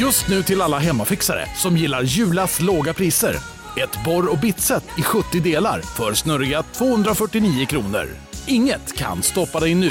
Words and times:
Just 0.00 0.28
nu 0.28 0.42
till 0.42 0.60
alla 0.60 0.78
hemmafixare 0.78 1.46
som 1.56 1.76
gillar 1.76 2.02
Julas 2.02 2.60
låga 2.60 2.94
priser. 2.94 3.34
Ett 3.76 4.04
borr 4.04 4.32
och 4.32 4.38
bitset 4.38 4.84
i 4.98 5.02
70 5.02 5.40
delar 5.40 5.80
för 5.80 6.14
snurriga 6.14 6.62
249 6.62 7.66
kronor. 7.66 8.06
Inget 8.46 8.96
kan 8.96 9.22
stoppa 9.22 9.60
dig 9.60 9.74
nu. 9.74 9.90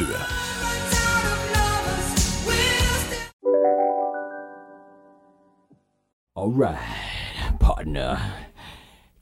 All 6.36 6.60
right, 6.60 7.60
partner. 7.60 8.20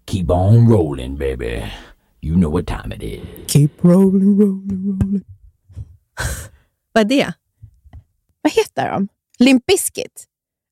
Keep 0.08 0.30
on 0.30 0.70
rolling, 0.72 1.17
baby. 1.17 1.64
You 2.22 2.36
know 2.36 2.52
what 2.52 2.67
time 2.67 2.95
it 2.95 3.04
is. 3.04 3.22
Keep 3.48 3.70
rolling, 3.81 4.40
rolling, 4.40 5.00
rolling. 5.00 5.23
Vad 6.94 7.12
är 7.12 7.17
det? 7.17 7.34
Vad 8.42 8.54
heter 8.54 8.92
de? 8.92 9.08
Limp 9.40 9.66
Bizkit? 9.66 10.28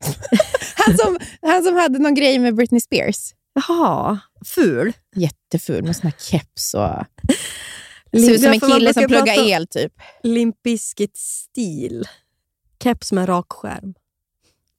han, 0.76 0.98
som, 0.98 1.18
han 1.42 1.64
som 1.64 1.76
hade 1.76 2.00
någon 2.00 2.16
grej 2.16 2.40
med 2.40 2.56
Britney 2.56 2.82
Spears. 2.82 3.34
Jaha, 3.54 4.20
ful. 4.46 4.94
Jätteful 5.16 5.84
med 5.84 5.96
sån 5.96 6.04
här 6.04 6.16
keps 6.20 6.74
och... 6.74 7.06
Ser 8.12 8.32
ut 8.32 8.42
som 8.42 8.52
en 8.52 8.60
kille 8.60 8.94
som 8.94 9.04
pluggar 9.04 9.48
el, 9.48 9.68
typ. 9.68 9.94
Limp 10.24 10.56
Bizkit-stil. 10.64 12.08
Keps 12.84 13.12
med 13.12 13.30
rak 13.30 13.46
skärm. 13.50 13.94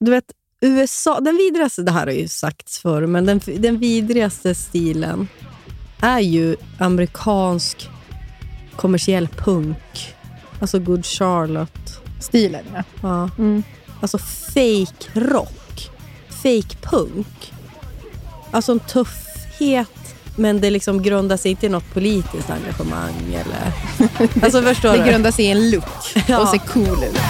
Du 0.00 0.10
vet, 0.10 0.24
USA, 0.60 1.20
den 1.20 1.36
vidrigaste, 1.36 1.82
det 1.82 1.92
här 1.92 2.06
har 2.06 2.12
ju 2.12 2.28
sagts 2.28 2.78
förr, 2.78 3.06
men 3.06 3.26
den, 3.26 3.40
den 3.56 3.78
vidrigaste 3.78 4.54
stilen 4.54 5.28
är 6.02 6.20
ju 6.20 6.56
amerikansk 6.78 7.88
kommersiell 8.76 9.28
punk. 9.28 10.14
Alltså 10.60 10.78
Good 10.78 11.06
Charlotte. 11.06 12.00
Stilen, 12.20 12.64
ja. 12.74 12.82
ja. 13.02 13.30
Mm. 13.38 13.62
Alltså 14.04 14.18
fake 14.18 15.10
rock. 15.20 15.90
Fake 16.30 16.76
punk. 16.82 17.52
Alltså 18.50 18.72
en 18.72 18.80
tuffhet, 18.80 20.14
men 20.36 20.60
det 20.60 20.70
liksom 20.70 21.02
grundar 21.02 21.36
sig 21.36 21.50
inte 21.50 21.66
i 21.66 21.68
något 21.68 21.94
politiskt 21.94 22.50
engagemang. 22.50 23.14
Eller... 23.34 23.72
Alltså 24.44 24.62
förstår 24.62 24.92
Det 24.92 25.04
du? 25.04 25.10
grundar 25.10 25.30
sig 25.30 25.44
i 25.44 25.50
en 25.50 25.70
look 25.70 25.84
Ja. 26.28 26.38
och 26.42 26.48
ser 26.48 26.58
cool 26.58 27.04
ut. 27.04 27.20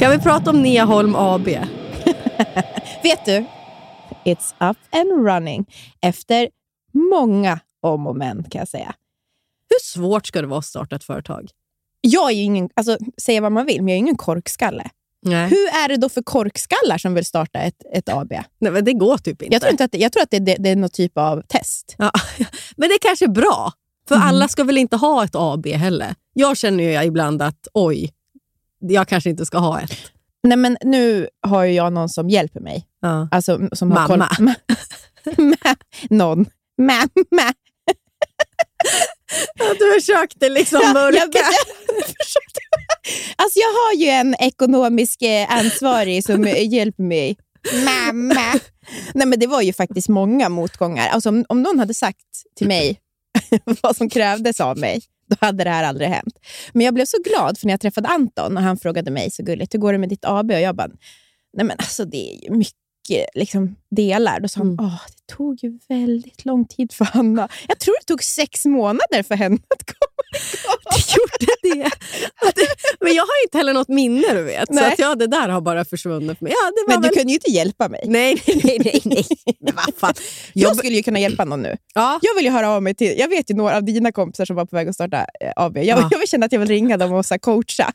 Kan 0.00 0.10
vi 0.10 0.18
prata 0.18 0.50
om 0.50 0.62
Neaholm 0.62 1.16
AB? 1.16 1.46
Vet 3.02 3.24
du? 3.24 3.44
It's 4.24 4.70
up 4.70 4.76
and 4.92 5.26
running. 5.26 5.66
Efter 6.02 6.48
många 7.10 7.60
om 7.82 8.06
och 8.06 8.16
men, 8.16 8.42
kan 8.50 8.58
jag 8.58 8.68
säga. 8.68 8.94
Hur 9.68 9.78
svårt 9.82 10.26
ska 10.26 10.40
det 10.40 10.46
vara 10.46 10.58
att 10.58 10.64
starta 10.66 10.96
ett 10.96 11.04
företag? 11.04 11.50
Jag 12.00 12.30
är 12.30 12.34
ju 12.34 12.42
ingen, 12.42 12.68
alltså, 12.74 12.98
säga 13.22 13.40
vad 13.40 13.52
man 13.52 13.66
vill, 13.66 13.76
men 13.82 13.88
jag 13.88 13.94
är 13.94 13.98
ingen 13.98 14.16
korkskalle. 14.16 14.90
Nej. 15.22 15.48
Hur 15.50 15.66
är 15.68 15.88
det 15.88 15.96
då 15.96 16.08
för 16.08 16.22
korkskallar 16.22 16.98
som 16.98 17.14
vill 17.14 17.24
starta 17.24 17.58
ett, 17.58 17.76
ett 17.94 18.08
AB? 18.08 18.32
Nej, 18.58 18.72
men 18.72 18.84
det 18.84 18.92
går 18.92 19.18
typ 19.18 19.42
inte. 19.42 19.54
Jag 19.54 19.62
tror, 19.62 19.70
inte 19.72 19.84
att 19.84 19.92
det, 19.92 19.98
jag 19.98 20.12
tror 20.12 20.22
att 20.22 20.30
det, 20.30 20.38
det, 20.38 20.56
det 20.58 20.68
är 20.70 20.76
någon 20.76 20.90
typ 20.90 21.18
av 21.18 21.42
test. 21.48 21.94
Ja, 21.98 22.10
men 22.76 22.88
det 22.88 22.94
är 22.94 22.98
kanske 22.98 23.24
är 23.24 23.28
bra. 23.28 23.72
För 24.08 24.14
Mm. 24.14 24.28
alla 24.28 24.48
ska 24.48 24.64
väl 24.64 24.78
inte 24.78 24.96
ha 24.96 25.24
ett 25.24 25.34
AB 25.34 25.66
heller. 25.66 26.14
Jag 26.32 26.56
känner 26.56 26.84
ju 26.84 27.06
ibland 27.06 27.42
att 27.42 27.68
oj, 27.74 28.12
jag 28.80 29.08
kanske 29.08 29.30
inte 29.30 29.46
ska 29.46 29.58
ha 29.58 29.80
ett. 29.80 29.90
Nej, 30.42 30.56
men 30.58 30.76
nu 30.84 31.28
har 31.46 31.64
ju 31.64 31.72
jag 31.72 31.92
någon 31.92 32.08
som 32.08 32.28
hjälper 32.30 32.60
mig. 32.60 32.86
Ja. 33.00 33.28
Alltså, 33.30 33.68
som 33.72 33.92
har 33.92 34.08
Mamma. 34.08 34.28
Koll, 34.36 34.46
Ma- 35.36 35.76
någon. 36.10 36.46
Mamma. 36.78 37.52
Du 39.78 40.00
försökte 40.00 40.48
liksom 40.48 40.80
mörka. 40.92 41.18
jag, 41.18 41.34
jag, 41.34 42.06
försökte. 42.06 42.60
alltså, 43.36 43.58
jag 43.58 43.68
har 43.68 43.94
ju 43.94 44.06
en 44.08 44.34
ekonomisk 44.34 45.22
eh, 45.22 45.52
ansvarig 45.58 46.24
som 46.24 46.44
hjälper 46.56 47.02
mig. 47.02 47.36
Mamma. 47.84 48.60
Nej, 49.14 49.26
men 49.26 49.38
det 49.38 49.46
var 49.46 49.62
ju 49.62 49.72
faktiskt 49.72 50.08
många 50.08 50.48
motgångar. 50.48 51.08
Alltså, 51.08 51.28
om, 51.28 51.44
om 51.48 51.62
någon 51.62 51.78
hade 51.78 51.94
sagt 51.94 52.26
till 52.56 52.68
mig 52.68 53.00
vad 53.82 53.96
som 53.96 54.10
krävdes 54.10 54.60
av 54.60 54.78
mig, 54.78 55.02
då 55.30 55.36
hade 55.40 55.64
det 55.64 55.70
här 55.70 55.84
aldrig 55.84 56.08
hänt. 56.08 56.38
Men 56.72 56.84
jag 56.84 56.94
blev 56.94 57.04
så 57.04 57.16
glad 57.24 57.58
för 57.58 57.66
när 57.66 57.72
jag 57.72 57.80
träffade 57.80 58.08
Anton 58.08 58.56
och 58.56 58.62
han 58.62 58.76
frågade 58.78 59.10
mig 59.10 59.30
så 59.30 59.42
gulligt, 59.42 59.74
hur 59.74 59.78
går 59.78 59.92
det 59.92 59.98
med 59.98 60.08
ditt 60.08 60.24
AB? 60.24 60.50
Och 60.50 60.60
jag 60.60 60.76
bara, 60.76 60.88
nej 61.56 61.66
men 61.66 61.76
alltså 61.78 62.04
det 62.04 62.30
är 62.34 62.44
ju 62.44 62.50
mycket 62.50 63.26
liksom, 63.34 63.76
delar. 63.96 64.40
Då 64.40 64.48
sa 64.48 64.60
han, 64.60 64.66
Mm. 64.66 64.84
Åh, 64.84 65.00
tog 65.36 65.64
ju 65.64 65.78
väldigt 65.88 66.44
lång 66.44 66.66
tid 66.66 66.92
för 66.92 67.04
Hanna. 67.04 67.48
Jag 67.68 67.78
tror 67.78 67.94
det 68.00 68.04
tog 68.06 68.22
sex 68.24 68.64
månader 68.64 69.22
för 69.22 69.34
henne 69.34 69.56
att 69.68 69.86
komma 69.86 70.06
Det 70.96 71.16
gjorde 71.16 71.82
det. 71.82 71.90
Men 73.00 73.14
jag 73.14 73.22
har 73.22 73.44
inte 73.44 73.58
heller 73.58 73.74
något 73.74 73.88
minne, 73.88 74.34
du 74.34 74.42
vet. 74.42 74.68
Så 74.68 74.74
Nej. 74.74 74.92
att 74.92 74.98
ja, 74.98 75.14
det 75.14 75.26
där 75.26 75.48
har 75.48 75.60
bara 75.60 75.84
försvunnit. 75.84 76.40
Men, 76.40 76.52
ja, 76.52 76.72
Men 76.88 77.02
du 77.02 77.08
väl... 77.08 77.16
kunde 77.16 77.32
ju 77.32 77.34
inte 77.36 77.50
hjälpa 77.50 77.88
mig. 77.88 78.00
Nej, 78.06 78.42
nej, 78.46 78.60
nej. 78.64 78.78
nej, 78.84 79.00
nej. 79.04 79.26
Men 79.60 79.74
vad 79.74 79.94
fan. 79.96 80.14
Jag 80.52 80.76
skulle 80.76 80.96
ju 80.96 81.02
kunna 81.02 81.18
hjälpa 81.20 81.44
någon 81.44 81.62
nu. 81.62 81.76
Ja. 81.94 82.18
Jag 82.22 82.34
vill 82.34 82.44
ju 82.44 82.50
höra 82.50 82.68
av 82.70 82.82
mig 82.82 82.94
till, 82.94 83.18
jag 83.18 83.28
vet 83.28 83.50
ju 83.50 83.54
några 83.54 83.76
av 83.76 83.84
dina 83.84 84.12
kompisar 84.12 84.44
som 84.44 84.56
var 84.56 84.64
på 84.64 84.76
väg 84.76 84.88
att 84.88 84.94
starta 84.94 85.16
eh, 85.40 85.52
AB. 85.56 85.76
Jag, 85.76 85.86
Ja. 85.86 86.08
jag 86.10 86.18
vill 86.18 86.28
känna 86.28 86.46
att 86.46 86.52
jag 86.52 86.60
vill 86.60 86.68
ringa 86.68 86.96
dem 86.96 87.12
och 87.12 87.26
så 87.26 87.38
coacha. 87.38 87.92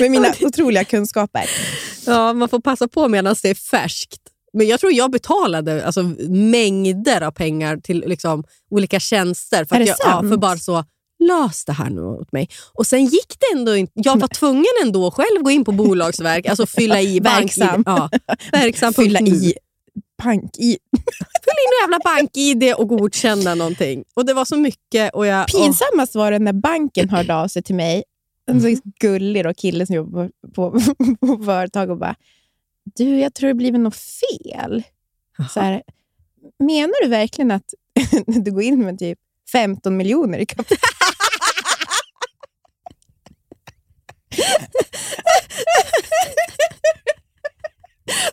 Med 0.00 0.10
mina 0.10 0.32
otroliga 0.40 0.84
kunskaper. 0.84 1.44
ja, 2.06 2.32
man 2.32 2.48
får 2.48 2.60
passa 2.60 2.88
på 2.88 3.08
medan 3.08 3.36
det 3.42 3.48
är 3.50 3.54
färskt. 3.54 4.20
Men 4.52 4.66
jag 4.66 4.80
tror 4.80 4.92
jag 4.92 5.10
betalade 5.10 5.86
alltså, 5.86 6.02
mängder 6.28 7.20
av 7.20 7.30
pengar 7.30 7.76
till 7.76 8.04
liksom, 8.06 8.44
olika 8.70 9.00
tjänster. 9.00 9.64
För, 9.64 9.80
jag, 9.80 9.96
ja, 9.98 10.22
för 10.28 10.36
bara 10.36 10.56
så, 10.56 10.84
lös 11.18 11.64
det 11.64 11.72
här 11.72 11.90
nu 11.90 12.02
åt 12.02 12.32
mig. 12.32 12.48
Och 12.72 12.86
sen 12.86 13.04
gick 13.04 13.36
det 13.40 13.58
ändå 13.58 13.76
inte. 13.76 13.92
Jag 13.94 14.20
var 14.20 14.28
tvungen 14.28 14.64
ändå 14.84 15.10
själv 15.10 15.42
gå 15.42 15.50
in 15.50 15.64
på 15.64 15.72
Bolagsverk, 15.72 16.46
alltså 16.46 16.66
fylla 16.66 17.00
i 17.00 17.20
Verksam. 17.22 17.82
bank-id. 17.82 18.20
Ja, 18.26 18.36
verksam. 18.52 18.92
Fylla 18.94 19.20
i 19.20 19.54
bank 20.22 20.56
i. 20.58 20.78
Fylla 21.44 21.60
in 21.66 21.82
jävla 21.82 21.98
bank-id 22.04 22.74
och 22.74 22.88
godkänna 22.88 23.54
någonting. 23.54 24.04
Och 24.14 24.26
det 24.26 24.34
var 24.34 24.44
så 24.44 24.56
mycket. 24.56 25.14
Och 25.14 25.26
jag. 25.26 25.46
Pinsammast 25.46 26.14
var 26.14 26.30
det 26.30 26.38
när 26.38 26.52
banken 26.52 27.08
hörde 27.08 27.34
av 27.34 27.48
sig 27.48 27.62
till 27.62 27.74
mig. 27.74 28.04
En 28.46 28.60
så 28.60 28.80
gullig 29.00 29.44
då, 29.44 29.54
kille 29.54 29.86
som 29.86 29.96
jobbar 29.96 30.30
på, 30.54 30.70
på, 31.20 31.36
på 31.36 31.44
företag 31.44 31.90
och 31.90 31.98
bara, 31.98 32.14
du, 32.94 33.18
jag 33.20 33.34
tror 33.34 33.48
det 33.48 33.54
blivit 33.54 33.80
något 33.80 33.96
fel. 33.96 34.82
Så 35.54 35.60
här, 35.60 35.82
menar 36.58 37.02
du 37.02 37.08
verkligen 37.08 37.50
att 37.50 37.74
du 38.26 38.50
går 38.52 38.62
in 38.62 38.80
med 38.84 38.98
typ 38.98 39.18
15 39.52 39.96
miljoner 39.96 40.38
i 40.38 40.46
kapital? 40.46 40.78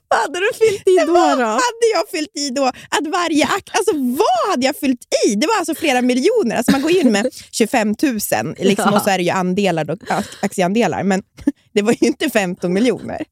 Vad 0.08 0.20
hade 0.20 0.40
du 0.40 0.50
fyllt 0.54 0.88
i 0.88 1.06
då? 1.06 1.14
Vad 1.14 1.38
då? 1.38 1.44
hade 1.46 1.88
jag 1.94 2.10
fyllt 2.12 2.38
i 2.38 2.50
då? 2.50 2.66
Att 2.66 3.08
varje 3.12 3.48
alltså, 3.48 3.92
vad 3.96 4.50
hade 4.52 4.66
jag 4.66 4.76
fyllt 4.76 5.00
i? 5.28 5.36
Det 5.36 5.48
var 5.48 5.58
alltså 5.58 5.76
flera 5.76 6.02
miljoner. 6.02 6.56
Alltså, 6.56 6.72
man 6.72 6.82
går 6.82 6.92
in 6.92 7.12
med 7.12 7.30
25 7.51 7.88
000 7.88 7.96
liksom, 8.60 8.94
och 8.94 9.01
så 9.01 9.10
är 9.10 9.18
det 9.18 9.24
ju 9.24 9.30
andelar, 9.30 9.86
ak- 9.86 10.38
aktieandelar, 10.42 11.04
men 11.04 11.24
det 11.74 11.81
var 11.81 11.92
ju 11.92 12.08
inte 12.08 12.30
15 12.30 12.74
miljoner. 12.74 13.25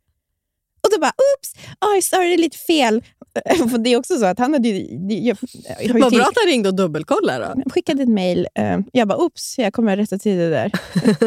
Och 0.83 0.89
då 0.91 0.99
bara, 0.99 1.11
oops, 1.37 1.53
oj, 1.81 2.01
sorry, 2.01 2.27
det 2.27 2.33
är 2.33 2.37
lite 2.37 2.57
fel. 2.57 3.03
Det 3.79 3.89
är 3.89 3.97
också 3.97 4.17
så 4.17 4.25
att 4.25 4.39
han 4.39 4.53
hade 4.53 4.67
ju... 4.69 4.97
Jag, 5.27 5.37
jag 5.81 5.99
Vad 5.99 6.13
bra 6.13 6.21
att 6.21 6.37
han 6.37 6.47
ringde 6.47 6.69
och 6.69 6.75
dubbelkollade. 6.75 7.45
Då. 7.55 7.61
jag 7.65 7.73
skickade 7.73 8.03
ett 8.03 8.09
mejl. 8.09 8.47
eh, 8.55 8.79
Jag 8.91 9.07
bara, 9.07 9.17
oops, 9.17 9.57
jag 9.57 9.73
kommer 9.73 9.97
rätta 9.97 10.17
till 10.17 10.37
det 10.37 10.49
där. 10.49 10.71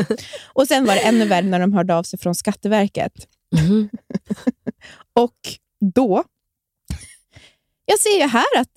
och 0.52 0.68
sen 0.68 0.84
var 0.84 0.94
det 0.94 1.00
ännu 1.00 1.24
värre 1.26 1.46
när 1.46 1.60
de 1.60 1.72
hörde 1.72 1.94
av 1.94 2.02
sig 2.02 2.18
från 2.18 2.34
Skatteverket. 2.34 3.12
Och 5.12 5.36
då... 5.94 6.24
Jag 7.84 7.98
ser 7.98 8.18
ju 8.20 8.26
här 8.26 8.58
att 8.58 8.70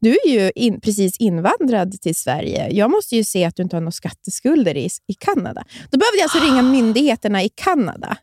du 0.00 0.10
är 0.10 0.28
ju 0.28 0.52
in, 0.54 0.80
precis 0.80 1.16
invandrad 1.16 2.00
till 2.00 2.14
Sverige. 2.14 2.68
Jag 2.72 2.90
måste 2.90 3.16
ju 3.16 3.24
se 3.24 3.44
att 3.44 3.56
du 3.56 3.62
inte 3.62 3.76
har 3.76 3.80
några 3.80 3.92
skatteskulder 3.92 4.76
i, 4.76 4.88
i 5.06 5.14
Kanada. 5.14 5.64
Då 5.90 5.98
behövde 5.98 6.16
jag 6.18 6.22
alltså 6.22 6.38
ringa 6.38 6.62
myndigheterna 6.62 7.42
i 7.42 7.48
Kanada. 7.48 8.16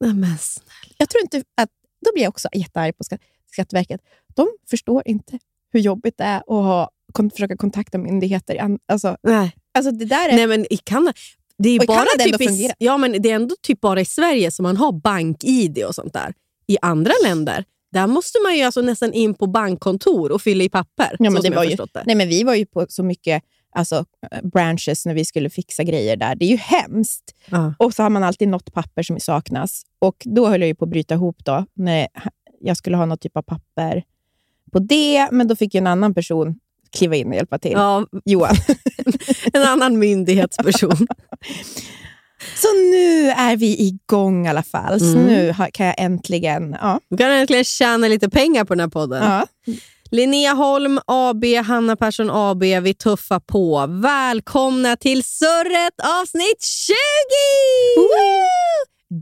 Nej, 0.00 0.14
men 0.14 0.38
snälla. 0.38 0.94
Jag 0.98 1.08
tror 1.08 1.22
inte 1.22 1.42
att... 1.56 1.68
Då 2.04 2.10
blir 2.14 2.22
jag 2.22 2.30
också 2.30 2.48
jättearg 2.52 2.96
på 2.98 3.04
Skatt- 3.04 3.20
Skatteverket. 3.52 4.00
De 4.34 4.48
förstår 4.70 5.02
inte 5.06 5.38
hur 5.72 5.80
jobbigt 5.80 6.14
det 6.18 6.24
är 6.24 6.36
att 6.38 6.46
ha 6.46 6.90
kon- 7.12 7.30
försöka 7.30 7.56
kontakta 7.56 7.98
myndigheter. 7.98 8.78
Alltså, 8.88 9.16
Nej. 9.22 9.56
alltså 9.74 9.92
det 9.92 10.04
där 10.04 10.28
är... 10.28 10.36
Nej, 10.36 10.46
men 10.46 10.72
i 10.72 10.76
Kanada, 10.76 11.12
det 11.58 11.68
är 11.68 11.86
bara 11.86 12.06
typ 12.18 12.40
i, 12.40 12.70
ja, 12.78 12.96
men 12.98 13.22
det 13.22 13.30
är 13.30 13.34
ändå 13.34 13.54
typ 13.62 13.80
bara 13.80 14.00
i 14.00 14.04
Sverige 14.04 14.50
som 14.50 14.62
man 14.62 14.76
har 14.76 14.92
bank-id 14.92 15.84
och 15.84 15.94
sånt 15.94 16.12
där. 16.12 16.34
I 16.66 16.76
andra 16.82 17.12
länder, 17.24 17.64
där 17.92 18.06
måste 18.06 18.38
man 18.44 18.56
ju 18.56 18.62
alltså 18.62 18.80
nästan 18.80 19.12
in 19.12 19.34
på 19.34 19.46
bankkontor 19.46 20.32
och 20.32 20.42
fylla 20.42 20.64
i 20.64 20.68
papper. 20.68 21.16
Ja, 21.18 21.30
men 21.30 21.42
det 21.42 21.50
var 21.50 21.64
ju- 21.64 21.76
det. 21.76 22.02
Nej, 22.06 22.14
men 22.16 22.28
vi 22.28 22.42
var 22.42 22.54
ju 22.54 22.66
på 22.66 22.86
så 22.88 23.02
mycket 23.02 23.42
alltså, 23.74 24.04
eh, 24.32 24.38
branches 24.52 25.06
när 25.06 25.14
vi 25.14 25.24
skulle 25.24 25.50
fixa 25.50 25.82
grejer 25.82 26.16
där. 26.16 26.34
Det 26.34 26.44
är 26.44 26.48
ju 26.50 26.56
hemskt. 26.56 27.34
Ja. 27.46 27.74
Och 27.78 27.94
så 27.94 28.02
har 28.02 28.10
man 28.10 28.24
alltid 28.24 28.48
något 28.48 28.72
papper 28.72 29.02
som 29.02 29.20
saknas. 29.20 29.82
Och 29.98 30.16
Då 30.24 30.46
höll 30.48 30.60
jag 30.60 30.68
ju 30.68 30.74
på 30.74 30.84
att 30.84 30.90
bryta 30.90 31.14
ihop 31.14 31.44
då, 31.44 31.64
när 31.74 32.08
jag 32.60 32.76
skulle 32.76 32.96
ha 32.96 33.06
någon 33.06 33.18
typ 33.18 33.36
av 33.36 33.42
papper 33.42 34.02
på 34.72 34.78
det. 34.78 35.28
Men 35.30 35.48
då 35.48 35.56
fick 35.56 35.74
ju 35.74 35.78
en 35.78 35.86
annan 35.86 36.14
person 36.14 36.58
kliva 36.92 37.16
in 37.16 37.28
och 37.28 37.34
hjälpa 37.34 37.58
till. 37.58 37.72
Ja, 37.72 38.06
Johan. 38.24 38.54
en 39.52 39.62
annan 39.62 39.98
myndighetsperson. 39.98 40.96
Så 42.56 42.68
nu 42.92 43.28
är 43.30 43.56
vi 43.56 43.86
igång 43.86 44.46
i 44.46 44.48
alla 44.48 44.62
fall. 44.62 45.00
Så 45.00 45.06
Mm. 45.18 45.26
nu 45.26 45.54
kan 45.72 45.86
jag 45.86 45.94
äntligen... 45.98 46.76
Ja, 46.80 47.00
Du 47.10 47.16
kan 47.16 47.30
äntligen 47.30 47.64
tjäna 47.64 48.08
lite 48.08 48.30
pengar 48.30 48.64
på 48.64 48.74
den 48.74 48.80
här 48.80 48.88
podden. 48.88 49.22
ja. 49.24 49.46
Linnea 50.10 50.54
Holm 50.54 51.00
AB, 51.06 51.44
Hanna 51.66 51.96
Persson 51.96 52.30
AB, 52.30 52.62
vi 52.62 52.94
tuffar 52.94 53.40
på. 53.40 53.86
Välkomna 53.86 54.96
till 54.96 55.24
Surret 55.24 55.94
avsnitt 56.20 56.62
20! 56.62 56.94
Woo! 57.96 58.08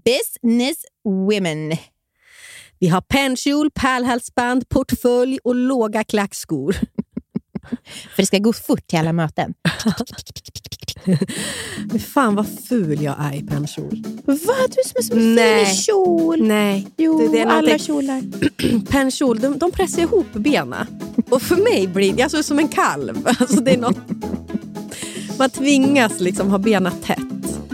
Business 0.05 0.77
women. 1.05 1.77
Vi 2.79 2.89
har 2.89 3.01
pennkjol, 3.01 3.71
pärlhalsband, 3.71 4.69
portfölj 4.69 5.39
och 5.45 5.55
låga 5.55 6.05
klackskor. 6.05 6.73
För 8.15 8.23
det 8.23 8.27
ska 8.27 8.39
gå 8.39 8.53
fort 8.53 8.87
till 8.87 8.99
alla 8.99 9.13
möten. 9.13 9.55
Men 11.85 12.01
fan 12.01 12.35
vad 12.35 12.47
ful 12.69 13.03
jag 13.03 13.15
är 13.19 13.35
i 13.35 13.43
pennkjol. 13.43 14.03
Vad? 14.25 14.37
Du 14.37 14.83
som 14.85 14.97
är 14.99 15.03
så 15.03 15.15
fin 15.15 15.35
Nej. 15.35 15.63
i 15.63 15.77
kjol. 15.77 16.43
Nej, 16.43 16.87
Jo, 16.97 17.19
det, 17.19 17.29
det 17.29 17.41
är 17.41 17.47
alla 17.47 17.79
kjolar. 17.79 18.23
pennkjol, 18.91 19.39
de, 19.39 19.59
de 19.59 19.71
pressar 19.71 20.03
ihop 20.03 20.33
benen. 20.33 20.87
Och 21.31 21.43
för 21.43 21.57
mig 21.57 21.89
blir 21.89 22.13
det 22.13 22.23
alltså, 22.23 22.43
som 22.43 22.59
en 22.59 22.69
kalv. 22.69 23.29
Alltså, 23.39 23.61
det 23.61 23.75
är 23.75 23.79
något, 23.79 23.99
man 25.39 25.51
tvingas 25.51 26.21
liksom 26.21 26.51
ha 26.51 26.59
benen 26.59 26.93
tätt. 27.03 27.19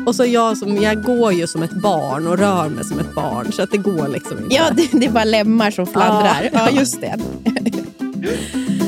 Och 0.06 0.14
så 0.14 0.24
jag, 0.24 0.58
som, 0.58 0.76
jag 0.76 1.04
går 1.04 1.32
ju 1.32 1.46
som 1.46 1.62
ett 1.62 1.82
barn 1.82 2.26
och 2.26 2.38
rör 2.38 2.68
mig 2.68 2.84
som 2.84 2.98
ett 2.98 3.14
barn. 3.14 3.52
Så 3.52 3.62
att 3.62 3.70
det 3.70 3.78
går 3.78 4.08
liksom 4.08 4.38
inte. 4.38 4.54
Ja, 4.54 4.70
det, 4.76 4.88
det 4.92 5.06
är 5.06 5.10
bara 5.10 5.24
lemmar 5.24 5.70
som 5.70 5.86
fladdrar. 5.86 6.50
Ja. 6.52 6.68
Ja, 6.70 6.78
just 6.78 7.00
det. 7.00 7.18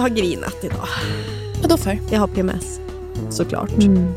jag 0.00 0.08
har 0.08 0.16
grinat 0.16 0.64
idag. 0.64 0.88
Vad 1.60 1.70
då 1.70 1.76
för? 1.76 1.98
Jag 2.10 2.20
har 2.20 2.26
PMS, 2.26 2.80
såklart. 3.30 3.82
Mm. 3.82 4.12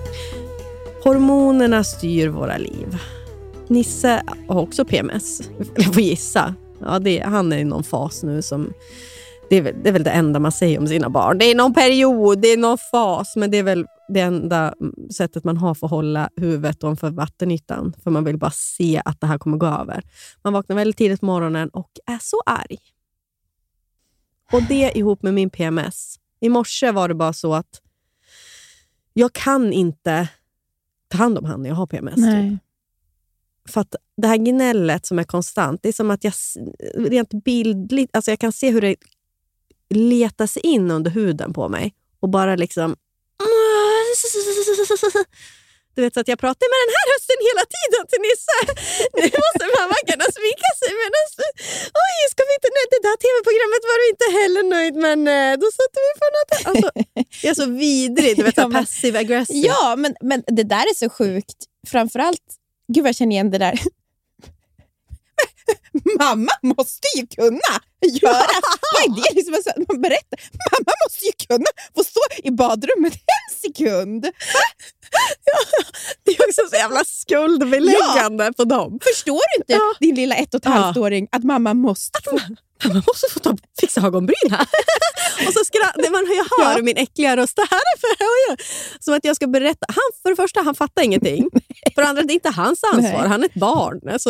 Hormonerna 1.04 1.84
styr 1.84 2.28
våra 2.28 2.58
liv. 2.58 2.98
Nisse 3.68 4.24
har 4.48 4.62
också 4.62 4.86
PMS. 4.86 5.42
Jag 5.76 5.94
får 5.94 6.04
gissa. 6.04 6.56
Ja, 6.80 7.00
det, 7.00 7.20
han 7.20 7.54
är 7.54 7.58
i 7.58 7.64
någon 7.64 7.84
fas 7.84 8.24
nu 8.24 8.42
som... 8.42 8.74
Det 9.50 9.58
är, 9.58 9.62
väl, 9.62 9.76
det 9.84 9.90
är 9.90 9.94
väl 9.94 10.04
det 10.04 10.10
enda 10.10 10.40
man 10.40 10.52
säger 10.52 10.80
om 10.80 10.88
sina 10.88 11.10
barn. 11.10 11.38
Det 11.38 11.46
är 11.46 11.56
någon 11.56 11.74
period, 11.74 12.42
det 12.42 12.48
är 12.48 12.58
någon 12.58 12.78
fas, 12.92 13.36
men 13.36 13.52
det 13.52 13.58
är 13.58 13.64
väl 13.64 13.86
det 14.08 14.20
enda 14.20 14.74
sättet 15.18 15.44
man 15.44 15.58
har 15.58 15.76
för 15.76 15.88
att 15.88 15.92
hålla 15.92 16.30
huvudet 16.36 16.84
ovanför 16.84 17.10
vattenytan. 17.10 17.94
För 18.04 18.12
man 18.12 18.24
vill 18.24 18.38
bara 18.38 18.52
se 18.52 19.02
att 19.06 19.22
det 19.22 19.28
här 19.28 19.38
kommer 19.38 19.58
gå 19.58 19.66
över. 19.66 20.04
Man 20.44 20.54
vaknar 20.54 20.76
väldigt 20.76 20.98
tidigt 20.98 21.20
på 21.20 21.26
morgonen 21.26 21.70
och 21.70 21.90
är 22.06 22.20
så 22.22 22.42
arg. 22.46 22.78
Och 24.54 24.64
det 24.64 24.98
ihop 24.98 25.24
med 25.24 25.34
min 25.34 25.50
PMS. 25.50 26.20
I 26.40 26.50
morse 26.50 26.92
var 26.92 27.08
det 27.08 27.16
bara 27.16 27.34
så 27.34 27.54
att 27.54 27.82
jag 29.14 29.34
kan 29.34 29.74
inte 29.74 30.28
ta 31.08 31.18
hand 31.18 31.38
om 31.38 31.46
han 31.46 31.62
när 31.62 31.70
jag 31.70 31.76
har 31.76 31.88
PMS. 31.88 32.16
Typ. 32.16 32.60
För 33.70 33.82
att 33.82 33.96
det 34.18 34.28
här 34.28 34.38
gnället 34.38 35.06
som 35.06 35.20
är 35.20 35.24
konstant, 35.24 35.84
det 35.84 35.90
är 35.90 35.94
som 35.94 36.12
att 36.12 36.24
jag 36.24 36.34
rent 36.96 37.44
bildligt, 37.44 38.16
alltså 38.16 38.32
jag 38.32 38.40
kan 38.40 38.52
se 38.52 38.72
hur 38.72 38.82
det 38.82 38.96
letar 39.90 40.48
sig 40.48 40.62
in 40.66 40.92
under 40.92 41.12
huden 41.12 41.54
på 41.54 41.70
mig 41.70 41.94
och 42.20 42.30
bara 42.30 42.56
liksom... 42.56 42.96
Du 45.96 46.00
vet, 46.04 46.14
så 46.16 46.20
att 46.24 46.32
jag 46.34 46.40
pratar 46.46 46.66
med 46.72 46.80
den 46.84 46.92
här 46.96 47.06
rösten 47.12 47.40
hela 47.50 47.64
tiden 47.76 48.04
till 48.12 48.22
Nisse. 48.28 48.58
Nu 49.20 49.28
måste 49.46 49.64
mamma 49.80 49.98
kunna 50.10 50.28
smika 50.38 50.70
sig 50.80 50.92
medan. 51.02 51.24
Oj, 52.06 52.18
ska 52.34 52.42
vi 52.50 52.54
inte... 52.58 52.70
Nej, 52.78 52.86
det 52.96 53.02
där 53.08 53.18
tv-programmet 53.26 53.84
var 53.90 53.98
du 54.02 54.06
inte 54.14 54.28
heller 54.40 54.64
nöjd 54.76 54.96
men 55.06 55.20
eh, 55.36 55.54
då 55.62 55.68
satte 55.80 55.98
vi 56.06 56.12
på 56.22 56.28
något 56.36 56.52
alltså, 56.70 56.90
Jag 57.44 57.52
är 57.56 57.60
så 57.64 57.70
vidrig, 57.86 58.32
du 58.38 58.44
vet, 58.48 58.58
Ja, 58.58 58.70
passiv 58.80 59.14
aggressiv. 59.24 59.66
Ja, 59.70 59.96
men, 60.02 60.12
men 60.30 60.40
det 60.48 60.68
där 60.76 60.86
är 60.92 60.96
så 61.04 61.10
sjukt. 61.10 61.60
Framförallt, 61.94 62.48
gud 62.94 63.04
vad 63.04 63.10
jag 63.10 63.16
känner 63.16 63.36
igen 63.36 63.52
det 63.52 63.62
där. 63.68 63.76
Mamma 66.20 66.52
måste 66.62 67.08
ju 67.18 67.28
kunna 67.28 67.74
göra... 68.22 68.48
Vad 68.94 69.04
är 69.04 69.22
det? 69.24 69.36
Liksom, 69.36 69.54
alltså, 69.54 69.72
man 69.88 70.02
berättar. 70.02 70.40
Mamma 70.72 70.92
måste 71.06 71.26
ju 71.26 71.32
kunna 71.48 71.66
få 71.96 72.04
stå 72.04 72.20
i 72.44 72.52
badrummet 72.52 73.14
en 73.14 73.60
sekund. 73.62 74.22
Det 76.26 76.32
är 76.32 76.48
också 76.50 76.62
så 76.70 76.76
jävla 76.76 77.06
skuldbeläggande 77.06 78.54
på 78.58 78.64
dem. 78.64 79.00
Förstår 79.04 79.34
du 79.56 79.62
inte, 79.62 79.74
Ja. 79.74 79.94
din 80.00 80.16
lilla 80.16 80.36
ett 80.36 80.54
och 80.54 80.58
ett 80.60 80.66
Ja. 80.66 80.72
halvt 80.72 80.98
åring 80.98 81.28
att 81.32 81.44
mamma 81.44 81.74
måste 81.74 82.20
få... 82.24 82.40
Man 82.94 83.04
måste 83.08 83.28
få 83.34 83.40
ta, 83.40 83.58
fixa 83.80 84.02
ögonbryn 84.02 84.52
här. 84.52 84.68
och 85.48 85.54
så 85.54 85.60
skra- 85.60 86.02
det 86.04 86.10
man, 86.10 86.26
jag 86.36 86.66
hör 86.66 86.78
Ja. 86.78 86.84
min 86.84 86.98
äckliga 86.98 87.38
röst. 87.38 87.56
Det 87.56 87.68
här 87.72 87.78
är 87.96 87.98
för 88.00 88.64
Som 89.04 89.14
att 89.14 89.26
jag 89.26 89.36
ska 89.36 89.48
berätta. 89.48 89.86
Han, 89.88 90.10
för 90.22 90.30
det 90.30 90.36
första, 90.36 90.62
han 90.62 90.76
fattar 90.76 91.04
ingenting. 91.04 91.50
För 91.96 92.02
det 92.02 92.08
andra, 92.08 92.22
det 92.24 92.32
är 92.34 92.36
inte 92.36 92.50
hans 92.50 92.84
ansvar. 92.94 93.20
Nej. 93.20 93.28
Han 93.30 93.42
är 93.44 93.46
ett 93.46 93.54
barn. 93.54 94.10
Alltså, 94.10 94.30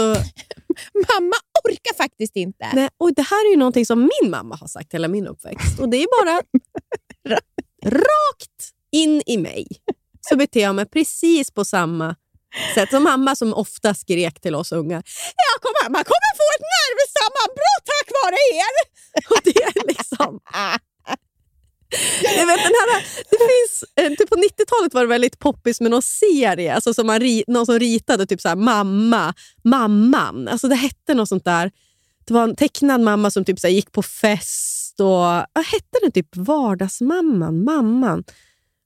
Mamma 0.93 1.35
orkar 1.69 1.95
faktiskt 1.97 2.35
inte. 2.35 2.69
nej, 2.73 2.89
och 2.97 3.13
det 3.13 3.21
här 3.21 3.47
är 3.47 3.51
ju 3.51 3.57
någonting 3.57 3.85
som 3.85 3.99
min 4.21 4.31
mamma 4.31 4.55
har 4.55 4.67
sagt 4.67 4.93
hela 4.93 5.07
min 5.07 5.27
uppväxt. 5.27 5.79
Och 5.79 5.89
det 5.89 5.97
är 5.97 6.07
bara 6.25 6.41
rakt 7.85 8.69
in 8.91 9.21
i 9.25 9.37
mig. 9.37 9.67
Så 10.21 10.35
beter 10.35 10.59
jag 10.61 10.75
mig 10.75 10.85
precis 10.85 11.51
på 11.51 11.65
samma 11.65 12.15
sätt 12.75 12.89
som 12.89 13.03
mamma 13.03 13.35
som 13.35 13.53
ofta 13.53 13.93
skrek 13.93 14.41
till 14.41 14.55
oss 14.55 14.71
ungar. 14.71 15.03
Jag 15.49 15.57
kommer, 15.63 15.89
man 15.89 16.03
kommer 16.03 16.31
få 16.41 16.47
ett 16.55 16.65
nervsammanbrott 16.75 17.83
tack 17.91 18.07
vare 18.17 18.41
er! 18.61 18.73
Och 19.31 19.41
det 19.43 19.63
är 19.63 19.87
liksom... 19.87 20.39
Jag 22.23 22.45
vet, 22.45 22.57
den 22.57 22.73
här, 22.79 23.03
det 23.29 23.37
finns, 23.37 23.83
eh, 23.95 24.09
typ 24.17 24.29
på 24.29 24.35
90-talet 24.35 24.93
var 24.93 25.01
det 25.01 25.07
väldigt 25.07 25.39
poppis 25.39 25.81
med 25.81 25.91
någon 25.91 26.01
serie, 26.01 26.75
alltså 26.75 26.93
som 26.93 27.07
man, 27.07 27.21
någon 27.47 27.65
som 27.65 27.79
ritade 27.79 28.25
typ 28.25 28.41
så 28.41 28.47
här, 28.47 28.55
mamma, 28.55 29.33
mamman. 29.63 30.47
Alltså 30.47 30.67
det 30.67 30.75
hette 30.75 31.13
något 31.13 31.29
sånt 31.29 31.45
där. 31.45 31.71
Det 32.25 32.33
var 32.33 32.43
en 32.43 32.55
tecknad 32.55 33.01
mamma 33.01 33.31
som 33.31 33.45
typ 33.45 33.59
så 33.59 33.67
här, 33.67 33.73
gick 33.73 33.91
på 33.91 34.03
fest 34.03 34.99
och... 34.99 35.07
Vad 35.53 35.65
hette 35.65 35.99
den? 36.01 36.11
Typ 36.11 36.35
Vardagsmamman? 36.35 37.63
Mamman? 37.63 38.23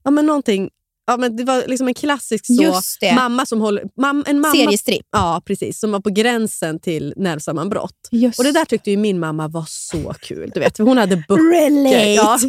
Ja, 0.04 0.12
men 0.12 0.26
någonting. 0.26 0.70
Ja, 1.08 1.18
men 1.18 1.36
det 1.36 1.44
var 1.44 1.64
liksom 1.68 1.88
en 1.88 1.94
klassisk 1.94 2.46
så, 2.46 2.82
mamma 3.16 3.46
som 3.46 3.62
håller... 3.62 3.84
Mam, 4.02 4.24
en 4.28 4.40
mamma, 4.40 4.54
Seriestripp. 4.56 5.06
Ja, 5.12 5.42
precis. 5.46 5.80
Som 5.80 5.92
var 5.92 6.00
på 6.00 6.10
gränsen 6.10 6.80
till 6.80 7.14
nervsammanbrott. 7.18 8.08
Just. 8.12 8.40
Och 8.40 8.46
det 8.46 8.52
där 8.52 8.66
tyckte 8.66 8.92
ju 8.92 8.98
min 8.98 9.20
mamma 9.20 9.48
var 9.48 9.66
så 9.68 10.14
kul. 10.22 10.52
Du 10.54 10.60
vet, 10.60 10.78
för 10.78 10.84
hon 10.84 10.98
hade 10.98 11.16
böcker. 11.28 11.52
Relate. 11.52 12.14
Ja, 12.14 12.40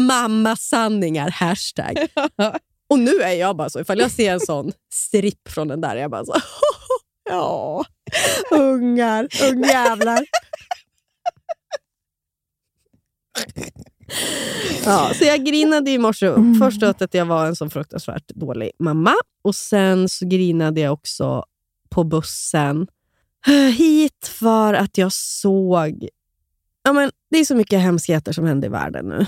mammasanningar, 0.00 1.30
hashtag. 1.30 2.08
Och 2.88 2.98
nu 2.98 3.20
är 3.20 3.32
jag 3.32 3.56
bara 3.56 3.70
så, 3.70 3.80
ifall 3.80 3.98
jag 3.98 4.10
ser 4.10 4.32
en 4.32 4.40
sån 4.40 4.72
stripp 4.92 5.48
från 5.48 5.68
den 5.68 5.80
där, 5.80 5.96
är 5.96 6.00
jag 6.00 6.10
bara 6.10 6.24
så... 6.24 6.34
Ja, 7.24 7.84
ungar, 8.50 9.28
ungjävlar. 9.50 10.24
Ja, 14.84 15.12
så 15.14 15.24
jag 15.24 15.46
grinade 15.46 15.90
i 15.90 15.98
morse. 15.98 16.26
Mm. 16.26 16.54
Först 16.54 16.82
åt 16.82 17.02
att 17.02 17.14
jag 17.14 17.26
var 17.26 17.46
en 17.46 17.56
så 17.56 17.70
fruktansvärt 17.70 18.28
dålig 18.28 18.70
mamma. 18.78 19.14
Och 19.44 19.54
Sen 19.54 20.08
så 20.08 20.26
grinade 20.26 20.80
jag 20.80 20.92
också 20.92 21.44
på 21.88 22.04
bussen 22.04 22.86
hit 23.76 24.26
för 24.26 24.74
att 24.74 24.98
jag 24.98 25.12
såg... 25.12 26.08
Ja, 26.82 26.92
men 26.92 27.10
det 27.30 27.38
är 27.38 27.44
så 27.44 27.54
mycket 27.54 27.80
hemskheter 27.80 28.32
som 28.32 28.44
händer 28.46 28.68
i 28.68 28.70
världen 28.70 29.06
nu. 29.08 29.26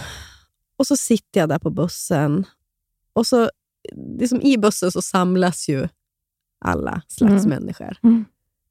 Och 0.77 0.87
så 0.87 0.97
sitter 0.97 1.41
jag 1.41 1.49
där 1.49 1.59
på 1.59 1.71
bussen. 1.71 2.45
Och 3.13 3.27
så, 3.27 3.51
liksom 4.19 4.41
I 4.43 4.59
bussen 4.59 4.93
så 4.93 5.03
samlas 5.03 5.69
ju 5.69 5.89
alla 6.65 7.03
slags 7.09 7.45
Mm. 7.45 7.49
människor. 7.49 7.97
Mm. 8.03 8.25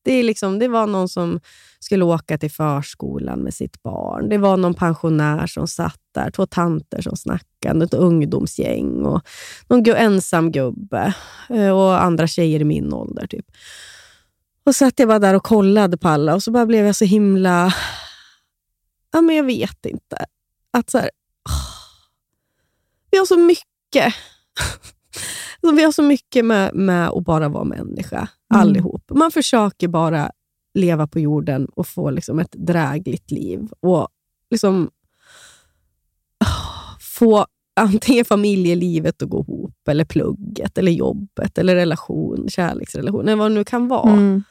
Det, 0.04 0.12
är 0.12 0.24
liksom, 0.24 0.60
det 0.60 0.68
var 0.68 0.88
någon 0.88 1.10
som 1.10 1.40
skulle 1.80 2.06
åka 2.06 2.38
till 2.38 2.52
förskolan 2.52 3.40
med 3.40 3.54
sitt 3.54 3.84
barn. 3.84 4.30
Det 4.30 4.38
var 4.38 4.58
någon 4.58 4.74
pensionär 4.74 5.48
som 5.48 5.68
satt 5.68 6.00
där, 6.12 6.32
två 6.32 6.46
tanter 6.46 7.02
som 7.02 7.18
snackade, 7.18 7.86
ett 7.86 7.94
ungdomsgäng 7.94 9.06
och 9.06 9.28
någon 9.68 9.96
ensam 9.96 10.52
gubbe 10.52 11.14
eh, 11.50 11.70
och 11.70 12.04
andra 12.04 12.28
tjejer 12.28 12.60
i 12.60 12.64
min 12.64 12.94
ålder. 12.94 13.28
typ. 13.28 13.46
Och 14.66 14.76
satt 14.76 15.00
jag 15.00 15.08
bara 15.08 15.20
där 15.20 15.34
och 15.34 15.44
kollade 15.44 15.98
på 15.98 16.08
alla 16.08 16.36
och 16.36 16.44
så 16.44 16.52
bara 16.52 16.66
blev 16.66 16.86
jag 16.86 16.96
så 16.96 17.06
himla... 17.06 17.74
Ja, 19.12 19.22
men 19.22 19.36
jag 19.36 19.44
vet 19.44 19.86
inte. 19.86 20.26
Att 20.72 20.90
så 20.90 20.98
här, 20.98 21.10
vi 23.12 23.18
har 23.18 23.26
så 23.26 23.38
mycket. 23.38 24.14
Vi 25.72 25.84
har 25.84 25.92
så 25.92 26.04
mycket 26.04 26.46
med, 26.46 26.76
med 26.76 27.10
att 27.10 27.24
bara 27.24 27.50
vara 27.50 27.64
människa, 27.64 28.28
allihop. 28.54 29.12
Man 29.14 29.32
försöker 29.32 29.88
bara 29.88 30.32
leva 30.74 31.08
på 31.08 31.20
jorden 31.20 31.66
och 31.66 31.88
få 31.88 32.10
liksom 32.10 32.40
ett 32.40 32.52
drägligt 32.52 33.32
liv. 33.32 33.68
Och 33.80 34.08
liksom 34.50 34.90
åh, 36.46 36.98
få 37.00 37.46
antingen 37.76 38.26
familjelivet 38.26 39.22
att 39.22 39.30
gå 39.30 39.42
ihop, 39.42 39.88
eller 39.90 40.06
plugget, 40.06 40.78
eller 40.78 40.92
jobbet, 40.92 41.58
eller 41.58 41.76
relation, 41.76 42.50
kärleksrelation, 42.50 43.22
eller 43.28 43.36
vad 43.36 43.52
det 43.52 43.56
nu 43.56 43.64
kan 43.64 43.88
vara. 43.88 44.12
Mm. 44.12 44.44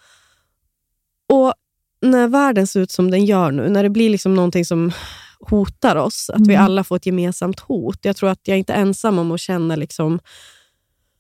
Och 1.33 1.55
när 2.03 2.29
världen 2.29 2.67
ser 2.67 2.81
ut 2.81 2.91
som 2.91 3.11
den 3.11 3.25
gör 3.25 3.51
nu, 3.51 3.69
när 3.69 3.83
det 3.83 3.91
blir 3.91 4.11
liksom 4.11 4.35
någonting 4.35 4.65
som 4.65 4.93
hotar 5.41 5.97
oss, 5.97 6.31
att 6.31 6.47
vi 6.47 6.55
Mm. 6.55 6.65
alla 6.65 6.85
får 6.85 6.97
ett 6.97 7.07
gemensamt 7.07 7.61
hot. 7.61 7.99
Jag 8.03 8.17
tror 8.17 8.31
att 8.31 8.41
jag 8.43 8.59
inte 8.59 8.73
är 8.73 8.81
ensam 8.81 9.19
om 9.19 9.33
att 9.33 9.41
känna 9.41 9.77
liksom 9.77 10.21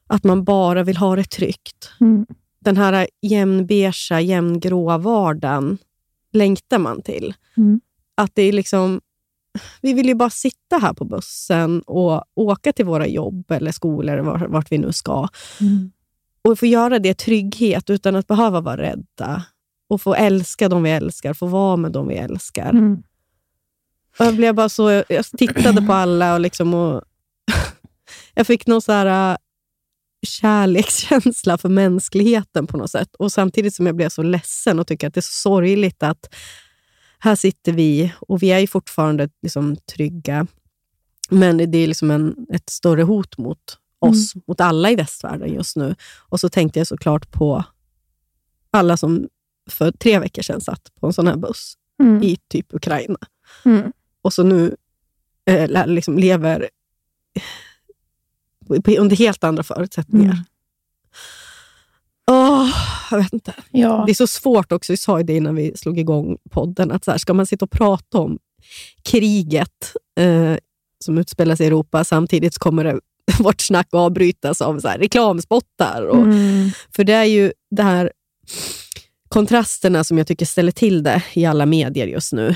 att 0.06 0.24
man 0.24 0.44
bara 0.44 0.82
vill 0.82 0.96
ha 0.96 1.16
det 1.16 1.24
tryggt. 1.30 1.90
Mm. 2.00 2.26
Den 2.60 2.76
här 2.76 3.08
jämnbeiga, 3.22 4.20
jämngråa 4.20 4.98
vardagen 4.98 5.78
längtar 6.32 6.78
man 6.78 7.02
till. 7.02 7.34
Mm. 7.56 7.80
Att 8.14 8.30
det 8.34 8.42
är 8.42 8.52
liksom, 8.52 9.00
vi 9.80 9.92
vill 9.92 10.06
ju 10.06 10.14
bara 10.14 10.30
sitta 10.30 10.78
här 10.78 10.92
på 10.92 11.04
bussen 11.04 11.82
och 11.82 12.24
åka 12.34 12.72
till 12.72 12.84
våra 12.84 13.06
jobb 13.06 13.50
eller 13.50 13.72
skolor, 13.72 14.18
var- 14.18 14.46
vart 14.48 14.72
vi 14.72 14.78
nu 14.78 14.92
ska 14.92 15.28
Mm. 15.60 15.90
och 16.44 16.58
få 16.58 16.66
göra 16.66 16.98
det 16.98 17.08
i 17.08 17.14
trygghet 17.14 17.90
utan 17.90 18.16
att 18.16 18.26
behöva 18.26 18.60
vara 18.60 18.76
rädda. 18.76 19.44
Och 19.88 20.02
få 20.02 20.14
älska 20.14 20.68
de 20.68 20.82
vi 20.82 20.90
älskar, 20.90 21.34
få 21.34 21.46
vara 21.46 21.76
med 21.76 21.92
de 21.92 22.08
vi 22.08 22.14
älskar. 22.14 22.70
Mm. 22.70 23.02
Och 24.18 24.24
jag, 24.26 24.36
blev 24.36 24.54
bara 24.54 24.68
så, 24.68 24.90
jag 25.08 25.24
tittade 25.38 25.82
på 25.82 25.92
alla 25.92 26.34
och, 26.34 26.40
liksom 26.40 26.74
och 26.74 27.02
jag 28.34 28.46
fick 28.46 28.66
någon 28.66 28.82
så 28.82 28.92
här, 28.92 29.38
kärlekskänsla 30.22 31.58
för 31.58 31.68
mänskligheten 31.68 32.66
på 32.66 32.76
något 32.76 32.90
sätt. 32.90 33.14
Och 33.18 33.32
Samtidigt 33.32 33.74
som 33.74 33.86
jag 33.86 33.96
blev 33.96 34.08
så 34.08 34.22
ledsen 34.22 34.78
och 34.78 34.86
tycker 34.86 35.06
att 35.06 35.14
det 35.14 35.20
är 35.20 35.22
så 35.22 35.32
sorgligt 35.32 36.02
att 36.02 36.34
här 37.18 37.34
sitter 37.36 37.72
vi 37.72 38.12
och 38.20 38.42
vi 38.42 38.52
är 38.52 38.58
ju 38.58 38.66
fortfarande 38.66 39.28
liksom 39.42 39.76
trygga. 39.76 40.46
Men 41.30 41.56
det 41.70 41.78
är 41.78 41.86
liksom 41.86 42.10
en, 42.10 42.36
ett 42.52 42.70
större 42.70 43.02
hot 43.02 43.38
mot 43.38 43.78
oss, 43.98 44.32
mot 44.48 44.60
alla 44.60 44.90
i 44.90 44.96
västvärlden 44.96 45.52
just 45.54 45.76
nu. 45.76 45.94
Och 46.28 46.40
så 46.40 46.48
tänkte 46.48 46.80
jag 46.80 46.86
såklart 46.86 47.30
på 47.30 47.64
alla 48.70 48.96
som 48.96 49.28
för 49.70 49.92
tre 49.92 50.18
veckor 50.18 50.42
sedan 50.42 50.60
satt 50.60 50.94
på 51.00 51.06
en 51.06 51.12
sån 51.12 51.26
här 51.26 51.36
buss 51.36 51.74
Mm. 52.02 52.22
i 52.22 52.36
typ 52.48 52.74
Ukraina 52.74 53.18
Mm. 53.64 53.92
och 54.22 54.32
så 54.32 54.42
nu 54.42 54.76
eh, 55.46 55.86
liksom 55.86 56.18
lever 56.18 56.68
under 58.98 59.16
helt 59.16 59.44
andra 59.44 59.62
förutsättningar. 59.62 60.32
Mm. 60.32 60.44
Åh, 62.30 62.68
jag 63.10 63.18
vet 63.18 63.32
inte. 63.32 63.54
Ja. 63.70 64.02
Det 64.06 64.12
är 64.12 64.14
så 64.14 64.26
svårt 64.26 64.72
också, 64.72 64.92
vi 64.92 64.96
sa 64.96 65.18
ju 65.18 65.24
det 65.24 65.36
innan 65.36 65.54
vi 65.54 65.72
slog 65.76 65.98
igång 65.98 66.38
podden, 66.50 66.90
att 66.90 67.04
så 67.04 67.10
här, 67.10 67.18
ska 67.18 67.34
man 67.34 67.46
sitta 67.46 67.64
och 67.64 67.70
prata 67.70 68.18
om 68.18 68.38
kriget 69.02 69.92
eh, 70.20 70.56
som 71.04 71.18
utspelar 71.18 71.56
sig 71.56 71.64
i 71.64 71.66
Europa, 71.66 72.04
samtidigt 72.04 72.58
kommer 72.58 72.84
det, 72.84 73.00
vårt 73.38 73.60
snack 73.60 73.88
avbrytas 73.92 74.60
av 74.60 74.80
så 74.80 74.88
här, 74.88 74.98
reklamspottar. 74.98 76.02
Och, 76.02 76.22
Mm. 76.22 76.70
För 76.96 77.04
det 77.04 77.12
är 77.12 77.24
ju 77.24 77.52
det 77.70 77.82
här 77.82 78.12
kontrasterna 79.28 80.04
som 80.04 80.18
jag 80.18 80.26
tycker 80.26 80.46
ställer 80.46 80.72
till 80.72 81.02
det 81.02 81.22
i 81.32 81.44
alla 81.44 81.66
medier 81.66 82.06
just 82.06 82.32
nu. 82.32 82.54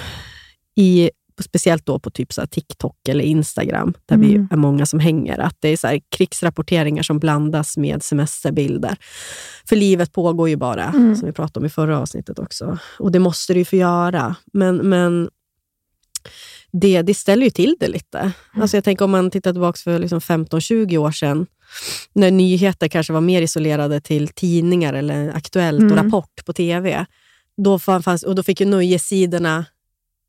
I, 0.77 1.11
speciellt 1.43 1.87
då 1.87 1.99
på 1.99 2.11
typ 2.11 2.33
så 2.33 2.47
TikTok 2.47 3.09
eller 3.09 3.25
Instagram, 3.25 3.95
där 4.07 4.17
vi 4.17 4.35
Mm. 4.35 4.49
är 4.51 4.57
många 4.57 4.87
som 4.87 5.01
hänger. 5.01 5.39
Att 5.39 5.57
det 5.61 5.69
är 5.69 5.77
så 5.77 6.01
krigsrapporteringar 6.17 7.03
som 7.03 7.19
blandas 7.19 7.77
med 7.77 8.03
semesterbilder. 8.03 8.97
För 9.69 9.77
livet 9.77 10.13
pågår 10.13 10.49
ju 10.49 10.57
bara, 10.57 10.85
Mm. 10.85 11.17
som 11.17 11.27
vi 11.27 11.33
pratade 11.33 11.61
om 11.63 11.67
i 11.67 11.71
förra 11.71 11.99
avsnittet 12.01 12.39
också. 12.39 12.79
Och 12.99 13.13
det 13.13 13.19
måste 13.19 13.53
det 13.53 13.59
ju 13.59 13.65
få 13.65 13.77
göra. 13.77 14.37
Men, 14.53 14.77
men 14.77 15.29
det, 16.73 17.03
det 17.03 17.15
ställer 17.15 17.45
ju 17.45 17.51
till 17.51 17.77
det 17.81 17.89
lite. 17.89 18.33
Alltså 18.55 18.77
jag 18.77 18.85
tänker 18.85 19.05
om 19.05 19.11
man 19.11 19.31
tittar 19.31 19.53
tillbaka 19.53 19.77
för 19.85 19.99
liksom 19.99 20.21
15-20 20.21 20.99
år 20.99 21.11
sedan, 21.11 21.47
när 22.13 22.31
nyheter 22.31 22.89
kanske 22.89 23.13
var 23.13 23.21
mer 23.21 23.43
isolerade 23.43 24.01
till 24.01 24.29
tidningar 24.29 24.95
eller 24.95 25.29
Aktuellt 25.37 25.81
och 25.83 25.91
Mm. 25.91 26.05
Rapport 26.05 26.45
på 26.47 26.53
tv. 26.53 27.07
Då, 27.65 27.79
fan- 27.79 28.03
fanns, 28.03 28.23
och 28.23 28.35
då 28.35 28.43
fick 28.43 28.61
ju 28.61 28.67
nöjessidorna 28.67 29.65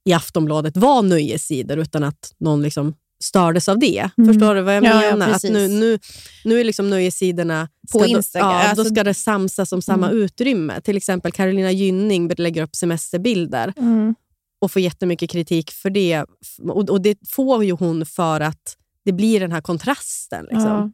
i 0.08 0.14
Aftonbladet 0.14 0.78
vara 0.78 1.02
nöjessidor 1.02 1.78
utan 1.78 2.04
att 2.04 2.34
någon 2.40 2.62
liksom 2.62 2.94
stördes 3.24 3.70
av 3.70 3.80
det. 3.80 4.10
Mm. 4.18 4.34
Förstår 4.34 4.56
du 4.56 4.62
vad 4.62 4.76
jag 4.76 4.84
Ja, 4.84 5.04
ja, 5.06 5.12
menar? 5.16 5.30
att 5.34 5.44
nu, 5.44 5.68
nu, 5.68 6.00
nu 6.44 6.60
är 6.60 6.64
liksom 6.64 6.90
nöjessidorna... 6.90 7.70
På 7.92 8.00
ska 8.00 8.08
då- 8.08 8.18
Instagram, 8.18 8.50
Ja, 8.52 8.56
alltså- 8.68 8.84
då 8.84 8.90
ska 8.90 9.04
det 9.04 9.14
samsas 9.14 9.72
om 9.72 9.82
samma 9.82 10.08
Mm. 10.10 10.24
utrymme. 10.24 10.82
Till 10.82 10.98
exempel 10.98 11.32
Carolina 11.32 11.72
Gynning 11.72 12.28
lägger 12.38 12.64
upp 12.64 12.76
semesterbilder 12.76 13.74
Mm. 13.78 14.16
och 14.62 14.72
får 14.72 14.82
jättemycket 14.82 15.30
kritik 15.30 15.72
för 15.72 15.90
det. 15.90 16.24
Och, 16.70 16.90
och 16.90 17.02
Det 17.02 17.18
får 17.30 17.64
ju 17.64 17.72
hon 17.72 18.06
för 18.06 18.42
att 18.42 18.78
det 19.06 19.12
blir 19.14 19.40
den 19.40 19.52
här 19.52 19.62
kontrasten. 19.62 20.46
Liksom. 20.52 20.94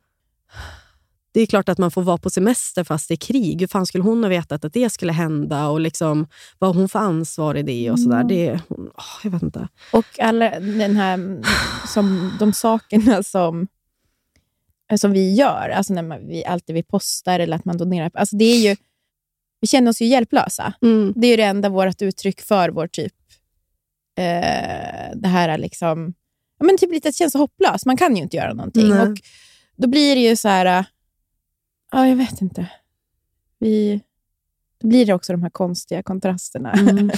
Det 1.34 1.42
är 1.42 1.46
klart 1.46 1.70
att 1.70 1.78
man 1.78 1.92
får 1.92 2.02
vara 2.02 2.18
på 2.18 2.30
semester 2.30 2.84
fast 2.84 3.08
det 3.08 3.14
är 3.14 3.18
krig. 3.18 3.62
Hur 3.62 3.68
fan 3.68 3.86
skulle 3.86 4.04
hon 4.04 4.24
ha 4.24 4.30
vetat 4.30 4.66
att 4.66 4.74
det 4.74 4.90
skulle 4.90 5.12
hända? 5.12 5.68
Och 5.68 5.80
liksom, 5.80 6.28
vad 6.60 6.76
hon 6.76 6.90
för 6.90 7.00
ansvar 7.00 7.56
i 7.56 7.64
det? 7.64 7.92
och 7.92 8.00
sådär. 8.00 8.16
Mm. 8.16 8.28
Det, 8.28 8.62
åh, 8.70 9.04
Jag 9.24 9.32
vet 9.32 9.44
inte. 9.44 9.68
Och 9.92 10.20
alla 10.20 10.60
den 10.60 10.96
här, 10.96 11.42
som, 11.88 12.32
de 12.40 12.54
sakerna 12.54 13.24
som, 13.24 13.68
som 14.98 15.12
vi 15.12 15.34
gör, 15.34 15.70
alltså 15.70 15.94
när 15.94 16.04
man, 16.04 16.28
vi, 16.28 16.46
alltid 16.46 16.76
vi 16.76 16.84
postar 16.84 17.40
eller 17.40 17.58
att 17.58 17.66
man 17.66 17.78
donerar, 17.78 18.12
alltså 18.14 18.36
det 18.36 18.46
är 18.46 18.70
ju, 18.70 18.76
vi 19.62 19.68
känner 19.68 19.90
oss 19.90 20.02
ju 20.02 20.06
hjälplösa. 20.06 20.74
Mm. 20.82 21.14
Det 21.16 21.28
är 21.28 21.32
ju 21.32 21.38
det 21.38 21.44
enda 21.44 21.70
vårt 21.70 22.02
uttryck 22.02 22.42
för 22.42 22.70
vår 22.70 22.88
typ, 22.88 23.14
eh, 24.18 25.16
det 25.16 25.28
här 25.28 25.50
är 25.50 25.58
liksom, 25.58 26.14
ja, 26.60 26.66
men 26.66 26.78
typ 26.78 26.92
lite 26.92 27.10
att 27.10 27.16
känna 27.16 27.30
sig 27.30 27.40
hopplös. 27.40 27.86
Man 27.86 27.98
kan 27.98 28.16
ju 28.16 28.24
inte 28.24 28.38
göra 28.38 28.54
någonting. 28.54 28.90
Nej. 28.90 29.02
Och 29.02 29.18
då 29.76 29.88
blir 29.88 30.16
det 30.16 30.22
ju 30.22 30.36
så 30.36 30.48
här, 30.48 30.80
eh, 30.80 30.86
ja 31.94 32.08
jag 32.08 32.16
vet 32.16 32.42
inte. 32.42 32.72
Vi, 33.60 34.02
då 34.78 34.88
blir 34.88 35.06
det 35.06 35.14
också 35.14 35.34
de 35.34 35.44
här 35.44 35.50
konstiga 35.50 36.04
kontrasterna. 36.04 36.72
Mm. 36.72 37.12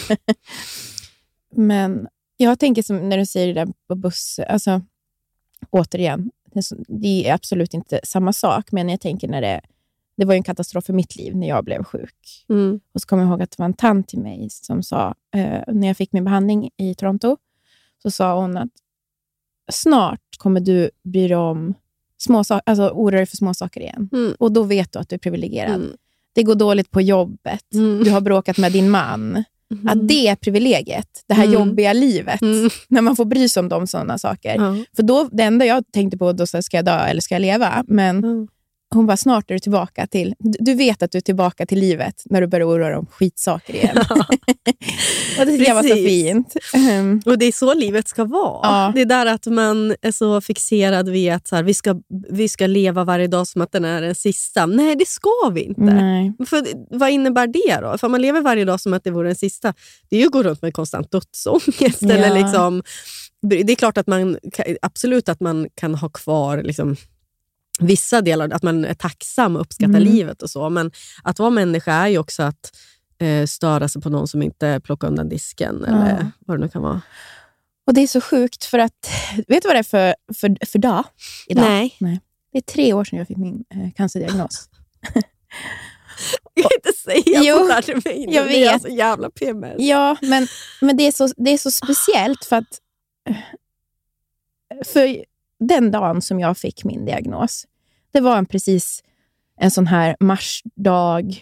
Men 1.56 2.08
jag 2.38 2.60
tänker 2.60 2.84
som 2.84 3.10
när 3.10 3.18
du 3.18 3.26
säger 3.26 3.48
det 3.48 3.66
där 3.66 3.74
på 3.88 3.96
buss, 3.96 4.40
alltså 4.40 4.82
återigen, 5.70 6.32
det 6.88 7.28
är 7.28 7.34
absolut 7.34 7.74
inte 7.74 8.00
samma 8.04 8.34
sak, 8.34 8.72
men 8.72 8.90
jag 8.90 9.02
tänker 9.02 9.28
när 9.28 9.42
det, 9.42 9.62
det 10.18 10.26
var 10.26 10.34
en 10.34 10.44
katastrof 10.44 10.86
för 10.86 10.94
mitt 10.94 11.16
liv 11.16 11.36
när 11.36 11.48
jag 11.48 11.66
blev 11.66 11.84
sjuk. 11.84 12.46
Mm. 12.50 12.80
Och 12.94 13.02
så 13.02 13.08
kommer 13.08 13.24
jag 13.24 13.30
ihåg 13.30 13.42
att 13.42 13.52
det 13.52 13.60
var 13.60 13.66
en 13.66 13.74
tant 13.74 14.08
till 14.08 14.20
mig 14.20 14.48
som 14.50 14.84
sa, 14.84 15.16
eh, 15.36 15.62
när 15.68 15.88
jag 15.88 15.98
fick 15.98 16.14
min 16.14 16.24
behandling 16.24 16.70
i 16.78 16.96
Toronto, 16.96 17.38
så 18.04 18.12
sa 18.12 18.42
hon 18.42 18.58
att 18.58 18.72
snart 19.72 20.38
kommer 20.38 20.60
du 20.60 20.90
bry 21.04 21.28
dig 21.28 21.38
om 21.38 21.74
små 22.18 22.44
saker, 22.44 22.64
alltså 22.66 22.90
oroa 22.90 23.18
dig 23.18 23.26
för 23.26 23.38
små 23.38 23.54
saker 23.54 23.82
igen. 23.82 24.10
Mm. 24.14 24.34
Och 24.40 24.52
då 24.52 24.64
vet 24.64 24.94
du 24.94 25.00
att 25.00 25.10
du 25.10 25.14
är 25.16 25.20
privilegierad. 25.20 25.76
Mm. 25.76 25.92
Det 26.36 26.44
går 26.44 26.56
dåligt 26.56 26.92
på 26.92 27.02
jobbet, 27.02 27.62
Mm. 27.74 28.04
du 28.04 28.12
har 28.12 28.22
bråkat 28.22 28.58
med 28.58 28.72
din 28.72 28.90
man. 28.90 29.44
Att 29.88 30.08
det 30.08 30.28
är 30.28 30.36
privilegiet, 30.36 31.24
det 31.28 31.34
här 31.34 31.44
Mm. 31.46 31.54
jobbiga 31.54 31.94
livet, 31.94 32.42
Mm. 32.42 32.70
när 32.88 33.02
man 33.02 33.16
får 33.16 33.26
bry 33.26 33.50
sig 33.50 33.60
om 33.62 33.70
de 33.70 33.88
sådana 33.88 34.18
saker. 34.18 34.86
För 34.96 35.04
då, 35.04 35.30
det 35.32 35.44
enda 35.44 35.66
jag 35.66 35.84
tänkte 35.94 36.18
på 36.18 36.32
då 36.34 36.48
så 36.48 36.58
här, 36.58 36.62
ska 36.62 36.78
jag 36.78 36.86
dö 36.86 37.00
eller 37.00 37.22
ska 37.22 37.36
jag 37.36 37.42
leva? 37.42 37.84
Men. 37.88 38.48
Hon 38.96 39.06
bara, 39.06 39.18
snart 39.18 39.52
är 39.52 39.56
du 39.56 39.60
tillbaka 39.60 40.08
till... 40.08 40.34
Du 40.40 40.74
vet 40.74 41.04
att 41.04 41.12
du 41.12 41.18
är 41.18 41.22
tillbaka 41.22 41.66
till 41.66 41.80
livet 41.80 42.24
när 42.26 42.42
du 42.42 42.48
börjar 42.48 42.68
oroa 42.68 42.88
dig 42.88 42.98
om 42.98 43.06
skitsaker 43.06 43.76
igen. 43.76 43.98
och 45.40 45.46
det 45.46 45.52
tycker 45.52 45.66
jag 45.66 45.76
var 45.76 45.84
så 45.84 45.96
fint. 45.96 46.56
Ehm, 46.74 47.22
Och 47.26 47.38
det 47.38 47.46
är 47.46 47.52
så 47.52 47.74
livet 47.74 48.08
ska 48.08 48.24
vara. 48.24 48.60
Ja. 48.64 48.92
Det 48.96 49.02
är 49.02 49.06
där 49.06 49.26
att 49.26 49.46
man 49.46 49.96
är 50.02 50.12
så 50.12 50.42
fixerad 50.42 51.10
vid 51.10 51.32
att 51.32 51.48
så 51.48 51.56
här, 51.56 51.64
vi, 51.64 51.74
ska, 51.74 51.96
vi 52.30 52.48
ska 52.50 52.68
leva 52.68 53.04
varje 53.04 53.28
dag 53.28 53.48
som 53.48 53.62
att 53.62 53.72
den 53.72 53.86
är 53.86 54.02
den 54.02 54.16
sista. 54.16 54.66
Nej, 54.66 54.96
det 54.96 55.08
ska 55.08 55.50
vi 55.54 55.62
inte. 55.62 55.82
nej. 55.82 56.34
För 56.46 56.64
vad 57.00 57.10
innebär 57.10 57.48
det 57.48 57.82
då? 57.82 57.98
För 57.98 58.08
om 58.08 58.12
man 58.12 58.22
lever 58.22 58.42
varje 58.42 58.66
dag 58.66 58.80
som 58.82 58.94
att 58.94 59.04
det 59.04 59.12
vore 59.12 59.30
den 59.30 59.36
sista, 59.36 59.74
det 60.10 60.16
är 60.16 60.20
ju 60.20 60.26
att 60.26 60.32
gå 60.32 60.44
runt 60.44 60.62
med 60.62 60.74
konstant 60.74 61.12
dödsångest. 61.12 62.02
Ja. 62.02 62.12
Eller 62.12 62.34
liksom, 62.44 62.84
det 63.42 63.72
är 63.72 63.76
klart 63.76 63.98
att 63.98 64.08
man 64.08 64.38
absolut 64.82 65.30
att 65.30 65.40
man 65.40 65.68
kan 65.76 65.96
ha 65.96 66.10
kvar 66.10 66.64
liksom, 66.64 66.96
vissa 67.80 68.22
delar, 68.22 68.50
att 68.50 68.64
man 68.64 68.86
är 68.86 68.94
tacksam 68.94 69.56
och 69.56 69.62
uppskattar 69.62 69.90
Mm. 70.02 70.04
livet 70.04 70.42
och 70.42 70.50
så. 70.50 70.70
Men 70.70 70.92
att 71.24 71.40
vara 71.40 71.50
människa 71.50 71.94
är 71.94 72.08
ju 72.08 72.18
också 72.18 72.44
att 72.44 72.72
eh, 73.22 73.46
störa 73.46 73.88
sig 73.90 74.02
på 74.02 74.10
någon 74.10 74.28
som 74.28 74.42
inte 74.42 74.82
plockar 74.84 75.08
undan 75.08 75.30
disken 75.30 75.84
Ja. 75.88 75.94
eller 75.94 76.32
vad 76.40 76.58
det 76.58 76.62
nu 76.62 76.70
kan 76.70 76.82
vara. 76.82 77.02
Och 77.88 77.94
det 77.94 78.02
är 78.02 78.08
så 78.08 78.22
sjukt 78.22 78.66
för 78.66 78.80
att, 78.80 79.10
vet 79.48 79.62
du 79.64 79.68
vad 79.68 79.76
det 79.76 79.80
är 79.80 79.84
för, 79.84 80.16
för, 80.34 80.66
för 80.66 80.80
dag? 80.80 81.04
Idag? 81.48 81.64
Nej. 82.00 82.20
Det 82.52 82.58
är 82.58 82.62
tre 82.62 82.94
år 82.94 83.04
sedan 83.04 83.20
jag 83.20 83.28
fick 83.28 83.38
min 83.38 83.64
eh, 83.74 83.92
cancerdiagnos. 83.96 84.70
Jag 86.54 86.64
kan 86.64 86.72
inte 86.76 87.00
säga 87.00 87.42
Jo, 87.44 87.58
sådär 87.58 87.82
till 87.82 87.96
mig. 88.06 88.26
nu. 88.28 88.34
jag 88.34 88.48
Det 88.48 88.64
är 88.66 88.74
vet. 88.74 88.82
så 88.82 88.88
jävla 88.88 89.30
PMS. 89.30 89.74
Ja, 89.78 90.18
men, 90.22 90.48
men 90.82 90.98
det, 90.98 91.04
är 91.08 91.12
så, 91.12 91.30
det 91.38 91.52
är 91.52 91.58
så 91.58 91.72
speciellt 91.72 92.46
för 92.46 92.56
att 92.56 92.80
eh, 93.30 93.36
för 94.86 95.24
den 95.60 95.92
dagen 95.92 96.22
som 96.22 96.40
jag 96.40 96.58
fick 96.58 96.84
min 96.84 97.06
diagnos, 97.06 97.66
det 98.12 98.20
var 98.20 98.38
en 98.38 98.46
precis 98.46 99.04
en 99.60 99.72
sån 99.72 99.88
här 99.88 100.16
marsdag 100.20 101.36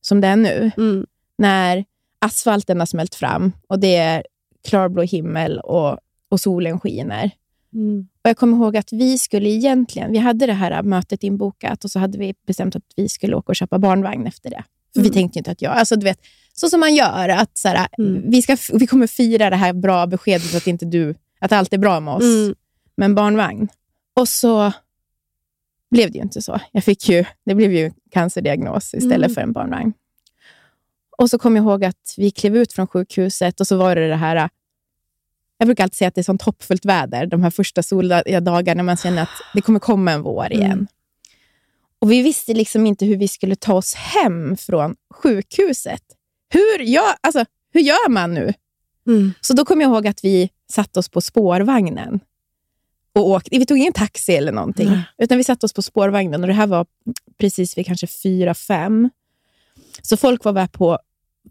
som 0.00 0.20
det 0.20 0.28
är 0.28 0.36
nu, 0.36 0.70
Mm. 0.76 1.06
när 1.38 1.84
asfalten 2.18 2.78
har 2.78 2.86
smält 2.86 3.14
fram 3.14 3.52
och 3.68 3.78
det 3.80 3.96
är 3.96 4.24
klarblå 4.68 5.02
himmel 5.02 5.58
och, 5.60 5.98
och 6.28 6.40
solen 6.40 6.80
skiner. 6.80 7.30
Mm. 7.74 8.08
Och 8.24 8.30
Jag 8.30 8.36
kommer 8.36 8.56
ihåg 8.56 8.76
att 8.76 8.92
vi 8.92 9.18
skulle 9.18 9.48
egentligen, 9.48 10.12
vi 10.12 10.18
hade 10.18 10.46
det 10.46 10.52
här 10.52 10.82
mötet 10.82 11.22
inbokat 11.22 11.84
och 11.84 11.90
så 11.90 11.98
hade 11.98 12.18
vi 12.18 12.34
bestämt 12.46 12.76
att 12.76 12.82
vi 12.96 13.08
skulle 13.08 13.36
åka 13.36 13.52
och 13.52 13.56
köpa 13.56 13.78
barnvagn 13.78 14.26
efter 14.26 14.50
det. 14.50 14.64
För 14.94 15.00
Vi 15.00 15.06
Mm. 15.08 15.12
tänkte 15.14 15.38
ju 15.38 15.40
inte 15.40 15.50
att 15.50 15.62
jag, 15.62 15.72
alltså 15.72 15.96
du 15.96 16.04
vet, 16.04 16.18
så 16.52 16.68
som 16.68 16.80
man 16.80 16.94
gör, 16.94 17.28
att 17.28 17.58
så 17.58 17.68
här, 17.68 17.88
Mm. 17.98 18.30
vi, 18.30 18.42
ska, 18.42 18.56
vi 18.72 18.86
kommer 18.86 19.06
fira 19.06 19.50
det 19.50 19.56
här 19.56 19.72
bra 19.72 20.06
beskedet 20.06 20.54
att 20.54 20.66
inte 20.66 20.84
du, 20.84 21.14
att 21.40 21.52
allt 21.52 21.72
är 21.72 21.78
bra 21.78 22.00
med 22.00 22.14
oss, 22.14 22.22
Mm. 22.24 22.54
Med 22.96 23.04
en 23.04 23.14
barnvagn. 23.14 23.68
Och 24.14 24.28
så 24.28 24.72
blev 25.90 26.10
det 26.12 26.18
ju 26.18 26.22
inte 26.22 26.42
så. 26.42 26.60
Jag 26.72 26.84
fick 26.84 27.08
ju, 27.08 27.24
det 27.44 27.54
blev 27.54 27.72
ju 27.72 27.92
cancerdiagnos 28.10 28.94
istället 28.94 29.26
Mm. 29.26 29.34
för 29.34 29.40
en 29.40 29.52
barnvagn. 29.52 29.92
Och 31.18 31.30
så 31.30 31.38
kom 31.38 31.56
jag 31.56 31.62
ihåg 31.62 31.84
att 31.84 32.14
vi 32.16 32.30
klev 32.30 32.56
ut 32.56 32.72
från 32.72 32.86
sjukhuset 32.86 33.60
och 33.60 33.66
så 33.66 33.76
var 33.76 33.96
det 33.96 34.08
det 34.08 34.16
här 34.16 34.48
jag 35.58 35.66
brukar 35.68 35.84
alltid 35.84 35.96
säga 35.96 36.08
att 36.08 36.14
det 36.14 36.20
är 36.20 36.22
sånt 36.22 36.42
hoppfullt 36.42 36.84
väder, 36.84 37.26
de 37.26 37.42
här 37.42 37.50
första 37.50 37.82
soliga 37.82 38.40
dagarna 38.40 38.82
man 38.82 38.96
känner 38.96 39.22
att 39.22 39.28
det 39.54 39.60
kommer 39.60 39.78
komma 39.78 40.12
en 40.12 40.22
vår 40.22 40.52
igen. 40.52 40.70
Mm. 40.72 40.86
Och 41.98 42.10
Vi 42.12 42.22
visste 42.22 42.54
liksom 42.54 42.86
inte 42.86 43.06
hur 43.06 43.16
vi 43.16 43.28
skulle 43.28 43.56
ta 43.56 43.74
oss 43.74 43.94
hem 43.94 44.56
från 44.56 44.96
sjukhuset. 45.14 46.02
Hur 46.48 46.78
gör, 46.78 47.14
alltså, 47.20 47.44
hur 47.72 47.80
gör 47.80 48.08
man 48.08 48.34
nu? 48.34 48.52
Mm. 49.06 49.32
Så 49.40 49.54
då 49.54 49.64
kom 49.64 49.80
jag 49.80 49.90
ihåg 49.90 50.06
att 50.06 50.24
vi 50.24 50.50
satte 50.72 50.98
oss 50.98 51.08
på 51.08 51.20
spårvagnen 51.20 52.20
och 53.16 53.28
åkte. 53.28 53.58
Vi 53.58 53.66
tog 53.66 53.78
ingen 53.78 53.92
taxi 53.92 54.32
eller 54.32 54.52
någonting, 54.52 54.88
Nej. 54.88 55.02
utan 55.18 55.38
vi 55.38 55.44
satte 55.44 55.66
oss 55.66 55.72
på 55.72 55.82
spårvagnen. 55.82 56.40
Och 56.40 56.46
Det 56.46 56.52
här 56.54 56.66
var 56.66 56.86
precis 57.38 57.78
vid 57.78 57.86
kanske 57.86 58.06
fyra, 58.06 58.54
fem. 58.54 59.10
Så 60.02 60.16
folk 60.16 60.44
var 60.44 60.52
där 60.52 60.66
på 60.66 60.98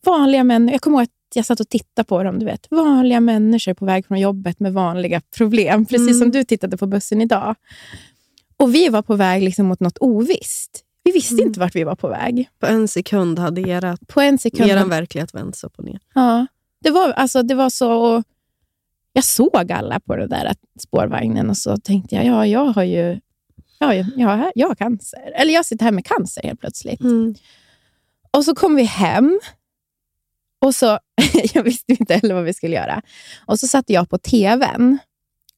vanliga 0.06 0.44
människor. 0.44 0.74
Jag 0.74 0.82
kommer 0.82 0.98
ihåg 0.98 1.04
att 1.04 1.10
jag 1.36 1.46
satt 1.46 1.60
och 1.60 1.70
tittade 1.70 2.06
på 2.06 2.24
dem. 2.24 2.40
Du 2.40 2.46
vet, 2.46 2.68
vanliga 2.72 3.20
människor 3.20 3.74
på 3.74 3.86
väg 3.86 4.06
från 4.08 4.20
jobbet 4.20 4.60
med 4.60 4.74
vanliga 4.74 5.22
problem. 5.38 5.86
Precis 5.90 6.08
Mm. 6.08 6.20
som 6.20 6.32
du 6.32 6.44
tittade 6.44 6.78
på 6.78 6.88
bussen 6.88 7.22
idag. 7.22 7.56
Och 8.58 8.76
vi 8.76 8.90
var 8.90 9.02
på 9.02 9.16
väg 9.16 9.44
liksom 9.44 9.66
mot 9.66 9.80
något 9.80 9.98
ovisst. 9.98 10.82
Vi 11.04 11.12
visste 11.12 11.34
Mm. 11.34 11.48
inte 11.48 11.60
vart 11.60 11.76
vi 11.76 11.84
var 11.84 11.96
på 11.96 12.08
väg. 12.08 12.50
På 12.60 12.66
en 12.66 12.88
sekund 12.88 13.40
hade 13.40 13.62
era, 13.62 13.98
På 14.08 14.22
en 14.22 14.38
sekund 14.38 14.70
er 14.72 14.86
verklighet 14.86 15.34
vänts 15.36 15.64
upp 15.64 15.74
och 15.80 15.86
ner. 15.86 16.00
Ja, 16.14 16.48
det 16.84 16.90
var, 16.92 17.12
alltså, 17.12 17.44
det 17.44 17.56
var 17.56 17.70
så... 17.70 17.92
Och 17.94 18.24
jag 19.16 19.24
såg 19.24 19.72
alla 19.72 20.00
på 20.00 20.16
den 20.16 20.30
där 20.30 20.56
spårvagnen 20.80 21.50
och 21.50 21.58
så 21.58 21.78
tänkte 21.78 22.16
jag, 22.16 22.26
ja, 22.26 22.46
jag 22.46 22.66
har 22.66 22.84
ju 22.84 23.20
jag 23.80 23.88
har, 23.88 23.94
jag 23.94 24.28
har, 24.28 24.52
jag 24.56 24.68
har 24.68 24.76
cancer. 24.76 25.32
Eller 25.36 25.54
jag 25.54 25.66
sitter 25.66 25.86
här 25.86 25.92
med 25.92 26.06
cancer 26.06 26.44
helt 26.44 26.60
plötsligt. 26.60 27.02
Mm. 27.02 27.36
Och 28.32 28.46
så 28.46 28.56
kom 28.56 28.76
vi 28.76 28.84
hem 28.84 29.40
och 30.62 30.76
så, 30.76 31.00
jag 31.54 31.64
visste 31.64 31.92
inte 31.92 32.16
heller 32.16 32.36
vad 32.36 32.44
vi 32.44 32.54
skulle 32.54 32.76
göra. 32.76 33.02
Och 33.46 33.60
så 33.60 33.68
satte 33.68 33.94
jag 33.94 34.10
på 34.10 34.18
tvn 34.18 34.98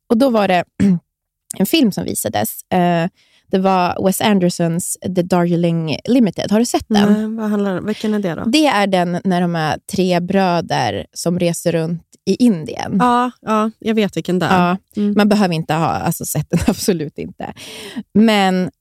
och 0.08 0.18
då 0.18 0.30
var 0.30 0.48
det 0.48 0.64
en 1.58 1.66
film 1.66 1.92
som 1.92 2.04
visades. 2.04 2.72
Eh, 2.72 3.10
det 3.52 3.58
var 3.60 4.06
Wes 4.06 4.22
Andersons 4.22 4.98
The 5.16 5.22
Darjeeling 5.22 5.98
Limited. 6.06 6.52
Har 6.52 6.60
du 6.60 6.66
sett 6.66 6.86
den? 6.88 7.14
Nej, 7.14 7.38
vad 7.42 7.50
handlar, 7.50 7.82
vilken 7.82 8.14
är 8.14 8.20
det 8.20 8.36
då? 8.36 8.44
Det 8.46 8.66
är 8.68 8.88
den 8.88 9.22
när 9.24 9.42
de 9.42 9.56
är 9.56 9.78
tre 9.92 10.20
bröder 10.20 11.06
som 11.14 11.40
reser 11.40 11.72
runt 11.72 12.04
i 12.26 12.36
Indien. 12.36 12.98
Ja, 13.00 13.32
ja, 13.42 13.72
jag 13.80 13.96
vet 13.96 14.18
vilken 14.18 14.40
det 14.40 14.46
är. 14.46 14.70
Ja, 14.70 14.78
Mm. 14.96 15.14
Man 15.18 15.30
behöver 15.30 15.56
inte 15.56 15.74
ha 15.74 15.86
alltså, 15.88 16.26
sett 16.26 16.50
den, 16.50 16.60
absolut 16.68 17.18
inte. 17.18 17.54
Men, 18.14 18.72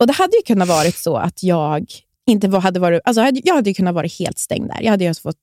och 0.00 0.06
Det 0.06 0.12
hade 0.12 0.36
ju 0.36 0.42
kunnat 0.42 0.68
vara 0.68 0.90
så 0.90 1.16
att 1.16 1.42
jag 1.42 1.86
inte 2.26 2.48
var, 2.48 2.60
hade 2.60 2.80
varit... 2.80 3.00
Alltså, 3.04 3.20
jag 3.44 3.54
hade- 3.54 3.70
ju 3.70 3.74
kunnat 3.74 3.94
vara 3.94 4.06
helt 4.18 4.38
stängd 4.38 4.68
där. 4.68 4.82
Jag 4.82 4.90
hade 4.90 5.04
ju 5.04 5.08
alltså 5.08 5.22
fått 5.22 5.42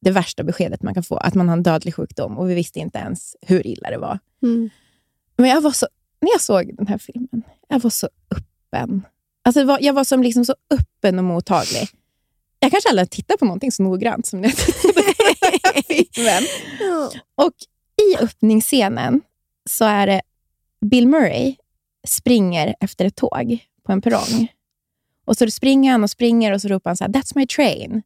det 0.00 0.10
värsta 0.10 0.44
beskedet 0.44 0.82
man 0.82 0.94
kan 0.94 1.02
få, 1.02 1.16
att 1.16 1.34
man 1.34 1.48
har 1.48 1.56
en 1.56 1.62
dödlig 1.62 1.94
sjukdom 1.94 2.38
och 2.38 2.50
vi 2.50 2.54
visste 2.54 2.78
inte 2.78 2.98
ens 2.98 3.36
hur 3.42 3.66
illa 3.66 3.90
det 3.90 3.98
var. 3.98 4.18
Mm. 4.42 4.70
Men 5.36 5.50
jag 5.50 5.60
var 5.60 5.70
så, 5.70 5.86
när 6.20 6.30
jag 6.30 6.40
såg 6.40 6.76
den 6.76 6.86
här 6.86 6.98
filmen, 6.98 7.42
jag 7.68 7.80
var 7.80 7.90
så 7.90 8.08
öppen. 8.30 9.06
Alltså 9.44 9.64
var, 9.64 9.78
jag 9.82 9.92
var 9.92 10.04
som 10.04 10.22
liksom 10.22 10.44
så 10.44 10.54
öppen 10.70 11.18
och 11.18 11.24
mottaglig. 11.24 11.88
Jag 12.60 12.70
kanske 12.70 12.88
aldrig 12.90 13.10
tittat 13.10 13.38
på 13.38 13.44
någonting 13.44 13.72
så 13.72 13.82
noggrant 13.82 14.26
som 14.26 14.40
när 14.40 14.48
jag 14.48 14.56
tittade 14.56 14.92
på 15.72 15.82
filmen. 16.14 16.42
Och 17.34 17.52
i 18.12 18.16
öppningsscenen 18.24 19.20
så 19.70 19.84
är 19.84 20.06
det 20.06 20.22
Bill 20.80 21.08
Murray 21.08 21.56
springer 22.08 22.74
efter 22.80 23.04
ett 23.04 23.16
tåg 23.16 23.58
på 23.86 23.92
en 23.92 24.00
perrong. 24.02 24.48
Och 25.24 25.36
så 25.36 25.50
springer 25.50 25.92
han 25.92 26.02
och 26.04 26.10
springer 26.10 26.52
och 26.52 26.60
så 26.62 26.68
ropar 26.68 26.90
han 26.90 26.96
så 26.96 27.04
här, 27.04 27.10
“That's 27.10 27.32
my 27.34 27.46
train”. 27.46 28.02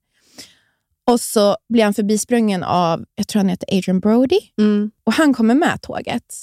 Och 1.06 1.20
så 1.20 1.56
blir 1.68 1.84
han 1.84 1.94
förbisprungen 1.94 2.62
av, 2.62 3.04
jag 3.14 3.28
tror 3.28 3.40
han 3.40 3.48
heter 3.48 3.76
Adrian 3.76 4.00
Brody, 4.00 4.38
Mm. 4.58 4.90
och 5.04 5.12
han 5.12 5.34
kommer 5.34 5.54
med 5.54 5.82
tåget. 5.82 6.34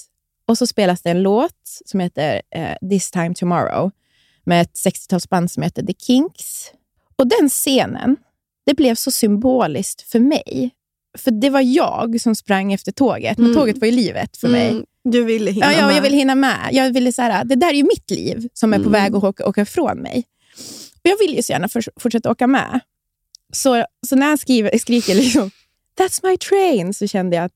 Och 0.48 0.58
så 0.58 0.66
spelas 0.66 1.02
det 1.02 1.10
en 1.10 1.22
låt 1.22 1.52
som 1.84 2.00
heter 2.00 2.42
eh, 2.54 2.88
This 2.90 3.10
time 3.10 3.34
tomorrow 3.34 3.90
med 4.44 4.62
ett 4.62 4.72
60-talsband 4.74 5.48
som 5.48 5.62
heter 5.62 5.82
The 5.82 5.92
Kinks. 6.06 6.70
Och 7.16 7.26
den 7.26 7.48
scenen, 7.48 8.16
det 8.66 8.74
blev 8.74 8.94
så 8.94 9.10
symboliskt 9.10 10.02
för 10.02 10.20
mig. 10.20 10.70
För 11.18 11.30
det 11.30 11.50
var 11.50 11.60
jag 11.60 12.20
som 12.20 12.34
sprang 12.34 12.72
efter 12.72 12.92
tåget, 12.92 13.38
men 13.38 13.46
Mm. 13.46 13.56
tåget 13.58 13.78
var 13.78 13.86
ju 13.86 13.92
livet 13.92 14.36
för 14.36 14.48
mig. 14.48 14.68
Mm. 14.70 14.84
Du 15.04 15.24
ville 15.24 15.50
hinna 15.50 15.72
Ja, 15.72 15.78
ja, 15.78 15.86
med. 15.86 15.96
jag 15.96 16.02
vill 16.02 16.12
hinna 16.12 16.34
med. 16.34 16.68
Jag 16.72 16.92
ville 16.92 17.12
så 17.12 17.22
här, 17.22 17.44
det 17.44 17.54
där 17.54 17.68
är 17.68 17.74
ju 17.74 17.82
mitt 17.82 18.10
liv 18.10 18.48
som 18.52 18.72
är 18.72 18.76
på 18.78 18.80
Mm. 18.88 18.92
väg 18.92 19.16
att 19.16 19.24
åka, 19.24 19.46
åka 19.46 19.60
ifrån 19.62 19.98
mig. 19.98 20.24
Och 20.94 21.00
jag 21.10 21.18
vill 21.18 21.34
ju 21.36 21.42
så 21.42 21.52
gärna 21.52 21.68
för, 21.68 21.84
fortsätta 22.00 22.30
åka 22.30 22.46
med. 22.46 22.80
Så, 23.52 23.84
så 24.06 24.16
när 24.16 24.26
han 24.26 24.38
skriver, 24.38 24.78
skriker 24.78 25.14
liksom, 25.14 25.50
“That's 26.00 26.20
my 26.30 26.36
train” 26.36 26.94
så 26.94 27.06
kände 27.06 27.36
jag 27.36 27.44
att 27.44 27.52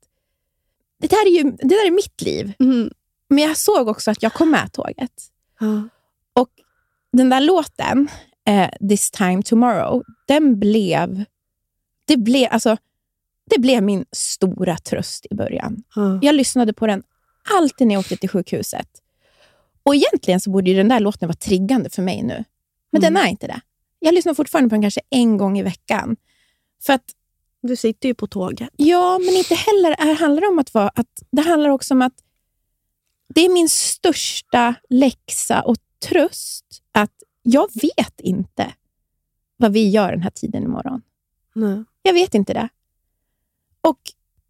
det 1.02 1.10
där 1.10 1.26
är, 1.26 1.30
ju, 1.30 1.42
det 1.50 1.68
där 1.68 1.86
är 1.86 1.90
mitt 1.90 2.20
liv. 2.20 2.52
Mm. 2.60 2.90
Men 3.28 3.38
jag 3.38 3.56
såg 3.56 3.88
också 3.88 4.10
att 4.10 4.22
jag 4.22 4.32
kom 4.32 4.50
med 4.50 4.72
tåget. 4.72 5.12
Ja. 5.60 5.88
Och 6.32 6.48
den 7.12 7.28
där 7.28 7.40
låten, 7.40 8.08
eh, 8.46 8.70
This 8.88 9.10
time 9.10 9.42
tomorrow, 9.42 10.02
den 10.28 10.58
blev, 10.60 11.24
det 12.04 12.16
blev, 12.16 12.48
alltså, 12.50 12.76
det 13.50 13.58
blev 13.60 13.82
min 13.82 14.04
stora 14.12 14.76
tröst 14.76 15.26
i 15.30 15.34
början. 15.34 15.82
Ja. 15.94 16.18
Jag 16.22 16.34
lyssnade 16.34 16.72
på 16.72 16.86
den 16.86 17.02
alltid 17.58 17.86
när 17.86 17.94
jag 17.94 18.00
åkte 18.00 18.16
till 18.16 18.28
sjukhuset. 18.28 18.88
Och 19.82 19.94
egentligen 19.94 20.40
så 20.40 20.50
borde 20.50 20.74
den 20.74 20.88
där 20.88 21.00
låten 21.00 21.28
vara 21.28 21.36
triggande 21.36 21.90
för 21.90 22.02
mig 22.02 22.22
nu. 22.22 22.44
Men 22.90 23.02
Mm. 23.02 23.14
den 23.14 23.24
är 23.24 23.28
inte 23.30 23.46
det. 23.46 23.60
Jag 23.98 24.14
lyssnar 24.14 24.34
fortfarande 24.34 24.68
på 24.70 24.74
den 24.74 24.82
kanske 24.82 25.00
en 25.10 25.36
gång 25.36 25.58
i 25.58 25.62
veckan. 25.62 26.16
För 26.82 26.92
att, 26.92 27.04
Du 27.62 27.76
sitter 27.76 28.08
ju 28.08 28.14
på 28.14 28.26
tåget. 28.26 28.68
ja, 28.76 29.18
men 29.18 29.34
inte 29.34 29.54
heller 29.54 29.90
är, 29.98 30.14
handlar 30.14 30.40
det 30.40 30.48
om 30.48 30.58
att 30.58 30.74
vara... 30.74 30.88
Att, 30.88 31.22
det 31.30 31.42
handlar 31.42 31.70
också 31.70 31.94
om 31.94 32.02
att 32.02 32.14
det 33.34 33.40
är 33.40 33.48
min 33.48 33.68
största 33.68 34.74
läxa 34.90 35.62
och 35.62 35.76
tröst 36.08 36.82
att 36.92 37.22
jag 37.42 37.68
vet 37.82 38.20
inte 38.20 38.72
vad 39.56 39.72
vi 39.72 39.88
gör 39.90 40.10
den 40.10 40.22
här 40.22 40.30
tiden 40.30 40.62
imorgon. 40.62 41.02
Nej. 41.54 41.84
Jag 42.02 42.12
vet 42.12 42.34
inte 42.34 42.52
det. 42.54 42.68
Och 43.80 44.00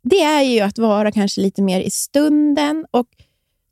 Det 0.02 0.20
är 0.20 0.42
ju 0.42 0.60
att 0.60 0.78
vara 0.78 1.12
kanske 1.12 1.40
lite 1.40 1.62
mer 1.62 1.80
i 1.80 1.90
stunden. 1.90 2.86
Och 2.90 3.08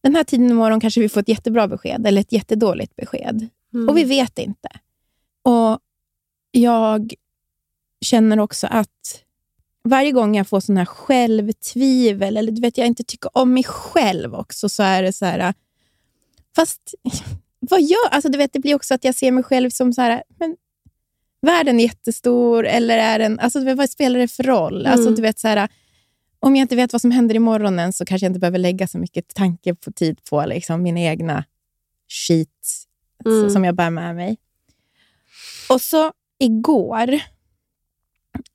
Den 0.00 0.16
här 0.16 0.24
tiden 0.24 0.50
imorgon 0.50 0.80
kanske 0.80 1.00
vi 1.00 1.08
får 1.08 1.20
ett 1.20 1.28
jättebra 1.28 1.68
besked 1.68 2.06
eller 2.06 2.20
ett 2.20 2.32
jättedåligt 2.32 2.96
besked. 2.96 3.48
Mm. 3.74 3.88
Och 3.88 3.96
vi 3.96 4.04
vet 4.04 4.38
inte. 4.38 4.68
Och 5.42 5.78
Jag 6.50 7.14
känner 8.00 8.40
också 8.40 8.66
att 8.66 9.24
varje 9.84 10.12
gång 10.12 10.36
jag 10.36 10.48
får 10.48 10.60
sån 10.60 10.76
här 10.76 10.84
självtvivel 10.84 12.36
eller 12.36 12.52
du 12.52 12.60
vet, 12.60 12.78
jag 12.78 12.86
inte 12.86 13.04
tycker 13.04 13.30
om 13.38 13.54
mig 13.54 13.64
själv 13.64 14.34
också, 14.34 14.68
så 14.68 14.82
är 14.82 15.02
det 15.02 15.12
så 15.12 15.24
här... 15.24 15.54
Fast 16.56 16.94
vad 17.60 17.82
gör... 17.82 18.08
Alltså, 18.10 18.28
du 18.28 18.38
vet, 18.38 18.52
det 18.52 18.58
blir 18.58 18.74
också 18.74 18.94
att 18.94 19.04
jag 19.04 19.14
ser 19.14 19.30
mig 19.30 19.44
själv 19.44 19.70
som 19.70 19.92
så 19.92 20.00
här... 20.00 20.22
Men, 20.38 20.56
världen 21.42 21.80
är 21.80 21.84
jättestor, 21.84 22.66
eller 22.66 22.98
är 22.98 23.18
den... 23.18 23.38
Alltså, 23.38 23.58
du 23.58 23.64
vet, 23.64 23.76
vad 23.78 23.90
spelar 23.90 24.18
det 24.18 24.28
för 24.28 24.42
roll? 24.42 24.80
Mm. 24.80 24.92
Alltså, 24.92 25.10
du 25.10 25.22
vet, 25.22 25.38
så 25.38 25.48
här, 25.48 25.68
om 26.40 26.56
jag 26.56 26.64
inte 26.64 26.76
vet 26.76 26.92
vad 26.92 27.00
som 27.00 27.10
händer 27.10 27.34
imorgon 27.34 27.78
än 27.78 27.92
så 27.92 28.04
kanske 28.04 28.24
jag 28.26 28.30
inte 28.30 28.40
behöver 28.40 28.58
lägga 28.58 28.86
så 28.86 28.98
mycket 28.98 29.34
tanke 29.34 29.74
på 29.74 29.92
tid 29.92 30.24
på 30.30 30.44
liksom, 30.46 30.82
mina 30.82 31.00
egna 31.00 31.44
skit 32.08 32.86
Mm. 33.24 33.50
som 33.50 33.64
jag 33.64 33.74
bär 33.74 33.90
med 33.90 34.16
mig. 34.16 34.38
Och 35.68 35.80
så 35.80 36.12
igår 36.38 37.20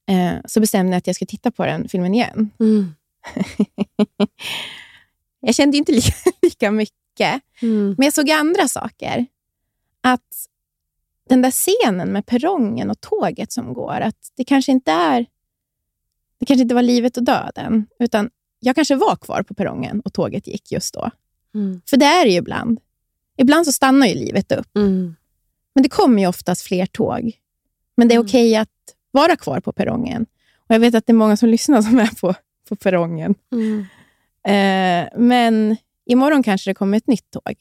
eh, 0.09 0.33
så 0.45 0.59
bestämde 0.59 0.91
jag 0.91 0.97
att 0.97 1.07
jag 1.07 1.15
skulle 1.15 1.27
titta 1.27 1.51
på 1.51 1.65
den 1.65 1.89
filmen 1.89 2.13
igen. 2.15 2.49
Mm. 2.59 2.93
jag 5.39 5.55
kände 5.55 5.77
inte 5.77 5.91
lika, 5.91 6.13
lika 6.41 6.71
mycket, 6.71 7.41
Mm. 7.61 7.95
men 7.97 8.05
jag 8.05 8.13
såg 8.13 8.29
andra 8.31 8.67
saker. 8.67 9.25
Att 10.01 10.47
den 11.29 11.41
där 11.41 11.51
scenen 11.51 12.11
med 12.11 12.25
perrongen 12.25 12.89
och 12.89 13.01
tåget 13.01 13.51
som 13.51 13.73
går, 13.73 14.01
att 14.01 14.31
det 14.35 14.43
kanske 14.43 14.71
inte 14.71 14.91
är 14.91 15.25
det 16.39 16.45
kanske 16.45 16.61
inte 16.61 16.75
var 16.75 16.81
livet 16.81 17.17
och 17.17 17.23
döden, 17.23 17.87
utan 17.99 18.29
jag 18.59 18.75
kanske 18.75 18.95
var 18.95 19.15
kvar 19.15 19.43
på 19.43 19.53
perrongen 19.53 19.99
och 20.01 20.13
tåget 20.13 20.47
gick 20.47 20.71
just 20.71 20.93
då. 20.93 21.09
Mm. 21.53 21.81
För 21.89 21.97
det 21.97 22.05
är 22.05 22.25
det 22.25 22.31
ju 22.31 22.37
ibland. 22.37 22.79
Ibland 23.37 23.65
så 23.65 23.71
stannar 23.71 24.07
ju 24.07 24.13
livet 24.13 24.51
upp. 24.51 24.75
Mm. 24.75 25.15
Men 25.75 25.83
det 25.83 25.89
kommer 25.89 26.21
ju 26.21 26.27
oftast 26.27 26.61
fler 26.61 26.85
tåg. 26.85 27.31
Men 27.97 28.07
det 28.07 28.13
är 28.13 28.17
Mm. 28.17 28.25
okej 28.27 28.55
att 28.55 28.69
vara 29.15 29.35
kvar 29.35 29.59
på 29.59 29.71
perrongen. 29.73 30.25
Och 30.67 30.75
Jag 30.75 30.79
vet 30.79 30.95
att 30.95 31.05
det 31.05 31.11
är 31.11 31.15
många 31.15 31.37
som 31.37 31.49
lyssnar 31.49 31.81
som 31.81 31.99
är 31.99 32.19
på, 32.21 32.33
på 32.69 32.75
perrongen. 32.75 33.35
Mm. 33.51 33.85
Eh, 34.47 35.09
men 35.19 35.77
imorgon 36.05 36.43
kanske 36.43 36.69
det 36.69 36.75
kommer 36.75 36.97
ett 36.97 37.07
nytt 37.07 37.31
tåg. 37.31 37.55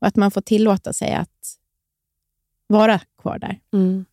Och 0.00 0.06
att 0.06 0.16
man 0.16 0.30
får 0.30 0.40
tillåta 0.40 0.92
sig 0.92 1.14
att 1.14 1.54
vara 2.66 3.00
kvar 3.22 3.38
där. 3.38 3.58
Mm. 3.72 4.04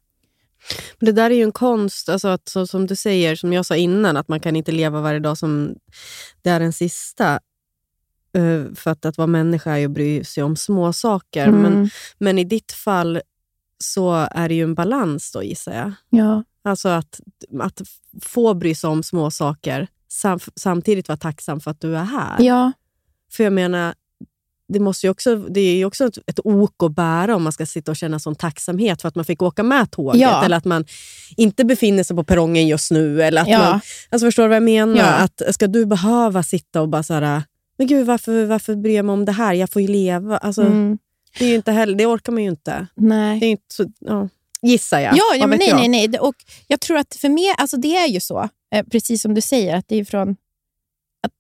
Men 1.00 1.06
det 1.06 1.12
där 1.12 1.30
är 1.32 1.36
ju 1.36 1.44
en 1.44 1.52
konst, 1.52 2.10
alltså 2.10 2.28
att, 2.28 2.50
så, 2.50 2.68
som 2.68 2.88
du 2.88 2.96
säger, 2.96 3.36
som 3.36 3.54
jag 3.54 3.66
sa 3.66 3.76
innan, 3.76 4.18
att 4.18 4.28
man 4.28 4.40
kan 4.40 4.56
inte 4.56 4.72
leva 4.72 5.02
varje 5.02 5.20
dag 5.20 5.38
som 5.38 5.76
det 6.42 6.50
är 6.50 6.60
den 6.60 6.74
sista. 6.74 7.40
Eh, 8.34 8.74
för 8.76 8.92
att, 8.92 9.06
att 9.06 9.18
vara 9.18 9.28
människa 9.28 9.72
är 9.72 9.78
ju 9.78 9.86
att 9.86 9.92
bry 9.92 10.24
sig 10.24 10.44
om 10.44 10.56
små 10.56 10.94
saker. 10.94 11.52
Men, 11.52 11.74
Mm. 11.74 11.90
men 12.18 12.40
i 12.40 12.44
ditt 12.44 12.72
fall 12.72 13.22
så 13.84 14.28
är 14.32 14.50
det 14.50 14.56
ju 14.56 14.64
en 14.64 14.76
balans 14.76 15.32
då 15.32 15.44
gissar 15.44 15.74
jag. 15.74 15.92
Ja. 16.10 16.44
Alltså 16.66 16.90
att, 16.90 17.22
att 17.60 17.82
få 18.22 18.54
bry 18.54 18.76
sig 18.76 18.90
om 18.90 19.04
små 19.04 19.32
saker 19.32 19.88
sam, 20.08 20.40
samtidigt 20.56 21.08
vara 21.08 21.18
tacksam 21.18 21.60
för 21.60 21.72
att 21.72 21.82
du 21.82 21.98
är 21.98 22.04
här. 22.04 22.36
ja, 22.40 22.72
För 23.32 23.44
jag 23.44 23.54
menar, 23.54 23.94
det, 24.68 24.80
måste 24.80 25.10
också, 25.10 25.36
det 25.36 25.60
är 25.60 25.76
ju 25.76 25.86
också 25.86 26.06
ett, 26.06 26.18
ett 26.28 26.40
ok 26.44 26.84
att 26.84 26.96
bära 26.96 27.36
om 27.36 27.44
man 27.44 27.52
ska 27.52 27.66
sitta 27.66 27.92
och 27.92 27.98
känna 27.98 28.20
sån 28.20 28.36
tacksamhet 28.36 29.02
för 29.02 29.08
att 29.08 29.16
man 29.16 29.26
fick 29.26 29.42
åka 29.42 29.64
med 29.64 29.92
tåget. 29.92 30.22
Ja. 30.22 30.46
Eller 30.46 30.58
att 30.58 30.66
man 30.66 30.86
inte 31.38 31.66
befinner 31.66 32.04
sig 32.04 32.16
på 32.16 32.24
perrongen 32.24 32.68
just 32.68 32.92
nu. 32.92 33.24
Eller 33.24 33.42
att 33.42 33.48
Ja. 33.48 33.60
man, 33.60 33.80
alltså 34.10 34.28
förstår 34.28 34.44
du 34.44 34.50
vad 34.50 34.56
jag 34.56 34.64
menar? 34.64 34.96
Ja. 34.96 35.06
Att 35.06 35.42
Ska 35.50 35.68
du 35.68 35.86
behöva 35.86 36.44
sitta 36.44 36.82
och 36.82 36.90
bara 36.90 37.04
så 37.04 37.14
här, 37.14 37.44
men 37.78 37.88
gud 37.88 38.08
varför, 38.08 38.46
varför 38.46 38.76
bryr 38.76 38.96
jag 38.96 39.06
mig 39.06 39.14
om 39.14 39.26
det 39.26 39.32
här? 39.32 39.54
Jag 39.54 39.70
får 39.70 39.82
ju 39.82 39.88
leva. 39.88 40.38
Alltså, 40.38 40.62
mm. 40.62 40.98
det, 41.40 41.46
är 41.46 41.56
inte 41.56 41.72
heller, 41.72 41.96
det 41.96 42.06
orkar 42.06 42.32
man 42.32 42.44
ju 42.44 42.50
inte. 42.50 42.88
nej. 42.96 43.40
Det 43.40 43.46
är 43.46 43.52
inte 43.52 43.76
så, 43.76 43.86
ja. 44.00 44.30
Gissar 44.66 45.00
jag. 45.00 45.16
Ja, 45.18 45.36
ja 45.40 45.48
men 45.48 45.60
nej, 45.60 45.68
jag? 45.70 45.78
nej, 45.78 45.88
nej. 46.08 46.20
Och 46.20 46.36
jag 46.68 46.80
tror 46.82 46.98
att 46.98 47.16
för 47.16 47.30
mig, 47.30 47.54
alltså 47.58 47.78
det 47.78 47.96
är 47.96 48.08
ju 48.08 48.20
så, 48.20 48.50
eh, 48.76 48.86
precis 48.92 49.22
som 49.22 49.34
du 49.34 49.42
säger, 49.42 49.76
att 49.76 49.88
det 49.88 49.96
är 49.96 50.06
från 50.06 50.30
att 51.24 51.34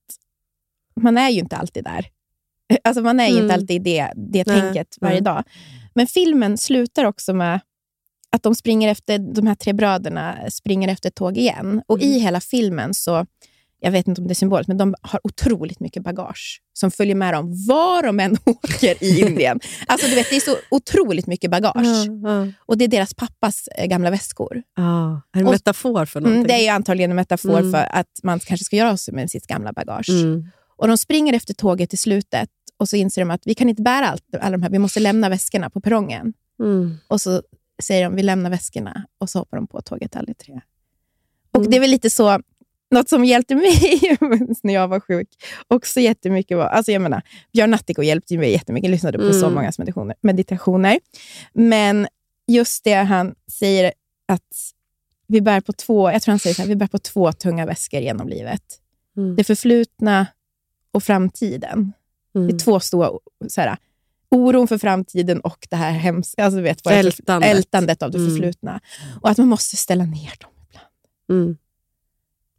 man 1.01 1.17
är 1.17 1.29
ju 1.29 1.39
inte 1.39 1.55
alltid 1.55 1.83
där. 1.83 2.07
Alltså 2.83 3.01
man 3.03 3.19
är 3.19 3.25
ju 3.27 3.31
Mm. 3.31 3.43
inte 3.43 3.53
alltid 3.53 3.75
i 3.75 3.79
det, 3.79 4.11
det 4.15 4.47
Nej, 4.47 4.61
tänket 4.61 4.97
varje 5.01 5.13
nej. 5.13 5.21
dag. 5.23 5.43
Men 5.95 6.07
filmen 6.07 6.57
slutar 6.57 7.05
också 7.05 7.33
med 7.33 7.59
att 8.29 8.43
de 8.43 8.55
springer 8.55 8.89
efter, 8.89 9.19
de 9.19 9.47
här 9.47 9.55
tre 9.55 9.73
bröderna 9.73 10.37
springer 10.51 10.87
efter 10.87 11.09
ett 11.09 11.15
tåg 11.15 11.37
igen. 11.37 11.81
Och 11.87 11.97
Mm. 12.01 12.09
i 12.13 12.19
hela 12.19 12.39
filmen 12.41 12.93
så, 12.93 13.25
jag 13.85 13.91
vet 13.91 14.07
inte 14.07 14.21
om 14.21 14.27
det 14.27 14.31
är 14.31 14.35
symboliskt, 14.35 14.67
men 14.67 14.77
de 14.77 14.95
har 15.01 15.19
otroligt 15.23 15.79
mycket 15.79 16.03
bagage 16.03 16.61
som 16.73 16.91
följer 16.91 17.15
med 17.15 17.33
dem 17.33 17.65
var 17.67 18.03
de 18.03 18.19
än 18.19 18.37
åker 18.45 19.03
i 19.03 19.19
Indien. 19.21 19.59
Alltså 19.87 20.07
du 20.07 20.15
vet, 20.15 20.29
det 20.29 20.35
är 20.35 20.39
så 20.39 20.55
otroligt 20.71 21.27
mycket 21.27 21.51
bagage. 21.51 21.73
Ja, 21.75 22.29
ja. 22.29 22.47
Och 22.65 22.77
det 22.77 22.83
är 22.85 22.87
deras 22.87 23.13
pappas 23.13 23.67
eh, 23.67 23.85
gamla 23.85 24.09
väskor. 24.09 24.63
Ja, 24.75 25.21
är 25.33 25.39
det 25.39 25.39
en 25.39 25.51
metafor 25.51 26.05
för 26.05 26.19
någonting? 26.21 26.37
Mm, 26.39 26.47
det 26.47 26.53
är 26.53 26.61
ju 26.61 26.67
antagligen 26.67 27.09
en 27.11 27.15
metafor 27.15 27.59
Mm. 27.59 27.71
för 27.71 27.87
att 27.91 28.19
man 28.23 28.39
kanske 28.39 28.63
ska 28.65 28.75
göra 28.75 28.97
sig 28.97 29.13
med 29.13 29.31
sitt 29.31 29.47
gamla 29.47 29.73
bagage. 29.73 30.09
Mm. 30.09 30.47
Och 30.77 30.87
De 30.87 30.97
springer 30.97 31.33
efter 31.33 31.53
tåget 31.53 31.93
i 31.93 31.97
slutet 31.97 32.49
och 32.77 32.89
så 32.89 32.95
inser 32.95 33.21
de 33.21 33.31
att 33.31 33.41
vi 33.45 33.55
kan 33.55 33.69
inte 33.69 33.81
bära 33.81 34.07
allt, 34.09 34.23
alla 34.41 34.51
de 34.51 34.63
här, 34.63 34.69
vi 34.69 34.79
måste 34.79 34.99
lämna 34.99 35.29
väskorna 35.29 35.69
på 35.69 35.81
perrongen. 35.81 36.33
Mm. 36.59 36.97
Och 37.07 37.21
så 37.21 37.41
säger 37.83 38.03
de 38.03 38.15
vi 38.15 38.23
lämnar 38.23 38.49
väskorna 38.49 39.05
och 39.19 39.29
så 39.29 39.39
hoppar 39.39 39.57
de 39.57 39.67
på 39.67 39.81
tåget 39.81 40.15
alla 40.15 40.33
tre. 40.33 40.61
Och 41.51 41.59
Mm. 41.59 41.71
Det 41.71 41.77
är 41.77 41.81
väl 41.81 41.89
lite 41.89 42.09
så, 42.09 42.39
något 42.99 43.09
som 43.09 43.25
hjälpte 43.25 43.55
mig 43.55 44.17
när 44.63 44.73
jag 44.73 44.87
var 44.87 44.99
sjuk, 44.99 45.27
också 45.67 45.99
jättemycket 45.99 46.57
var, 46.57 46.65
alltså 46.65 46.91
jag 46.91 47.01
menar, 47.01 47.21
Björn 47.53 47.71
Natthiko 47.71 48.01
hjälpte 48.03 48.37
mig 48.37 48.51
jättemycket, 48.51 48.85
jag 48.87 48.91
lyssnade 48.91 49.17
på 49.17 49.33
så 49.33 49.45
Mm. 49.45 49.53
många 49.53 49.71
meditationer, 49.77 50.15
meditationer. 50.21 50.99
Men 51.53 52.07
just 52.47 52.83
det 52.83 52.93
han 52.93 53.35
säger 53.51 53.93
att 54.27 54.71
vi 55.27 55.41
bär 55.41 55.61
på 55.61 55.73
två, 55.73 56.11
jag 56.11 56.21
tror 56.21 56.31
han 56.31 56.39
säger 56.39 56.53
så 56.53 56.61
här, 56.61 56.69
vi 56.69 56.75
bär 56.75 56.87
på 56.87 56.97
två 56.97 57.31
tunga 57.31 57.65
väskor 57.65 57.99
genom 57.99 58.27
livet. 58.29 58.61
Mm. 59.17 59.35
Det 59.35 59.43
förflutna 59.43 60.27
och 60.91 61.03
framtiden. 61.03 61.93
Det 62.33 62.39
är 62.39 62.43
Mm. 62.43 62.57
två 62.57 62.79
stora, 62.79 63.09
så 63.47 63.61
här, 63.61 63.77
oron 64.31 64.67
för 64.67 64.77
framtiden 64.77 65.39
och 65.39 65.67
det 65.69 65.75
här 65.75 65.91
hemska, 65.91 66.45
alltså, 66.45 66.61
vet, 66.61 66.87
Ältandet. 66.87 67.49
ältandet 67.49 68.03
av 68.03 68.11
det 68.11 68.17
Mm. 68.17 68.29
förflutna. 68.31 68.79
Och 69.21 69.29
att 69.29 69.37
man 69.37 69.47
måste 69.47 69.75
ställa 69.77 70.03
ner 70.05 70.33
dem 70.39 70.51
ibland. 70.69 70.87
Mm. 71.29 71.57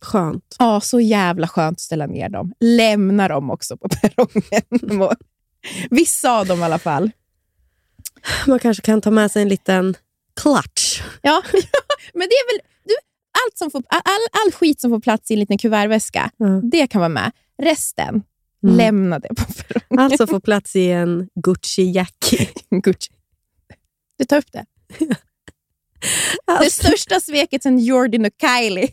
Skönt. 0.06 0.56
Ja, 0.58 0.80
så 0.80 1.00
jävla 1.00 1.48
skönt 1.48 1.76
att 1.76 1.80
ställa 1.80 2.06
ner 2.06 2.28
dem. 2.28 2.52
Lämna 2.60 3.28
dem 3.28 3.50
också 3.50 3.76
på 3.76 3.88
perrongen. 4.00 5.16
Vissa 5.90 6.38
av 6.38 6.46
dem 6.46 6.60
i 6.60 6.62
alla 6.62 6.78
fall. 6.78 7.10
Man 8.46 8.58
kanske 8.58 8.82
kan 8.82 9.00
ta 9.00 9.10
med 9.10 9.30
sig 9.30 9.42
en 9.42 9.48
liten 9.48 9.94
clutch. 10.40 11.02
Ja, 11.22 11.42
men 12.14 12.20
det 12.28 12.34
är 12.34 12.52
väl... 12.56 12.60
Du, 12.84 12.94
allt 13.46 13.58
som 13.58 13.70
får, 13.70 13.82
all, 13.88 14.02
all 14.44 14.52
skit 14.52 14.80
som 14.80 14.90
får 14.90 15.00
plats 15.00 15.30
i 15.30 15.34
en 15.34 15.40
liten 15.40 15.58
kuvertväska, 15.58 16.30
Mm. 16.40 16.70
det 16.70 16.86
kan 16.86 16.98
vara 17.00 17.08
med. 17.08 17.32
Resten, 17.62 18.22
Mm. 18.64 18.76
lämna 18.76 19.18
det 19.18 19.28
på 19.28 19.44
perrongen. 19.44 20.04
Alltså 20.12 20.26
få 20.26 20.40
plats 20.40 20.76
i 20.76 20.90
en 20.90 21.28
Gucci-jacka. 21.34 22.46
Gucci. 22.82 23.10
Du 24.18 24.24
tar 24.24 24.36
upp 24.38 24.52
det. 24.52 24.64
Det 24.98 25.16
Alltså, 26.52 26.86
största 26.86 27.20
sveket 27.20 27.62
sen 27.62 27.78
Jordan 27.78 28.24
och 28.24 28.32
Kylie. 28.40 28.88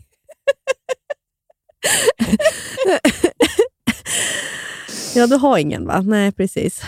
Ja, 5.14 5.26
du 5.26 5.36
har 5.36 5.58
ingen 5.58 5.86
va? 5.86 6.00
Nej, 6.00 6.32
precis. 6.32 6.82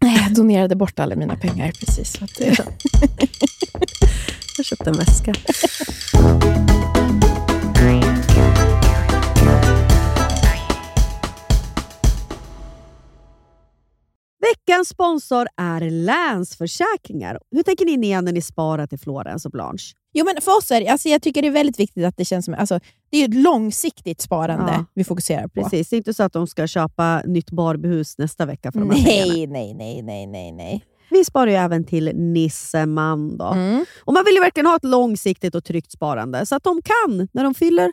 Nej, 0.00 0.18
jag 0.22 0.34
donerade 0.34 0.76
bort 0.76 0.98
alla 0.98 1.16
mina 1.16 1.36
pengar. 1.36 1.72
precis. 1.80 2.18
Det, 2.38 2.58
Jag 4.56 4.66
köpte 4.66 4.90
en 4.90 4.96
väska. 4.96 5.34
Veckans 14.40 14.88
sponsor 14.88 15.46
är 15.56 15.90
Länsförsäkringar. 15.90 17.38
Hur 17.50 17.62
tänker 17.62 17.84
ni 17.84 17.96
när 18.22 18.32
ni 18.32 18.42
sparar 18.42 18.86
till 18.86 18.98
Florens 18.98 19.44
och 19.46 19.50
Blanche? 19.50 19.94
Jo, 20.18 20.24
men 20.24 20.34
för 20.42 20.56
oss 20.58 20.70
är 20.70 20.80
det, 20.80 20.88
alltså 20.88 21.08
jag 21.08 21.22
tycker 21.22 21.42
det 21.42 21.48
är 21.48 21.52
väldigt 21.52 21.80
viktigt 21.80 22.04
att 22.04 22.16
det 22.16 22.24
känns 22.24 22.44
som... 22.44 22.54
Alltså, 22.54 22.80
det 23.10 23.18
är 23.18 23.28
ett 23.28 23.34
långsiktigt 23.34 24.20
sparande 24.20 24.72
Ja. 24.72 24.84
vi 24.94 25.04
fokuserar 25.04 25.48
på. 25.48 25.62
Precis, 25.62 25.88
det 25.88 25.96
är 25.96 25.98
inte 25.98 26.14
så 26.14 26.22
att 26.22 26.32
de 26.32 26.46
ska 26.46 26.66
köpa 26.66 27.22
nytt 27.26 27.50
Barbiehus 27.50 28.18
nästa 28.18 28.46
vecka 28.46 28.72
för 28.72 28.78
de 28.78 28.90
här 28.90 29.04
pengarna. 29.04 29.32
Nej, 29.32 29.46
nej, 29.46 29.74
nej, 29.74 30.02
nej, 30.02 30.26
nej, 30.26 30.52
nej. 30.52 30.84
Vi 31.10 31.24
sparar 31.24 31.46
ju 31.50 31.56
även 31.56 31.84
till 31.84 32.12
Nisseman. 32.14 33.36
Då. 33.38 33.44
Mm. 33.44 33.84
Och 34.04 34.12
man 34.12 34.24
vill 34.24 34.34
ju 34.34 34.40
verkligen 34.40 34.66
ha 34.66 34.76
ett 34.76 34.84
långsiktigt 34.84 35.54
och 35.54 35.64
tryggt 35.64 35.92
sparande 35.92 36.46
så 36.46 36.54
att 36.54 36.64
de 36.64 36.82
kan, 36.82 37.28
när 37.32 37.44
de 37.44 37.54
fyller 37.54 37.92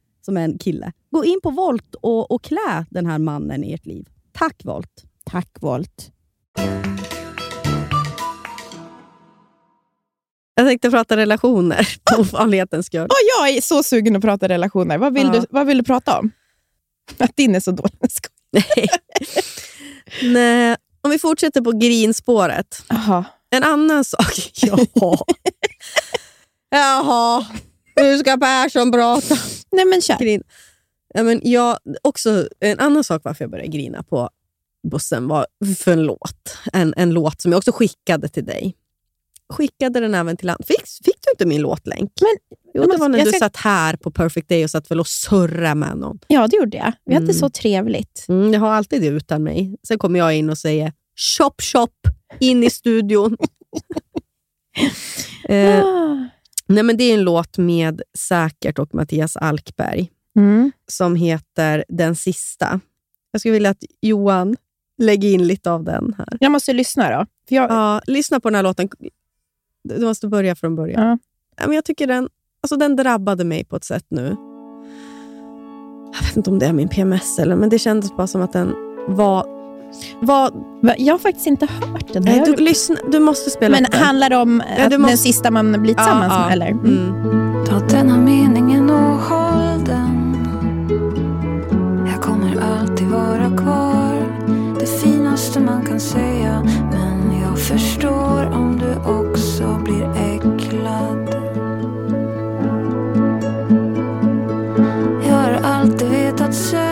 som 0.21 0.37
är 0.37 0.41
en 0.41 0.57
kille. 0.57 0.91
Gå 1.11 1.25
in 1.25 1.39
på 1.43 1.49
Volt 1.49 1.95
och, 2.01 2.31
och 2.31 2.43
klä 2.43 2.85
den 2.89 3.05
här 3.05 3.19
mannen 3.19 3.63
i 3.63 3.73
ert 3.73 3.85
liv. 3.85 4.07
Tack 4.31 4.61
Volt! 4.63 5.03
Tack 5.25 5.49
Volt. 5.61 6.11
Jag 10.55 10.67
tänkte 10.67 10.89
prata 10.91 11.17
relationer 11.17 11.87
på 12.03 12.21
ovanlighetens 12.21 12.85
skull. 12.85 13.07
Åh, 13.09 13.17
jag 13.39 13.57
är 13.57 13.61
så 13.61 13.83
sugen 13.83 14.15
att 14.15 14.21
prata 14.21 14.47
relationer. 14.47 14.97
Vad 14.97 15.13
vill, 15.13 15.27
Ja. 15.27 15.31
du, 15.39 15.45
vad 15.49 15.67
vill 15.67 15.77
du 15.77 15.83
prata 15.83 16.19
om? 16.19 16.31
Att 17.17 17.35
din 17.35 17.55
är 17.55 17.59
så 17.59 17.71
dålig. 17.71 17.93
Nej. 18.51 18.87
Nej. 20.23 20.75
Om 21.01 21.11
vi 21.11 21.19
fortsätter 21.19 21.61
på 21.61 21.71
grinspåret. 21.71 22.83
Jaha. 22.89 23.25
En 23.49 23.63
annan 23.63 24.03
sak. 24.05 24.33
Jaha. 24.61 25.17
Jaha. 26.69 27.45
Nu 27.95 28.17
ska 28.17 28.37
Persson 28.37 28.91
prata. 28.91 29.35
Nej 29.71 29.85
men 29.85 30.01
kör. 30.01 30.17
Grin. 30.19 30.43
Ja, 31.13 31.23
men 31.23 31.41
jag, 31.43 31.77
också, 32.01 32.47
en 32.59 32.79
annan 32.79 33.03
sak 33.03 33.21
varför 33.25 33.43
jag 33.43 33.51
började 33.51 33.69
grina 33.69 34.03
på 34.03 34.29
bussen 34.91 35.27
var 35.27 35.45
för 35.77 35.91
en 35.91 36.03
låt. 36.03 36.57
En, 36.73 36.93
en 36.97 37.13
låt 37.13 37.41
som 37.41 37.51
jag 37.51 37.57
också 37.57 37.71
skickade 37.71 38.27
till 38.29 38.45
dig. 38.45 38.75
Skickade 39.49 39.99
den 39.99 40.15
även 40.15 40.37
till 40.37 40.49
andra. 40.49 40.63
Fick, 40.67 40.87
fick 41.05 41.15
du 41.21 41.31
inte 41.31 41.45
min 41.45 41.61
låtlänk? 41.61 42.11
Men, 42.21 42.59
jo, 42.73 42.91
det 42.91 42.97
var 42.97 43.09
när 43.09 43.25
du 43.25 43.31
ska- 43.31 43.39
satt 43.39 43.55
här 43.55 43.95
på 43.95 44.11
Perfect 44.11 44.49
Day 44.49 44.63
och 44.63 44.69
satt 44.69 44.91
väl 44.91 44.99
och 44.99 45.07
surrade 45.07 45.75
med 45.75 45.97
någon. 45.97 46.19
Ja, 46.27 46.47
det 46.47 46.55
gjorde 46.57 46.77
jag. 46.77 46.93
Vi 47.05 47.13
hade 47.13 47.23
Mm. 47.25 47.35
så 47.35 47.49
trevligt. 47.49 48.25
Mm, 48.29 48.53
jag 48.53 48.59
har 48.59 48.69
alltid 48.71 49.01
det 49.01 49.07
utan 49.07 49.43
mig. 49.43 49.75
Sen 49.87 49.97
kommer 49.99 50.19
jag 50.19 50.35
in 50.35 50.49
och 50.49 50.57
säger 50.57 50.93
chop 51.37 51.61
chop 51.61 51.93
in 52.39 52.63
i 52.63 52.69
studion. 52.69 53.37
eh, 55.49 55.85
Ah. 55.85 56.27
Nej, 56.73 56.83
men 56.83 56.97
det 56.97 57.03
är 57.03 57.13
en 57.13 57.23
låt 57.23 57.57
med 57.57 58.01
Säkert 58.17 58.79
och 58.79 58.95
Mattias 58.95 59.37
Alkberg 59.37 60.09
Mm. 60.35 60.71
som 60.87 61.15
heter 61.15 61.85
Den 61.89 62.15
sista. 62.15 62.79
Jag 63.31 63.41
skulle 63.41 63.51
vilja 63.53 63.69
att 63.69 63.83
Johan 64.01 64.55
lägger 64.97 65.29
in 65.29 65.47
lite 65.47 65.71
av 65.71 65.83
den 65.83 66.15
här. 66.17 66.37
Jag 66.39 66.51
måste 66.51 66.73
lyssna 66.73 67.09
då. 67.19 67.25
Jag, 67.49 67.71
Ja, 67.71 68.01
lyssna 68.07 68.39
på 68.39 68.49
den 68.49 68.55
här 68.55 68.63
låten. 68.63 68.89
Du 69.83 70.05
måste 70.05 70.27
börja 70.27 70.55
från 70.55 70.75
början. 70.75 71.03
Ja. 71.03 71.17
Ja, 71.57 71.67
men 71.67 71.75
jag 71.75 71.85
tycker 71.85 72.07
den, 72.07 72.29
alltså 72.61 72.75
den 72.75 72.95
drabbade 72.95 73.43
mig 73.43 73.63
på 73.63 73.75
ett 73.75 73.83
sätt 73.83 74.05
nu. 74.09 74.35
Jag 76.13 76.23
vet 76.27 76.37
inte 76.37 76.49
om 76.49 76.59
det 76.59 76.65
är 76.65 76.73
min 76.73 76.89
PMS, 76.89 77.39
eller, 77.39 77.55
men 77.55 77.69
det 77.69 77.79
kändes 77.79 78.11
bara 78.17 78.27
som 78.27 78.41
att 78.41 78.53
den 78.53 78.73
var... 79.07 79.60
var 80.19 80.51
Va, 80.83 80.93
jag 80.97 81.13
har 81.13 81.19
faktiskt 81.19 81.47
inte 81.47 81.65
hört 81.65 82.13
den. 82.13 82.23
nej, 82.23 82.37
här. 82.39 82.45
du, 82.45 82.55
lyssna, 82.63 82.95
du 83.11 83.19
måste 83.19 83.49
spela 83.49 83.71
men 83.75 83.85
upp 83.85 83.91
den. 83.91 84.01
handlar 84.01 84.29
det 84.29 84.37
om 84.37 84.63
Ja, 84.77 84.83
att 84.83 84.89
du 84.91 84.97
måste- 84.97 85.11
den 85.11 85.17
sista 85.17 85.51
man 85.51 85.71
blir 85.81 85.93
tillsammans 85.93 86.33
med? 86.33 86.51
Eller? 86.53 86.67
Mm. 86.71 86.85
Mm. 87.23 87.65
Ta 87.65 87.79
denna 87.79 88.17
meningen 88.17 88.89
och 88.89 89.17
håll 89.17 89.83
den 89.85 90.17
Jag 92.13 92.21
kommer 92.21 92.61
alltid 92.79 93.07
vara 93.07 93.57
kvar 93.57 94.15
Det 94.79 94.85
finaste 94.85 95.59
man 95.59 95.85
kan 95.85 95.99
säga 95.99 96.61
Men 96.91 97.39
jag 97.41 97.59
förstår 97.59 98.45
om 98.53 98.79
du 98.79 99.11
också 99.11 99.79
blir 99.83 100.09
äcklad 100.15 101.35
Jag 105.27 105.35
har 105.35 105.59
alltid 105.63 106.07
vetat 106.09 106.53
säkert 106.55 106.90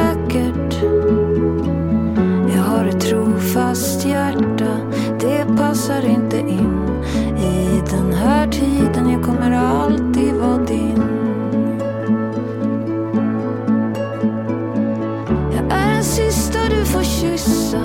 Det 5.19 5.45
passar 5.57 6.05
inte 6.05 6.37
in. 6.37 7.03
I 7.37 7.81
den 7.91 8.13
här 8.13 8.47
tiden 8.47 9.09
Jag 9.09 9.23
kommer 9.23 9.51
alltid 9.51 10.33
vara 10.33 10.57
din. 10.57 11.03
Jag 15.55 15.71
är 15.71 15.93
den 15.93 16.03
sista 16.03 16.59
du 16.69 16.85
får 16.85 17.03
kyssa. 17.03 17.81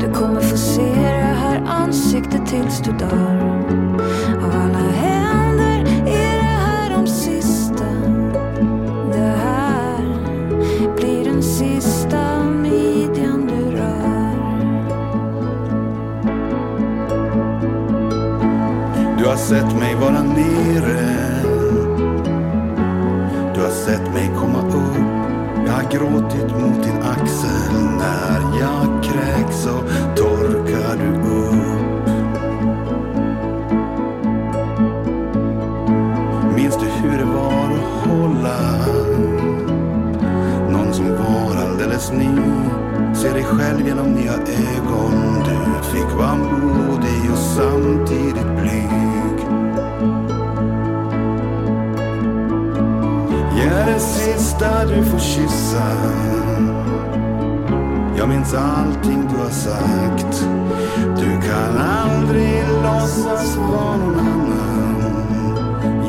Du 0.00 0.12
kommer 0.12 0.40
få 0.40 0.56
se 0.56 0.92
det 0.94 1.36
här 1.40 1.62
ansiktet 1.66 2.46
tills 2.46 2.80
du 2.80 2.92
dör. 2.92 3.48
Sett 19.38 19.78
mig 19.78 19.94
vara 19.94 20.22
nere. 20.22 21.28
Du 23.54 23.60
har 23.60 23.70
sett 23.70 24.14
mig 24.14 24.30
komma 24.36 24.58
upp. 24.58 24.96
Jag 25.66 25.72
har 25.72 25.90
gråtit 25.90 26.50
mot 26.60 26.82
din 26.84 27.02
axel. 27.02 27.74
När 27.98 28.60
jag 28.60 29.04
kräks 29.04 29.56
så 29.56 29.78
torkar 30.16 30.96
du 30.96 31.28
upp. 31.28 32.08
Minns 36.56 36.76
du 36.76 36.86
hur 36.86 37.18
det 37.18 37.24
var 37.24 37.72
att 37.74 38.08
hålla? 38.08 38.86
Någon 40.70 40.94
som 40.94 41.08
var 41.12 41.62
alldeles 41.66 42.12
ny. 42.12 42.28
Se 43.14 43.32
dig 43.32 43.44
själv 43.44 43.86
genom 43.86 44.06
nya 44.06 44.32
ögon. 44.32 45.44
Du 45.44 45.84
fick 45.96 46.18
vara 46.18 46.36
modig 46.36 47.32
och 47.32 47.38
samtidigt 47.38 48.60
blyg 48.62 49.07
Jag 53.58 53.66
är 53.66 53.86
den 53.86 54.00
sista 54.00 54.84
du 54.84 55.04
får 55.04 55.18
kyssa. 55.18 55.82
Jag 58.18 58.28
minns 58.28 58.54
allting 58.54 59.28
du 59.30 59.36
har 59.36 59.50
sagt. 59.50 60.48
Du 61.16 61.48
kan 61.48 61.76
aldrig 61.78 62.62
låtsas 62.82 63.56
vara 63.56 63.96
någon 63.96 64.18
annan. 64.20 65.38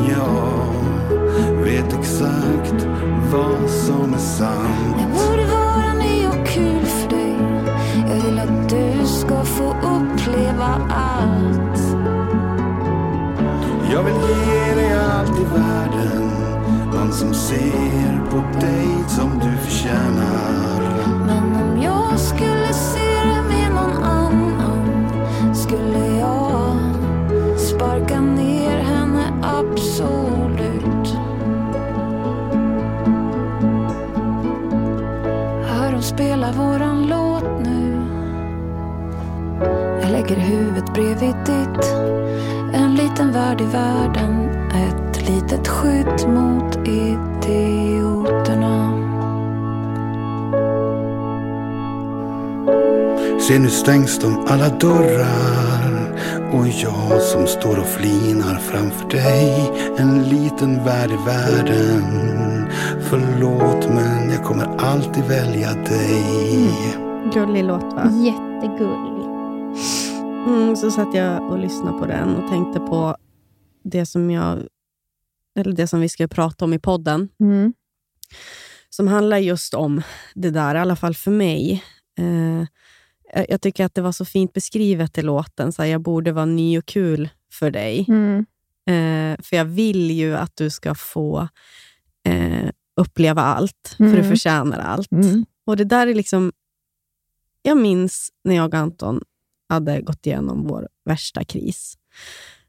Jag 0.10 1.64
vet 1.64 1.94
exakt 2.00 2.88
vad 3.32 3.70
som 3.70 4.14
är 4.14 4.18
sant. 4.18 5.49
Ser 17.50 18.30
på 18.32 18.60
dig 18.60 18.88
som 19.08 19.40
du 19.40 19.58
förtjänar 19.58 20.82
Men 21.26 21.56
om 21.56 21.82
jag 21.82 22.20
skulle 22.20 22.74
se 22.74 23.24
det 23.24 23.42
med 23.50 23.72
någon 23.72 24.04
annan 24.04 25.06
Skulle 25.56 26.18
jag 26.20 26.78
sparka 27.58 28.22
ner 28.22 28.80
henne 28.80 29.34
absolut 29.42 31.16
Hör 35.66 35.94
hon 35.94 36.04
spela 36.04 36.52
våran 36.52 37.08
låt 37.08 37.66
nu 37.66 38.02
Jag 40.02 40.12
lägger 40.12 40.36
huvudet 40.36 40.94
bredvid 40.94 41.36
ditt. 41.46 41.86
En 42.74 42.96
liten 42.96 43.32
värld 43.32 43.62
i 43.62 43.66
världen, 43.66 44.50
ett 44.74 45.30
litet 45.30 45.68
skydd 45.68 46.30
mot 46.30 46.88
it. 46.88 47.29
Se 53.50 53.60
nu 53.60 53.70
stängs 53.70 54.20
de 54.20 54.46
alla 54.48 54.70
dörrar 54.70 55.92
och 56.54 56.68
jag 56.68 57.22
som 57.22 57.48
står 57.48 57.80
och 57.80 57.88
flinar 57.88 58.60
framför 58.60 59.10
dig 59.10 59.72
En 59.98 60.24
liten 60.24 60.86
värld 60.86 61.12
i 61.12 61.26
världen 61.26 62.04
Förlåt 63.02 63.90
men 63.90 64.30
jag 64.30 64.44
kommer 64.44 64.66
alltid 64.66 65.24
välja 65.24 65.74
dig 65.74 66.72
Gullig 67.34 67.64
låt 67.64 67.94
va? 67.94 68.12
Jättegullig. 68.26 69.26
Mm, 70.48 70.76
så 70.76 70.92
satt 70.92 71.16
jag 71.16 71.52
och 71.52 71.60
lyssnade 71.60 72.00
på 72.00 72.06
den 72.06 72.36
och 72.36 72.50
tänkte 72.50 72.80
på 72.80 73.18
det 73.84 74.06
som, 74.06 74.32
jag, 74.32 74.60
eller 75.56 75.74
det 75.74 75.88
som 75.88 76.02
vi 76.02 76.10
ska 76.10 76.28
prata 76.28 76.66
om 76.66 76.74
i 76.74 76.80
podden. 76.80 77.30
Mm. 77.40 77.74
Som 78.90 79.08
handlar 79.08 79.38
just 79.38 79.74
om 79.74 80.02
det 80.36 80.50
där, 80.50 80.76
i 80.76 80.80
alla 80.80 80.96
fall 80.96 81.14
för 81.14 81.32
mig. 81.32 81.84
Eh, 82.20 82.68
jag- 83.34 83.46
jag 83.50 83.62
tycker 83.62 83.86
att 83.86 83.96
det 83.96 84.02
var 84.02 84.12
så 84.12 84.26
fint 84.26 84.54
beskrivet 84.54 85.18
i 85.18 85.22
låten. 85.22 85.72
Så 85.72 85.82
här, 85.82 85.90
jag 85.90 86.02
borde 86.02 86.32
vara 86.32 86.46
ny 86.46 86.78
och 86.78 86.86
kul 86.86 87.30
för 87.52 87.72
dig. 87.72 88.06
Mm. 88.08 88.46
Eh, 88.90 89.42
för 89.44 89.56
jag 89.56 89.66
vill 89.66 90.12
ju 90.12 90.36
att 90.36 90.56
du 90.56 90.70
ska 90.70 90.96
få 90.96 91.48
eh, 92.26 92.70
uppleva 92.96 93.42
allt, 93.42 93.94
för 93.98 94.04
du 94.04 94.10
Mm. 94.10 94.30
förtjänar 94.30 94.80
allt. 94.80 95.12
Mm. 95.12 95.46
Och 95.66 95.78
det 95.78 95.84
där 95.84 96.08
är 96.08 96.16
liksom... 96.16 96.52
Jag 97.62 97.78
minns 97.78 98.30
när 98.44 98.56
jag 98.56 98.66
och 98.68 98.74
Anton 98.74 99.22
hade 99.70 100.02
gått 100.02 100.26
igenom 100.26 100.68
vår 100.68 100.88
värsta 101.06 101.44
kris. 101.44 101.98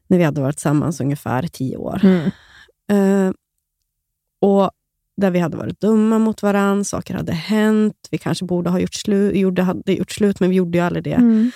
När 0.07 0.17
vi 0.17 0.23
hade 0.23 0.41
varit 0.41 0.55
tillsammans 0.57 1.01
ungefär 1.01 1.47
tio 1.47 1.77
år. 1.77 2.01
Mm. 2.03 2.31
Eh, 2.91 3.33
och 4.41 4.71
där 5.21 5.31
vi 5.31 5.39
hade 5.39 5.57
varit 5.57 5.79
dumma 5.79 6.19
mot 6.19 6.43
varandra, 6.43 6.83
saker 6.83 7.13
hade 7.13 7.31
hänt. 7.31 8.07
Vi 8.11 8.17
kanske 8.17 8.45
borde 8.45 8.69
ha 8.69 8.79
gjort, 8.79 8.93
slu- 8.93 9.31
gjorde, 9.33 9.61
hade 9.61 9.93
gjort 9.93 10.11
slut, 10.11 10.39
men 10.39 10.49
vi 10.49 10.55
gjorde 10.55 10.77
ju 10.77 10.83
aldrig 10.83 11.03
det. 11.03 11.13
Mm. 11.13 11.51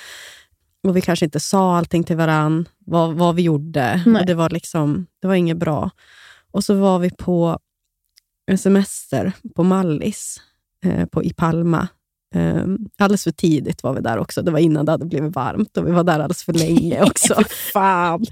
Och 0.83 0.97
vi 0.97 1.01
kanske 1.01 1.25
inte 1.25 1.39
sa 1.39 1.77
allting 1.77 2.03
till 2.03 2.15
varandra, 2.17 2.71
vad, 2.79 3.13
vad 3.13 3.35
vi 3.35 3.41
gjorde. 3.41 4.03
Nej. 4.05 4.19
Och 4.19 4.25
det 4.25 4.33
var 4.33 4.49
liksom, 4.49 5.05
det 5.21 5.27
var 5.27 5.35
inget 5.35 5.57
bra. 5.57 5.89
Och 6.51 6.63
så 6.63 6.73
var 6.73 6.99
vi 6.99 7.09
på 7.09 7.59
en 8.51 8.57
semester 8.57 9.31
på 9.55 9.63
Mallis 9.63 10.41
eh, 10.85 11.05
på, 11.05 11.23
i 11.23 11.33
Palma. 11.33 11.87
Eh, 12.35 12.65
alldeles 12.97 13.23
för 13.23 13.31
tidigt 13.31 13.83
var 13.83 13.93
vi 13.93 14.01
där 14.01 14.17
också. 14.17 14.41
Det 14.41 14.51
var 14.51 14.59
innan 14.59 14.85
det 14.85 14.91
hade 14.91 15.05
blivit 15.05 15.35
varmt 15.35 15.77
och 15.77 15.87
vi 15.87 15.91
var 15.91 16.03
där 16.03 16.13
alldeles 16.13 16.43
för 16.43 16.53
länge 16.53 17.03
också. 17.09 17.43
Fan. 17.73 18.25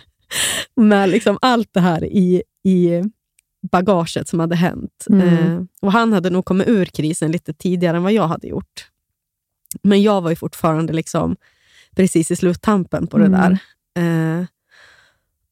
Med 0.75 1.09
liksom 1.09 1.37
allt 1.41 1.69
det 1.71 1.79
här 1.79 2.03
i, 2.03 2.43
i 2.63 3.03
bagaget 3.71 4.27
som 4.27 4.39
hade 4.39 4.55
hänt. 4.55 5.05
Mm. 5.09 5.27
Eh, 5.27 5.61
och 5.81 5.91
Han 5.91 6.13
hade 6.13 6.29
nog 6.29 6.45
kommit 6.45 6.67
ur 6.67 6.85
krisen 6.85 7.31
lite 7.31 7.53
tidigare 7.53 7.97
än 7.97 8.03
vad 8.03 8.13
jag 8.13 8.27
hade 8.27 8.47
gjort. 8.47 8.87
Men 9.83 10.01
jag 10.01 10.21
var 10.21 10.29
ju 10.29 10.35
fortfarande 10.35 10.93
liksom 10.93 11.35
precis 11.95 12.31
i 12.31 12.35
sluttampen 12.35 13.07
på 13.07 13.17
det 13.17 13.25
Mm. 13.25 13.39
där. 13.41 13.57
Eh, 14.39 14.45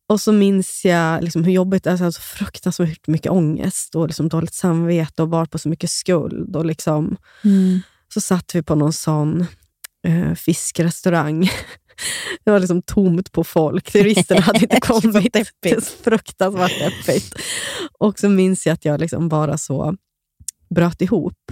och 0.07 0.21
så 0.21 0.31
minns 0.31 0.85
jag 0.85 1.23
liksom 1.23 1.43
hur 1.43 1.51
jobbigt, 1.51 1.87
alltså, 1.87 2.05
alltså 2.05 2.21
fruktansvärt 2.21 3.07
mycket 3.07 3.31
ångest 3.31 3.95
och 3.95 4.07
liksom 4.07 4.29
dåligt 4.29 4.53
samvete 4.53 5.21
och 5.21 5.29
bar 5.29 5.45
på 5.45 5.57
så 5.59 5.69
mycket 5.69 5.89
skuld. 5.89 6.55
Och 6.55 6.65
liksom, 6.65 7.17
Mm. 7.43 7.79
så 8.13 8.21
satt 8.21 8.55
vi 8.55 8.63
på 8.63 8.75
någon 8.75 8.93
sån 8.93 9.45
eh, 10.07 10.33
fiskrestaurang. 10.33 11.49
Det 12.43 12.51
var 12.51 12.59
liksom 12.59 12.81
tomt 12.81 13.31
på 13.31 13.43
folk. 13.43 13.91
Turisterna 13.91 14.41
hade 14.41 14.59
inte 14.59 14.79
kommit. 14.81 15.33
Det 15.59 15.71
är 15.71 15.81
fruktansvärt 16.03 16.79
deppigt. 16.79 17.35
Och 17.99 18.19
så 18.19 18.29
minns 18.29 18.65
jag 18.65 18.73
att 18.73 18.85
jag 18.85 18.99
liksom 18.99 19.29
bara 19.29 19.57
så 19.57 19.95
bröt 20.69 21.01
ihop 21.01 21.51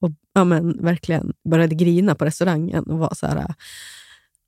och 0.00 0.10
ja, 0.32 0.44
men, 0.44 0.84
verkligen 0.84 1.32
började 1.50 1.74
grina 1.74 2.14
på 2.14 2.24
restaurangen. 2.24 2.84
och 2.84 2.98
var 2.98 3.14
så 3.14 3.26
här, 3.26 3.54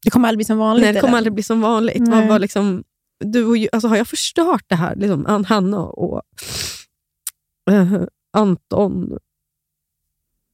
Det 0.04 0.10
kommer 0.10 0.28
aldrig 0.28 0.38
bli 0.38 0.44
som 0.44 0.58
vanligt. 0.58 0.84
Nej, 0.84 0.92
det 0.92 1.00
kommer 1.00 1.16
aldrig 1.16 1.34
bli 1.34 1.42
som 1.42 1.60
vanligt. 1.60 2.02
Nej. 2.06 2.28
Vad 2.28 2.40
liksom, 2.40 2.84
du 3.24 3.68
alltså, 3.72 3.88
har 3.88 3.96
jag 3.96 4.08
förstört 4.08 4.64
det 4.66 4.74
här? 4.76 4.96
Liksom, 4.96 5.26
Ann- 5.26 5.44
Hanna 5.44 5.78
och 5.80 6.22
eh, 7.70 8.02
Anton, 8.32 9.18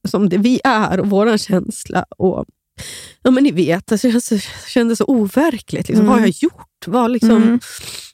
som 0.07 0.29
det 0.29 0.37
vi 0.37 0.61
är 0.63 0.99
och 0.99 1.09
vår 1.09 1.37
känsla. 1.37 2.05
Och, 2.17 2.45
ja, 3.21 3.31
men 3.31 3.43
ni 3.43 3.51
vet, 3.51 3.91
alltså, 3.91 4.07
jag 4.07 4.21
kände 4.67 4.95
så 4.95 5.05
overkligt. 5.05 5.87
Liksom, 5.87 6.05
Vad 6.05 6.15
har 6.15 6.21
jag 6.21 6.29
gjort? 6.35 6.87
Vad, 6.87 7.11
liksom, 7.11 7.31
Mm. 7.43 7.59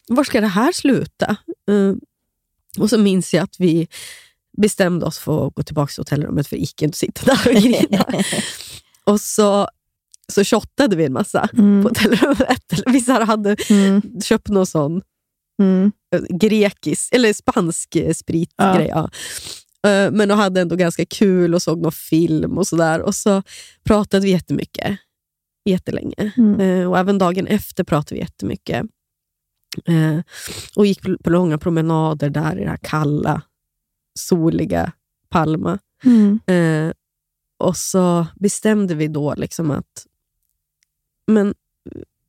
Var 0.07 0.23
ska 0.23 0.41
det 0.41 0.47
här 0.47 0.71
sluta? 0.71 1.37
Eh, 1.69 1.93
och 2.79 2.89
så 2.89 2.97
minns 2.97 3.33
jag 3.33 3.43
att 3.43 3.55
vi 3.59 3.87
bestämde 4.57 5.05
oss 5.05 5.19
för 5.19 5.47
att 5.47 5.53
gå 5.55 5.63
tillbaka 5.63 5.91
till 5.91 5.99
hotellrummet, 6.01 6.47
för 6.47 6.55
det 6.55 6.59
gick 6.59 6.81
inte 6.81 6.93
att 6.95 6.97
sitta 6.97 7.25
där 7.25 7.55
och 7.55 7.61
grina. 7.61 8.05
och 9.03 9.21
så, 9.21 9.69
så 10.33 10.43
shottade 10.43 10.95
vi 10.95 11.05
en 11.05 11.13
massa 11.13 11.49
Mm. 11.57 11.83
på 11.83 11.89
hotellrummet. 11.89 12.81
Vissa 12.85 13.13
hade 13.23 13.55
Mm. 13.69 14.01
köpt 14.23 14.47
någon 14.47 14.65
sån 14.65 15.01
Mm. 15.59 15.91
eh, 16.15 16.37
grekisk, 16.37 17.13
eller 17.13 17.33
spansk 17.33 17.89
spritgrej. 18.15 18.87
Ja. 18.89 18.99
Eh, 19.03 19.09
Men 20.11 20.29
de 20.29 20.39
hade 20.39 20.61
ändå 20.61 20.75
ganska 20.75 21.05
kul 21.05 21.55
och 21.55 21.61
såg 21.61 21.81
någon 21.81 21.91
film 21.91 22.57
och 22.57 22.67
sådär. 22.67 23.01
Och 23.01 23.15
så 23.15 23.43
pratade 23.83 24.25
vi 24.25 24.31
jättemycket. 24.31 24.97
Jättelänge. 25.65 26.33
Mm. 26.37 26.59
Eh, 26.59 26.89
Och 26.89 26.97
även 26.97 27.17
dagen 27.17 27.47
efter 27.47 27.83
pratade 27.83 28.15
vi 28.15 28.21
jättemycket. 28.21 28.85
Eh, 29.85 30.19
Och 30.75 30.85
gick 30.85 31.01
på 31.23 31.29
långa 31.29 31.57
promenader 31.57 32.29
där 32.29 32.59
i 32.59 32.63
det 32.63 32.69
här 32.69 32.79
kalla, 32.81 33.41
soliga 34.19 34.91
Palma. 35.29 35.79
Mm. 36.03 36.39
Eh, 36.47 36.93
och 37.57 37.77
så 37.77 38.27
bestämde 38.35 38.95
vi 38.95 39.07
då 39.07 39.33
liksom 39.35 39.71
att 39.71 40.07
men 41.27 41.53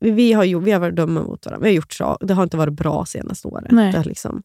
vi, 0.01 0.33
har, 0.33 0.45
ju, 0.45 0.61
vi 0.61 0.73
har 0.73 0.81
varit 0.81 0.97
dumma 0.97 1.23
mot 1.23 1.47
varandra. 1.47 1.65
Vi 1.65 1.71
har 1.71 1.77
gjort 1.77 1.93
så, 1.93 2.19
det 2.21 2.35
har 2.35 2.43
inte 2.43 2.57
varit 2.57 2.73
bra 2.73 3.07
senaste 3.07 3.49
året. 3.49 3.71
Nej. 3.71 3.93
Det 3.93 4.05
liksom, 4.05 4.43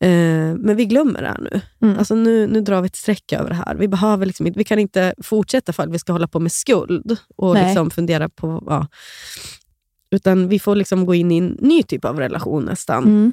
eh, 0.00 0.54
men 0.54 0.76
vi 0.76 0.84
glömmer 0.84 1.22
det 1.22 1.28
här 1.28 1.48
nu. 1.52 1.60
Mm. 1.82 1.98
Alltså 1.98 2.14
nu, 2.14 2.46
nu 2.46 2.60
drar 2.60 2.80
vi 2.80 2.86
ett 2.86 2.96
streck 2.96 3.32
över 3.32 3.48
det 3.48 3.54
här. 3.54 3.74
Vi, 3.74 3.88
behöver 3.88 4.26
liksom, 4.26 4.52
vi 4.56 4.64
kan 4.64 4.78
inte 4.78 5.14
fortsätta 5.22 5.72
för 5.72 5.82
att 5.82 5.90
vi 5.90 5.98
ska 5.98 6.12
hålla 6.12 6.28
på 6.28 6.40
med 6.40 6.52
skuld 6.52 7.16
och 7.36 7.54
Nej. 7.54 7.64
liksom 7.64 7.90
fundera 7.90 8.28
på... 8.28 8.64
Ja. 8.66 8.86
Utan 10.10 10.48
vi 10.48 10.58
får 10.58 10.76
liksom 10.76 11.06
gå 11.06 11.14
in 11.14 11.32
i 11.32 11.38
en 11.38 11.56
ny 11.60 11.82
typ 11.82 12.04
av 12.04 12.18
relation 12.18 12.64
nästan. 12.64 13.04
Mm. 13.04 13.32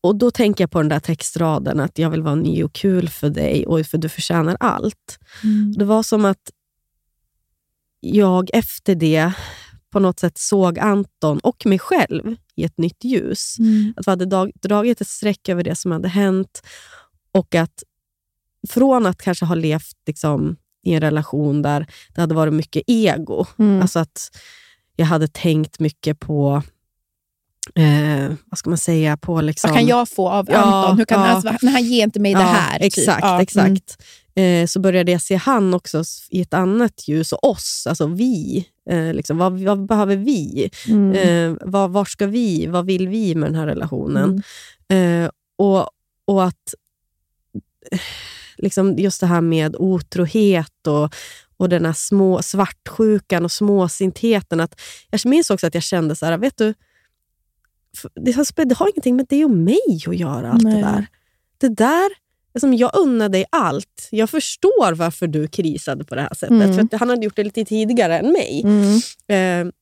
Och 0.00 0.16
då 0.16 0.30
tänker 0.30 0.64
jag 0.64 0.70
på 0.70 0.78
den 0.78 0.88
där 0.88 1.00
textraden 1.00 1.80
att 1.80 1.98
jag 1.98 2.10
vill 2.10 2.22
vara 2.22 2.34
ny 2.34 2.64
och 2.64 2.72
kul 2.72 3.08
för 3.08 3.30
dig 3.30 3.66
och 3.66 3.86
för 3.86 3.98
du 3.98 4.08
förtjänar 4.08 4.56
allt. 4.60 5.18
Mm. 5.44 5.72
Det 5.72 5.84
var 5.84 6.02
som 6.02 6.24
att 6.24 6.50
jag 8.00 8.50
efter 8.52 8.94
det 8.94 9.32
på 9.90 9.98
något 10.00 10.20
sätt 10.20 10.38
såg 10.38 10.78
Anton 10.78 11.38
och 11.38 11.66
mig 11.66 11.78
själv 11.78 12.36
i 12.56 12.64
ett 12.64 12.78
nytt 12.78 13.04
ljus. 13.04 13.56
Mm. 13.58 13.94
Att 13.96 14.06
vi 14.06 14.10
hade 14.10 14.26
dag- 14.26 14.52
dragit 14.62 15.00
ett 15.00 15.08
streck 15.08 15.48
över 15.48 15.62
det 15.62 15.74
som 15.76 15.92
hade 15.92 16.08
hänt 16.08 16.62
och 17.34 17.54
att 17.54 17.82
från 18.68 19.06
att 19.06 19.22
kanske 19.22 19.44
ha 19.44 19.54
levt 19.54 19.96
liksom, 20.06 20.56
i 20.86 20.94
en 20.94 21.00
relation 21.00 21.62
där 21.62 21.86
det 22.14 22.20
hade 22.20 22.34
varit 22.34 22.54
mycket 22.54 22.82
ego, 22.86 23.46
Mm. 23.58 23.82
alltså 23.82 23.98
att 23.98 24.30
jag 24.96 25.06
hade 25.06 25.28
tänkt 25.28 25.78
mycket 25.80 26.20
på 26.20 26.62
eh, 27.74 28.32
vad 28.44 28.58
ska 28.58 28.70
man 28.70 28.78
säga, 28.78 29.16
på 29.16 29.40
liksom... 29.40 29.70
Vad 29.70 29.78
kan 29.78 29.88
jag 29.88 30.08
få 30.08 30.28
av 30.28 30.46
Ja, 30.50 30.58
Anton? 30.58 30.98
Hur 30.98 31.04
kan, 31.04 31.20
ja. 31.20 31.26
alltså, 31.26 31.56
när 31.62 31.72
han 31.72 31.82
ger 31.84 32.04
inte 32.04 32.20
mig 32.20 32.34
det 32.34 32.40
Ja, 32.40 32.46
här. 32.46 32.78
typ. 32.78 32.86
Exakt, 32.86 33.24
mm. 33.24 33.40
exakt. 33.40 34.02
Eh, 34.34 34.66
så 34.66 34.80
började 34.80 35.12
jag 35.12 35.22
se 35.22 35.36
han 35.36 35.74
också 35.74 36.02
i 36.30 36.40
ett 36.40 36.54
annat 36.54 37.08
ljus, 37.08 37.32
och 37.32 37.44
oss, 37.50 37.86
alltså 37.88 38.06
vi. 38.06 38.64
Eh, 38.90 39.14
liksom, 39.14 39.38
vad, 39.38 39.60
vad 39.60 39.86
behöver 39.86 40.16
vi? 40.16 40.70
Mm. 40.88 41.12
Eh, 41.12 41.58
vad, 41.60 41.90
var 41.90 42.04
ska 42.04 42.26
vi? 42.26 42.66
Vad 42.66 42.86
vill 42.86 43.08
vi 43.08 43.34
med 43.34 43.48
den 43.48 43.54
här 43.54 43.66
relationen? 43.66 44.42
Mm. 44.88 45.24
Eh, 45.24 45.30
och, 45.56 45.90
och 46.24 46.44
att 46.44 46.74
liksom 48.56 48.98
just 48.98 49.20
det 49.20 49.26
här 49.26 49.40
med 49.40 49.76
otrohet 49.76 50.86
och, 50.86 51.14
och 51.56 51.68
den 51.68 51.84
här 51.84 51.92
små 51.92 52.42
svartsjukan 52.42 53.44
och 53.44 53.52
småsintheten. 53.52 54.60
Att 54.60 54.80
jag 55.10 55.26
minns 55.26 55.50
också 55.50 55.66
att 55.66 55.74
jag 55.74 55.82
kände 55.82 56.16
så 56.16 56.26
här, 56.26 56.38
vet 56.38 56.56
du, 56.56 56.74
det 58.14 58.32
har, 58.32 58.64
det 58.64 58.74
har 58.74 58.88
ingenting 58.88 59.16
med 59.16 59.26
dig 59.26 59.44
och 59.44 59.50
mig 59.50 60.02
att 60.06 60.16
göra. 60.16 60.52
allt 60.52 60.62
Nej. 60.62 60.74
Det 60.74 60.80
där. 60.80 61.06
Det 61.58 61.68
där 61.68 62.10
liksom, 62.54 62.74
jag 62.74 62.90
unnar 62.96 63.28
dig 63.28 63.44
allt. 63.50 64.08
Jag 64.10 64.30
förstår 64.30 64.94
varför 64.94 65.26
du 65.26 65.48
krisade 65.48 66.04
på 66.04 66.14
det 66.14 66.20
här 66.20 66.34
sättet. 66.34 66.50
Mm. 66.50 66.88
För 66.88 66.98
han 66.98 67.08
hade 67.10 67.24
gjort 67.24 67.36
det 67.36 67.44
lite 67.44 67.64
tidigare 67.64 68.18
än 68.18 68.32
mig. 68.32 68.62
Mm. 68.64 69.68
Eh, 69.68 69.72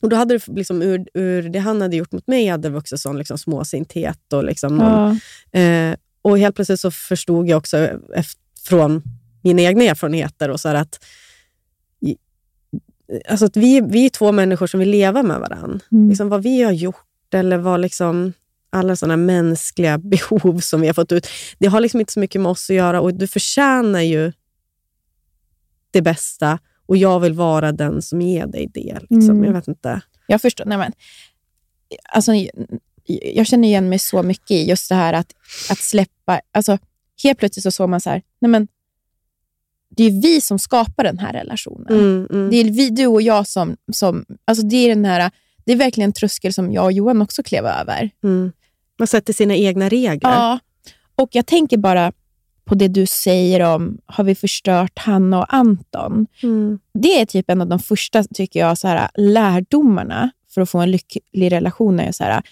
och 0.00 0.08
då 0.08 0.16
hade 0.16 0.38
det 0.38 0.48
liksom, 0.48 0.82
ur, 0.82 1.08
ur 1.14 1.42
det 1.48 1.58
han 1.58 1.80
hade 1.80 1.96
gjort 1.96 2.12
mot 2.12 2.26
mig 2.26 2.46
hade 2.46 2.68
det 2.68 2.72
vuxit 2.74 3.00
sån 3.00 3.18
liksom 3.18 3.38
småsinthet. 3.38 4.32
Och, 4.32 4.44
liksom 4.44 4.78
Ja. 4.80 5.60
eh, 5.60 5.96
och 6.22 6.38
helt 6.38 6.54
plötsligt 6.54 6.80
så 6.80 6.90
förstod 6.90 7.48
jag 7.48 7.58
också 7.58 7.88
från 8.64 9.02
mina 9.42 9.62
egna 9.62 9.84
erfarenheter 9.84 10.48
och 10.50 10.60
så 10.60 10.68
att 10.68 11.04
alltså 13.28 13.46
att 13.46 13.56
vi, 13.56 13.80
vi 13.80 14.04
är 14.06 14.10
två 14.10 14.32
människor 14.32 14.66
som 14.66 14.80
vill 14.80 14.90
leva 14.90 15.22
med 15.22 15.40
varandra. 15.40 15.80
Mm. 15.92 16.08
Liksom 16.08 16.28
vad 16.28 16.42
vi 16.42 16.62
har 16.62 16.72
gjort 16.72 17.34
eller 17.34 17.58
vad 17.58 17.80
liksom 17.80 18.32
alla 18.70 18.96
sådana 18.96 19.16
mänskliga 19.16 19.98
behov 20.02 20.60
som 20.60 20.80
vi 20.80 20.86
har 20.86 20.94
fått 20.94 21.12
ut. 21.12 21.28
Det 21.58 21.66
har 21.66 21.80
liksom 21.80 22.00
inte 22.00 22.12
så 22.12 22.20
mycket 22.20 22.40
med 22.40 22.50
oss 22.50 22.70
att 22.70 22.76
göra 22.76 23.00
och 23.00 23.14
du 23.14 23.26
förtjänar 23.26 24.00
ju 24.00 24.32
det 25.90 26.02
bästa 26.02 26.58
och 26.86 26.96
jag 26.96 27.20
vill 27.20 27.32
vara 27.32 27.72
den 27.72 28.02
som 28.02 28.20
ger 28.20 28.46
dig 28.46 28.70
det. 28.74 28.98
Liksom. 29.00 29.30
Mm. 29.30 29.44
Jag 29.44 29.52
vet 29.52 29.68
inte. 29.68 30.00
Jag 30.26 30.42
förstår. 30.42 30.64
Nej, 30.64 30.78
men, 30.78 30.92
alltså, 32.12 32.32
jag 33.34 33.46
känner 33.46 33.68
igen 33.68 33.88
mig 33.88 33.98
så 33.98 34.22
mycket 34.22 34.50
i 34.50 34.68
just 34.68 34.88
det 34.88 34.94
här 34.94 35.12
att, 35.12 35.32
att 35.70 35.78
släppa. 35.78 36.40
Alltså, 36.52 36.78
helt 37.22 37.38
plötsligt 37.38 37.62
så 37.62 37.70
såg 37.70 37.88
man 37.88 38.00
så 38.00 38.10
här, 38.10 38.22
nej 38.40 38.50
men, 38.50 38.68
det 39.96 40.04
är 40.04 40.22
vi 40.22 40.40
som 40.40 40.58
skapar 40.58 41.04
den 41.04 41.18
här 41.18 41.32
relationen. 41.32 41.98
Mm, 41.98 42.28
mm. 42.30 42.50
Det 42.50 42.56
är 42.56 42.64
vi, 42.64 42.90
du 42.90 43.06
och 43.06 43.22
jag 43.22 43.46
som... 43.46 43.76
som 43.92 44.24
alltså 44.44 44.66
det, 44.66 44.76
är 44.76 44.88
den 44.88 45.04
här, 45.04 45.30
det 45.64 45.72
är 45.72 45.76
verkligen 45.76 46.08
en 46.08 46.12
tröskel 46.12 46.52
som 46.52 46.72
jag 46.72 46.84
och 46.84 46.92
Johan 46.92 47.22
också 47.22 47.42
klev 47.42 47.66
över. 47.66 48.10
Mm. 48.24 48.52
Man 48.98 49.06
sätter 49.08 49.32
sina 49.32 49.54
egna 49.56 49.88
regler. 49.88 50.30
Ja, 50.30 50.58
och 51.14 51.28
jag 51.32 51.46
tänker 51.46 51.76
bara 51.76 52.12
på 52.64 52.74
det 52.74 52.88
du 52.88 53.06
säger 53.06 53.60
om, 53.74 53.98
har 54.06 54.24
vi 54.24 54.34
förstört 54.34 54.98
Hanna 54.98 55.38
och 55.38 55.54
Anton? 55.54 56.26
Mm. 56.42 56.78
Det 56.94 57.20
är 57.20 57.26
typ 57.26 57.50
en 57.50 57.60
av 57.60 57.66
de 57.68 57.78
första 57.78 58.24
tycker 58.24 58.60
jag, 58.60 58.78
så 58.78 58.88
här, 58.88 59.08
lärdomarna 59.14 60.30
för 60.54 60.60
att 60.60 60.70
få 60.70 60.78
en 60.78 60.90
lycklig 60.90 61.52
relation. 61.52 62.00
Är 62.00 62.12
så 62.12 62.24
här, 62.24 62.42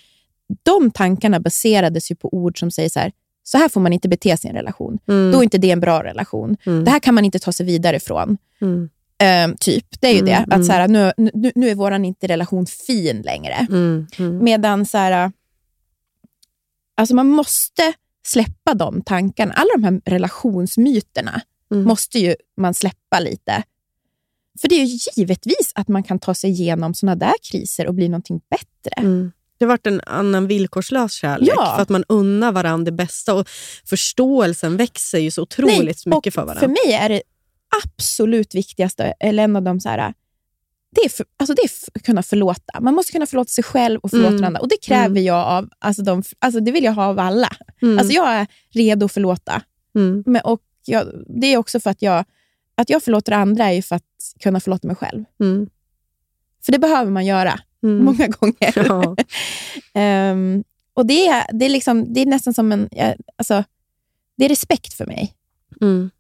de 0.62 0.90
tankarna 0.90 1.40
baserades 1.40 2.10
ju 2.10 2.14
på 2.14 2.34
ord 2.34 2.58
som 2.58 2.70
säger 2.70 2.88
så 2.88 3.00
här, 3.00 3.12
så 3.42 3.58
här 3.58 3.68
får 3.68 3.80
man 3.80 3.92
inte 3.92 4.08
bete 4.08 4.36
sig 4.36 4.48
i 4.48 4.50
en 4.50 4.56
relation. 4.56 4.98
Mm. 5.08 5.32
Då 5.32 5.38
är 5.38 5.42
inte 5.42 5.58
det 5.58 5.70
en 5.70 5.80
bra 5.80 6.02
relation. 6.04 6.56
Mm. 6.66 6.84
Det 6.84 6.90
här 6.90 6.98
kan 7.00 7.14
man 7.14 7.24
inte 7.24 7.38
ta 7.38 7.52
sig 7.52 7.66
vidare 7.66 7.96
ifrån. 7.96 8.38
Mm. 8.60 8.88
Ehm, 9.18 9.56
typ, 9.60 10.00
det 10.00 10.06
är 10.06 10.12
ju 10.12 10.18
Mm, 10.18 10.26
det. 10.30 10.36
mm. 10.36 10.60
Att 10.60 10.66
så 10.66 10.72
här, 10.72 10.88
nu, 10.88 11.12
nu, 11.16 11.52
nu 11.54 11.68
är 11.70 11.74
vår 11.74 11.92
inte 11.94 12.26
relation 12.26 12.66
fin 12.66 13.22
längre. 13.22 13.66
Mm. 13.70 14.06
Mm. 14.18 14.44
Medan 14.44 14.86
så 14.86 14.98
här, 14.98 15.32
alltså 16.96 17.14
man 17.14 17.28
måste 17.28 17.92
släppa 18.26 18.74
de 18.74 19.02
tankarna. 19.02 19.52
Alla 19.52 19.70
de 19.74 19.84
här 19.84 20.00
relationsmyterna 20.04 21.40
Mm. 21.72 21.84
måste 21.84 22.18
ju 22.18 22.34
man 22.56 22.74
släppa 22.74 23.20
lite. 23.20 23.62
För 24.60 24.68
det 24.68 24.74
är 24.74 24.84
ju 24.84 24.98
givetvis 25.16 25.72
att 25.74 25.88
man 25.88 26.02
kan 26.02 26.18
ta 26.18 26.34
sig 26.34 26.50
igenom 26.50 26.94
såna 26.94 27.14
där 27.14 27.34
kriser 27.50 27.86
och 27.86 27.94
bli 27.94 28.08
någonting 28.08 28.40
bättre. 28.50 29.00
Mm. 29.02 29.32
Det 29.58 29.64
har 29.64 29.68
varit 29.68 29.86
en 29.86 30.00
annan 30.06 30.46
villkorslös 30.46 31.12
kärlek. 31.12 31.48
Ja. 31.56 31.72
För 31.76 31.82
att 31.82 31.88
man 31.88 32.04
unnar 32.08 32.52
varandra 32.52 32.84
det 32.84 32.92
bästa. 32.96 33.34
Och 33.34 33.48
förståelsen 33.84 34.76
växer 34.76 35.18
ju 35.18 35.30
så 35.30 35.42
otroligt 35.42 36.06
mycket 36.06 36.26
och 36.26 36.34
för 36.34 36.42
varandra. 36.42 36.60
För 36.60 36.68
mig 36.68 36.92
är 36.94 37.08
det 37.08 37.22
absolut 37.84 38.54
viktigaste, 38.54 39.14
eller 39.20 39.44
en 39.44 39.56
av 39.56 39.62
de 39.62 39.80
så 39.80 39.88
här, 39.88 40.14
det 40.96 41.04
är, 41.04 41.08
för, 41.08 41.26
alltså 41.36 41.54
det 41.54 41.62
är 41.62 41.68
för, 41.68 42.00
kunna 42.00 42.22
förlåta. 42.22 42.80
Man 42.80 42.94
måste 42.94 43.12
kunna 43.12 43.26
förlåta 43.26 43.48
sig 43.48 43.64
själv 43.64 44.00
och 44.00 44.10
förlåta 44.10 44.28
Mm. 44.32 44.44
andra. 44.44 44.60
Och 44.60 44.68
det 44.68 44.76
kräver 44.82 45.06
Mm. 45.06 45.24
jag 45.24 45.46
av, 45.46 45.68
alltså 45.78 46.02
de, 46.02 46.22
alltså 46.38 46.60
det 46.60 46.72
vill 46.72 46.84
jag 46.84 46.92
ha 46.92 47.04
av 47.06 47.18
alla. 47.18 47.48
Mm. 47.82 47.98
Alltså 47.98 48.12
jag 48.14 48.28
är 48.34 48.46
redo 48.70 49.06
att 49.06 49.12
förlåta. 49.12 49.62
Mm. 49.94 50.22
Men, 50.26 50.42
och 50.44 50.60
jag, 50.84 51.24
det 51.40 51.46
är 51.46 51.56
också 51.56 51.80
för 51.80 51.90
att 51.90 52.02
jag, 52.02 52.24
att 52.74 52.90
jag 52.90 53.02
förlåter 53.02 53.32
andra 53.32 53.72
är 53.72 53.82
för 53.82 53.96
att 53.96 54.02
kunna 54.40 54.60
förlåta 54.60 54.86
mig 54.86 54.96
själv. 54.96 55.24
Mm. 55.40 55.68
För 56.64 56.72
det 56.72 56.78
behöver 56.78 57.10
man 57.10 57.26
göra 57.26 57.60
Mm. 57.82 58.04
många 58.04 58.26
gånger. 58.40 58.72
Ja. 58.88 59.16
Ehm, 59.94 60.64
och 60.94 61.06
det 61.06 61.26
är, 61.28 61.44
det, 61.52 61.64
är 61.64 61.68
liksom, 61.70 62.12
det 62.14 62.20
är 62.20 62.26
nästan 62.26 62.54
som 62.54 62.72
en... 62.72 62.88
Alltså, 63.36 63.64
det 64.36 64.44
är 64.44 64.48
respekt 64.48 64.94
för 64.94 65.06
mig. 65.06 65.34
Mm. 65.80 66.10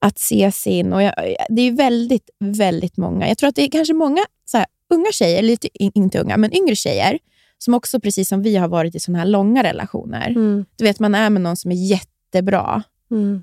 Att 0.00 0.18
se 0.18 0.52
sin... 0.52 0.92
Och 0.92 1.02
jag, 1.02 1.12
det 1.48 1.62
är 1.62 1.72
väldigt, 1.72 2.30
väldigt 2.40 2.96
många. 2.96 3.28
Jag 3.28 3.38
tror 3.38 3.48
att 3.48 3.54
det 3.56 3.62
är 3.62 3.70
kanske 3.70 3.94
många 3.94 4.20
så 4.44 4.56
här, 4.58 4.66
unga 4.94 5.12
tjejer, 5.12 5.42
lite, 5.42 5.68
in- 5.84 5.92
inte 5.94 6.18
unga, 6.18 6.36
men 6.36 6.54
yngre 6.56 6.76
tjejer, 6.76 7.18
som 7.58 7.74
också 7.74 8.00
precis 8.00 8.28
som 8.28 8.42
vi 8.42 8.56
har 8.56 8.68
varit 8.68 8.94
i 8.94 9.00
såna 9.00 9.18
här 9.18 9.26
långa 9.26 9.62
relationer. 9.62 10.28
Mm. 10.28 10.64
Du 10.76 10.84
vet, 10.84 11.00
man 11.00 11.14
är 11.14 11.30
med 11.30 11.42
någon 11.42 11.56
som 11.56 11.70
är 11.72 11.74
jättebra 11.90 12.82
Mm. 13.10 13.42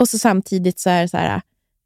och 0.00 0.08
så 0.08 0.18
samtidigt 0.18 0.78
så 0.80 0.90
är 0.90 1.02
det 1.02 1.08
så 1.08 1.16
här, 1.16 1.40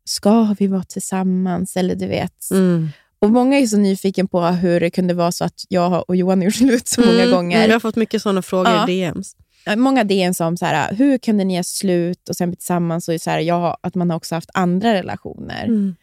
ska 0.04 0.54
vi 0.59 0.66
vara 0.66 0.82
tillsammans? 0.84 1.76
Eller 1.76 1.94
du 1.94 2.07
vet. 2.07 2.50
Mm. 2.50 2.88
Och 3.18 3.30
Många 3.30 3.59
är 3.59 3.66
så 3.66 3.76
nyfiken 3.76 4.28
på 4.28 4.40
hur 4.42 4.80
det 4.80 4.90
kunde 4.90 5.14
vara 5.14 5.32
så 5.32 5.44
att 5.44 5.64
jag 5.68 6.04
och 6.09 6.16
Johan 6.16 6.38
har 6.38 6.44
gjort 6.44 6.54
slut 6.54 6.88
så 6.88 7.00
många 7.00 7.12
Mm. 7.22 7.30
gånger. 7.30 7.66
Jag 7.66 7.74
har 7.74 7.80
fått 7.80 7.96
mycket 7.96 8.22
sådana 8.22 8.42
frågor 8.42 8.72
Ja. 8.72 8.88
i 8.88 9.00
DMs. 9.00 9.36
Många 9.76 10.04
DN 10.04 10.34
som 10.34 10.56
så 10.56 10.66
här, 10.66 10.94
hur 10.94 11.18
kunde 11.18 11.44
ni 11.44 11.56
ha 11.56 11.64
slut 11.64 12.28
och 12.28 12.36
sen 12.36 12.50
bli 12.50 12.56
tillsammans? 12.56 13.08
Och 13.08 13.20
så 13.20 13.30
här, 13.30 13.40
jag, 13.40 13.76
att 13.80 13.94
man 13.94 14.10
har 14.10 14.16
också 14.16 14.34
haft 14.34 14.50
andra 14.54 14.94
relationer. 14.94 15.64
Mm. 15.64 15.96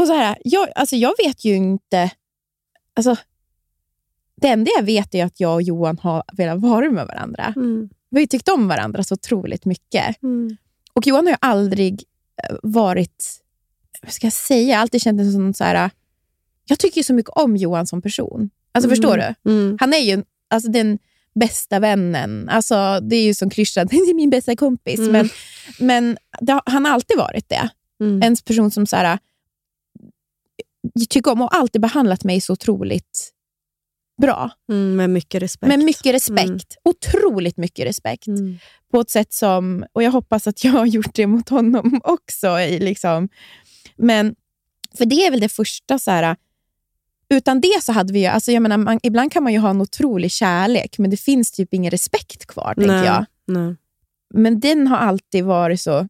Och 0.00 0.06
så 0.06 0.12
här, 0.12 0.38
jag, 0.44 0.68
alltså 0.74 0.96
jag 0.96 1.14
vet 1.24 1.44
ju 1.44 1.54
inte... 1.54 2.10
Alltså, 2.94 3.16
det 4.36 4.48
enda 4.48 4.70
jag 4.76 4.82
vet 4.82 5.14
är 5.14 5.24
att 5.24 5.40
jag 5.40 5.54
och 5.54 5.62
Johan 5.62 5.98
har 5.98 6.22
velat 6.32 6.60
vara 6.60 6.90
med 6.90 7.06
varandra. 7.06 7.52
Mm. 7.56 7.90
Vi 8.10 8.20
har 8.20 8.26
tyckt 8.26 8.48
om 8.48 8.68
varandra 8.68 9.04
så 9.04 9.14
otroligt 9.14 9.64
mycket. 9.64 10.22
Mm. 10.22 10.56
Och 10.92 11.06
Johan 11.06 11.26
har 11.26 11.32
ju 11.32 11.38
aldrig 11.40 12.04
eh, 12.42 12.56
varit... 12.62 13.40
Vad 14.02 14.12
ska 14.12 14.26
jag 14.26 14.32
säga? 14.32 14.68
Jag 14.68 14.76
har 14.76 14.82
alltid 14.82 15.02
känt 15.02 15.18
det 15.18 15.30
som 15.30 15.54
så 15.54 15.64
här... 15.64 15.90
Jag 16.64 16.78
tycker 16.78 16.96
ju 16.96 17.04
så 17.04 17.14
mycket 17.14 17.30
om 17.30 17.56
Johan 17.56 17.86
som 17.86 18.02
person. 18.02 18.50
Alltså 18.72 18.88
Mm. 18.88 18.96
Förstår 18.96 19.16
du? 19.16 19.50
Mm. 19.50 19.76
Han 19.80 19.92
är 19.92 19.98
ju 19.98 20.24
alltså, 20.48 20.70
den 20.70 20.98
bästa 21.34 21.78
vännen. 21.78 22.48
Alltså, 22.48 23.00
det 23.00 23.16
är 23.16 23.24
ju 23.24 23.34
som 23.34 23.50
klyschat, 23.50 23.88
det 23.90 23.96
är 23.96 24.14
min 24.14 24.30
bästa 24.30 24.56
kompis. 24.56 24.98
Mm. 24.98 25.12
Men, 25.12 25.28
men 25.78 26.18
det, 26.40 26.60
han 26.66 26.84
har 26.84 26.92
alltid 26.92 27.16
varit 27.16 27.48
det. 27.48 27.70
Mm. 28.00 28.22
En 28.22 28.36
person 28.36 28.70
som 28.70 28.86
så 28.86 28.96
här, 28.96 29.18
tycker 31.08 31.32
om 31.32 31.42
och 31.42 31.54
alltid 31.54 31.80
behandlat 31.80 32.24
mig 32.24 32.40
så 32.40 32.52
otroligt 32.52 33.32
bra. 34.20 34.50
Mm. 34.72 34.96
Med 34.96 35.10
mycket 35.10 35.42
respekt. 35.42 35.68
Med 35.68 35.78
mycket 35.78 36.14
respekt. 36.14 36.48
Mm. 36.48 36.58
Otroligt 36.84 37.56
mycket 37.56 37.86
respekt. 37.86 38.26
Mm. 38.26 38.58
På 38.92 39.00
ett 39.00 39.10
sätt 39.10 39.32
som, 39.32 39.84
och 39.92 40.02
jag 40.02 40.10
hoppas 40.10 40.46
att 40.46 40.64
jag 40.64 40.72
har 40.72 40.86
gjort 40.86 41.14
det 41.14 41.26
mot 41.26 41.48
honom 41.48 42.00
också. 42.04 42.60
I 42.60 42.78
liksom. 42.78 43.28
Men, 43.96 44.34
för 44.98 45.04
det 45.04 45.26
är 45.26 45.30
väl 45.30 45.40
det 45.40 45.48
första, 45.48 45.98
så 45.98 46.10
här, 46.10 46.36
utan 47.30 47.60
det 47.60 47.78
så 47.82 47.92
hade 47.92 48.12
vi 48.12 48.20
ju, 48.20 48.26
alltså 48.26 48.52
jag 48.52 48.62
menar, 48.62 48.76
man, 48.76 49.00
ibland 49.02 49.32
kan 49.32 49.42
man 49.42 49.52
ju 49.52 49.58
ha 49.58 49.70
en 49.70 49.80
otrolig 49.80 50.30
kärlek, 50.30 50.98
men 50.98 51.10
det 51.10 51.16
finns 51.16 51.52
typ 51.52 51.74
ingen 51.74 51.90
respekt 51.90 52.46
kvar, 52.46 52.74
Nej. 52.76 53.04
jag. 53.04 53.24
Nej. 53.46 53.74
Men 54.34 54.60
den 54.60 54.86
har 54.86 54.96
alltid 54.96 55.44
varit 55.44 55.80
så 55.80 56.08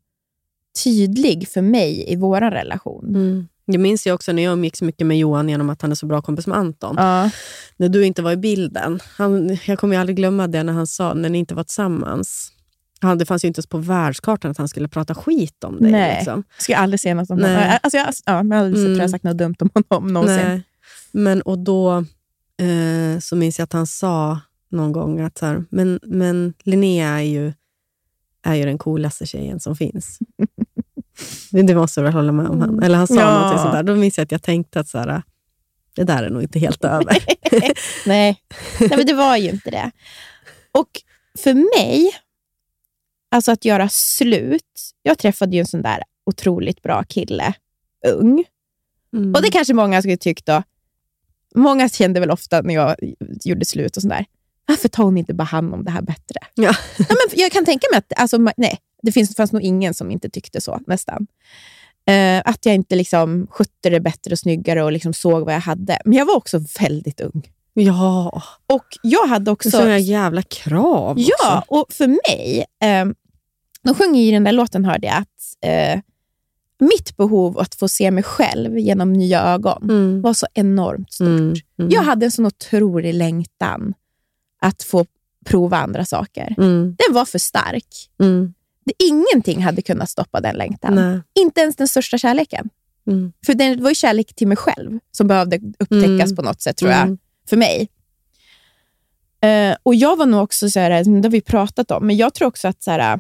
tydlig 0.85 1.49
för 1.49 1.63
mig 1.63 2.13
i 2.13 2.17
vår 2.17 2.41
relation. 2.41 3.09
Mm. 3.09 3.49
Det 3.67 3.79
minns 3.79 4.07
jag 4.07 4.15
också 4.15 4.33
när 4.33 4.43
jag 4.43 4.53
umgicks 4.53 4.83
mycket 4.83 5.07
med 5.07 5.19
Johan 5.19 5.49
genom 5.49 5.71
att 5.71 5.83
han 5.83 5.91
är 5.91 5.95
så 5.95 6.07
bra 6.07 6.23
kompis 6.23 6.47
med 6.47 6.59
Anton. 6.59 6.95
Ja. 6.99 7.31
När 7.77 7.89
du 7.89 8.05
inte 8.07 8.23
var 8.23 8.33
i 8.33 8.37
bilden. 8.37 9.01
Han, 9.17 9.59
jag 9.67 9.79
kommer 9.79 9.95
ju 9.95 10.01
aldrig 10.01 10.17
glömma 10.17 10.47
det 10.47 10.63
när 10.63 10.73
han 10.73 10.87
sa, 10.87 11.15
när 11.15 11.29
ni 11.29 11.39
inte 11.39 11.55
var 11.55 11.65
tillsammans. 11.65 12.53
Han, 13.01 13.19
det 13.19 13.27
fanns 13.27 13.45
ju 13.45 13.49
inte 13.49 13.59
ens 13.59 13.67
på 13.67 13.79
världskartan 13.79 14.51
att 14.51 14.59
han 14.59 14.69
skulle 14.69 14.89
prata 14.89 15.15
skit 15.15 15.65
om 15.65 15.77
dig. 15.81 15.93
Nej. 15.93 16.17
Liksom. 16.17 16.45
Jag 16.69 16.79
aldrig 16.79 17.01
säga 17.01 17.15
något 17.15 17.31
om 17.31 17.39
Nej. 17.39 17.55
honom. 17.55 17.79
Alltså 17.83 17.97
jag, 17.99 18.07
ja, 18.27 18.43
men 18.43 18.51
jag 18.51 18.57
har 18.59 18.65
aldrig 18.65 18.85
Mm. 18.85 18.95
tror 18.97 19.03
jag 19.03 19.11
sagt 19.11 19.25
något 19.25 19.39
dumt 19.39 19.55
om 19.61 19.71
honom 19.89 20.13
någonsin. 20.13 20.47
Nej. 20.47 20.63
Men, 21.13 21.43
och 21.43 21.59
då 21.59 21.97
eh, 22.57 23.19
så 23.21 23.37
minns 23.37 23.59
jag 23.59 23.65
att 23.65 23.73
han 23.73 23.87
sa 23.87 24.41
någon 24.69 24.93
gång 24.93 25.21
att 25.21 25.39
så 25.39 25.47
här, 25.47 25.65
men, 25.71 26.01
men 26.03 26.55
Linnea 26.63 27.09
är 27.09 27.23
ju, 27.23 27.53
är 28.43 28.55
ju 28.55 28.65
den 28.65 28.79
coolaste 28.79 29.27
tjejen 29.27 29.61
som 29.61 29.77
finns. 29.77 30.19
Det 31.51 31.75
måste 31.75 32.01
du 32.01 32.05
väl 32.05 32.13
hålla 32.13 32.33
med 32.33 32.47
om? 32.47 32.61
Han. 32.61 32.83
Eller 32.83 32.99
han 32.99 33.07
sa 33.07 33.15
Ja. 33.15 33.51
något 33.51 33.61
sånt 33.61 33.73
där. 33.73 33.83
Då 33.83 33.97
minns 33.97 34.19
jag 34.19 34.25
att 34.25 34.33
jag 34.33 34.43
tänkte 34.43 34.81
att 34.81 34.89
så 34.89 34.99
här, 34.99 35.23
det 35.95 36.05
där 36.05 36.23
är 36.23 36.31
nog 36.31 36.43
inte 36.43 36.59
helt 36.59 36.85
över. 36.85 37.19
Nej. 38.07 38.43
Nej, 38.81 38.91
men 38.97 39.07
det 39.07 39.15
var 39.15 39.37
ju 39.37 39.51
inte 39.51 39.71
det. 39.71 39.91
Och 40.73 40.89
för 41.39 41.55
mig, 41.55 42.11
alltså 43.31 43.53
att 43.53 43.65
göra 43.65 43.89
slut. 43.89 44.93
Jag 45.03 45.19
träffade 45.19 45.57
ju 45.57 45.61
en 45.61 45.67
sån 45.67 45.83
där 45.83 46.03
otroligt 46.27 46.83
bra 46.83 47.05
kille, 47.05 47.55
ung. 48.09 48.45
Mm. 49.17 49.35
Och 49.35 49.43
det 49.43 49.51
kanske 49.51 49.75
många 49.75 50.03
skulle 50.03 50.17
tyckt 50.17 50.47
då. 50.47 50.63
Många 51.55 51.89
kände 51.89 52.21
väl 52.21 52.31
ofta 52.31 52.61
när 52.63 52.75
jag 52.75 52.97
gjorde 53.45 53.65
slut 53.65 53.97
och 53.97 54.03
sådär. 54.03 54.25
Varför 54.67 54.89
tar 54.89 55.05
hon 55.05 55.17
inte 55.19 55.35
bara 55.35 55.45
hand 55.45 55.75
om 55.75 55.85
det 55.85 55.91
här 55.91 56.03
bättre? 56.03 56.41
Ja. 56.55 56.73
Nej, 56.99 57.09
men 57.09 57.41
jag 57.41 57.53
kan 57.53 57.65
tänka 57.65 57.87
mig 57.93 57.99
att, 57.99 58.13
alltså, 58.17 58.39
nej, 58.57 58.79
det 59.03 59.13
finns, 59.13 59.37
fanns 59.37 59.53
nog 59.53 59.63
ingen 59.63 59.95
som 59.95 60.11
inte 60.11 60.31
tyckte 60.31 60.61
så, 60.61 60.81
nästan. 60.87 61.27
Eh, 62.07 62.43
att 62.45 62.67
jag 62.67 62.75
inte 62.75 62.97
liksom 62.97 63.47
skötte 63.51 63.91
det 63.91 64.01
bättre 64.01 64.33
och 64.33 64.39
snyggare 64.39 64.83
och 64.85 64.93
liksom 64.93 65.13
såg 65.13 65.45
vad 65.45 65.55
jag 65.55 65.61
hade. 65.61 65.99
Men 66.05 66.19
jag 66.19 66.27
var 66.27 66.37
också 66.37 66.61
väldigt 66.81 67.21
ung. 67.21 67.43
Ja, 67.75 68.43
Och 68.67 68.85
jag 69.03 69.27
hade 69.27 69.51
också... 69.51 69.71
sådana 69.71 69.99
jävla 69.99 70.43
krav 70.43 71.17
Ja, 71.19 71.59
också. 71.69 71.75
och 71.81 71.93
för 71.93 72.07
mig, 72.07 72.65
eh, 72.83 73.07
de 73.83 73.95
sjunger 73.95 74.23
i 74.23 74.31
den 74.31 74.45
där 74.45 74.53
låten, 74.53 74.85
hörde 74.85 75.07
jag, 75.07 75.17
att 75.17 75.65
eh, 75.67 76.01
mitt 76.81 77.17
behov 77.17 77.59
att 77.59 77.75
få 77.75 77.89
se 77.89 78.11
mig 78.11 78.23
själv 78.23 78.79
genom 78.79 79.13
nya 79.13 79.43
ögon 79.43 79.83
Mm. 79.91 80.23
var 80.23 80.35
så 80.35 80.47
enormt 80.55 81.13
stort. 81.13 81.29
Mm. 81.29 81.55
Mm. 81.79 81.91
Jag 81.91 82.03
hade 82.03 82.27
en 82.27 82.31
sån 82.33 82.47
otrolig 82.47 83.15
längtan 83.15 83.95
att 84.61 84.83
få 84.83 85.07
prova 85.45 85.77
andra 85.77 86.05
saker. 86.05 86.55
Mm. 86.59 86.97
Den 87.07 87.15
var 87.15 87.25
för 87.25 87.39
stark. 87.39 87.87
Mm. 88.23 88.55
Ingenting 88.99 89.63
hade 89.63 89.83
kunnat 89.83 90.11
stoppa 90.11 90.41
den 90.41 90.57
längtan. 90.57 90.95
Nej. 90.95 91.21
Inte 91.35 91.61
ens 91.61 91.77
den 91.77 91.89
största 91.89 92.19
kärleken. 92.19 92.69
Mm. 93.07 93.33
För 93.47 93.55
det 93.55 93.77
var 93.77 93.89
ju 93.91 93.95
kärlek 93.95 94.35
till 94.35 94.49
mig 94.49 94.57
själv 94.57 94.99
som 95.11 95.27
behövde 95.29 95.61
upptäckas 95.79 96.37
på 96.37 96.43
något 96.43 96.63
sätt, 96.63 96.77
tror 96.77 96.91
jag. 96.91 97.19
För 97.49 97.57
mig. 97.57 97.89
Eh, 99.43 99.77
och 99.83 99.95
Jag 99.95 100.17
var 100.17 100.27
nog 100.27 100.43
också, 100.43 100.71
så 100.71 100.81
här, 100.81 100.91
det 101.05 101.29
har 101.29 101.31
vi 101.31 101.41
pratat 101.41 101.91
om, 101.91 102.07
men 102.07 102.17
jag 102.17 102.35
tror 102.35 102.49
också 102.49 102.69
att, 102.69 102.83
så 102.83 102.91
här, 102.91 103.19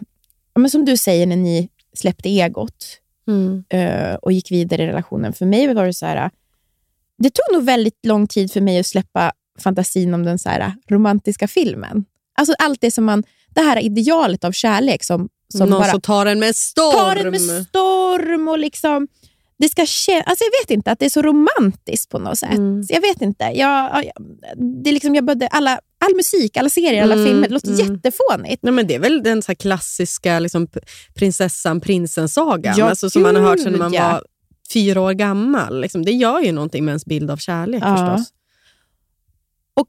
ja, 0.54 0.60
men 0.60 0.70
som 0.70 0.84
du 0.84 0.96
säger 0.96 1.26
när 1.26 1.36
ni 1.36 1.68
släppte 1.96 2.28
egot 2.28 2.86
Mm. 3.30 3.64
eh, 3.68 4.14
och 4.14 4.32
gick 4.32 4.50
vidare 4.50 4.82
i 4.82 4.86
relationen. 4.86 5.32
För 5.32 5.46
mig 5.46 5.74
var 5.74 5.86
det 5.86 5.94
så 5.94 6.06
här, 6.06 6.30
det 7.18 7.30
tog 7.30 7.56
nog 7.56 7.64
väldigt 7.64 8.06
lång 8.06 8.26
tid 8.26 8.52
för 8.52 8.60
mig 8.60 8.80
att 8.80 8.86
släppa 8.86 9.32
fantasin 9.58 10.14
om 10.14 10.24
den 10.24 10.38
så 10.38 10.48
här, 10.48 10.74
romantiska 10.88 11.48
filmen. 11.48 12.04
Alltså 12.34 12.54
allt 12.58 12.80
det 12.80 12.90
som 12.90 13.04
man, 13.04 13.24
det 13.54 13.60
här 13.60 13.84
idealet 13.84 14.44
av 14.44 14.52
kärlek 14.52 15.04
som, 15.04 15.28
som 15.48 15.68
Någon 15.68 15.80
bara 15.80 15.90
som 15.90 16.00
tar 16.00 16.26
en 16.26 16.38
med 16.38 16.56
storm. 16.56 16.92
tar 16.92 17.14
den 17.14 17.30
med 17.30 17.40
storm 17.40 18.48
och 18.48 18.58
liksom 18.58 19.08
det 19.58 19.68
ska 19.68 19.82
alltså 19.82 20.44
jag 20.44 20.62
vet 20.62 20.70
inte, 20.70 20.90
att 20.90 20.98
det 20.98 21.04
är 21.04 21.10
så 21.10 21.22
romantiskt 21.22 22.10
på 22.10 22.18
något 22.18 22.38
sätt. 22.38 22.58
Mm. 22.58 22.82
Jag 22.88 23.00
vet 23.00 23.22
inte. 23.22 23.44
Jag, 23.44 24.04
jag, 24.04 24.12
det 24.82 24.90
är 24.90 24.94
liksom, 24.94 25.14
jag 25.14 25.24
började, 25.24 25.48
alla, 25.48 25.80
all 26.04 26.16
musik, 26.16 26.56
alla 26.56 26.68
serier, 26.68 27.02
alla 27.02 27.14
Mm, 27.14 27.26
filmer, 27.26 27.48
det 27.48 27.54
låter 27.54 27.68
mm. 27.80 27.94
jättefånigt. 27.94 28.62
Nej, 28.62 28.72
men 28.72 28.86
det 28.86 28.94
är 28.94 28.98
väl 28.98 29.22
den 29.22 29.42
så 29.42 29.54
klassiska 29.54 30.38
liksom, 30.38 30.68
prinsessan 31.14 31.80
prinsen-sagan 31.80 32.74
Ja, 32.78 32.84
alltså, 32.88 33.10
som 33.10 33.22
man 33.22 33.34
har 33.36 33.42
hört 33.42 33.60
sedan 33.60 33.78
man 33.78 33.92
ja. 33.92 34.12
var 34.12 34.24
fyra 34.72 35.00
år 35.00 35.12
gammal. 35.12 35.80
Liksom, 35.80 36.04
det 36.04 36.12
gör 36.12 36.40
ju 36.40 36.52
någonting 36.52 36.84
med 36.84 36.92
ens 36.92 37.04
bild 37.06 37.30
av 37.30 37.36
kärlek 37.36 37.82
Ja. 37.84 37.96
förstås. 37.96 38.32
Och 39.74 39.88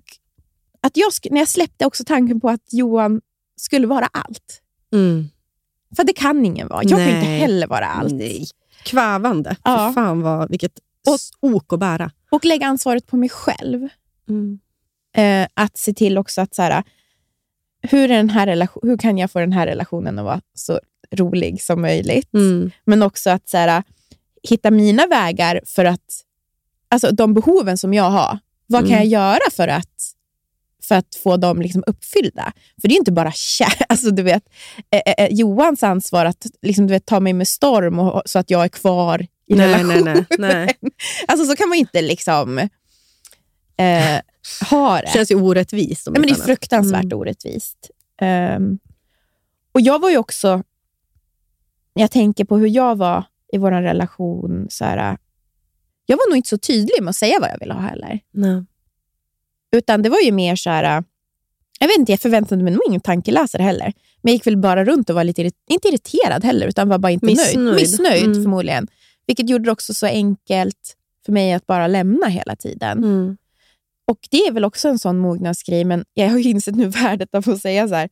att 0.82 0.98
jag, 0.98 1.12
när 1.32 1.40
jag 1.42 1.48
släppte 1.48 1.86
också 1.86 2.04
tanken 2.04 2.42
på 2.42 2.50
att 2.50 2.74
Johan 2.74 3.22
skulle 3.56 3.88
vara 3.88 4.06
allt. 4.06 4.62
Mm. 4.94 5.28
För 5.96 6.04
det 6.04 6.14
kan 6.14 6.46
ingen 6.46 6.68
vara. 6.68 6.84
Jag 6.84 6.90
kan 6.92 7.02
inte 7.02 7.14
Nej. 7.30 7.40
heller 7.40 7.68
vara 7.68 7.86
allt. 7.86 8.14
Nej. 8.14 8.46
Kvävande. 8.84 9.56
Ja. 9.64 9.78
För 9.78 9.94
fan 9.94 10.22
vad, 10.22 10.50
vilket 10.50 10.72
Och- 11.08 11.52
ok 11.56 11.74
att 11.74 11.80
bära. 11.80 12.12
Och 12.32 12.46
lägga 12.46 12.66
ansvaret 12.68 13.08
på 13.08 13.18
mig 13.18 13.30
själv. 13.30 13.88
Mm. 14.30 14.60
Eh, 15.18 15.48
att 15.54 15.78
se 15.78 15.94
till 15.94 16.18
också 16.18 16.42
att 16.42 16.56
så 16.56 16.62
här, 16.62 16.84
hur, 17.82 18.12
är 18.12 18.18
den 18.18 18.30
här 18.30 18.48
relation, 18.48 18.90
hur 18.90 18.98
kan 18.98 19.18
jag 19.18 19.32
få 19.32 19.40
den 19.40 19.52
här 19.54 19.68
relationen 19.68 20.20
att 20.20 20.26
vara 20.26 20.42
så 20.54 20.80
rolig 21.16 21.62
som 21.62 21.82
möjligt? 21.82 22.34
Mm. 22.34 22.72
Men 22.86 23.04
också 23.04 23.30
att 23.30 23.50
så 23.50 23.58
här, 23.58 23.84
hitta 24.50 24.72
mina 24.72 25.08
vägar 25.08 25.62
för 25.66 25.86
att, 25.86 26.22
alltså 26.90 27.12
de 27.12 27.34
behoven 27.34 27.78
som 27.78 27.94
jag 27.94 28.10
har, 28.10 28.40
vad 28.68 28.82
kan 28.82 28.92
Mm. 28.98 29.10
jag 29.10 29.22
göra 29.22 29.52
för 29.52 29.68
att, 29.68 30.12
för 30.84 30.96
att 30.96 31.16
få 31.24 31.38
dem 31.38 31.62
liksom 31.62 31.84
uppfyllda? 31.88 32.52
För 32.82 32.88
det 32.88 32.94
är 32.96 32.98
inte 32.98 33.12
bara 33.12 33.32
kär, 33.36 33.74
alltså 33.90 34.12
du 34.12 34.24
vet, 34.24 34.44
eh, 34.90 35.14
eh, 35.18 35.28
Johans 35.34 35.84
ansvar 35.84 36.26
att 36.26 36.46
liksom, 36.62 36.88
du 36.88 36.94
vet, 36.94 37.06
ta 37.06 37.20
mig 37.20 37.34
med 37.34 37.48
storm 37.48 38.00
och, 38.00 38.22
så 38.26 38.40
att 38.40 38.50
jag 38.50 38.64
är 38.64 38.68
kvar 38.70 39.22
i 39.22 39.56
Nej, 39.56 39.68
nej, 39.68 39.78
relationen. 39.84 40.26
nej, 40.38 40.54
nej. 40.56 40.76
Alltså 41.28 41.46
så 41.46 41.56
kan 41.56 41.70
man 41.70 41.78
inte 41.78 42.02
liksom 42.02 42.58
eh, 43.78 44.18
ha 44.70 45.02
det. 45.02 45.08
Känns 45.08 45.32
ju 45.32 45.36
orättvist. 45.36 46.08
Nej, 46.08 46.12
men 46.14 46.22
det 46.22 46.28
är 46.30 46.34
annat. 46.36 46.46
fruktansvärt 46.46 47.04
Mm. 47.04 47.18
orättvist. 47.18 47.90
Ehm, 48.22 48.80
och 49.72 49.82
jag 49.82 50.00
var 50.02 50.10
ju 50.10 50.18
också, 50.18 50.64
när 51.96 52.04
jag 52.04 52.12
tänker 52.12 52.46
på 52.46 52.58
hur 52.58 52.68
jag 52.68 52.96
var 52.98 53.24
i 53.54 53.58
vår 53.58 53.72
relation, 53.72 54.68
så 54.70 54.86
här, 54.86 55.18
jag 56.06 56.18
var 56.18 56.30
nog 56.30 56.38
inte 56.38 56.50
så 56.50 56.58
tydlig 56.58 57.02
med 57.02 57.10
att 57.10 57.16
säga 57.16 57.40
vad 57.40 57.50
jag 57.50 57.60
ville 57.60 57.74
ha 57.74 57.82
heller. 57.82 58.20
Nej. 58.32 58.64
Utan 59.72 60.02
det 60.02 60.10
var 60.10 60.20
ju 60.26 60.32
mer 60.32 60.56
så 60.56 60.70
här, 60.70 61.04
jag 61.80 61.88
vet 61.88 61.98
inte, 61.98 62.12
jag 62.12 62.20
förväntade 62.20 62.64
mig 62.64 62.74
nog 62.74 62.82
ingen 62.88 63.02
tankeläsare 63.02 63.64
heller. 63.64 63.94
Men 64.22 64.32
jag 64.32 64.34
gick 64.34 64.48
väl 64.48 64.58
bara 64.58 64.86
runt 64.86 65.10
och 65.10 65.16
var 65.16 65.24
lite, 65.24 65.52
inte 65.70 65.88
irriterad 65.88 66.44
heller, 66.44 66.68
utan 66.68 66.90
var 66.90 66.98
bara 66.98 67.12
inte 67.12 67.26
Missnöjd. 67.26 67.60
nöjd. 67.66 67.76
Missnöjd 67.76 68.24
Mm. 68.26 68.44
förmodligen. 68.44 68.88
Vilket 69.28 69.50
gjorde 69.50 69.64
det 69.66 69.72
också 69.72 69.94
så 69.94 70.06
enkelt 70.06 70.98
för 71.26 71.32
mig 71.32 71.54
att 71.54 71.68
bara 71.68 71.88
lämna 71.88 72.28
hela 72.28 72.56
tiden. 72.56 72.98
Mm. 72.98 73.38
Och 74.08 74.18
Det 74.32 74.38
är 74.38 74.52
väl 74.52 74.66
också 74.66 74.88
en 74.90 75.00
sån 75.00 75.18
mognadsgrej, 75.18 75.84
men 75.86 76.06
jag 76.14 76.30
har 76.30 76.38
insett 76.48 76.76
nu 76.76 76.88
värdet 77.04 77.36
av 77.36 77.50
att 77.50 77.62
säga 77.62 77.88
så 77.88 77.96
här. 77.96 78.10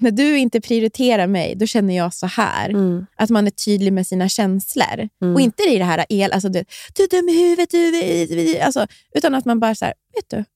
När 0.00 0.10
du 0.10 0.38
inte 0.38 0.60
prioriterar 0.60 1.26
mig, 1.26 1.54
då 1.54 1.66
känner 1.66 1.96
jag 1.96 2.14
så 2.14 2.26
här. 2.26 2.68
Mm. 2.70 3.06
Att 3.16 3.30
man 3.30 3.46
är 3.46 3.50
tydlig 3.50 3.92
med 3.92 4.06
sina 4.06 4.28
känslor. 4.28 5.08
Mm. 5.22 5.34
Och 5.34 5.40
inte 5.40 5.62
i 5.62 5.78
det 5.78 5.84
här 5.84 6.06
el, 6.08 6.32
alltså 6.32 6.48
du, 6.48 6.64
du 6.94 7.02
är 7.02 7.08
dum 7.08 7.28
i 7.28 7.42
huvudet, 7.42 7.70
du, 7.70 8.58
alltså, 8.58 8.86
utan 9.14 9.34
att 9.34 9.44
man 9.44 9.60
bara 9.60 9.74
så 9.74 9.84
här, 9.84 9.94
vet 10.14 10.30
du, 10.30 10.36
Nej, 10.36 10.46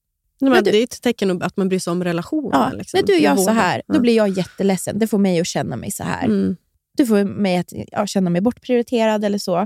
Men 0.41 0.51
men 0.51 0.65
du- 0.65 0.71
Det 0.71 0.79
är 0.79 0.85
ett 0.85 1.03
tecken 1.03 1.43
att 1.43 1.57
man 1.57 1.69
bryr 1.69 1.79
sig 1.79 1.91
om 1.91 2.05
relationen. 2.05 2.51
ja, 2.53 2.71
liksom. 2.73 2.99
när 3.01 3.07
du 3.07 3.19
gör 3.19 3.37
så 3.37 3.51
här, 3.51 3.83
då 3.89 4.01
blir 4.01 4.17
jag 4.17 4.29
jätteledsen. 4.29 4.99
Det 4.99 5.07
får 5.07 5.19
mig 5.19 5.41
att 5.41 5.47
känna 5.47 5.77
mig 5.77 5.91
så 5.91 6.03
här. 6.05 6.25
Mm. 6.25 6.57
Du 6.97 7.07
får 7.07 7.25
mig 7.25 7.57
att 7.57 7.73
ja, 7.93 8.07
känna 8.07 8.31
mig 8.31 8.41
bortprioriterad 8.41 9.25
eller 9.25 9.39
så. 9.39 9.59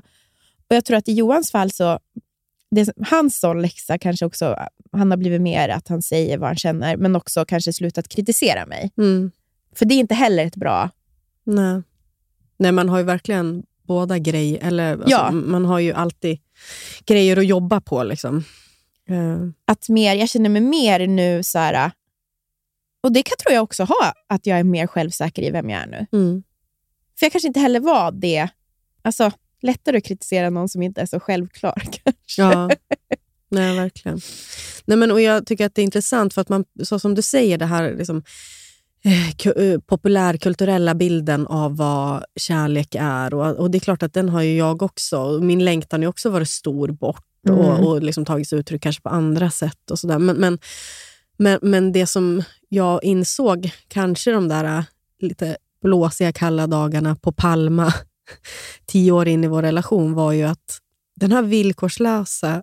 Och 0.69 0.77
Jag 0.77 0.85
tror 0.85 0.97
att 0.97 1.09
i 1.09 1.13
Johans 1.13 1.51
fall, 1.51 1.71
så 1.71 1.99
det, 2.71 2.89
hans 3.11 3.39
sån 3.41 3.63
läxa 3.63 3.99
kanske 3.99 4.27
också, 4.27 4.57
han 4.93 5.11
har 5.11 5.19
blivit 5.19 5.41
mer 5.41 5.69
att 5.69 5.89
han 5.89 6.03
säger 6.03 6.39
vad 6.39 6.49
han 6.49 6.57
känner, 6.57 6.97
men 6.97 7.17
också 7.17 7.45
kanske 7.45 7.73
slutat 7.73 8.09
kritisera 8.09 8.67
mig. 8.67 8.91
Mm. 8.99 9.31
För 9.75 9.85
det 9.87 9.95
är 9.95 9.99
inte 9.99 10.15
heller 10.15 10.47
ett 10.47 10.57
bra... 10.57 10.91
Nej. 11.45 11.83
Nej, 12.59 12.73
man 12.73 12.89
har 12.89 12.99
ju 12.99 13.05
verkligen 13.05 13.63
båda 13.83 14.19
grejer. 14.19 14.59
Eller, 14.63 14.93
alltså, 14.93 15.11
Ja. 15.11 15.31
Man 15.31 15.65
har 15.65 15.79
ju 15.79 15.93
alltid 15.93 16.39
grejer 17.07 17.37
att 17.37 17.47
jobba 17.47 17.81
på. 17.81 18.03
Liksom. 18.03 18.45
Eh, 19.09 19.39
Att 19.65 19.89
mer, 19.89 20.15
jag 20.15 20.29
känner 20.29 20.51
mig 20.51 20.61
mer 20.63 21.07
nu 21.07 21.43
så 21.43 21.59
här... 21.59 21.91
Och 23.03 23.13
det 23.13 23.23
kan 23.23 23.37
tror 23.39 23.55
jag 23.55 23.63
också 23.63 23.85
ha, 23.85 24.13
att 24.27 24.47
jag 24.47 24.59
är 24.59 24.65
mer 24.65 24.87
självsäker 24.87 25.43
i 25.43 25.51
vem 25.51 25.71
jag 25.71 25.83
är 25.83 25.87
nu. 25.87 26.07
mm. 26.13 26.43
För 27.19 27.27
jag 27.27 27.33
kanske 27.33 27.49
inte 27.49 27.61
heller 27.61 27.81
var 27.81 28.13
det. 28.13 28.49
Alltså, 29.03 29.31
lättare 29.63 29.97
att 29.99 30.05
kritisera 30.05 30.51
någon 30.51 30.69
som 30.69 30.83
inte 30.83 31.01
är 31.01 31.07
så 31.07 31.21
självklar 31.21 31.75
kanske. 32.05 32.43
Ja, 32.43 32.71
nej, 33.51 33.77
verkligen. 33.77 34.21
Nej, 34.85 34.99
men, 34.99 35.11
och 35.11 35.21
jag 35.21 35.47
tycker 35.47 35.67
att 35.67 35.75
det 35.75 35.83
är 35.83 35.85
intressant, 35.85 36.35
för 36.35 36.41
att 36.41 36.49
man, 36.49 36.65
så 36.85 36.99
som 36.99 37.15
du 37.15 37.23
säger, 37.23 37.59
det 37.59 37.67
här 37.67 37.95
liksom, 37.99 38.23
eh, 39.05 39.47
eh, 39.49 39.81
populärkulturella 39.81 40.95
bilden 40.95 41.47
av 41.47 41.77
vad 41.77 42.25
kärlek 42.37 42.97
är. 42.99 43.35
Och, 43.35 43.57
och 43.57 43.71
Det 43.71 43.79
är 43.79 43.81
klart 43.81 44.03
att 44.03 44.13
den 44.13 44.29
har 44.29 44.43
ju 44.43 44.57
jag 44.57 44.83
också. 44.83 45.39
Min 45.43 45.65
längtan 45.65 46.03
har 46.03 46.09
också 46.09 46.31
varit 46.31 46.51
stor 46.51 46.89
bort 46.89 47.23
Mm. 47.49 47.59
och, 47.59 47.87
och 47.87 48.03
liksom 48.03 48.25
tagit 48.25 48.49
sig 48.49 48.59
uttryck 48.59 48.83
kanske 48.83 49.03
på 49.03 49.09
andra 49.09 49.51
sätt. 49.51 49.91
och 49.91 49.99
så 49.99 50.07
där. 50.07 50.19
Men, 50.19 50.37
men, 50.37 50.59
men, 51.37 51.59
men 51.63 51.93
det 51.93 52.07
som 52.07 52.43
jag 52.69 53.05
insåg, 53.05 53.71
kanske 53.89 54.31
de 54.31 54.49
där 54.49 54.65
eh, 54.65 54.85
lite 55.21 55.57
blåsiga, 55.83 56.33
kalla 56.33 56.67
dagarna 56.67 57.17
på 57.17 57.33
Palma 57.33 57.93
tio 58.87 59.13
år 59.13 59.29
in 59.29 59.45
i 59.45 59.47
vår 59.47 59.63
relation, 59.63 60.13
var 60.15 60.33
ju 60.33 60.43
att 60.43 60.79
den 61.17 61.33
här 61.33 61.43
villkorslösa 61.43 62.63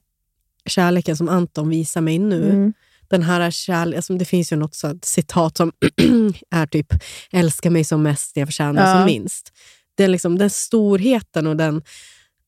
kärleken 0.65 1.17
som 1.17 1.29
Anton 1.29 1.69
visar 1.69 2.01
mig 2.01 2.19
nu, 2.19 2.49
Mm. 2.49 2.73
den 3.09 3.23
här 3.23 3.51
kärleken, 3.51 3.97
alltså 3.97 4.13
det 4.13 4.25
finns 4.25 4.51
ju 4.51 4.55
något 4.55 4.75
så 4.75 4.99
citat 5.03 5.57
som 5.57 5.71
är 6.49 6.65
typ 6.65 6.93
älska 7.31 7.69
mig 7.71 7.83
som 7.83 8.03
mest, 8.03 8.37
jag 8.37 8.47
förtjänar 8.47 8.87
Ja. 8.89 8.93
som 8.95 9.05
minst. 9.05 9.51
Är 9.97 10.07
liksom 10.07 10.37
den 10.37 10.49
storheten 10.49 11.47
och 11.47 11.57
den, 11.57 11.81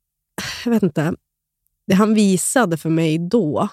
jag 0.66 0.72
vet 0.72 0.84
inte, 0.84 1.14
det 1.88 1.96
han 1.96 2.14
visade 2.14 2.78
för 2.78 2.90
mig 2.90 3.18
då, 3.18 3.68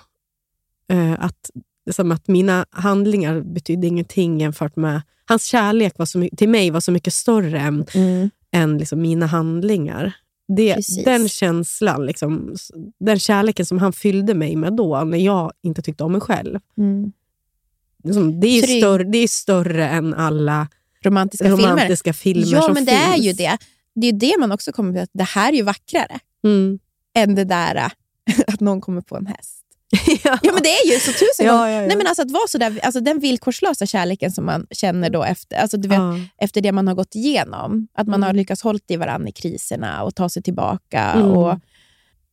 eh, 0.89 1.13
att, 1.19 1.51
som 1.91 2.13
att 2.13 2.29
mina 2.29 2.67
handlingar 2.71 3.41
betydde 3.41 3.87
ingenting 3.87 4.41
jämfört 4.41 4.77
med, 4.77 5.03
hans 5.25 5.45
kärlek 5.45 5.99
var 5.99 6.07
så, 6.07 6.29
till 6.37 6.49
mig 6.49 6.71
var 6.71 6.81
så 6.81 6.93
mycket 6.93 7.15
större 7.15 7.61
än, 7.61 7.87
Mm. 7.95 8.31
Än 8.53 8.79
liksom 8.79 9.03
mina 9.03 9.27
handlingar. 9.27 10.13
Det, 10.57 10.75
Precis. 10.75 11.05
den 11.05 11.29
känslan, 11.29 12.07
liksom, 12.07 12.55
den 13.01 13.19
kärleken 13.19 13.67
som 13.67 13.79
han 13.79 13.93
fyllde 13.93 14.35
mig 14.35 14.57
med 14.57 14.73
då, 14.77 15.05
när 15.05 15.19
jag 15.19 15.53
inte 15.63 15.83
tyckte 15.83 16.05
om 16.05 16.13
mig 16.13 16.21
själv. 16.21 16.59
Mm. 16.79 17.13
Liksom, 18.05 18.41
det, 18.41 18.47
är 18.47 18.63
större, 18.81 19.05
det 19.05 19.19
är 19.19 19.29
större 19.29 19.89
än 19.89 20.15
alla 20.15 20.69
Romantiska, 21.05 21.45
filmer. 21.45 21.63
romantiska 21.73 22.13
filmer, 22.13 22.47
Ja, 22.53 22.63
som 22.63 22.75
men 22.75 22.85
det 22.85 22.91
finns. 22.93 23.15
är 23.19 23.23
ju 23.23 23.33
det. 23.33 23.59
Det 23.95 24.07
är 24.07 24.13
det 24.13 24.35
man 24.39 24.53
också 24.53 24.73
kommer 24.73 24.93
på, 24.95 25.01
att 25.01 25.11
det 25.13 25.25
här 25.25 25.53
är 25.53 25.57
ju 25.57 25.63
vackrare 25.63 26.19
Mm. 26.45 26.79
än 27.15 27.35
det 27.35 27.45
där 27.45 27.77
äh, 27.77 27.89
att 28.47 28.61
någon 28.61 28.81
kommer 28.81 29.01
på 29.01 29.17
en 29.17 29.27
häst. 29.27 29.62
ja. 30.25 30.39
Ja, 30.43 30.53
men 30.53 30.63
det 30.63 30.69
är 30.69 30.93
ju 30.93 30.99
så 31.01 31.13
tusen 31.13 31.47
Ja, 31.47 31.57
gånger. 31.59 31.81
ja. 31.83 31.87
Nej, 31.87 31.97
men 31.97 32.07
alltså 32.07 32.23
att 32.23 32.31
vara 32.31 32.47
så 32.49 32.59
där, 32.59 32.81
alltså 32.83 33.01
den 33.01 33.19
villkorslösa 33.19 33.87
kärleken 33.87 34.33
som 34.33 34.47
man 34.47 34.67
känner 34.71 35.11
då 35.11 35.25
efter, 35.25 35.57
alltså 35.57 35.77
du 35.77 35.89
vet, 35.89 35.99
efter 36.39 36.61
det 36.61 36.73
man 36.73 36.89
har 36.89 36.95
gått 36.95 37.15
igenom. 37.15 37.89
Att 37.95 38.07
man 38.07 38.15
Mm. 38.21 38.27
har 38.27 38.35
lyckats 38.35 38.63
hålla 38.63 38.79
i 38.89 38.97
varandra 38.97 39.29
i 39.29 39.33
kriserna 39.33 40.03
och 40.03 40.15
ta 40.15 40.29
sig 40.29 40.43
tillbaka. 40.43 41.01
Mm. 41.03 41.27
Och 41.31 41.59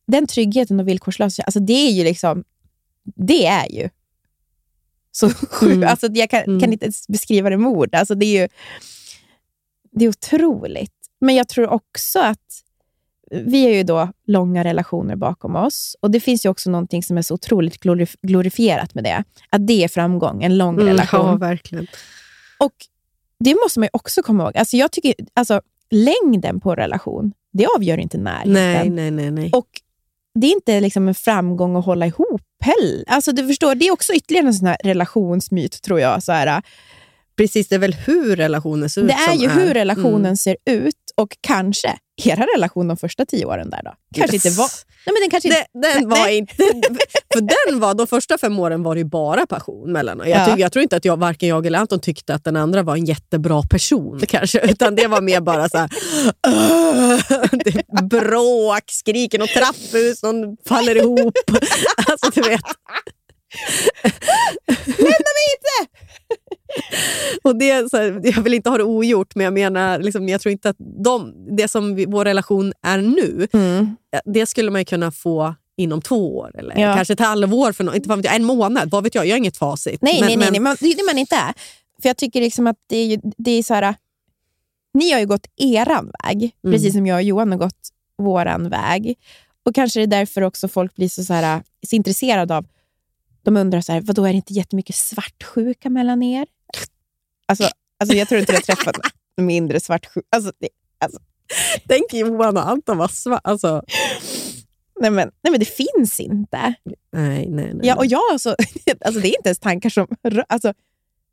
den 0.06 0.26
tryggheten 0.26 0.80
och 0.80 0.88
villkorslösa, 0.88 1.42
alltså 1.42 1.60
det 1.60 1.72
är 1.88 1.90
ju 1.90 2.04
liksom, 2.04 2.44
det 3.16 3.46
är 3.46 3.72
ju 3.72 3.88
så 5.12 5.30
sjukt. 5.50 5.74
Mm. 5.76 5.88
Alltså 5.88 6.06
jag 6.12 6.30
kan, 6.30 6.40
Mm. 6.42 6.60
kan 6.60 6.72
inte 6.72 6.84
ens 6.84 7.08
beskriva 7.08 7.50
det 7.50 7.56
med 7.58 7.68
ord. 7.70 7.94
Alltså 7.94 8.14
det 8.14 8.26
är 8.26 8.42
ju 8.42 8.48
det 9.92 10.04
är 10.04 10.08
otroligt. 10.08 10.94
Men 11.20 11.34
jag 11.34 11.48
tror 11.48 11.68
också 11.68 12.18
att 12.20 12.62
vi 13.30 13.64
har 13.64 13.72
ju 13.72 13.82
då 13.82 14.08
långa 14.26 14.64
relationer 14.64 15.16
bakom 15.16 15.56
oss 15.56 15.96
och 16.00 16.10
det 16.10 16.20
finns 16.20 16.44
ju 16.46 16.48
också 16.48 16.70
någonting 16.70 17.02
som 17.02 17.18
är 17.18 17.22
så 17.22 17.34
otroligt 17.34 17.82
glorif- 17.84 18.16
glorifierat 18.22 18.94
med 18.94 19.04
det. 19.04 19.24
Att 19.50 19.66
det 19.66 19.84
är 19.84 19.88
framgång, 19.88 20.42
en 20.42 20.58
lång 20.58 20.74
Mm, 20.74 20.86
relation. 20.86 21.26
ja, 21.26 21.36
verkligen. 21.36 21.86
Och 22.58 22.72
det 23.44 23.54
måste 23.64 23.78
man 23.80 23.84
ju 23.86 23.90
också 23.92 24.22
komma 24.22 24.42
ihåg. 24.42 24.56
Alltså 24.56 24.76
jag 24.76 24.92
tycker, 24.92 25.14
alltså, 25.34 25.60
längden 25.90 26.60
på 26.60 26.74
relation, 26.74 27.32
det 27.52 27.66
avgör 27.76 27.98
inte 27.98 28.18
närheten. 28.18 28.52
Nej, 28.52 28.90
nej, 28.90 29.10
nej. 29.10 29.30
nej. 29.30 29.50
Och 29.52 29.68
det 30.34 30.46
är 30.46 30.52
inte 30.54 30.80
liksom 30.80 31.08
en 31.08 31.14
framgång 31.14 31.76
att 31.76 31.84
hålla 31.84 32.06
ihop 32.06 32.42
heller. 32.60 33.04
Alltså, 33.06 33.32
du 33.32 33.46
förstår, 33.46 33.74
det 33.74 33.86
är 33.88 33.92
också 33.92 34.12
ytterligare 34.12 34.46
en 34.46 34.54
sån 34.54 34.66
här 34.66 34.76
relationsmyt, 34.84 35.82
tror 35.82 36.00
jag. 36.00 36.22
Så 36.22 36.32
här, 36.32 36.62
Precis, 37.36 37.68
det 37.68 37.74
är 37.74 37.78
väl 37.78 37.94
hur 37.94 38.36
relationen 38.36 38.90
ser 38.90 39.00
ut 39.02 39.08
det 39.08 39.14
är 39.14 39.34
ju 39.34 39.48
hur 39.48 39.74
relationen 39.74 40.20
Mm. 40.24 40.36
ser 40.36 40.56
ut 40.64 40.94
och 41.14 41.36
kanske 41.40 41.98
era 42.28 42.46
relation 42.56 42.88
de 42.88 42.96
första 42.96 43.26
tio 43.26 43.44
åren 43.44 43.70
där 43.70 43.80
då. 43.84 43.92
Kanske 44.16 44.36
Yes. 44.36 44.46
inte 44.46 44.58
var... 44.58 44.68
Nej, 45.06 45.12
men 45.14 45.20
den 45.22 45.30
kanske 45.30 45.48
inte, 45.48 45.66
den 45.94 46.08
var 46.08 46.16
nej. 46.18 46.36
inte... 46.38 46.54
För 47.32 47.40
den 47.70 47.80
var, 47.80 47.94
de 47.94 48.06
första 48.06 48.38
fem 48.38 48.58
åren 48.58 48.82
var 48.82 48.94
det 48.94 48.98
ju 48.98 49.04
bara 49.04 49.46
passion 49.46 49.92
mellan 49.92 50.20
oss. 50.20 50.26
Jag, 50.26 50.48
Ja. 50.48 50.58
jag 50.58 50.72
tror 50.72 50.82
inte 50.82 50.96
att 50.96 51.04
jag, 51.04 51.16
varken 51.16 51.48
jag 51.48 51.66
eller 51.66 51.78
Anton 51.78 52.00
tyckte 52.00 52.34
att 52.34 52.44
den 52.44 52.56
andra 52.56 52.82
var 52.82 52.96
en 52.96 53.04
jättebra 53.04 53.62
person 53.70 54.20
kanske, 54.28 54.60
utan 54.60 54.94
det 54.94 55.06
var 55.06 55.20
mer 55.20 55.40
bara 55.40 55.68
så 55.68 55.78
här... 55.78 55.88
är 56.42 58.02
bråk, 58.02 58.84
skriken 58.86 59.42
och 59.42 59.48
trapphus, 59.48 60.22
någon 60.22 60.56
faller 60.68 60.96
ihop. 60.96 61.34
Alltså 62.06 62.30
du 62.34 62.40
vet. 62.48 62.60
Lämna 64.86 65.30
mig 65.36 65.46
inte! 65.56 65.90
Och 67.42 67.56
det, 67.58 67.90
så 67.90 67.96
här, 67.96 68.20
jag 68.24 68.42
vill 68.42 68.54
inte 68.54 68.70
ha 68.70 68.78
det 68.78 68.84
ogjort, 68.84 69.34
men 69.34 69.44
jag 69.44 69.52
menar, 69.54 69.98
liksom, 69.98 70.28
jag 70.28 70.40
tror 70.40 70.52
inte 70.52 70.68
att 70.68 70.76
de, 71.04 71.34
det 71.56 71.68
som 71.68 71.94
vi, 71.94 72.06
vår 72.06 72.24
relation 72.24 72.72
är 72.82 72.98
nu, 72.98 73.48
Mm. 73.52 73.96
det 74.24 74.46
skulle 74.46 74.70
man 74.70 74.84
kunna 74.84 75.10
få 75.10 75.54
inom 75.76 76.02
två 76.02 76.36
år. 76.38 76.50
Eller 76.58 76.78
Ja. 76.80 76.94
kanske 76.94 77.12
ett 77.12 77.20
halvår, 77.20 77.72
för 77.72 77.84
no, 77.84 77.94
inte, 77.94 78.10
jag, 78.24 78.36
en 78.36 78.44
månad. 78.44 78.90
Vad 78.90 79.04
vet 79.04 79.14
jag? 79.14 79.26
Jag 79.26 79.32
har 79.32 79.38
inget 79.38 79.56
facit. 79.56 80.02
Nej, 80.02 80.20
Men- 80.20 80.26
nej, 80.28 80.36
nej, 80.36 80.50
men-. 80.50 80.62
Man, 80.62 80.76
det 80.80 80.86
är 80.86 81.06
man 81.06 81.18
inte 81.18 81.36
är. 81.36 81.52
För 82.02 82.08
jag 82.08 82.16
tycker 82.16 82.40
liksom 82.40 82.66
att 82.66 82.76
det 82.88 82.96
är, 82.96 83.06
ju, 83.06 83.18
det 83.38 83.50
är 83.50 83.62
så 83.62 83.74
här... 83.74 83.94
Ni 84.94 85.10
har 85.12 85.20
ju 85.20 85.26
gått 85.26 85.46
eran 85.56 86.12
väg, 86.24 86.50
Mm. 86.64 86.72
precis 86.74 86.92
som 86.94 87.06
jag 87.06 87.16
och 87.16 87.22
Johan 87.22 87.50
har 87.52 87.58
gått 87.58 87.88
våran 88.18 88.68
väg. 88.68 89.18
Och 89.66 89.74
kanske 89.74 90.00
det 90.00 90.04
är 90.04 90.06
därför 90.20 90.42
också 90.42 90.68
folk 90.68 90.94
blir 90.96 91.08
så, 91.08 91.24
så, 91.24 91.32
här, 91.34 91.62
så 91.86 91.96
intresserade 91.96 92.56
av... 92.56 92.66
De 93.42 93.56
undrar 93.56 93.80
så 93.80 93.92
här, 93.92 94.00
vadå, 94.00 94.24
är 94.24 94.28
det 94.32 94.36
inte 94.36 94.52
jättemycket 94.52 94.94
svartsjuka 94.96 95.90
mellan 95.90 96.22
er? 96.22 96.46
Alltså, 97.50 97.68
alltså 98.00 98.16
jag 98.16 98.28
tror 98.28 98.40
inte 98.40 98.52
jag 98.52 98.64
träffat 98.64 98.96
mindre 99.36 99.80
svartsjuka. 99.80 100.26
Alltså, 100.36 100.52
det, 100.58 100.68
Tänk 101.88 102.12
Johan 102.14 102.56
och 102.56 102.68
Anton 102.68 102.98
var 102.98 103.08
svart. 103.08 103.40
Alltså, 103.44 103.82
nej, 105.00 105.10
men, 105.10 105.30
nej, 105.42 105.50
men 105.50 105.60
det 105.60 105.64
finns 105.68 106.20
inte. 106.20 106.74
nej, 107.12 107.48
nej, 107.48 107.70
nej. 107.74 107.80
Ja, 107.82 107.96
och 107.96 108.06
jag 108.06 108.20
alltså, 108.32 108.56
alltså, 109.04 109.20
det 109.20 109.28
är 109.28 109.36
inte 109.36 109.48
ens 109.48 109.58
tankar 109.58 109.90
som... 109.90 110.06
Alltså, 110.48 110.68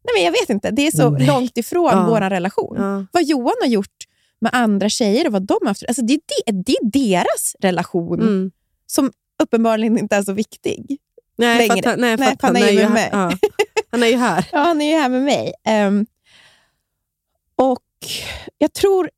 nej, 0.04 0.14
men 0.16 0.24
jag 0.24 0.32
vet 0.32 0.50
inte. 0.50 0.72
Det 0.72 0.88
är 0.88 0.92
så 0.92 1.10
Nej. 1.10 1.28
långt 1.28 1.58
ifrån 1.58 1.90
Ja. 1.94 2.06
vår 2.10 2.30
relation. 2.30 2.76
ja. 2.80 3.06
Vad 3.12 3.24
Johan 3.24 3.56
har 3.62 3.68
gjort 3.68 3.96
med 4.42 4.52
andra 4.54 4.90
tjejer 4.90 5.28
och 5.28 5.34
vad 5.34 5.42
de 5.42 5.58
har 5.62 5.68
haft. 5.68 5.84
Alltså, 5.88 6.02
det, 6.02 6.14
är 6.14 6.20
det, 6.46 6.52
det 6.52 6.72
är 6.72 6.86
deras 6.92 7.56
relation 7.60 8.22
Mm. 8.22 8.52
som 8.86 9.12
uppenbarligen 9.44 9.98
inte 9.98 10.16
är 10.16 10.24
så 10.24 10.34
viktig. 10.34 10.98
Nej, 11.38 11.68
längre. 11.68 11.80
att, 11.80 11.86
han- 11.86 12.02
nej, 12.02 12.18
för 12.18 12.24
Nej, 12.26 12.36
han 12.42 12.56
är 12.56 12.70
ju 12.70 12.80
med 12.80 12.92
mig. 12.92 13.10
Ja. 13.12 13.32
Han 13.92 14.04
är 14.04 14.08
ju 14.08 14.18
här. 14.18 14.48
Ja, 14.52 14.60
han 14.60 14.82
är 14.82 14.92
ju 14.94 15.00
här 15.02 15.10
med 15.10 15.22
mig. 15.24 15.54
Ehm, 15.64 16.06
och 17.56 17.84
jag 18.58 18.74
tror 18.74 19.10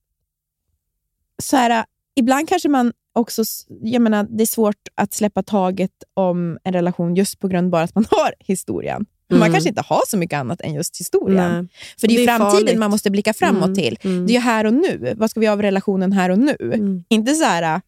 så 1.43 1.57
här, 1.57 1.85
ibland 2.15 2.49
kanske 2.49 2.69
man 2.69 2.93
också, 3.13 3.43
jag 3.81 4.01
menar, 4.01 4.27
det 4.29 4.43
är 4.43 4.45
svårt 4.47 4.87
att 4.95 5.13
släppa 5.13 5.43
taget 5.43 5.91
om 6.13 6.57
en 6.63 6.73
relation 6.73 7.15
just 7.15 7.39
på 7.39 7.47
grund 7.47 7.69
bara 7.71 7.83
att 7.83 7.95
man 7.95 8.05
har 8.11 8.33
historien. 8.39 9.05
Man 9.31 9.37
Mm. 9.41 9.51
kanske 9.53 9.69
inte 9.69 9.81
har 9.81 10.01
så 10.07 10.17
mycket 10.17 10.37
annat 10.37 10.61
än 10.61 10.73
just 10.73 10.99
historien. 10.99 11.51
Nej. 11.53 11.67
För 11.99 12.07
det 12.07 12.13
är 12.13 12.17
Det 12.17 12.23
är 12.23 12.37
framtiden 12.37 12.51
farligt. 12.67 12.79
man 12.79 12.91
måste 12.91 13.11
blicka 13.11 13.33
framåt 13.33 13.63
Mm, 13.63 13.75
till. 13.75 13.97
mm. 14.03 14.27
Det 14.27 14.31
är 14.31 14.33
ju 14.33 14.39
här 14.39 14.65
och 14.65 14.73
nu. 14.73 15.13
Vad 15.17 15.31
ska 15.31 15.39
vi 15.39 15.45
göra 15.45 15.53
av 15.53 15.61
relationen 15.61 16.11
här 16.13 16.29
och 16.29 16.39
nu? 16.39 16.55
Mm. 16.61 17.03
Inte 17.09 17.33
så 17.33 17.43
här, 17.43 17.81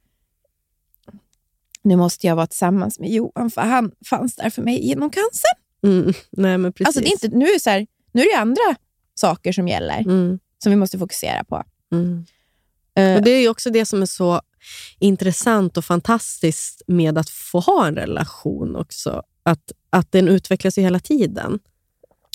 nu 1.83 1.95
måste 1.95 2.27
jag 2.27 2.35
vara 2.35 2.47
tillsammans 2.47 2.99
med 2.99 3.09
Johan 3.09 3.51
för 3.51 3.61
han 3.61 3.91
fanns 4.09 4.35
där 4.35 4.49
för 4.49 4.61
mig 4.61 4.87
genom 4.87 5.09
cancer. 5.09 5.49
Mm. 5.83 6.13
Nej, 6.31 6.57
men 6.57 6.73
precis. 6.73 6.87
Alltså 6.87 7.01
det 7.01 7.07
är 7.07 7.11
inte, 7.11 7.27
nu, 7.37 7.45
är 7.45 7.59
så 7.59 7.69
här, 7.69 7.87
nu 8.11 8.21
är 8.21 8.35
det 8.35 8.41
andra 8.41 8.75
saker 9.15 9.51
som 9.53 9.67
gäller, 9.67 9.99
Mm. 9.99 10.39
som 10.63 10.69
vi 10.69 10.75
måste 10.75 10.97
fokusera 10.97 11.43
på. 11.43 11.63
Mm. 11.93 12.25
Eh, 12.97 13.15
Och 13.17 13.23
Det 13.23 13.31
är 13.31 13.39
ju 13.41 13.49
också 13.49 13.69
det 13.69 13.85
som 13.85 14.01
är 14.01 14.05
så 14.05 14.41
intressant 14.99 15.77
och 15.77 15.85
fantastiskt 15.85 16.81
med 16.87 17.17
att 17.17 17.29
få 17.29 17.59
ha 17.59 17.87
en 17.87 17.95
relation 17.95 18.75
också. 18.75 19.23
Att, 19.43 19.71
att 19.89 20.11
den 20.11 20.27
utvecklas 20.27 20.77
ju 20.77 20.81
hela 20.81 20.99
tiden. 20.99 21.59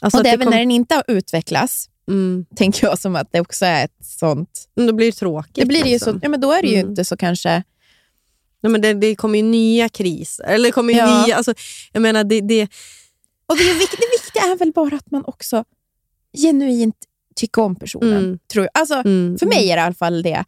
Alltså 0.03 0.19
och 0.19 0.25
det 0.25 0.31
är 0.31 0.37
väl 0.37 0.47
kom- 0.47 0.51
när 0.51 0.59
den 0.59 0.71
inte 0.71 0.95
har 0.95 1.05
utvecklats, 1.09 1.89
mm, 2.09 2.47
tänker 2.57 2.87
jag, 2.87 2.99
som 2.99 3.17
att 3.17 3.33
det 3.33 3.41
också 3.41 3.65
är 3.65 3.85
ett 3.85 3.97
sånt... 4.07 4.69
då 4.75 4.93
blir 4.93 5.07
det 5.07 5.13
tråkigt. 5.19 5.55
Det 5.55 5.67
blir 5.67 5.83
det 5.85 5.91
ju 5.91 5.99
så, 5.99 6.05
liksom. 6.05 6.21
ja, 6.23 6.29
men 6.29 6.41
då 6.41 6.53
är 6.53 6.63
det 6.63 6.69
ju 6.69 6.77
Mm. 6.77 6.91
inte 6.91 7.05
så 7.05 7.17
kanske... 7.17 7.63
Nej, 8.61 8.71
men 8.73 8.81
det, 8.81 8.95
det 8.95 9.15
kommer 9.17 9.39
ju 9.39 9.45
nya 9.45 9.89
kriser. 9.89 10.45
Eller 10.45 10.65
det 10.69 10.73
kommer 10.73 10.93
ju 10.93 10.99
Ja. 10.99 11.25
nya, 11.27 11.37
alltså, 11.37 11.55
jag 11.93 12.03
menar, 12.03 12.25
det, 12.25 12.41
det, 12.41 12.69
Och 13.47 13.57
det, 13.57 13.63
är 13.63 13.75
vik- 13.75 13.91
det 14.01 14.23
viktiga 14.23 14.43
är 14.43 14.57
väl 14.57 14.73
bara 14.73 14.97
att 14.97 15.11
man 15.11 15.25
också 15.25 15.65
genuint 16.39 16.97
tycker 17.37 17.63
om 17.63 17.77
personen. 17.77 18.25
Mm. 18.25 18.39
Tror 18.53 18.65
jag. 18.65 18.71
Alltså, 18.81 18.95
mm, 18.95 19.39
för 19.39 19.47
mig 19.47 19.71
är 19.71 19.77
det 19.77 19.81
i 19.81 19.85
alla 19.85 19.95
fall 19.95 20.23
det. 20.23 20.45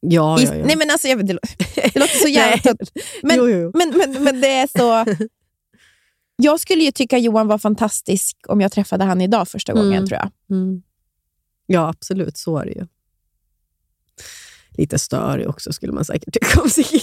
Ja, 0.00 0.40
I- 0.40 0.44
ja, 0.44 0.54
ja. 0.54 0.64
Nej, 0.66 0.76
men 0.76 0.90
alltså, 0.90 1.08
jag 1.08 1.16
vet, 1.16 1.26
det, 1.26 1.38
det 1.74 1.98
låter 2.00 2.18
så 2.18 2.28
jävla 2.38 2.62
tunt. 2.62 2.90
Men, 3.22 3.36
jo, 3.36 3.48
jo. 3.48 3.70
men, 3.74 3.98
men, 3.98 4.24
men 4.24 4.40
det 4.40 4.48
är 4.48 4.66
så... 4.78 5.14
Jag 6.42 6.60
skulle 6.60 6.84
ju 6.84 6.90
tycka 6.92 7.18
Johan 7.18 7.48
var 7.48 7.58
fantastisk 7.58 8.36
om 8.48 8.60
jag 8.60 8.72
träffade 8.72 9.04
han 9.04 9.20
idag 9.20 9.48
första 9.48 9.72
gången, 9.72 9.92
Mm. 9.92 10.06
tror 10.06 10.18
jag. 10.20 10.30
Mm. 10.56 10.82
Ja, 11.66 11.88
absolut. 11.88 12.36
Så 12.36 12.58
är 12.58 12.64
det 12.66 12.72
ju. 12.72 12.86
Lite 14.70 14.98
störig 14.98 15.48
också, 15.48 15.72
skulle 15.72 15.92
man 15.92 16.04
säkert 16.04 16.34
tycka 16.34 16.60
om 16.62 16.68
kille. 16.70 17.00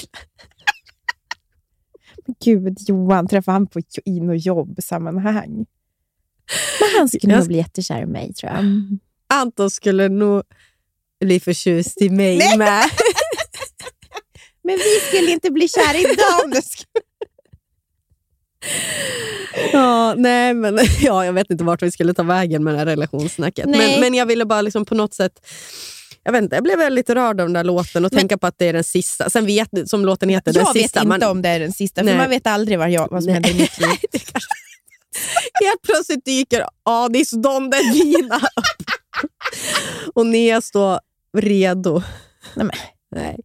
Gud, 2.46 2.78
Johan, 2.88 3.28
träffade 3.28 3.56
han 3.56 3.68
på 3.68 3.80
jo- 3.80 4.02
i 4.06 4.20
något 4.20 4.46
jobbsammanhang? 4.46 5.66
Men 6.80 6.90
han 6.98 7.10
skulle 7.10 7.34
Jag- 7.34 7.40
nog 7.40 7.48
bli 7.48 7.58
jättekär 7.58 8.02
i 8.02 8.06
mig, 8.06 8.34
tror 8.34 8.52
jag. 8.52 8.64
Anton 9.34 9.70
skulle 9.70 10.10
nog 10.10 10.44
bli 11.26 11.40
förtjust 11.40 12.02
i 12.02 12.10
mig 12.10 12.38
Nej. 12.38 12.58
med. 12.58 12.84
Men 14.64 14.76
vi 14.78 15.00
skulle 15.08 15.32
inte 15.32 15.52
bli 15.52 15.68
kära 15.68 15.98
idag 15.98 16.46
om 16.46 16.52
det 16.52 16.62
skulle... 16.62 16.88
Ja, 19.74 20.14
nej, 20.18 20.54
men, 20.54 20.80
ja, 21.02 21.26
jag 21.26 21.34
vet 21.34 21.52
inte 21.52 21.64
vart 21.64 21.82
vi 21.84 21.92
skulle 21.92 22.14
ta 22.14 22.24
vägen 22.24 22.64
med 22.64 22.74
det 22.74 22.78
här 22.78 22.86
relationssnacket. 22.86 23.66
Men, 23.70 24.00
men 24.00 24.14
jag 24.14 24.26
ville 24.26 24.46
bara 24.46 24.62
liksom 24.62 24.86
på 24.86 24.96
något 24.96 25.14
sätt... 25.14 25.48
Jag, 26.28 26.32
vet 26.32 26.44
inte, 26.44 26.56
jag 26.56 26.64
blev 26.64 26.78
väldigt 26.78 27.10
rörd 27.10 27.42
av 27.42 27.48
den 27.48 27.54
där 27.54 27.64
låten 27.64 28.06
och 28.06 28.12
Men- 28.14 28.20
tänka 28.20 28.38
på 28.38 28.48
att 28.48 28.56
det 28.58 28.66
är 28.66 28.74
den 28.74 28.84
sista. 28.84 29.30
Sen 29.30 29.46
vet 29.46 29.70
som 29.86 30.06
låten 30.06 30.30
heter, 30.30 30.54
den 30.54 30.64
Jag 30.66 30.74
vet 30.74 30.84
sista. 30.84 31.00
inte 31.00 31.08
man, 31.08 31.24
om 31.24 31.42
det 31.42 31.50
är 31.50 31.60
den 31.60 31.74
sista, 31.74 32.02
för 32.02 32.06
Nej. 32.06 32.18
man 32.18 32.30
vet 32.30 32.48
aldrig 32.48 32.80
vad, 32.80 32.92
jag, 32.92 33.08
vad 33.12 33.24
som 33.24 33.34
Nej. 33.34 33.34
händer 33.34 33.50
i 33.50 33.54
mitt 33.54 33.80
liv. 33.80 34.22
Helt 35.64 35.82
plötsligt 35.84 36.26
dyker 36.26 36.66
Adis 36.84 37.32
Don 37.32 37.70
Delvina 37.70 38.36
upp. 38.36 38.92
Och 40.16 40.26
Nia 40.26 40.62
står 40.62 41.00
redo. 41.38 42.02
Nej, 42.56 42.66
men. 42.66 42.72
Nej. 43.16 43.38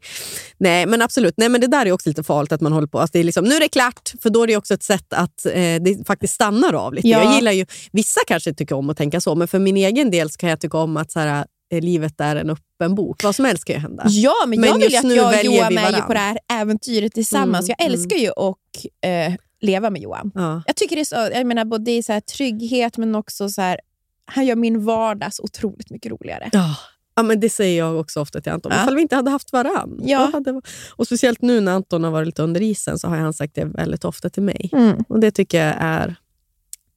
Nej, 0.59 0.87
men 0.87 1.03
absolut. 1.03 1.35
Nej, 1.37 1.49
men 1.49 1.61
det 1.61 1.67
där 1.67 1.87
är 1.87 1.93
också 1.93 2.09
lite 2.09 2.23
farligt 2.23 2.53
att 2.53 2.61
man 2.61 2.73
håller 2.73 2.87
på. 2.87 2.99
Alltså 3.01 3.13
det 3.13 3.19
är 3.21 3.25
liksom, 3.25 3.45
nu 3.45 3.55
är 3.55 3.61
det 3.61 3.69
klart, 3.69 4.13
för 4.23 4.31
då 4.31 4.43
är 4.43 4.47
det 4.47 4.57
också 4.57 4.75
ett 4.75 4.83
sätt 4.83 5.13
att 5.13 5.47
eh, 5.47 5.53
det 5.55 6.07
faktiskt 6.07 6.35
stannar 6.35 6.73
av 6.75 6.95
lite. 6.95 7.09
Ja. 7.09 7.25
Jag 7.25 7.35
gillar 7.35 7.53
ju, 7.53 7.67
vissa 7.93 8.21
kanske 8.27 8.55
tycker 8.55 8.75
om 8.75 8.91
att 8.91 8.97
tänka 8.97 9.21
så, 9.21 9.35
men 9.35 9.49
för 9.49 9.59
min 9.59 9.77
egen 9.77 10.11
del 10.11 10.31
kan 10.31 10.49
jag 10.51 10.61
tycka 10.61 10.79
om 10.79 10.97
att 10.97 11.11
så 11.13 11.21
här, 11.21 11.47
livet 11.81 12.21
är 12.21 12.37
en 12.37 12.51
öppen 12.51 12.95
bok. 12.95 13.25
Vad 13.25 13.35
som 13.35 13.45
helst 13.45 13.65
kan 13.65 13.77
ju 13.77 13.81
hända. 13.81 14.05
Ja, 14.09 14.35
men, 14.47 14.61
Men 14.61 14.69
jag 14.69 14.79
vill 14.79 14.97
att 14.97 15.17
jag 15.17 15.39
och 15.39 15.45
Johan 15.45 15.79
är 15.79 15.93
ju 15.93 16.03
på 16.03 16.13
det 16.13 16.19
här 16.19 16.39
äventyret 16.53 17.15
tillsammans. 17.15 17.69
Mm, 17.69 17.77
jag 17.79 17.87
älskar 17.87 18.17
ju 18.17 18.29
att 18.29 18.57
eh, 19.05 19.35
leva 19.61 19.91
med 19.91 20.03
Johan. 20.03 20.33
Ja. 20.35 20.63
Jag 20.67 20.77
tycker 20.77 20.97
det 20.97 21.03
är 21.03 21.05
så, 21.05 21.35
jag 21.35 21.47
menar, 21.47 21.65
både 21.65 21.91
i 21.91 22.03
så 22.03 22.13
här 22.13 22.21
trygghet, 22.21 22.97
men 22.97 23.15
också 23.15 23.49
så 23.49 23.61
här, 23.61 23.81
han 24.25 24.47
gör 24.47 24.57
min 24.57 24.85
vardag 24.85 25.35
så 25.35 25.43
otroligt 25.43 25.91
mycket 25.91 26.13
roligare. 26.13 26.51
Ja. 26.53 26.77
Ja, 27.15 27.23
men 27.23 27.41
det 27.41 27.51
säger 27.51 27.79
jag 27.79 28.01
också 28.01 28.21
ofta 28.21 28.41
till 28.41 28.53
Anton. 28.53 28.73
Ja. 28.75 28.83
Ifall 28.83 28.95
vi 28.95 29.03
inte 29.03 29.17
hade 29.17 29.31
haft 29.31 29.53
varann. 29.53 30.01
Ja. 30.05 30.31
Hade, 30.33 30.61
och 30.91 31.07
speciellt 31.07 31.43
nu 31.43 31.61
när 31.61 31.73
Anton 31.73 32.05
har 32.05 32.11
varit 32.11 32.27
lite 32.27 32.43
under 32.43 32.63
isen 32.63 32.99
så 32.99 33.09
har 33.09 33.17
han 33.17 33.33
sagt 33.33 33.55
det 33.55 33.65
väldigt 33.65 34.05
ofta 34.05 34.31
till 34.31 34.43
mig. 34.43 34.71
Mm. 34.73 35.05
Och 35.09 35.21
Det 35.21 35.31
tycker 35.31 35.67
jag 35.67 35.77
är... 35.79 36.17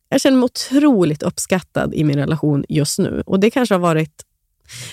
Jag 0.10 0.22
känner 0.22 0.38
mig 0.38 0.46
otroligt 0.46 1.24
uppskattad 1.24 1.94
i 1.94 2.04
min 2.04 2.18
relation 2.18 2.66
just 2.70 3.00
nu. 3.00 3.24
Och 3.26 3.40
Det 3.40 3.50
kanske 3.50 3.76
har 3.76 3.80
varit 3.80 4.24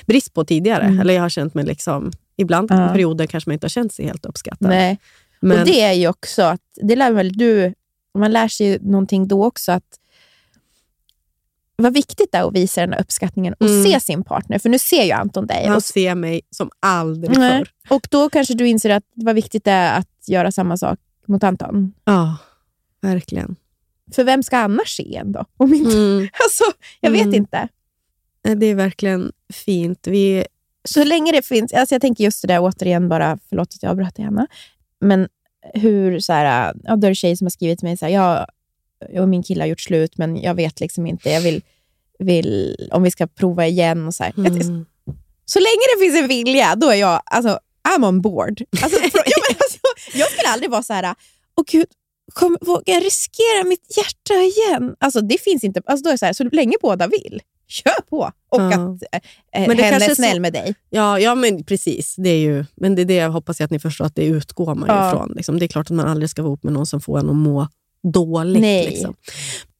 brist 0.06 0.34
på 0.34 0.44
tidigare. 0.44 0.82
Mm. 0.84 1.00
Eller 1.00 1.14
jag 1.14 1.22
har 1.22 1.28
känt 1.28 1.54
mig 1.54 1.64
liksom... 1.64 2.10
Ibland 2.36 2.70
Ja. 2.70 2.88
perioder 2.88 3.26
kanske 3.26 3.50
man 3.50 3.54
inte 3.54 3.64
har 3.64 3.68
känt 3.68 3.92
sig 3.94 4.04
helt 4.06 4.26
uppskattad. 4.26 4.68
Nej. 4.68 4.98
Men, 5.40 5.60
Och 5.60 5.66
det 5.66 5.80
är 5.80 5.92
ju 5.92 6.08
också, 6.08 6.42
att, 6.42 6.60
det 6.82 6.96
lär 6.96 7.12
väl 7.12 7.32
du, 7.32 7.74
man 8.18 8.32
lär 8.32 8.48
sig 8.48 8.78
någonting 8.80 9.28
då 9.28 9.44
också, 9.44 9.72
att 9.72 9.98
vad 11.76 11.94
viktigt 11.94 12.32
det 12.32 12.38
är 12.38 12.48
att 12.48 12.54
visa 12.54 12.80
den 12.80 12.92
här 12.92 13.00
uppskattningen 13.00 13.54
och 13.60 13.66
Mm. 13.66 13.84
se 13.84 14.00
sin 14.00 14.24
partner. 14.24 14.58
För 14.58 14.68
nu 14.68 14.78
ser 14.78 15.02
ju 15.04 15.10
Anton 15.10 15.46
dig. 15.46 15.66
han 15.66 15.76
Och, 15.76 15.82
ser 15.82 16.14
mig 16.14 16.40
som 16.50 16.70
aldrig 16.80 17.38
Nej. 17.38 17.58
förr. 17.58 17.68
och 17.94 18.06
då 18.10 18.30
kanske 18.30 18.54
du 18.54 18.68
inser 18.68 18.90
att 18.90 19.04
vad 19.14 19.34
viktigt 19.34 19.64
det 19.64 19.70
är 19.70 19.98
att 19.98 20.28
göra 20.28 20.52
samma 20.52 20.76
sak 20.76 20.98
mot 21.26 21.44
Anton. 21.44 21.92
Ja, 22.04 22.36
verkligen. 23.00 23.56
För 24.14 24.24
vem 24.24 24.42
ska 24.42 24.56
annars 24.58 24.96
se 24.96 25.16
en 25.16 25.32
då? 25.32 25.44
Om 25.56 25.74
inte, 25.74 25.96
Mm. 25.96 26.18
alltså, 26.44 26.64
jag 27.00 27.10
vet 27.10 27.22
Mm. 27.22 27.34
inte. 27.34 27.68
Eh, 28.49 28.57
Det 28.57 28.66
är 28.66 28.74
verkligen 28.74 29.32
fint. 29.53 30.07
Vi, 30.07 30.45
Så 30.84 31.05
länge 31.05 31.32
det 31.32 31.43
finns, 31.43 31.72
alltså 31.72 31.95
jag 31.95 32.03
tänker 32.03 32.24
just 32.24 32.43
det 32.43 32.49
där 32.49 32.61
återigen 32.61 33.09
bara, 33.09 33.38
förlåt 33.49 33.68
att 33.74 33.82
jag 33.82 33.90
avbröt 33.90 34.14
dig 34.16 34.24
Hanna, 34.24 34.47
men 35.01 35.28
hur 35.74 36.20
så 36.20 36.32
här, 36.32 36.74
ja, 36.84 36.97
då 36.97 37.07
är 37.07 37.11
det 37.11 37.14
tjejer 37.14 37.36
som 37.36 37.45
har 37.45 37.51
skrivit 37.51 37.78
till 37.78 37.88
mig 37.88 37.97
så 37.97 38.05
här, 38.07 38.12
jag, 38.12 38.47
jag 39.12 39.22
och 39.22 39.28
min 39.28 39.43
kille 39.43 39.62
har 39.62 39.68
gjort 39.68 39.80
slut, 39.80 40.18
men 40.18 40.36
jag 40.43 40.55
vet 40.55 40.80
liksom 40.80 41.07
inte, 41.07 41.30
jag 41.30 41.40
vill, 41.40 41.62
vill 42.18 42.76
om 42.93 43.03
vi 43.03 43.11
ska 43.11 43.26
prova 43.26 43.66
igen 43.66 44.07
och 44.07 44.14
så 44.14 44.24
här. 44.24 44.32
mm. 44.68 44.86
Så 45.45 45.59
länge 45.59 45.82
det 45.97 46.05
finns 46.05 46.18
en 46.22 46.28
vilja, 46.28 46.74
då 46.76 46.88
är 46.88 46.95
jag, 46.95 47.22
alltså, 47.24 47.59
I'm 47.88 48.09
on 48.09 48.20
board. 48.20 48.62
Alltså, 48.82 48.99
ja, 49.14 49.36
men 49.49 49.57
alltså, 49.61 49.78
jag 50.14 50.30
skulle 50.30 50.49
aldrig 50.49 50.70
vara 50.70 50.82
så 50.82 50.93
här, 50.93 51.14
åh 51.57 51.64
gud, 51.70 51.86
kom, 52.32 52.59
vågar 52.61 52.95
jag 52.95 53.05
riskera 53.05 53.64
mitt 53.64 53.97
hjärta 53.97 54.34
igen? 54.34 54.97
Alltså 54.99 55.20
det 55.20 55.40
finns 55.40 55.64
inte, 55.64 55.82
alltså, 55.86 56.05
då 56.05 56.11
är 56.11 56.16
så 56.16 56.26
här, 56.26 56.32
så 56.32 56.45
länge 56.45 56.76
båda 56.82 57.07
vill, 57.07 57.40
kör 57.72 58.02
på. 58.10 58.30
Och 58.48 58.60
Ja. 58.60 58.66
att 58.66 59.02
eh, 59.12 59.20
Men 59.52 59.62
hen 59.62 59.76
det 59.76 59.90
kanske 59.90 60.10
är 60.10 60.14
snäll 60.14 60.34
så- 60.36 60.40
med 60.40 60.52
dig. 60.52 60.74
Ja, 60.90 61.18
ja 61.18 61.34
men 61.34 61.64
precis. 61.64 62.14
Det 62.18 62.28
är 62.30 62.38
ju, 62.38 62.64
men 62.76 62.94
det 62.94 63.02
är 63.02 63.06
det 63.06 63.14
jag 63.14 63.30
hoppas 63.30 63.60
att 63.60 63.70
ni 63.70 63.78
förstår, 63.78 64.04
att 64.04 64.14
det 64.14 64.24
utgår 64.24 64.74
man 64.74 64.88
Ja. 64.88 65.08
ifrån. 65.08 65.32
Liksom. 65.36 65.58
Det 65.58 65.64
är 65.64 65.68
klart 65.68 65.86
att 65.86 65.96
man 65.96 66.08
aldrig 66.08 66.30
ska 66.30 66.42
vara 66.42 66.50
ihop 66.50 66.62
med 66.62 66.72
någon 66.72 66.86
som 66.86 67.00
får 67.00 67.18
en 67.18 67.30
att 67.30 67.36
må 67.36 67.68
dåligt. 68.12 68.62
Liksom. 68.90 69.14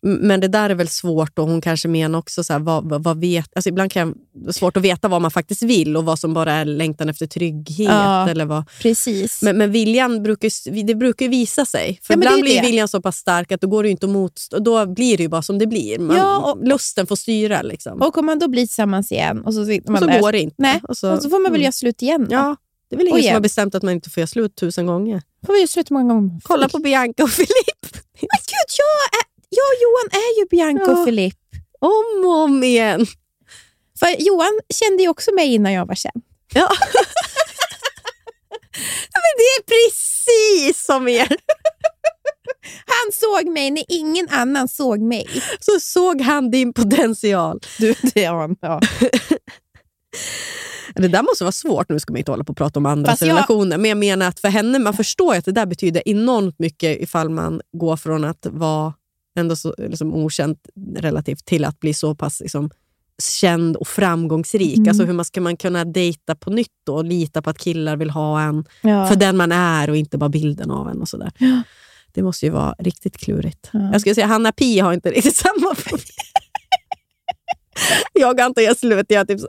Men 0.05 0.41
det 0.41 0.49
där 0.49 0.71
är 0.71 0.75
väl 0.75 0.89
svårt 0.89 1.39
och 1.39 1.47
hon 1.49 1.61
kanske 1.61 1.89
menar 1.89 2.19
också 2.19 2.45
så 2.45 2.53
här, 2.53 2.61
vad, 2.61 3.03
vad, 3.05 3.21
vet, 3.21 3.57
alltså 3.57 3.69
ibland 3.69 3.93
kan 3.93 4.09
det 4.13 4.17
vara 4.45 4.53
svårt 4.53 4.77
att 4.77 4.83
veta 4.83 5.09
vad 5.09 5.23
man 5.23 5.31
faktiskt 5.31 5.63
vill 5.63 5.97
och 5.97 6.05
vad 6.05 6.19
som 6.19 6.35
bara 6.35 6.53
är 6.53 6.65
längtan 6.65 7.09
efter 7.09 7.27
trygghet. 7.27 7.89
Ja. 7.89 8.29
Eller 8.29 8.45
vad. 8.45 8.65
Precis. 8.81 9.43
Men, 9.43 9.59
men 9.59 9.73
viljan 9.73 10.23
brukar, 10.23 10.83
det 10.85 10.95
brukar 10.95 11.29
visa 11.29 11.65
sig. 11.67 12.01
För 12.03 12.15
Ja, 12.15 12.19
ibland 12.19 12.43
blir 12.43 12.55
det. 12.61 12.67
viljan 12.67 12.89
så 12.89 13.03
pass 13.03 13.17
stark 13.17 13.53
att 13.53 13.61
då 13.61 13.67
går 13.67 13.83
det 13.83 13.91
inte 13.91 14.07
motstå. 14.07 14.59
Då 14.59 14.87
blir 14.87 15.17
det 15.17 15.23
ju 15.23 15.29
bara 15.29 15.43
som 15.43 15.59
det 15.59 15.67
blir. 15.67 15.99
Man, 15.99 16.17
Ja, 16.17 16.53
och- 16.53 16.69
lusten 16.69 17.07
får 17.07 17.17
styra. 17.17 17.63
Liksom. 17.63 18.03
Och 18.03 18.19
om 18.19 18.27
man 18.27 18.39
då 18.39 18.49
blir 18.49 18.63
tillsammans 18.67 19.13
igen 19.13 19.45
och 19.45 19.55
så, 19.55 19.61
och 19.61 19.67
så 19.67 19.73
där, 20.07 20.21
går 20.21 20.33
det 20.33 20.41
inte. 20.41 20.57
Nej, 20.59 20.81
Och 20.89 20.97
så, 20.97 21.13
och 21.13 21.23
så 21.23 21.31
får 21.31 21.39
man 21.39 21.43
väl 21.53 21.61
mm. 21.61 21.63
göra 21.63 21.73
slut 21.73 22.03
igen. 22.03 22.27
då. 22.31 22.35
Ja, 22.35 22.57
det 22.91 22.97
är 22.97 22.99
väl 22.99 23.09
ingen 23.09 23.23
som 23.23 23.33
har 23.33 23.41
bestämt 23.41 23.75
att 23.75 23.83
man 23.83 23.93
inte 23.95 24.11
får 24.11 24.21
göra 24.21 24.27
slut 24.27 24.57
tusen 24.57 24.87
gånger. 24.87 25.23
får 25.47 25.53
man 25.53 25.59
göra 25.61 25.67
slut 25.69 25.91
många 25.91 26.15
gånger. 26.15 26.41
Kolla 26.43 26.69
på 26.69 26.79
Bianca 26.79 27.23
och 27.23 27.31
Filip. 27.31 27.83
Men 28.21 28.39
gud, 28.47 28.69
jag, 28.79 29.19
är, 29.21 29.32
och 29.61 29.77
Johan 29.83 30.09
är 30.23 30.39
ju 30.41 30.47
Bianca 30.51 30.85
Ja. 30.87 30.93
och 30.99 31.05
Filip. 31.05 31.35
Om 31.81 32.25
och 32.25 32.39
om 32.39 32.65
igen. 32.65 33.07
För 33.99 34.23
Johan 34.23 34.61
kände 34.75 35.03
ju 35.03 35.09
också 35.09 35.35
mig 35.35 35.55
innan 35.55 35.73
jag 35.73 35.87
var 35.87 35.95
känd. 35.95 36.23
Ja. 36.55 36.69
Men 39.13 39.33
det 39.37 39.43
är 39.59 39.63
precis 39.65 40.85
som 40.85 41.09
er. 41.09 41.29
Han 42.87 43.13
såg 43.13 43.53
mig 43.53 43.71
när 43.71 43.85
ingen 43.89 44.29
annan 44.31 44.69
såg 44.69 45.01
mig. 45.01 45.29
Så 45.61 45.81
såg 45.81 46.21
han 46.21 46.51
din 46.51 46.73
potential. 46.73 47.61
Du, 47.79 47.95
det 48.15 48.25
är 48.25 48.33
han. 48.33 48.57
Ja. 48.61 48.81
Det 50.95 51.09
där 51.09 51.23
måste 51.23 51.45
vara 51.45 51.53
svårt. 51.53 51.89
Nu 51.89 52.01
ska 52.01 52.13
man 52.13 52.19
inte 52.19 52.31
hålla 52.33 52.45
på 52.45 52.51
och 52.51 52.57
prata 52.57 52.79
om 52.81 52.87
andras 52.87 53.21
jag- 53.21 53.29
relationer. 53.29 53.79
Men 53.79 53.89
jag 53.89 53.99
menar 53.99 54.29
att 54.29 54.41
för 54.41 54.49
henne, 54.49 54.79
man 54.79 54.95
förstår 54.95 55.35
att 55.35 55.45
det 55.45 55.53
där 55.53 55.67
betyder 55.67 56.09
enormt 56.09 56.59
mycket 56.59 57.01
ifall 57.01 57.29
man 57.29 57.61
går 57.73 57.97
från 57.97 58.25
att 58.25 58.47
vara 58.51 58.95
ändå 59.39 59.57
så, 59.57 59.75
liksom, 59.79 60.15
okänd 60.15 60.57
relativt 60.97 61.45
till 61.45 61.65
att 61.65 61.81
bli 61.81 61.95
så 61.95 62.15
pass 62.15 62.41
liksom, 62.41 62.71
känd 63.23 63.77
och 63.77 63.89
framgångsrik. 63.89 64.77
Mm. 64.79 64.89
Alltså 64.89 65.05
hur 65.05 65.13
man 65.13 65.25
ska 65.25 65.41
man 65.41 65.57
kunna 65.57 65.85
dejta 65.85 66.35
på 66.35 66.51
nytt 66.51 66.69
då, 66.87 66.95
och 66.95 67.05
lita 67.05 67.43
på 67.43 67.51
att 67.51 67.59
killar 67.59 67.97
vill 67.97 68.11
ha 68.11 68.41
en 68.43 68.65
Ja. 68.81 69.07
för 69.07 69.17
den 69.17 69.37
man 69.37 69.53
är 69.53 69.91
och 69.91 69.97
inte 69.97 70.19
bara 70.19 70.29
bilden 70.29 70.71
av 70.71 70.89
en. 70.89 71.01
och 71.01 71.09
sådär. 71.09 71.33
Det 72.15 72.23
måste 72.23 72.47
ju 72.47 72.53
vara 72.53 72.75
riktigt 72.79 73.17
klurigt. 73.19 73.71
Ja. 73.73 73.93
Jag 73.93 74.01
skulle 74.01 74.15
säga 74.15 74.27
Hanna 74.27 74.53
Pi 74.53 74.79
har 74.79 74.93
inte 74.93 75.11
riktigt 75.11 75.37
samma 75.47 75.75
problem. 75.75 76.07
jag 78.13 78.41
inte 78.41 78.63
gett 78.63 78.79
slut. 78.79 79.07
Jag 79.09 79.29
typ 79.29 79.41
så, 79.41 79.49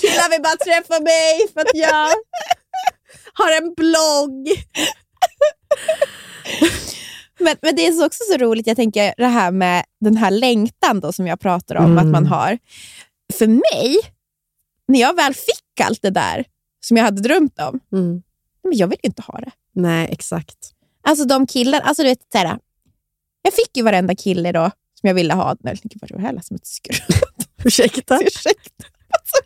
killar 0.00 0.30
vill 0.30 0.42
bara 0.42 0.56
träffa 0.56 1.02
mig 1.02 1.48
för 1.52 1.60
att 1.60 1.74
jag 1.74 2.08
har 3.34 3.56
en 3.56 3.74
blogg. 3.74 4.48
Men, 7.42 7.56
men 7.62 7.76
det 7.76 7.86
är 7.86 8.04
också 8.04 8.24
så 8.32 8.36
roligt, 8.38 8.66
jag 8.66 8.76
tänker 8.76 9.14
det 9.16 9.26
här 9.26 9.50
med 9.50 9.84
den 10.00 10.16
här 10.16 10.30
längtan 10.30 11.00
då, 11.00 11.12
som 11.12 11.26
jag 11.26 11.40
pratar 11.40 11.74
om 11.76 11.84
Mm. 11.84 11.98
att 11.98 12.06
man 12.06 12.26
har. 12.26 12.58
För 13.38 13.46
mig, 13.46 13.96
när 14.88 15.00
jag 15.00 15.16
väl 15.16 15.34
fick 15.34 15.80
allt 15.80 16.02
det 16.02 16.10
där 16.10 16.44
som 16.80 16.96
jag 16.96 17.04
hade 17.04 17.22
drömt 17.22 17.60
om, 17.60 17.80
Mm. 17.92 18.22
men 18.64 18.76
jag 18.76 18.86
vill 18.88 18.98
ju 19.02 19.06
inte 19.06 19.22
ha 19.22 19.38
det. 19.40 19.50
Nej, 19.74 20.08
exakt. 20.12 20.58
Alltså 21.04 21.24
de 21.24 21.46
killar, 21.46 21.80
alltså 21.80 22.02
du 22.02 22.08
vet, 22.08 22.18
så 22.32 22.38
här, 22.38 22.58
jag 23.42 23.54
fick 23.54 23.76
ju 23.76 23.82
varenda 23.82 24.14
kille 24.14 24.52
då 24.52 24.70
som 25.00 25.06
jag 25.08 25.14
ville 25.14 25.34
ha. 25.34 25.56
Nej, 25.60 25.80
jag 25.82 26.00
var 26.10 26.18
det 26.18 26.22
här 26.26 26.32
lät 26.32 26.44
som 26.46 26.56
ett 26.56 26.66
skrutt. 26.66 27.02
Ursäkta? 27.64 28.20
Ursäkta. 28.22 28.84
Alltså, 29.08 29.36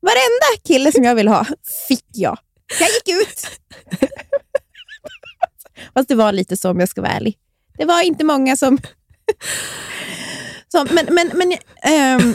varenda 0.00 0.62
kille 0.66 0.92
som 0.92 1.04
jag 1.04 1.14
ville 1.14 1.30
ha 1.30 1.46
fick 1.88 2.04
jag. 2.12 2.38
Jag 2.80 2.88
gick 2.88 3.22
ut. 3.22 3.46
Fast 5.94 6.08
det 6.08 6.14
var 6.14 6.32
lite 6.32 6.56
så 6.56 6.70
om 6.70 6.80
jag 6.80 6.88
ska 6.88 7.00
vara 7.02 7.12
ärlig. 7.12 7.38
Det 7.78 7.84
var 7.84 8.02
inte 8.02 8.24
många 8.24 8.56
som... 8.56 8.78
som 10.68 10.88
men, 10.90 11.06
men, 11.14 11.30
men, 11.34 11.52
ehm, 11.82 12.34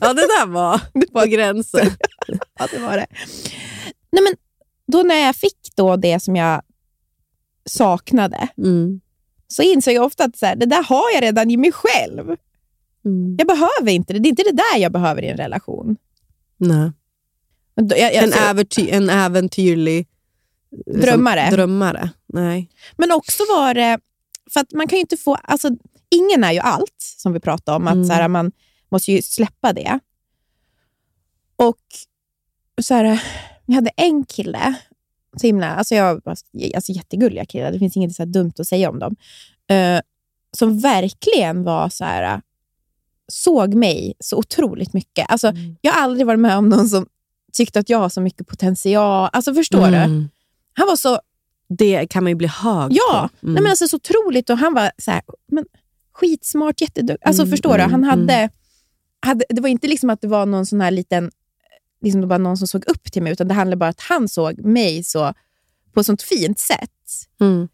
Ja, 0.00 0.12
det 0.12 0.22
där 0.22 0.46
var 0.46 0.80
på 1.12 1.26
gränsen. 1.30 1.86
ja, 2.58 2.66
det 2.72 2.78
var 2.78 2.96
det. 2.96 3.06
Nej, 4.12 4.22
men 4.22 4.32
då 4.92 5.02
när 5.02 5.14
jag 5.26 5.36
fick 5.36 5.58
då 5.76 5.96
det 5.96 6.20
som 6.20 6.36
jag 6.36 6.62
saknade 7.70 8.48
Mm. 8.58 9.00
så 9.48 9.62
insåg 9.62 9.94
jag 9.94 10.04
ofta 10.04 10.24
att 10.24 10.36
så 10.38 10.46
här, 10.46 10.56
det 10.56 10.66
där 10.66 10.82
har 10.82 11.10
jag 11.14 11.22
redan 11.22 11.50
i 11.50 11.56
mig 11.56 11.72
själv. 11.72 12.36
Mm. 13.04 13.36
Jag 13.38 13.46
behöver 13.46 13.88
inte 13.92 14.12
det. 14.12 14.18
Det 14.18 14.28
är 14.28 14.30
inte 14.30 14.42
det 14.42 14.56
där 14.56 14.78
jag 14.78 14.92
behöver 14.92 15.22
i 15.22 15.28
en 15.28 15.36
relation. 15.36 15.96
Nej. 16.56 16.92
Jag, 17.74 17.98
jag, 17.98 18.14
En, 18.14 18.32
äventy- 18.32 18.88
en 18.92 19.10
äventyrlig 19.10 20.08
Drömmare. 20.86 21.50
drömmare. 21.50 22.10
Nej. 22.26 22.70
Men 22.96 23.12
också 23.12 23.42
var 23.56 23.74
det, 23.74 23.98
för 24.52 24.60
att 24.60 24.72
man 24.72 24.86
kan 24.88 24.96
ju 24.96 25.00
inte 25.00 25.16
få, 25.16 25.34
alltså 25.34 25.70
ingen 26.10 26.44
är 26.44 26.52
ju 26.52 26.58
allt, 26.58 26.96
som 26.98 27.32
vi 27.32 27.40
pratade 27.40 27.76
om, 27.76 27.86
att 27.86 27.94
Mm. 27.94 28.04
så 28.06 28.12
här, 28.12 28.28
man 28.28 28.52
måste 28.90 29.12
ju 29.12 29.22
släppa 29.22 29.72
det. 29.72 29.98
Och 31.56 31.78
så 32.82 32.94
här, 32.94 33.22
jag 33.66 33.74
hade 33.74 33.90
en 33.96 34.24
kille, 34.24 34.74
så 35.40 35.46
himla, 35.46 35.70
alltså 35.74 35.94
jag 35.94 36.22
alltså 36.74 36.92
jättegulliga 36.92 37.44
killar, 37.44 37.72
det 37.72 37.78
finns 37.78 37.96
inget 37.96 38.14
så 38.14 38.24
dumt 38.24 38.52
att 38.58 38.66
säga 38.68 38.90
om 38.90 38.98
dem, 38.98 39.16
eh, 39.70 40.00
som 40.56 40.78
verkligen 40.80 41.64
var 41.64 41.88
så 41.88 42.04
här, 42.04 42.40
såg 43.28 43.74
mig 43.74 44.14
så 44.20 44.36
otroligt 44.36 44.92
mycket. 44.92 45.26
Alltså, 45.30 45.48
Mm. 45.48 45.76
Jag 45.80 45.92
har 45.92 46.02
aldrig 46.02 46.26
varit 46.26 46.40
med 46.40 46.56
om 46.58 46.68
någon 46.68 46.88
som 46.88 47.06
tyckte 47.52 47.78
att 47.78 47.88
jag 47.88 47.98
har 47.98 48.08
så 48.08 48.20
mycket 48.20 48.46
potential. 48.46 49.30
Alltså 49.32 49.54
Förstår 49.54 49.86
du? 49.90 50.28
Mm. 50.76 50.80
Han 50.82 50.86
var 50.86 50.96
så 50.96 51.20
Det 51.68 52.06
kan 52.06 52.24
man 52.24 52.30
ju 52.30 52.36
bli 52.36 52.46
hög 52.48 52.92
Ja, 52.92 53.28
på. 53.40 53.46
Mm. 53.46 53.54
nej, 53.54 53.62
men 53.62 53.70
alltså, 53.70 53.88
så 53.88 53.96
otroligt. 53.96 54.50
Och 54.50 54.58
han 54.58 54.74
var 54.74 54.90
så 54.98 55.10
här, 55.10 55.22
men, 55.46 55.64
skitsmart, 56.12 56.80
jätteduktig. 56.80 57.26
Alltså, 57.26 57.42
Mm, 57.42 57.50
förstår 57.50 57.74
mm, 57.74 57.86
du? 57.86 57.92
Han 57.92 58.04
mm. 58.04 58.10
hade, 58.10 58.50
hade, 59.20 59.44
det 59.48 59.60
var 59.60 59.68
inte 59.68 59.86
liksom 59.88 60.10
att 60.10 60.20
det 60.20 60.28
var 60.28 60.46
någon 60.46 60.66
sån 60.66 60.80
här 60.80 60.90
liten, 60.90 61.30
liksom 62.02 62.20
det 62.20 62.26
var 62.26 62.38
någon 62.38 62.56
som 62.56 62.68
såg 62.68 62.84
upp 62.88 63.12
till 63.12 63.22
mig, 63.22 63.32
utan 63.32 63.48
det 63.48 63.54
handlade 63.54 63.76
bara 63.76 63.86
om 63.86 63.90
att 63.90 64.00
han 64.00 64.28
såg 64.28 64.64
mig 64.64 65.04
så, 65.04 65.34
på 65.92 66.00
ett 66.00 66.06
sånt 66.06 66.22
fint 66.22 66.58
sätt. 66.58 66.90
Mm. 67.40 67.68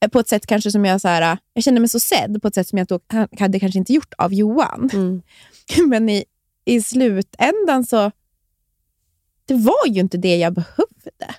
Eh, 0.00 0.08
På 0.08 0.20
ett 0.20 0.28
sätt 0.28 0.46
kanske 0.46 0.70
som 0.70 0.84
jag, 0.84 1.00
så 1.00 1.08
här, 1.08 1.38
jag 1.52 1.64
kände 1.64 1.80
mig 1.80 1.88
så 1.88 2.00
sedd, 2.00 2.42
på 2.42 2.48
ett 2.48 2.54
sätt 2.54 2.68
som 2.68 2.78
jag 2.78 2.86
då, 2.86 3.00
han 3.08 3.28
hade 3.38 3.60
kanske 3.60 3.78
inte 3.78 3.92
gjort 3.92 4.14
av 4.18 4.34
Johan. 4.34 4.90
Mm. 4.92 5.22
Men 5.88 6.08
i, 6.08 6.24
i 6.64 6.82
slutändan 6.82 7.84
så, 7.84 8.10
det 9.46 9.54
var 9.54 9.86
ju 9.86 10.00
inte 10.00 10.18
det 10.18 10.36
jag 10.36 10.54
behövde. 10.54 11.34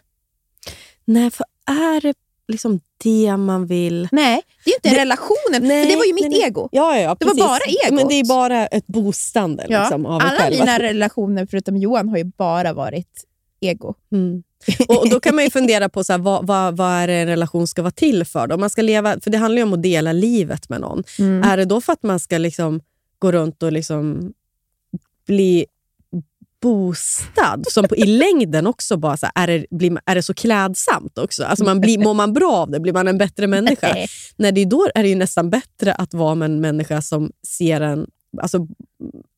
Nej, 1.06 1.32
för 1.32 1.45
är 1.68 2.01
det 2.01 2.14
liksom 2.47 2.80
det 3.03 3.38
man 3.38 3.66
vill... 3.68 4.08
Nej, 4.12 4.41
det 4.66 4.72
är 4.72 4.76
inte 4.76 4.89
Det- 4.89 5.01
relationen, 5.01 5.62
Nej, 5.68 5.84
för 5.84 5.89
det 5.91 5.95
var 5.97 6.06
ju 6.06 6.14
mitt 6.14 6.30
nej, 6.30 6.41
ego. 6.43 6.70
Ja, 6.72 6.99
ja, 6.99 7.16
Det 7.20 7.26
var 7.26 7.36
bara 7.36 7.60
egot. 7.68 7.95
Men 7.99 8.08
det 8.08 8.14
är 8.16 8.26
bara 8.26 8.68
ett 8.68 8.88
boostande 8.88 9.66
Ja, 9.70 9.80
liksom, 9.82 10.06
av 10.06 10.22
Alla 10.22 10.32
själv. 10.39 10.60
mina 10.60 10.80
relationer 10.80 11.47
förutom 11.51 11.78
Johan 11.78 12.10
har 12.10 12.18
ju 12.18 12.24
bara 12.24 12.74
varit 12.74 13.24
ego. 13.60 13.93
Mm. 14.12 14.43
Och 14.88 15.10
Då 15.10 15.20
kan 15.20 15.36
man 15.36 15.43
ju 15.43 15.49
fundera 15.49 15.89
på 15.89 16.03
så 16.03 16.14
här, 16.14 16.18
vad, 16.20 16.47
vad, 16.47 16.78
vad 16.78 16.91
är 16.91 17.08
det 17.08 17.14
en 17.14 17.28
relation 17.28 17.68
ska 17.68 17.82
vara 17.82 17.91
till 17.91 18.26
för. 18.26 18.47
Då? 18.47 18.58
Man 18.58 18.70
ska 18.70 18.82
leva, 18.82 19.20
för 19.22 19.30
Det 19.32 19.38
handlar 19.38 19.58
ju 19.60 19.64
om 19.64 19.74
att 19.74 19.84
dela 19.84 20.12
livet 20.14 20.70
med 20.70 20.82
någon. 20.82 21.03
Mm. 21.20 21.43
Är 21.43 21.58
det 21.58 21.66
då 21.66 21.82
för 21.82 21.93
att 21.93 22.03
man 22.03 22.20
ska 22.20 22.38
liksom 22.38 22.82
gå 23.20 23.32
runt 23.32 23.64
och 23.64 23.72
liksom 23.72 24.34
bli 25.28 25.66
boostad, 26.66 27.63
som 27.72 27.88
på, 27.88 27.95
i 27.95 28.05
längden 28.05 28.68
också 28.68 28.97
bara 28.97 29.18
så 29.18 29.28
här, 29.36 29.47
är, 29.47 29.59
det, 29.59 29.78
blir, 29.78 29.99
är 30.05 30.16
det 30.16 30.24
så 30.24 30.34
klädsamt 30.34 31.18
också? 31.18 31.43
Alltså 31.43 31.66
man 31.66 31.82
blir, 31.82 31.97
mår 31.97 32.13
man 32.13 32.34
bra 32.34 32.53
av 32.53 32.72
det? 32.72 32.80
Blir 32.80 32.93
man 32.93 33.07
en 33.07 33.18
bättre 33.18 33.47
människa? 33.47 33.93
Nej. 34.36 34.51
Det 34.51 34.61
är 34.61 34.66
då 34.66 34.88
är 34.95 35.03
det 35.03 35.09
ju 35.09 35.16
nästan 35.16 35.49
bättre 35.49 35.93
att 35.93 36.13
vara 36.13 36.36
med 36.36 36.45
en 36.45 36.61
människa 36.61 37.01
som 37.01 37.32
ser 37.47 37.82
en, 37.82 38.07
alltså, 38.41 38.68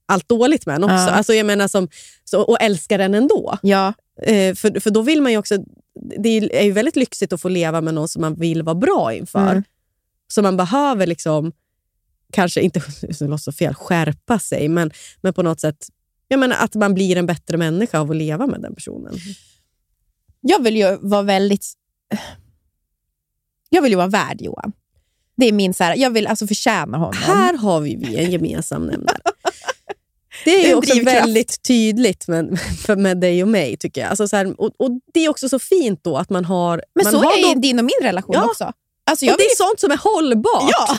allt 0.05 0.29
dåligt 0.29 0.65
med 0.65 0.75
en 0.75 0.83
också. 0.83 0.95
Ja. 0.95 1.09
Alltså, 1.09 1.33
jag 1.33 1.45
menar 1.45 1.67
som, 1.67 1.87
så, 2.23 2.41
och 2.41 2.61
älskar 2.61 2.99
en 2.99 3.13
ändå. 3.13 3.57
Ja, 3.61 3.93
Eh, 4.21 4.55
för, 4.55 4.79
för 4.79 4.89
då 4.89 5.01
vill 5.01 5.21
man 5.21 5.31
ju 5.31 5.37
också... 5.37 5.57
Det 6.19 6.29
är 6.29 6.63
ju 6.63 6.71
väldigt 6.71 6.95
lyxigt 6.95 7.33
att 7.33 7.41
få 7.41 7.49
leva 7.49 7.81
med 7.81 7.93
någon 7.93 8.07
som 8.07 8.21
man 8.21 8.35
vill 8.35 8.63
vara 8.63 8.75
bra 8.75 9.13
inför. 9.13 9.51
Mm. 9.51 9.63
Så 10.27 10.41
man 10.41 10.57
behöver 10.57 11.07
liksom, 11.07 11.51
kanske 12.33 12.61
inte, 12.61 12.81
det 13.01 13.21
låter 13.21 13.37
så 13.37 13.51
fel, 13.51 13.73
skärpa 13.73 14.39
sig, 14.39 14.67
men, 14.67 14.91
men 15.21 15.33
på 15.33 15.43
något 15.43 15.59
sätt 15.59 15.87
Jag 16.27 16.39
menar 16.39 16.55
att 16.59 16.75
man 16.75 16.93
blir 16.93 17.17
en 17.17 17.25
bättre 17.25 17.57
människa 17.57 17.99
av 17.99 18.11
att 18.11 18.17
leva 18.17 18.47
med 18.47 18.61
den 18.61 18.75
personen. 18.75 19.13
Jag 20.41 20.63
vill 20.63 20.77
ju 20.77 20.97
vara 21.01 21.21
väldigt... 21.21 21.65
Jag 23.69 23.81
vill 23.81 23.91
ju 23.91 23.95
vara 23.97 24.07
värd 24.07 24.41
Johan. 24.41 24.71
Det 25.37 25.45
är 25.45 25.51
min 25.51 25.73
så 25.73 25.83
här, 25.83 25.95
jag 25.97 26.09
vill 26.09 26.27
alltså 26.27 26.47
förtjäna 26.47 26.97
honom. 26.97 27.13
Här 27.15 27.53
har 27.57 27.81
vi 27.81 27.95
vi 27.95 28.15
en 28.17 28.31
gemensam 28.31 28.81
nämnare. 28.87 29.19
Det 30.45 30.51
är 30.51 30.63
ju 30.65 30.71
En 30.71 30.77
också 30.77 30.93
drivkraft. 30.93 31.17
väldigt 31.17 31.61
tydligt 31.63 32.27
med, 32.27 32.59
med 32.97 33.17
dig 33.19 33.43
och 33.43 33.49
mig, 33.49 33.77
tycker 33.77 34.01
jag. 34.01 34.09
Alltså 34.09 34.27
så 34.27 34.35
här, 34.35 34.61
och, 34.61 34.71
och 34.77 34.89
Det 35.13 35.19
är 35.25 35.29
också 35.29 35.49
så 35.49 35.59
fint 35.59 36.03
då 36.03 36.17
att 36.17 36.29
man 36.29 36.45
har... 36.45 36.83
Men 36.95 37.03
man 37.03 37.11
så 37.13 37.17
har 37.19 37.37
är 37.49 37.55
då- 37.55 37.61
din 37.61 37.79
och 37.79 37.85
min 37.85 37.99
relation 38.03 38.33
Ja. 38.35 38.45
också. 38.45 38.71
Alltså 39.09 39.25
och 39.25 39.29
jag 39.29 39.37
det 39.37 39.43
vill, 39.43 39.51
är 39.51 39.55
sånt 39.55 39.79
som 39.79 39.91
är 39.91 39.97
hållbart. 39.97 40.71
Ja. 40.71 40.97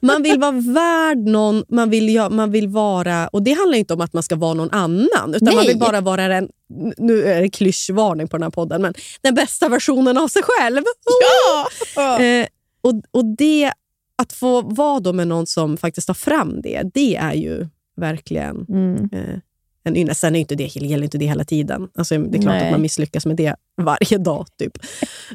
Man 0.00 0.22
vill 0.22 0.38
vara 0.40 0.50
värd 0.52 1.18
någon, 1.18 1.64
man 1.68 1.90
vill, 1.90 2.14
ja, 2.14 2.28
man 2.28 2.50
vill 2.50 2.68
vara... 2.68 3.28
Och 3.28 3.42
Det 3.42 3.52
handlar 3.52 3.78
inte 3.78 3.94
om 3.94 4.00
att 4.00 4.12
man 4.12 4.22
ska 4.22 4.36
vara 4.36 4.54
någon 4.54 4.70
annan, 4.70 5.34
utan 5.34 5.44
man 5.44 5.54
Nej. 5.56 5.66
vill 5.68 5.78
bara 5.78 6.00
vara 6.00 6.28
den... 6.28 6.48
Nu 6.96 7.24
är 7.24 7.40
det 7.40 7.48
klyschvarning 7.48 8.28
på 8.28 8.36
den 8.36 8.42
här 8.42 8.50
podden, 8.50 8.82
men 8.82 8.94
den 9.20 9.34
bästa 9.34 9.68
versionen 9.68 10.18
av 10.18 10.28
sig 10.28 10.42
själv. 10.44 10.82
ja. 11.96 12.20
Eh, 12.24 12.46
och, 12.82 12.92
och 13.10 13.24
det, 13.24 13.72
Att 14.16 14.32
få 14.32 14.62
vara 14.62 15.00
då 15.00 15.12
med 15.12 15.28
någon 15.28 15.46
som 15.46 15.76
faktiskt 15.76 16.06
tar 16.06 16.14
fram 16.14 16.60
det, 16.62 16.82
det 16.94 17.16
är 17.16 17.32
ju 17.34 17.66
verkligen 17.96 18.66
Mm. 18.68 19.08
eh, 19.12 19.38
en 19.84 19.96
ynnest. 19.96 20.20
Sen 20.20 20.36
är 20.36 20.40
inte 20.40 20.54
det, 20.54 20.76
gäller 20.76 21.04
inte 21.04 21.18
det 21.18 21.26
hela 21.26 21.44
tiden. 21.44 21.88
Alltså, 21.98 22.18
det 22.18 22.38
är 22.38 22.42
klart 22.42 22.54
Nej. 22.54 22.64
att 22.64 22.70
man 22.70 22.82
misslyckas 22.82 23.26
med 23.26 23.36
det 23.36 23.54
varje 23.82 24.18
dag. 24.18 24.46
Typ. 24.58 24.72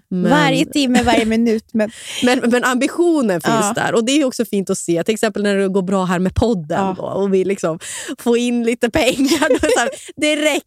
Men, 0.10 0.32
Varje 0.32 0.66
timme, 0.66 1.04
varje 1.04 1.26
minut. 1.26 1.66
Men, 1.74 1.92
men, 2.24 2.40
men 2.40 2.64
ambitionen 2.64 3.42
finns 3.42 3.56
Ja. 3.60 3.74
där. 3.76 3.94
Och 3.96 4.06
Det 4.06 4.12
är 4.12 4.26
också 4.26 4.46
fint 4.46 4.70
att 4.70 4.78
se. 4.78 5.04
Till 5.04 5.14
exempel 5.14 5.44
när 5.44 5.56
det 5.56 5.68
går 5.68 5.82
bra 5.82 6.06
här 6.06 6.20
med 6.20 6.36
podden 6.36 6.86
Ja. 6.86 6.96
då, 6.98 7.04
och 7.04 7.34
vi 7.34 7.46
liksom 7.46 7.80
får 8.20 8.38
in 8.38 8.64
lite 8.64 8.90
pengar. 8.90 9.50
Då, 9.50 9.60
så 9.76 9.80
här, 9.80 9.90
direkt 10.22 10.66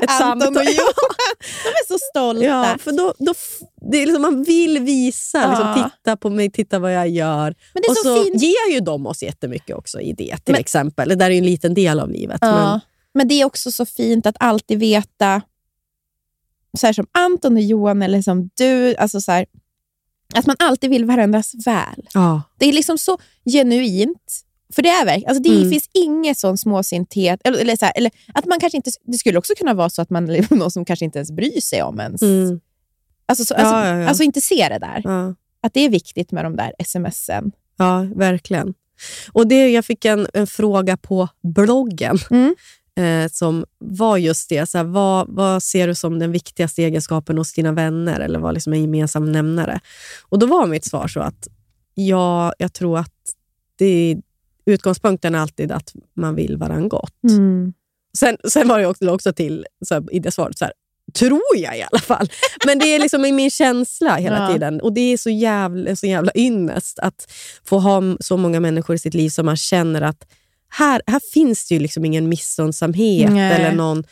ett 0.00 0.10
Anton 0.10 0.40
samtal. 0.40 0.56
och 0.56 0.72
Johan, 0.72 0.92
de 1.64 1.68
är 1.68 1.86
så 1.88 1.98
stolta. 1.98 2.44
Ja, 2.44 2.76
för 2.80 2.92
då, 2.92 3.14
då, 3.18 3.34
det 3.92 3.98
är 4.02 4.06
liksom, 4.06 4.22
man 4.22 4.42
vill 4.42 4.78
visa, 4.78 5.48
liksom, 5.50 5.66
Ja. 5.76 5.90
titta 5.96 6.16
på 6.16 6.30
mig, 6.30 6.50
titta 6.50 6.78
vad 6.78 6.94
jag 6.94 7.08
gör. 7.08 7.54
Men 7.74 7.82
det 7.82 7.86
är 7.86 7.90
och 7.90 7.96
så, 7.96 8.24
så 8.24 8.30
ger 8.38 8.72
ju 8.72 8.80
de 8.80 9.06
oss 9.06 9.22
jättemycket 9.22 9.76
också 9.76 10.00
i 10.00 10.12
det, 10.12 10.36
till 10.44 10.52
Men- 10.52 10.60
exempel. 10.60 11.08
Det 11.08 11.14
där 11.14 11.30
är 11.30 11.38
en 11.38 11.44
liten 11.44 11.74
del 11.74 12.00
av 12.00 12.10
livet. 12.10 12.40
Men, 12.40 12.80
Men 13.16 13.28
det 13.28 13.34
är 13.40 13.44
också 13.44 13.72
så 13.72 13.86
fint 13.86 14.26
att 14.26 14.36
alltid 14.40 14.78
veta, 14.78 15.42
så 16.78 16.92
som 16.92 17.06
Anton 17.12 17.54
och 17.56 17.62
Johan 17.62 18.02
eller 18.02 18.22
som 18.22 18.50
du, 18.54 18.96
alltså 18.96 19.20
så 19.20 19.32
här, 19.32 19.46
att 20.34 20.46
man 20.46 20.56
alltid 20.58 20.90
vill 20.90 21.04
varandras 21.04 21.52
väl. 21.66 22.08
ja. 22.14 22.42
Det 22.58 22.66
är 22.66 22.72
liksom 22.72 22.98
så 22.98 23.18
genuint. 23.52 24.42
För 24.74 24.82
det 24.82 24.88
är 24.88 25.04
verkligen, 25.04 25.28
alltså 25.30 25.42
det 25.42 25.56
Mm. 25.56 25.70
finns 25.70 25.88
inget 25.92 26.38
sån 26.38 26.58
småsinthet. 26.58 27.40
Eller, 27.44 27.58
eller, 27.58 27.76
så 27.76 27.84
här, 27.84 27.92
eller 27.96 28.10
att 28.34 28.44
man 28.44 28.60
kanske 28.60 28.76
inte, 28.76 28.90
det 29.04 29.18
skulle 29.18 29.38
också 29.38 29.54
kunna 29.58 29.74
vara 29.74 29.90
så 29.90 30.02
att 30.02 30.10
man 30.10 30.30
är 30.30 30.54
någon 30.54 30.70
som 30.70 30.84
kanske 30.84 31.04
inte 31.04 31.18
ens 31.18 31.30
bryr 31.30 31.60
sig 31.60 31.82
om 31.82 32.00
ens. 32.00 32.22
Mm. 32.22 32.60
Alltså, 33.26 33.44
så, 33.44 33.54
alltså, 33.54 33.74
ja, 33.74 33.98
ja. 34.00 34.08
alltså 34.08 34.22
inte 34.22 34.40
se 34.40 34.68
det 34.68 34.78
där. 34.78 35.02
Att 35.60 35.74
det 35.74 35.80
är 35.80 35.88
viktigt 35.90 36.32
med 36.32 36.44
de 36.44 36.56
där 36.56 36.72
smsen. 36.84 37.52
ja, 37.76 38.06
verkligen. 38.16 38.74
Och 39.32 39.46
det, 39.46 39.68
Jag 39.68 39.84
fick 39.84 40.04
en, 40.04 40.26
en 40.34 40.46
fråga 40.46 40.96
på 40.96 41.28
bloggen 41.42 42.18
Mm. 42.30 42.54
Eh, 42.96 43.30
som 43.32 43.64
var 43.78 44.16
just 44.16 44.48
det. 44.48 44.66
Så 44.70 44.78
här, 44.78 44.84
vad, 44.84 45.26
vad 45.28 45.62
ser 45.62 45.86
du 45.86 45.94
som 45.94 46.18
den 46.18 46.32
viktigaste 46.32 46.82
egenskapen 46.82 47.38
hos 47.38 47.52
dina 47.52 47.72
vänner? 47.72 48.20
Eller 48.20 48.38
vad 48.38 48.54
liksom 48.54 48.72
en 48.72 48.80
gemensam 48.80 49.32
nämnare? 49.32 49.80
Och 50.22 50.38
Då 50.38 50.46
var 50.46 50.66
mitt 50.66 50.84
svar 50.84 51.08
så 51.08 51.20
att 51.20 51.48
ja, 51.94 52.52
jag 52.58 52.72
tror 52.72 52.98
att 52.98 53.12
det, 53.78 54.16
utgångspunkten 54.66 55.34
är 55.34 55.38
alltid 55.38 55.72
att 55.72 55.92
man 56.14 56.34
vill 56.34 56.56
varandra 56.56 56.88
gott. 56.88 57.14
Sen, 58.18 58.36
sen 58.48 58.68
var 58.68 58.78
det 58.78 58.86
också, 58.86 59.10
också 59.10 59.32
till 59.32 59.66
här, 59.90 60.14
i 60.14 60.18
det 60.18 60.30
svaret, 60.30 60.58
så 60.58 60.64
här, 60.64 60.74
tror 61.18 61.40
jag 61.56 61.78
i 61.78 61.82
alla 61.90 62.00
fall. 62.00 62.28
Men 62.66 62.78
det 62.78 62.84
är 62.94 62.98
liksom 62.98 63.24
i 63.24 63.32
min 63.32 63.50
känsla 63.50 64.16
hela 64.16 64.36
Ja. 64.46 64.52
tiden. 64.52 64.80
Och 64.80 64.92
Det 64.92 65.00
är 65.00 65.16
så 65.16 65.30
jävla, 65.30 65.96
så 65.96 66.06
jävla 66.06 66.32
ynnest 66.34 66.98
att 66.98 67.32
få 67.64 67.78
ha 67.78 68.02
så 68.20 68.36
många 68.36 68.60
människor 68.60 68.96
i 68.96 68.98
sitt 68.98 69.14
liv 69.14 69.28
som 69.28 69.46
man 69.46 69.56
känner 69.56 70.02
att 70.02 70.26
här, 70.78 71.02
här 71.06 71.20
finns 71.32 71.68
det 71.68 71.74
ju 71.74 71.80
liksom 71.80 72.04
ingen 72.04 72.28
missunnsamhet. 72.28 73.30
Nej. 73.32 73.52
eller 73.52 73.72
någon, 73.76 74.04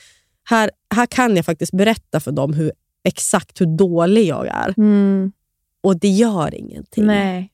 här, 0.51 0.71
här 0.95 1.07
kan 1.07 1.37
jag 1.37 1.45
faktiskt 1.45 1.73
berätta 1.73 2.21
för 2.21 2.33
dem 2.33 2.53
hur, 2.55 2.73
exakt 3.05 3.61
hur 3.61 3.67
dålig 3.79 4.27
jag 4.27 4.47
är. 4.47 4.75
Och 5.83 5.99
det 6.01 6.09
gör 6.09 6.55
ingenting. 6.55 7.05
Nej. 7.07 7.51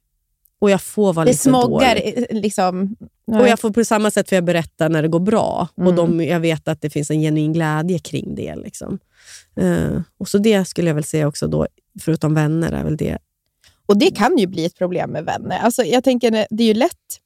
Och 0.59 0.71
jag 0.71 0.83
får 0.83 1.13
vara 1.13 1.25
Det 1.25 1.31
lite 1.31 1.43
smoggar 1.43 1.95
dålig. 1.95 2.27
eh, 2.31 2.41
liksom. 2.41 2.97
Och 3.27 3.49
jag 3.49 3.61
får 3.61 3.71
på 3.71 3.85
samma 3.85 4.11
sätt 4.11 4.29
får 4.29 4.37
jag 4.37 4.45
berätta 4.45 4.89
när 4.89 5.03
det 5.03 5.09
går 5.09 5.21
bra. 5.21 5.69
Och 5.75 5.83
Mm. 5.83 5.97
de, 5.97 6.25
jag 6.25 6.41
vet 6.41 6.69
att 6.69 6.81
det 6.81 6.91
finns 6.91 7.11
en 7.11 7.21
genuin 7.21 7.53
glädje 7.53 7.99
kring 7.99 8.35
det. 8.35 8.57
Liksom. 8.57 8.99
Eh, 9.57 10.01
och 10.19 10.29
så 10.29 10.39
Det 10.39 10.65
skulle 10.65 10.89
jag 10.91 10.95
väl 10.95 11.05
säga 11.05 11.29
också, 11.29 11.47
då, 11.49 11.67
förutom 12.01 12.35
vänner, 12.35 12.73
är 12.73 12.85
väl 12.85 12.97
det. 12.97 13.19
Och 13.87 13.99
det 13.99 14.11
kan 14.11 14.39
ju 14.39 14.47
bli 14.47 14.65
ett 14.65 14.79
problem 14.79 15.11
med 15.11 15.25
vänner. 15.25 15.59
Alltså, 15.59 15.83
jag 15.85 16.05
tänker, 16.05 16.31
det 16.51 16.63
är 16.63 16.67
ju 16.69 16.75
lätt. 16.75 17.21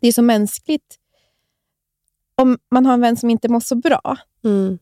Det 0.00 0.08
är 0.08 0.12
så 0.12 0.22
mänskligt. 0.22 0.96
Om 2.34 2.58
man 2.70 2.86
har 2.86 2.94
en 2.94 3.00
vän 3.00 3.16
som 3.16 3.30
inte 3.30 3.48
mår 3.48 3.60
så 3.60 3.76
bra 3.76 4.16
Mm. 4.44 4.78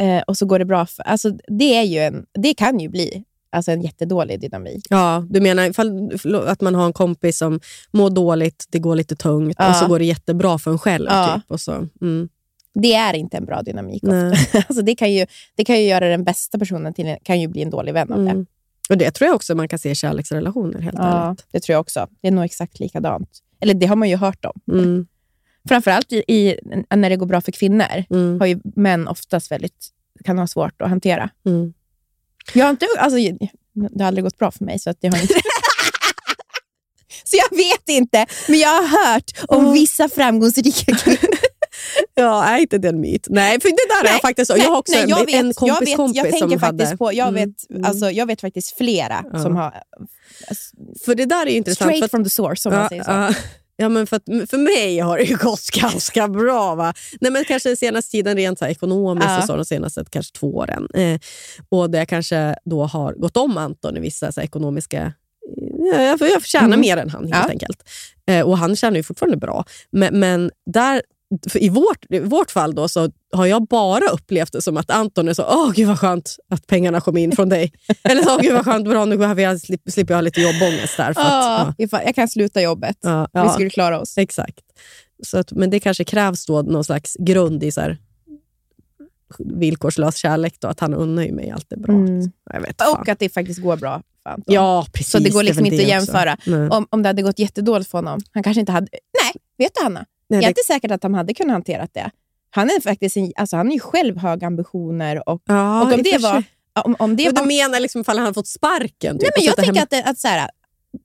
eh, 0.00 0.22
och 0.26 0.36
så 0.36 0.46
går 0.46 0.58
det 0.58 0.64
bra. 0.64 0.86
För, 0.86 1.02
alltså, 1.02 1.30
det, 1.48 1.74
är 1.76 1.82
ju 1.82 1.98
en, 1.98 2.26
det 2.34 2.54
kan 2.54 2.80
ju 2.80 2.88
bli 2.88 3.24
alltså, 3.50 3.70
en 3.72 3.82
jättedålig 3.82 4.40
dynamik. 4.40 4.86
Ja, 4.90 5.26
du 5.30 5.40
menar 5.40 5.64
ifall, 5.70 6.12
att 6.46 6.60
man 6.60 6.74
har 6.74 6.86
en 6.86 6.92
kompis 6.92 7.38
som 7.38 7.60
mår 7.90 8.10
dåligt, 8.10 8.66
det 8.70 8.78
går 8.78 8.96
lite 8.96 9.16
tungt 9.16 9.56
Ja. 9.58 9.70
och 9.70 9.76
så 9.76 9.86
går 9.86 9.98
det 9.98 10.04
jättebra 10.04 10.58
för 10.58 10.70
en 10.70 10.78
själv. 10.78 11.06
Ja. 11.10 11.34
Typ, 11.40 11.50
och 11.50 11.60
så, 11.60 11.88
mm. 12.00 12.28
Det 12.74 12.94
är 12.94 13.14
inte 13.14 13.36
en 13.36 13.44
bra 13.44 13.62
dynamik. 13.62 14.02
Alltså, 14.68 14.82
det, 14.82 14.94
kan 14.96 15.12
ju, 15.12 15.26
det 15.54 15.64
kan 15.64 15.76
ju 15.80 15.86
göra 15.88 16.08
den 16.08 16.24
bästa 16.24 16.58
personen 16.58 16.94
till 16.94 17.16
kan 17.22 17.40
ju 17.40 17.48
bli 17.48 17.62
en 17.62 17.70
dålig 17.70 17.92
vän 17.94 18.12
av 18.12 18.24
det. 18.24 18.30
Mm. 18.30 18.46
Och 18.90 18.98
Det 18.98 19.10
tror 19.10 19.26
jag 19.26 19.34
också 19.36 19.54
man 19.54 19.68
kan 19.68 19.78
se 19.78 19.90
i 19.90 19.94
kärleksrelationer. 19.94 20.80
Helt 20.80 20.98
Ja, 20.98 21.28
ärligt. 21.28 21.46
det 21.50 21.60
tror 21.60 21.74
jag 21.74 21.80
också. 21.80 22.06
Det 22.20 22.28
är 22.28 22.32
nog 22.32 22.44
exakt 22.44 22.80
likadant. 22.80 23.28
Eller 23.60 23.74
det 23.74 23.86
har 23.86 23.96
man 23.96 24.08
ju 24.08 24.16
hört 24.16 24.44
om. 24.44 24.60
Mm. 24.78 25.06
Framförallt 25.68 26.12
i, 26.12 26.16
i, 26.28 26.56
när 26.96 27.10
det 27.10 27.16
går 27.16 27.26
bra 27.26 27.40
för 27.40 27.52
kvinnor 27.52 28.04
Mm. 28.10 28.40
har 28.40 28.46
ju 28.46 28.60
män 28.76 29.08
oftast 29.08 29.50
väldigt, 29.50 29.88
kan 30.24 30.38
ha 30.38 30.46
svårt 30.46 30.82
att 30.82 30.88
hantera. 30.88 31.30
Mm. 31.46 31.72
Jag 32.54 32.64
har 32.64 32.70
inte, 32.70 32.86
alltså, 32.98 33.18
det 33.74 34.00
har 34.02 34.08
aldrig 34.08 34.24
gått 34.24 34.38
bra 34.38 34.50
för 34.50 34.64
mig, 34.64 34.78
så 34.78 34.90
att 34.90 34.96
jag 35.00 35.12
har 35.12 35.20
inte... 35.22 35.34
så 37.24 37.36
jag 37.36 37.56
vet 37.56 37.88
inte, 37.88 38.26
men 38.48 38.58
jag 38.58 38.68
har 38.82 39.12
hört 39.14 39.30
om 39.48 39.60
Mm. 39.60 39.72
vissa 39.72 40.08
framgångsrika 40.08 40.94
kvinnor. 40.96 41.37
Ja, 42.14 42.44
är 42.44 42.58
inte 42.58 42.78
det 42.78 42.88
en 42.88 43.00
myt? 43.00 43.26
Nej, 43.30 43.60
för 43.60 43.68
det 43.68 43.74
där 43.94 44.00
är 44.00 44.04
Nej, 44.04 44.12
jag 44.12 44.20
faktiskt 44.20 44.50
Nej, 44.50 44.60
Jag 44.60 44.70
har 44.70 44.78
också 44.78 44.92
nej, 44.92 45.02
en, 45.02 45.08
jag 45.08 45.26
vet, 45.26 45.34
en 45.34 45.54
kompis 45.54 45.68
jag 45.78 45.80
vet, 45.86 45.96
kompis 45.96 46.16
jag 46.16 46.30
tänker 46.30 46.48
som 46.48 46.58
faktiskt 46.60 46.84
hade... 46.86 46.96
på, 46.96 47.12
jag, 47.12 47.28
Mm, 47.28 47.34
vet, 47.48 47.70
mm. 47.70 47.84
Alltså, 47.84 48.10
jag 48.10 48.26
vet 48.26 48.40
faktiskt 48.40 48.76
flera 48.76 49.24
Ja. 49.32 49.42
som 49.42 49.56
har... 49.56 49.74
För 51.04 51.14
det 51.14 51.24
där 51.26 51.46
är 51.46 51.50
ju 51.50 51.56
intressant. 51.56 51.88
Straight 51.88 51.98
för 51.98 52.04
att- 52.04 52.10
from 52.10 52.24
the 52.24 52.30
source, 52.30 52.62
som 52.62 52.72
man 52.72 52.82
ja, 52.82 52.88
säger 52.88 53.04
så. 53.04 53.10
ja. 53.10 53.34
Ja, 53.80 53.88
men 53.88 54.06
för, 54.06 54.16
att, 54.16 54.22
för 54.50 54.58
mig 54.58 54.98
har 54.98 55.18
det 55.18 55.24
ju 55.24 55.36
gått 55.36 55.66
ganska 55.80 56.28
bra. 56.28 56.74
Va? 56.74 56.94
Nej, 57.20 57.32
men 57.32 57.44
kanske 57.44 57.68
den 57.68 57.76
senaste 57.76 58.10
tiden 58.10 58.36
rent 58.36 58.58
så 58.58 58.64
här, 58.64 58.72
ekonomiskt, 58.72 59.28
Ja. 59.28 59.38
och 59.38 59.44
så, 59.44 59.56
de 59.56 59.64
senaste 59.64 60.04
kanske 60.10 60.32
två 60.38 60.56
åren. 60.56 60.88
Eh, 60.94 61.20
och 61.68 61.90
där 61.90 61.98
jag 61.98 62.08
kanske 62.08 62.56
då 62.64 62.84
har 62.84 63.12
gått 63.12 63.36
om 63.36 63.56
Anton 63.58 63.96
i 63.96 64.00
vissa 64.00 64.32
så 64.32 64.40
här, 64.40 64.44
ekonomiska... 64.46 65.12
Ja, 65.94 66.02
jag, 66.02 66.20
jag 66.20 66.44
tjänar 66.44 66.66
Mm. 66.66 66.80
mer 66.80 66.96
än 66.96 67.10
han 67.10 67.32
helt 67.32 67.44
Ja. 67.46 67.50
enkelt. 67.50 67.82
Eh, 68.26 68.42
och 68.46 68.58
han 68.58 68.76
tjänar 68.76 68.96
ju 68.96 69.02
fortfarande 69.02 69.36
bra. 69.36 69.64
Men, 69.90 70.20
men 70.20 70.50
där, 70.66 71.02
i, 71.54 71.68
vårt, 71.68 72.04
I 72.08 72.18
vårt 72.18 72.50
fall 72.50 72.74
då 72.74 72.88
så 72.88 73.10
har 73.32 73.46
jag 73.46 73.66
bara 73.66 74.08
upplevt 74.08 74.52
det 74.52 74.62
som 74.62 74.76
att 74.76 74.90
Anton 74.90 75.28
är 75.28 75.34
så 75.34 75.44
åh 75.44 75.72
gud 75.72 75.88
vad 75.88 75.98
skönt 75.98 76.36
att 76.50 76.66
pengarna 76.66 77.00
kom 77.00 77.16
in 77.16 77.32
från 77.32 77.48
dig. 77.48 77.72
Eller 78.02 78.22
så, 78.22 78.34
åh 78.34 78.42
gud 78.42 78.52
vad 78.52 78.64
skönt, 78.64 78.88
bra 78.88 79.04
nu 79.04 79.16
har 79.16 79.40
jag, 79.40 79.60
slipper, 79.60 79.90
slipper 79.90 80.14
jag 80.14 80.16
ha 80.16 80.22
lite 80.22 80.40
jobbångest 80.40 80.96
där. 80.96 81.12
För 81.12 81.20
att, 81.20 81.26
ja. 81.28 81.74
Ifall- 81.78 82.02
Jag 82.04 82.14
kan 82.14 82.28
sluta 82.28 82.62
jobbet. 82.62 82.96
Ja, 83.00 83.28
Vi 83.32 83.40
ja. 83.40 83.48
skulle 83.52 83.70
klara 83.70 84.00
oss. 84.00 84.18
Exakt. 84.18 84.60
Så 85.26 85.38
att, 85.38 85.52
men 85.52 85.70
det 85.70 85.80
kanske 85.80 86.04
krävs 86.04 86.46
då 86.46 86.62
någon 86.62 86.84
slags 86.84 87.16
grund 87.20 87.64
i 87.64 87.72
så 87.72 87.80
här, 87.80 87.98
villkorslös 89.38 90.16
kärlek. 90.16 90.54
Då, 90.60 90.68
att 90.68 90.80
han 90.80 90.94
unnar 90.94 91.28
mig 91.28 91.50
allt 91.50 91.72
är 91.72 91.76
bra. 91.76 91.94
Mm. 91.94 92.30
Jag 92.52 92.60
vet 92.60 92.82
fan. 92.82 93.00
Och 93.00 93.08
att 93.08 93.18
det 93.18 93.28
faktiskt 93.28 93.62
går 93.62 93.76
bra 93.76 94.02
Anton. 94.22 94.54
Ja, 94.54 94.86
precis. 94.92 95.12
Så 95.12 95.18
det 95.18 95.30
går 95.30 95.42
liksom 95.42 95.64
väl 95.64 95.72
inte 95.72 95.82
att 95.84 95.88
det 95.88 95.94
jämföra. 95.94 96.68
Om, 96.76 96.86
om 96.90 97.02
det 97.02 97.08
hade 97.08 97.22
gått 97.22 97.38
jättedåligt 97.38 97.90
för 97.90 97.98
honom. 97.98 98.20
Han 98.32 98.42
kanske 98.42 98.60
inte 98.60 98.72
hade... 98.72 98.88
Nej, 99.22 99.32
vet 99.58 99.74
du 99.74 99.82
Hanna? 99.82 100.06
Nej, 100.28 100.36
Jag 100.36 100.42
är 100.42 100.42
det, 100.42 100.48
inte 100.48 100.62
säker 100.66 100.92
att 100.92 101.02
han 101.02 101.14
hade 101.14 101.34
kunnat 101.34 101.52
hantera 101.54 101.88
det. 101.92 102.10
Han 102.50 102.70
är 102.70 102.80
faktiskt 102.80 103.16
en, 103.16 103.32
alltså 103.36 103.56
han 103.56 103.68
är 103.68 103.72
ju 103.72 103.80
själv 103.80 104.18
höga 104.18 104.46
ambitioner. 104.46 105.28
Och, 105.28 105.42
ja, 105.46 105.82
och 105.82 105.92
om 105.92 106.02
det 106.02 106.18
var... 106.18 106.44
Om, 106.84 106.96
om 106.98 107.16
det 107.16 107.24
Men 107.24 107.34
var 107.34 107.42
du 107.42 107.48
menar 107.48 107.80
liksom 107.80 108.00
ifall 108.00 108.16
han 108.16 108.24
hade 108.24 108.34
fått 108.34 108.46
sparken? 108.48 109.18
Typ, 109.18 109.22
Nej, 109.22 109.30
men 109.36 109.44
jag 109.44 109.56
tänker 109.56 109.74
hem- 109.74 109.82
att, 109.82 109.90
det, 109.90 110.04
att 110.04 110.18
så 110.18 110.28
här, 110.28 110.50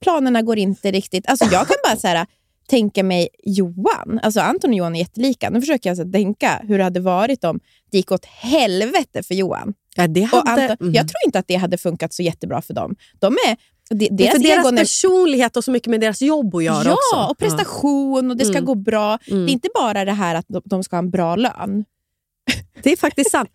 planerna 0.00 0.42
går 0.42 0.58
inte 0.58 0.90
riktigt... 0.90 1.28
Alltså 1.28 1.44
jag 1.44 1.66
kan 1.66 1.76
bara 1.84 1.96
så 1.96 2.08
här, 2.08 2.26
tänka 2.68 3.02
mig 3.02 3.28
Johan. 3.44 4.20
Alltså 4.22 4.40
Anton 4.40 4.70
och 4.70 4.76
Johan 4.76 4.94
är 4.94 4.98
jättelika. 5.00 5.50
Nu 5.50 5.60
försöker 5.60 5.90
jag 5.90 5.96
så 5.96 6.04
här, 6.04 6.12
tänka 6.12 6.60
hur 6.68 6.78
det 6.78 6.84
hade 6.84 7.00
varit 7.00 7.44
om 7.44 7.60
det 7.90 7.96
gick 7.96 8.12
åt 8.12 8.24
helvete 8.24 9.22
för 9.22 9.34
Johan. 9.34 9.74
ja, 9.96 10.06
det 10.06 10.22
Och 10.22 10.28
hade, 10.48 10.62
Anton, 10.62 10.76
mm. 10.80 10.94
Jag 10.94 11.08
tror 11.08 11.18
inte 11.26 11.38
att 11.38 11.48
det 11.48 11.54
hade 11.56 11.78
funkat 11.78 12.12
så 12.12 12.22
jättebra 12.22 12.62
för 12.62 12.74
dem. 12.74 12.96
De 13.18 13.36
är 13.48 13.56
Det, 13.90 14.08
Det 14.12 14.26
är 14.26 14.30
för 14.32 14.38
deras 14.38 14.72
är, 14.72 14.76
personlighet 14.76 15.56
och 15.56 15.64
så 15.64 15.70
mycket 15.70 15.88
med 15.90 16.00
deras 16.00 16.22
jobb 16.22 16.54
att 16.54 16.64
göra 16.64 16.84
ja, 16.84 16.92
också. 16.94 17.30
och 17.30 17.38
prestation 17.38 18.30
och 18.30 18.36
det 18.36 18.44
ska 18.44 18.52
Mm. 18.54 18.64
gå 18.64 18.74
bra. 18.74 19.18
Mm. 19.26 19.46
Det 19.46 19.50
är 19.50 19.52
inte 19.52 19.68
bara 19.74 20.04
det 20.04 20.12
här 20.12 20.34
att 20.34 20.46
de, 20.64 20.84
ska 20.84 20.96
ha 20.96 20.98
en 21.02 21.10
bra 21.10 21.36
lön. 21.36 21.84
Det 22.82 22.92
är 22.92 22.96
faktiskt 22.96 23.30
sant. 23.30 23.50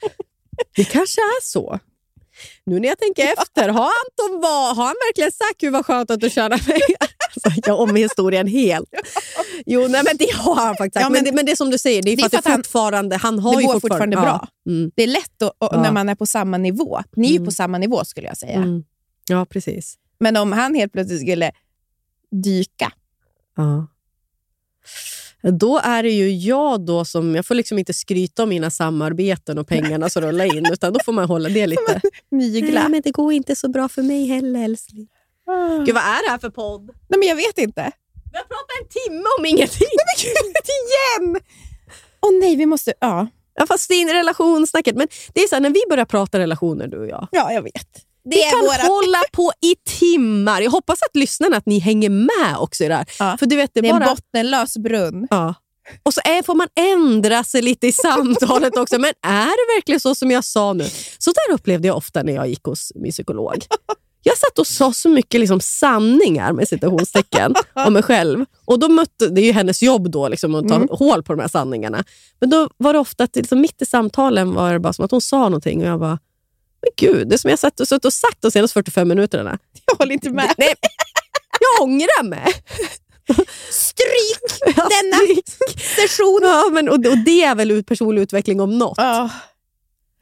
Det 0.76 0.84
kanske 0.84 1.22
är 1.22 1.44
så. 1.44 1.80
Nu 2.66 2.80
när 2.80 2.88
jag 2.90 2.98
tänker 3.00 3.24
efter, 3.42 3.70
har 3.70 3.82
Anton 3.84 4.42
var, 4.42 4.76
har 4.76 4.86
han 4.86 4.96
verkligen 5.08 5.32
sagt 5.32 5.64
hur 5.64 5.72
vad 5.72 5.86
skönt 5.86 6.12
att 6.12 6.20
du 6.20 6.30
tjänar 6.30 6.58
pengar? 6.58 7.10
Alltså, 7.36 7.62
jag 7.70 7.80
om 7.80 7.96
historien 7.96 8.48
helt. 8.48 8.90
Jo, 9.66 9.80
nej, 9.82 10.02
men 10.06 10.18
det 10.18 10.32
har 10.36 10.56
han 10.56 10.76
faktiskt 10.78 10.94
sagt. 10.94 11.04
Ja, 11.04 11.10
men, 11.10 11.14
men- 11.14 11.24
det, 11.24 11.32
men 11.32 11.46
det 11.46 11.52
är 11.52 11.56
som 11.56 11.70
du 11.70 11.78
säger, 11.78 12.02
det 12.02 12.12
är 12.12 12.16
Det 12.16 12.22
för 12.22 12.26
att 12.26 12.32
för 12.32 12.38
att 12.38 12.46
han- 12.46 12.58
fortfarande, 12.58 13.18
han 13.18 13.40
har 13.40 13.56
det 13.56 13.62
ju 13.62 13.68
går 13.68 13.80
fortfarande 13.80 14.16
bra. 14.16 14.48
Ja. 14.66 14.72
Mm. 14.72 14.92
Det 14.96 15.04
är 15.04 15.08
lätt 15.08 15.42
att, 15.42 15.54
och, 15.58 15.82
när 15.82 15.92
man 15.92 16.10
är 16.10 16.16
på 16.16 16.26
samma 16.26 16.58
nivå. 16.58 17.00
Ni 17.16 17.28
är 17.28 17.32
ju 17.32 17.36
Mm. 17.38 17.46
på 17.46 17.52
samma 17.52 17.78
nivå 17.78 18.06
skulle 18.06 18.28
jag 18.28 18.38
säga. 18.38 18.54
Mm. 18.58 18.84
ja, 19.30 19.46
precis. 19.46 19.96
Men 20.20 20.38
om 20.38 20.52
han 20.52 20.76
helt 20.76 20.94
plötsligt 20.94 21.22
skulle 21.22 21.52
dyka. 22.32 22.92
Ja. 23.56 23.88
Då 25.42 25.80
är 25.84 26.04
det 26.04 26.10
ju 26.10 26.32
jag 26.32 26.86
då 26.86 27.06
som... 27.06 27.36
Jag 27.36 27.46
får 27.46 27.56
liksom 27.56 27.80
inte 27.80 27.94
skryta 27.94 28.44
om 28.44 28.50
mina 28.50 28.70
samarbeten 28.70 29.58
och 29.58 29.68
pengarna 29.68 30.10
som 30.10 30.22
rullar 30.22 30.58
in, 30.58 30.66
utan 30.72 30.94
då 30.94 31.00
får 31.06 31.14
man 31.14 31.26
hålla 31.26 31.50
det 31.50 31.68
lite. 31.68 32.02
Mygla. 32.32 32.82
Nej, 32.82 32.90
men 32.90 33.02
det 33.02 33.12
går 33.12 33.34
inte 33.34 33.56
så 33.56 33.70
bra 33.70 33.90
för 33.90 34.02
mig 34.02 34.26
heller, 34.26 34.64
älskling. 34.64 35.08
Gud, 35.86 35.96
vad 35.96 36.04
är 36.04 36.26
det 36.26 36.32
här 36.32 36.38
för 36.38 36.50
podd? 36.50 36.92
Nej, 37.08 37.20
men 37.20 37.28
jag 37.28 37.36
vet 37.36 37.58
inte. 37.58 37.92
Vi 38.32 38.38
har 38.38 38.44
pratat 38.44 38.76
en 38.82 38.88
timme 38.88 39.26
om 39.40 39.46
ingenting. 39.46 39.88
Igen! 40.80 41.42
Åh 42.22 42.32
nej, 42.42 42.56
vi 42.56 42.66
måste... 42.66 42.94
Ja, 43.00 43.28
Ja, 43.60 43.66
fast 43.68 43.90
det 43.90 43.94
är 43.94 44.14
relationssnacket. 44.14 44.96
Men 44.96 45.08
det 45.34 45.42
är 45.42 45.48
så 45.48 45.56
här, 45.56 45.62
när 45.62 45.70
vi 45.70 45.82
börjar 45.90 46.06
prata 46.06 46.40
relationer, 46.40 46.88
du 46.88 46.98
och 47.00 47.08
jag. 47.08 47.28
ja 47.32 47.54
jag 47.54 47.62
vet. 47.62 48.06
Det 48.30 48.36
Vi 48.36 48.42
kan 48.44 48.60
våra... 48.60 48.88
hålla 48.94 49.24
på 49.32 49.52
i 49.62 49.76
timmar. 50.00 50.62
Jag 50.62 50.72
hoppas 50.72 51.02
att 51.02 51.16
lyssnarna 51.16 51.58
att 51.58 51.66
ni 51.66 51.80
hänger 51.80 52.10
med 52.10 52.58
också 52.60 52.84
i 52.84 52.88
det 52.88 52.96
här. 52.96 53.06
Ja. 53.20 53.38
För 53.40 53.46
du 53.46 53.56
vet, 53.56 53.72
det, 53.74 53.82
Det 53.82 53.88
är 53.88 53.92
är 53.92 53.94
en 53.94 54.00
bara... 54.00 54.10
bottenlös 54.16 54.78
brunn. 54.78 55.28
Ja. 55.30 55.54
Och 56.04 56.14
så 56.14 56.22
är, 56.24 56.44
får 56.44 56.56
man 56.56 56.68
ändra 56.80 57.44
sig 57.44 57.62
lite 57.62 57.88
i 57.88 57.92
samtalet 57.92 58.78
också. 58.78 59.00
Men 59.00 59.14
är 59.28 59.46
det 59.46 59.76
verkligen 59.78 60.00
så 60.00 60.16
som 60.16 60.32
jag 60.32 60.44
sa 60.46 60.74
nu? 60.74 60.86
Så 61.18 61.32
där 61.32 61.54
upplevde 61.54 61.88
jag 61.88 61.98
ofta 61.98 62.24
när 62.24 62.34
jag 62.34 62.48
gick 62.48 62.64
hos 62.64 62.92
min 62.96 63.12
psykolog. 63.12 63.56
Jag 64.24 64.38
satt 64.38 64.60
och 64.60 64.68
sa 64.68 64.94
så 64.94 65.10
mycket 65.10 65.40
liksom 65.40 65.60
sanningar 65.62 66.54
med 66.54 66.68
citationstecken 66.68 67.54
om 67.74 67.94
mig 67.94 68.04
själv. 68.04 68.46
Och 68.66 68.80
då 68.80 68.90
mötte, 68.90 69.28
Det 69.28 69.42
är 69.42 69.46
ju 69.46 69.52
hennes 69.52 69.82
jobb 69.82 70.12
då 70.12 70.28
liksom, 70.28 70.56
att 70.56 70.68
ta 70.68 70.76
Mm. 70.76 70.88
hål 70.92 71.24
på 71.24 71.34
de 71.34 71.42
här 71.42 71.48
sanningarna. 71.48 72.04
Men 72.40 72.50
då 72.50 72.70
var 72.78 72.94
det 72.94 73.00
ofta 73.00 73.24
att 73.24 73.36
liksom, 73.36 73.62
mitt 73.62 73.82
i 73.82 73.86
samtalen 73.86 74.54
var 74.54 74.74
det 74.74 74.80
bara 74.80 74.94
som 74.94 75.06
att 75.06 75.12
hon 75.12 75.22
sa 75.22 75.38
någonting 75.40 75.82
och 75.82 75.88
jag 75.88 76.00
bara, 76.00 76.20
men 76.82 76.92
gud, 76.98 77.30
det 77.30 77.38
som 77.38 77.50
jag 77.50 77.60
satt 77.60 77.80
och, 77.80 78.06
och 78.06 78.14
sagt 78.14 78.42
de 78.42 78.52
senaste 78.52 78.74
45 78.74 79.08
minuterna. 79.08 79.58
Jag 79.86 79.96
håller 79.96 80.14
inte 80.14 80.30
med. 80.30 80.54
Nej, 80.58 80.74
jag 81.60 81.84
ångrar 81.88 82.24
mig. 82.24 82.54
Stryk 83.72 84.62
Jag 84.78 84.90
denna 84.90 85.18
stryk. 85.18 85.50
session. 85.96 86.40
Ja, 86.44 86.70
men, 86.72 86.90
och, 86.90 86.96
och 86.96 87.18
det 87.18 87.44
är 87.44 87.56
väl 87.56 87.72
ut- 87.72 87.86
personlig 87.88 88.22
utveckling 88.22 88.62
om 88.62 88.78
något. 88.78 88.98
Ja. 88.98 89.30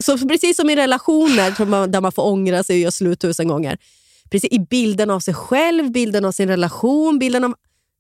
Så 0.04 0.18
precis 0.18 0.58
som 0.58 0.70
i 0.70 0.76
relationer 0.76 1.66
man, 1.66 1.92
där 1.92 2.02
man 2.02 2.12
får 2.12 2.24
ångra 2.26 2.64
sig 2.64 2.74
och 2.76 2.80
göra 2.80 2.92
slut 2.92 3.20
tusen 3.20 3.48
gånger. 3.48 3.78
Precis 4.32 4.52
I 4.52 4.60
bilden 4.60 5.10
av 5.10 5.20
sig 5.20 5.34
själv, 5.34 5.92
bilden 5.92 6.26
av 6.26 6.32
sin 6.32 6.48
relation, 6.48 7.20
bilden 7.20 7.44
av... 7.44 7.54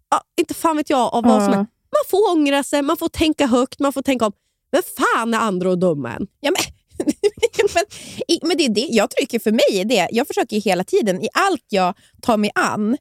Ja, 0.10 0.22
inte 0.38 0.54
fan 0.54 0.78
vet 0.78 0.90
jag 0.90 1.14
av 1.14 1.24
vad 1.24 1.44
som 1.44 1.54
är. 1.54 1.58
Ja. 1.58 1.66
Man 1.92 2.04
får 2.10 2.32
ångra 2.32 2.64
sig, 2.64 2.82
man 2.82 2.98
får 2.98 3.10
tänka 3.10 3.46
högt, 3.48 3.80
man 3.80 3.94
får 3.94 4.02
tänka 4.02 4.26
om. 4.26 4.32
Men 4.72 4.82
fan 4.98 5.34
är 5.34 5.38
andra 5.38 5.70
och 5.70 5.78
dumma 5.80 6.14
än? 6.14 6.28
Ja, 6.40 6.52
men, 6.52 6.62
men, 7.76 7.84
i- 8.28 8.40
men 8.48 8.58
det 8.58 8.66
är 8.66 8.70
det 8.70 8.88
jag 8.92 9.10
trycker 9.12 9.40
för 9.40 9.52
mig. 9.52 9.82
Är 9.82 9.86
det. 9.86 10.08
Jag 10.12 10.28
försöker 10.28 10.56
ju 10.56 10.62
hela 10.62 10.84
tiden, 10.84 11.22
i 11.24 11.28
allt 11.34 11.66
jag 11.70 11.94
tar 12.22 12.38
mig 12.38 12.52
an, 12.56 12.98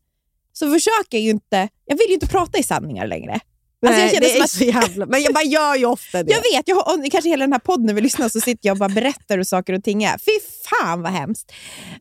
så 0.53 0.71
försöker 0.73 1.19
jag 1.19 1.23
ju 1.23 1.31
inte... 1.31 1.69
Jag 1.85 1.97
vill 1.97 2.09
ju 2.09 2.15
inte 2.15 2.27
prata 2.27 2.59
i 2.59 2.63
sanningar 2.63 3.07
längre. 3.07 3.41
Alltså, 3.87 4.01
jag 4.01 4.11
känner 4.11 4.21
det 4.21 4.39
är 4.39 4.43
att- 4.43 4.51
så 4.51 4.65
jävla... 4.65 5.07
Men 5.07 5.23
jag 5.23 5.35
bara 5.35 5.45
gör 5.45 5.77
ju 5.77 5.85
ofta 5.87 6.23
det. 6.23 6.33
Jag 6.33 6.43
vet, 6.57 6.69
jag 6.69 6.79
och 6.79 7.11
kanske 7.13 7.31
hela 7.31 7.45
den 7.45 7.53
här 7.53 7.59
podden 7.61 7.87
när 7.87 7.95
vi 7.95 8.01
lyssnar 8.01 8.29
så 8.29 8.41
sitter 8.41 8.69
jag 8.69 8.75
och 8.75 8.79
bara 8.79 8.89
berättar 8.89 9.37
hur 9.37 9.45
saker 9.45 9.73
och 9.73 9.85
ting 9.85 10.05
är. 10.05 10.19
Fy 10.19 10.31
fan 10.71 11.03
vad 11.03 11.13
hemskt. 11.13 11.53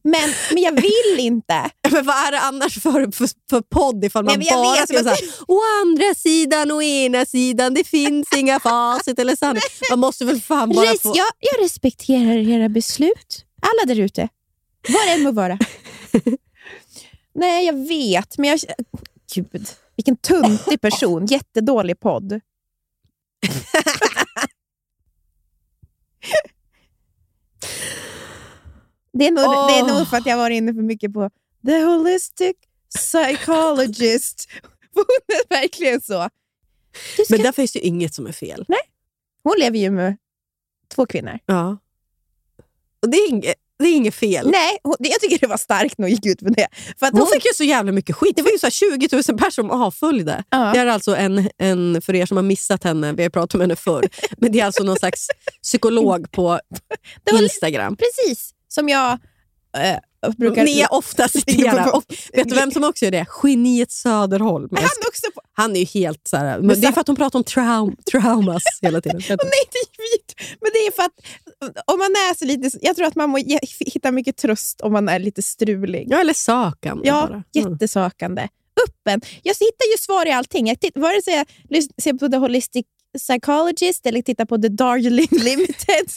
Men, 0.04 0.30
men 0.54 0.64
jag 0.64 0.72
vill 0.82 1.20
inte. 1.20 1.70
Men 1.92 2.06
vad 2.06 2.16
är 2.28 2.32
det 2.32 2.40
annars 2.40 2.74
för, 2.82 3.12
för, 3.12 3.30
för 3.50 3.62
podd 3.62 4.06
ifall 4.06 4.26
man 4.26 4.40
Nej, 4.40 4.48
bara 4.52 4.72
vet, 4.76 4.90
ska 4.90 5.04
men- 5.04 5.16
säga 5.16 5.32
å 5.48 5.60
andra 5.82 6.16
sidan 6.16 6.72
och 6.72 6.84
ena 6.84 7.26
sidan, 7.26 7.74
det 7.74 7.84
finns 7.84 8.28
inga 8.36 8.60
facit 8.60 9.20
eller 9.20 9.36
sanning. 9.36 9.62
Man 9.90 10.00
måste 10.00 10.26
väl 10.26 10.42
fan 10.42 10.70
bara 10.70 10.92
Res, 10.92 11.02
få... 11.02 11.14
jag, 11.16 11.28
jag 11.40 11.64
respekterar 11.66 12.50
era 12.50 12.70
beslut. 12.70 13.46
Alla 13.62 13.94
där 13.96 14.02
ute. 14.04 14.28
Vad 14.90 15.08
det 15.08 15.14
än 15.14 15.24
må 15.24 15.32
vara. 15.32 15.58
Nej, 17.36 17.66
jag 17.66 17.88
vet, 17.88 18.38
men 18.38 18.50
jag... 18.50 18.60
Gud, 19.36 19.68
vilken 19.96 20.18
tuntig 20.18 20.82
person. 20.82 21.26
Jättedålig 21.26 22.00
podd. 22.00 22.42
Det 29.18 29.28
är, 29.28 29.32
nog, 29.32 29.44
det 29.70 29.80
är 29.80 29.98
nog 29.98 30.08
för 30.08 30.18
att 30.18 30.26
jag 30.26 30.38
var 30.38 30.50
inne 30.50 30.74
för 30.74 30.82
mycket 30.82 31.14
på 31.14 31.30
the 31.66 31.84
holistic 31.84 32.56
psychologist. 32.96 34.50
Hon 34.94 35.06
är 35.28 35.50
verkligen 35.50 36.02
så. 36.02 36.30
Ska, 37.14 37.24
Men 37.30 37.42
där 37.42 37.52
finns 37.52 37.76
ju 37.76 37.80
inget 37.80 38.14
som 38.14 38.28
är 38.28 38.32
fel. 38.32 38.66
hon 39.44 39.56
lever 39.60 39.78
ju 39.78 39.92
med 39.92 40.18
två 40.88 41.06
kvinnor. 41.06 41.40
Ja. 41.46 41.78
Och 43.00 43.10
det 43.10 43.18
är 43.18 43.30
inget, 43.30 43.56
det 43.80 43.86
är 43.86 43.96
inget 43.96 44.16
fel. 44.16 44.50
Nej, 44.52 44.78
hon, 44.84 44.96
jag 45.00 45.22
tycker 45.22 45.40
det 45.40 45.48
var 45.48 45.58
starkt 45.58 45.98
när 45.98 46.06
hon 46.06 46.12
gick 46.12 46.26
ut 46.26 46.42
med 46.42 46.54
det. 46.54 46.68
För 47.00 47.06
att 47.06 47.12
Hon 47.12 47.22
hon, 47.22 47.30
fick 47.34 47.46
ju 47.46 47.52
så 47.56 47.64
jävla 47.64 47.92
mycket 47.92 48.16
skit. 48.16 48.36
Det 48.36 48.42
var 48.42 48.52
ju 48.52 48.60
så 48.60 48.66
här 48.66 48.72
20 48.72 49.08
000 49.12 49.24
personer 49.24 49.50
som 49.50 49.72
avföljde. 49.72 50.44
ja. 50.50 50.72
Det 50.74 50.80
är 50.80 50.86
alltså 50.86 51.16
en, 51.16 51.50
en, 51.58 52.02
för 52.02 52.16
er 52.16 52.26
som 52.26 52.38
har 52.38 52.44
missat 52.44 52.84
henne, 52.84 53.14
vi 53.14 53.24
har 53.24 53.30
pratat 53.30 53.56
om 53.56 53.62
henne 53.62 53.76
förr, 53.76 54.10
men 54.38 54.52
det 54.52 54.60
är 54.60 54.66
alltså 54.66 54.84
någon 54.84 54.98
slags 54.98 55.28
psykolog 55.64 56.32
på 56.32 56.60
Instagram. 57.40 57.96
Precis, 57.98 58.52
som 58.68 58.90
jag 58.90 59.12
eh, 59.78 59.98
brukar... 60.32 60.64
Ni 60.64 60.86
ofta 60.90 61.28
citerar. 61.28 61.96
Och 61.96 62.04
vet 62.34 62.50
du 62.50 62.56
vem 62.56 62.72
som 62.72 62.84
också 62.84 63.06
gör 63.06 63.12
det? 63.12 63.26
Geniet 63.44 63.92
Söderholm. 63.92 64.68
Men 64.72 64.84
han 64.84 64.92
är 65.02 65.08
också 65.08 65.32
på... 65.36 65.42
Han 65.54 65.76
är 65.76 65.80
ju 65.80 65.86
helt 65.86 66.28
så 66.28 66.38
här, 66.38 66.60
men 66.60 66.82
det 66.82 66.88
är 66.88 66.92
för 66.92 67.02
att 67.02 67.08
hon 67.08 67.16
pratar 67.16 67.40
om 67.40 67.44
traum, 67.44 67.96
traumas 68.12 68.64
hela 68.82 69.02
tiden. 69.02 69.22
Nej, 69.30 69.38
det 69.38 69.78
är. 69.78 70.58
Men 70.62 70.72
det 70.74 70.80
är 70.80 70.92
för 70.92 71.04
att 71.04 71.12
om 71.86 72.00
man 72.00 72.12
är 72.12 72.38
så 72.38 72.46
lite... 72.46 72.78
Jag 72.82 72.96
tror 72.96 73.08
att 73.08 73.16
man 73.16 73.30
må 73.30 73.38
hitta 73.80 74.12
mycket 74.12 74.38
tröst 74.38 74.82
om 74.82 74.94
man 74.94 75.10
är 75.10 75.20
lite 75.20 75.42
strulig. 75.42 76.08
Ja, 76.10 76.20
eller 76.20 76.34
sökande 76.34 77.08
Ja, 77.08 77.28
bara. 77.28 77.44
Mm. 77.56 77.72
jättesökande. 77.72 78.48
Öppen. 78.88 79.22
Jag 79.44 79.54
hittar 79.54 79.92
ju 79.92 79.98
svar 80.00 80.26
i 80.26 80.32
allting. 80.32 80.68
Jag 80.68 80.80
titt, 80.80 80.98
vare 80.98 81.22
sig 81.22 81.34
jag 81.70 81.84
ser 82.02 82.14
på 82.14 82.28
The 82.28 82.38
Holistic 82.38 82.86
Psychologist 83.18 84.06
eller 84.06 84.22
tittar 84.22 84.46
på 84.46 84.58
The 84.58 84.70
Darjeeling 84.70 85.28
Limited 85.32 86.10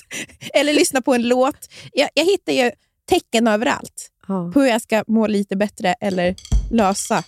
eller 0.54 0.72
lyssnar 0.72 1.00
på 1.00 1.14
en 1.14 1.28
låt. 1.28 1.68
Jag, 1.92 2.08
jag 2.14 2.24
hittar 2.24 2.52
ju 2.52 2.70
tecken 3.08 3.48
överallt 3.48 4.10
Ja. 4.28 4.50
på 4.54 4.60
hur 4.60 4.66
jag 4.68 4.82
ska 4.82 5.04
må 5.06 5.26
lite 5.26 5.56
bättre 5.56 5.92
eller 6.00 6.34
lösa 6.70 7.22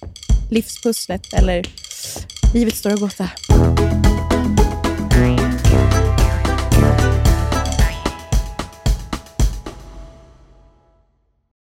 livspusslet 0.50 1.32
eller 1.38 1.66
livet 2.54 2.74
står 2.76 2.92
och 2.92 2.98
gåta. 3.00 3.28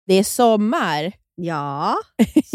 Det 0.07 0.15
är 0.15 0.25
sommar. 0.25 1.13
Ja, 1.39 1.97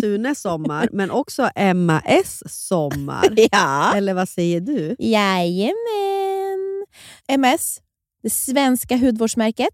Sunes 0.01 0.41
sommar, 0.41 0.89
men 0.91 1.11
också 1.11 1.49
Emma 1.55 2.01
S 2.05 2.43
sommar. 2.67 3.27
Ja. 3.51 3.93
Eller 3.95 4.13
vad 4.13 4.29
säger 4.29 4.61
du? 4.61 4.95
Jajamän. 4.99 6.85
MS, 7.27 7.77
det 8.23 8.29
svenska 8.29 8.97
hudvårdsmärket 8.97 9.73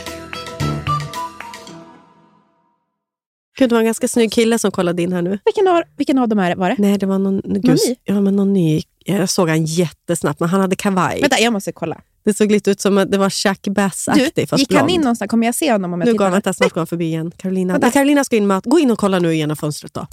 Gud, 3.61 3.69
det 3.69 3.75
var 3.75 3.79
en 3.79 3.85
ganska 3.85 4.07
snygg 4.07 4.31
kille 4.31 4.59
som 4.59 4.71
kollade 4.71 5.01
in 5.01 5.13
här 5.13 5.21
nu. 5.21 5.39
Vilken 5.45 5.67
av, 5.67 5.83
vilken 5.97 6.17
av 6.17 6.27
de 6.27 6.37
här 6.39 6.55
var 6.55 6.69
det? 6.69 6.75
Nej, 6.79 6.97
det 6.97 7.05
var 7.05 7.19
någon, 7.19 7.41
gud, 7.45 7.65
ny? 7.65 7.95
Ja, 8.03 8.21
men 8.21 8.35
någon 8.35 8.53
ny. 8.53 8.81
Jag 9.05 9.29
såg 9.29 9.49
han 9.49 9.65
jättesnabbt, 9.65 10.39
men 10.39 10.49
han 10.49 10.61
hade 10.61 10.75
kavaj. 10.75 11.21
Vänta, 11.21 11.39
jag 11.39 11.53
måste 11.53 11.71
kolla. 11.71 12.01
Det 12.23 12.33
såg 12.33 12.51
lite 12.51 12.71
ut 12.71 12.81
som 12.81 12.97
att 12.97 13.11
det 13.11 13.17
var 13.17 13.29
Chuck 13.29 13.67
Bass-aktig, 13.67 14.49
fast 14.49 14.59
gick 14.59 14.73
han 14.73 14.85
blond. 14.85 14.91
in 14.91 15.01
någonstans? 15.01 15.29
Kommer 15.31 15.45
jag 15.47 15.55
se 15.55 15.71
honom 15.71 15.93
om 15.93 16.01
jag 16.01 16.05
Nu 16.07 16.11
tittar? 16.11 16.25
går, 16.25 16.31
vänta, 16.31 16.53
snart 16.53 16.73
går 16.73 16.81
han 16.81 16.87
förbi 16.87 17.05
igen. 17.05 17.31
Carolina. 17.37 17.77
Nej, 17.81 17.91
Carolina 17.91 18.23
ska 18.23 18.35
in 18.35 18.47
med, 18.47 18.61
gå 18.63 18.79
in 18.79 18.91
och 18.91 18.97
kolla 18.99 19.19
nu 19.19 19.37
ena 19.37 19.55
fönstret. 19.55 19.93
då. 19.93 20.07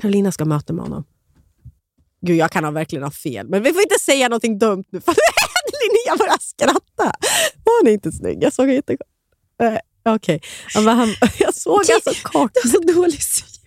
Carolina 0.00 0.32
ska 0.32 0.44
möta 0.44 0.72
med 0.72 0.84
honom. 0.84 1.04
Gud, 2.20 2.36
jag 2.36 2.50
kan 2.50 2.64
ha 2.64 2.70
verkligen 2.70 3.02
ha 3.02 3.10
fel, 3.10 3.48
men 3.48 3.62
vi 3.62 3.72
får 3.72 3.82
inte 3.82 3.98
säga 4.00 4.28
någonting 4.28 4.58
dumt 4.58 4.84
nu. 4.90 5.00
Linnea 5.80 6.16
börjar 6.18 6.38
skratta. 6.40 7.12
Var 7.64 7.84
han 7.84 7.92
inte 7.92 8.12
snygg? 8.12 8.42
Jag 8.42 8.52
såg 8.52 8.70
inte... 8.70 8.96
Eh, 9.62 9.78
Okej, 10.14 10.40
ja, 10.74 10.80
men 10.80 10.96
han, 10.96 11.08
jag 11.38 11.54
såg 11.54 11.78
alltså 11.78 12.10
kort. 12.22 12.50
Du 12.54 12.68
har 12.68 12.68
så 12.68 12.92
dålig 12.92 13.22
syn. 13.22 13.58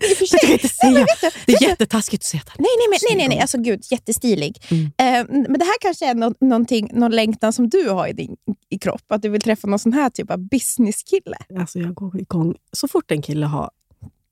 Jag 0.30 0.40
kan 0.40 0.50
inte 0.50 0.68
säga. 0.68 0.98
vet 0.98 1.20
du, 1.20 1.30
Det 1.46 1.52
är 1.52 1.68
jättetaskigt 1.68 2.22
att 2.22 2.26
säga 2.26 2.42
det. 2.46 2.52
Nej, 2.58 2.70
nej, 2.78 2.88
men, 2.90 2.98
nej, 3.08 3.16
nej, 3.16 3.28
nej. 3.28 3.40
Alltså, 3.40 3.58
gud, 3.58 3.84
jättestilig. 3.90 4.62
Mm. 4.70 4.84
Eh, 4.84 5.26
men 5.48 5.58
det 5.58 5.64
här 5.64 5.78
kanske 5.80 6.06
är 6.06 6.44
någonting, 6.44 6.90
någon 6.92 7.10
längtan 7.10 7.52
som 7.52 7.68
du 7.68 7.88
har 7.88 8.06
i 8.06 8.12
din 8.12 8.36
i 8.68 8.78
kropp. 8.78 9.02
Att 9.08 9.22
du 9.22 9.28
vill 9.28 9.40
träffa 9.40 9.68
någon 9.68 9.78
sån 9.78 9.92
här 9.92 10.10
typ 10.10 10.30
av 10.30 10.38
businesskille. 10.38 11.36
Alltså, 11.58 11.78
jag 11.78 11.94
går 11.94 12.20
igång 12.20 12.54
så 12.72 12.88
fort 12.88 13.10
en 13.10 13.22
kille 13.22 13.46
har 13.46 13.70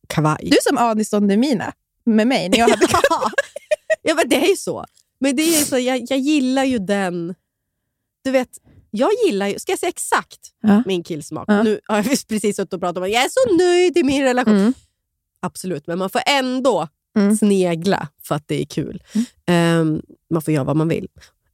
kavaj. 0.06 0.48
Du 0.50 0.56
är 0.56 0.68
som 0.68 0.78
Anis 0.78 1.10
Don 1.10 1.28
Demina 1.28 1.72
med 2.04 2.26
mig. 2.26 2.48
När 2.48 2.58
jag 2.58 2.68
hade 2.68 2.86
ja. 2.90 3.30
ja, 4.02 4.14
men 4.14 4.28
det 4.28 4.36
är 4.36 4.48
ju 4.48 4.56
så. 4.56 4.84
Men 5.20 5.36
det 5.36 5.42
är 5.42 5.64
så, 5.64 5.78
jag, 5.78 6.06
jag 6.08 6.18
gillar 6.18 6.64
ju 6.64 6.78
den... 6.78 7.34
Du 8.24 8.30
vet, 8.30 8.48
jag 8.90 9.10
gillar 9.26 9.46
ju... 9.48 9.58
Ska 9.58 9.72
jag 9.72 9.78
säga 9.78 9.90
exakt 9.90 10.38
Ja. 10.62 10.82
min 10.86 11.04
killsmak? 11.04 11.44
Ja. 11.48 11.62
Nu 11.62 11.80
har 11.84 11.96
jag 11.96 12.04
precis 12.28 12.56
suttit 12.56 12.72
och 12.72 12.80
pratat 12.80 12.96
om 12.96 13.02
att 13.02 13.10
jag 13.10 13.24
är 13.24 13.28
så 13.28 13.56
nöjd 13.56 13.96
i 13.98 14.02
min 14.02 14.22
relation. 14.22 14.58
Mm. 14.58 14.74
Absolut, 15.42 15.86
men 15.86 15.98
man 15.98 16.10
får 16.10 16.22
ändå 16.26 16.88
Mm. 17.18 17.36
snegla 17.36 18.08
för 18.22 18.34
att 18.34 18.48
det 18.48 18.62
är 18.62 18.66
kul. 18.66 19.02
Ehm, 19.46 20.02
man 20.32 20.42
får 20.42 20.54
göra 20.54 20.64
vad 20.64 20.76
man 20.76 20.88
vill. 20.88 21.08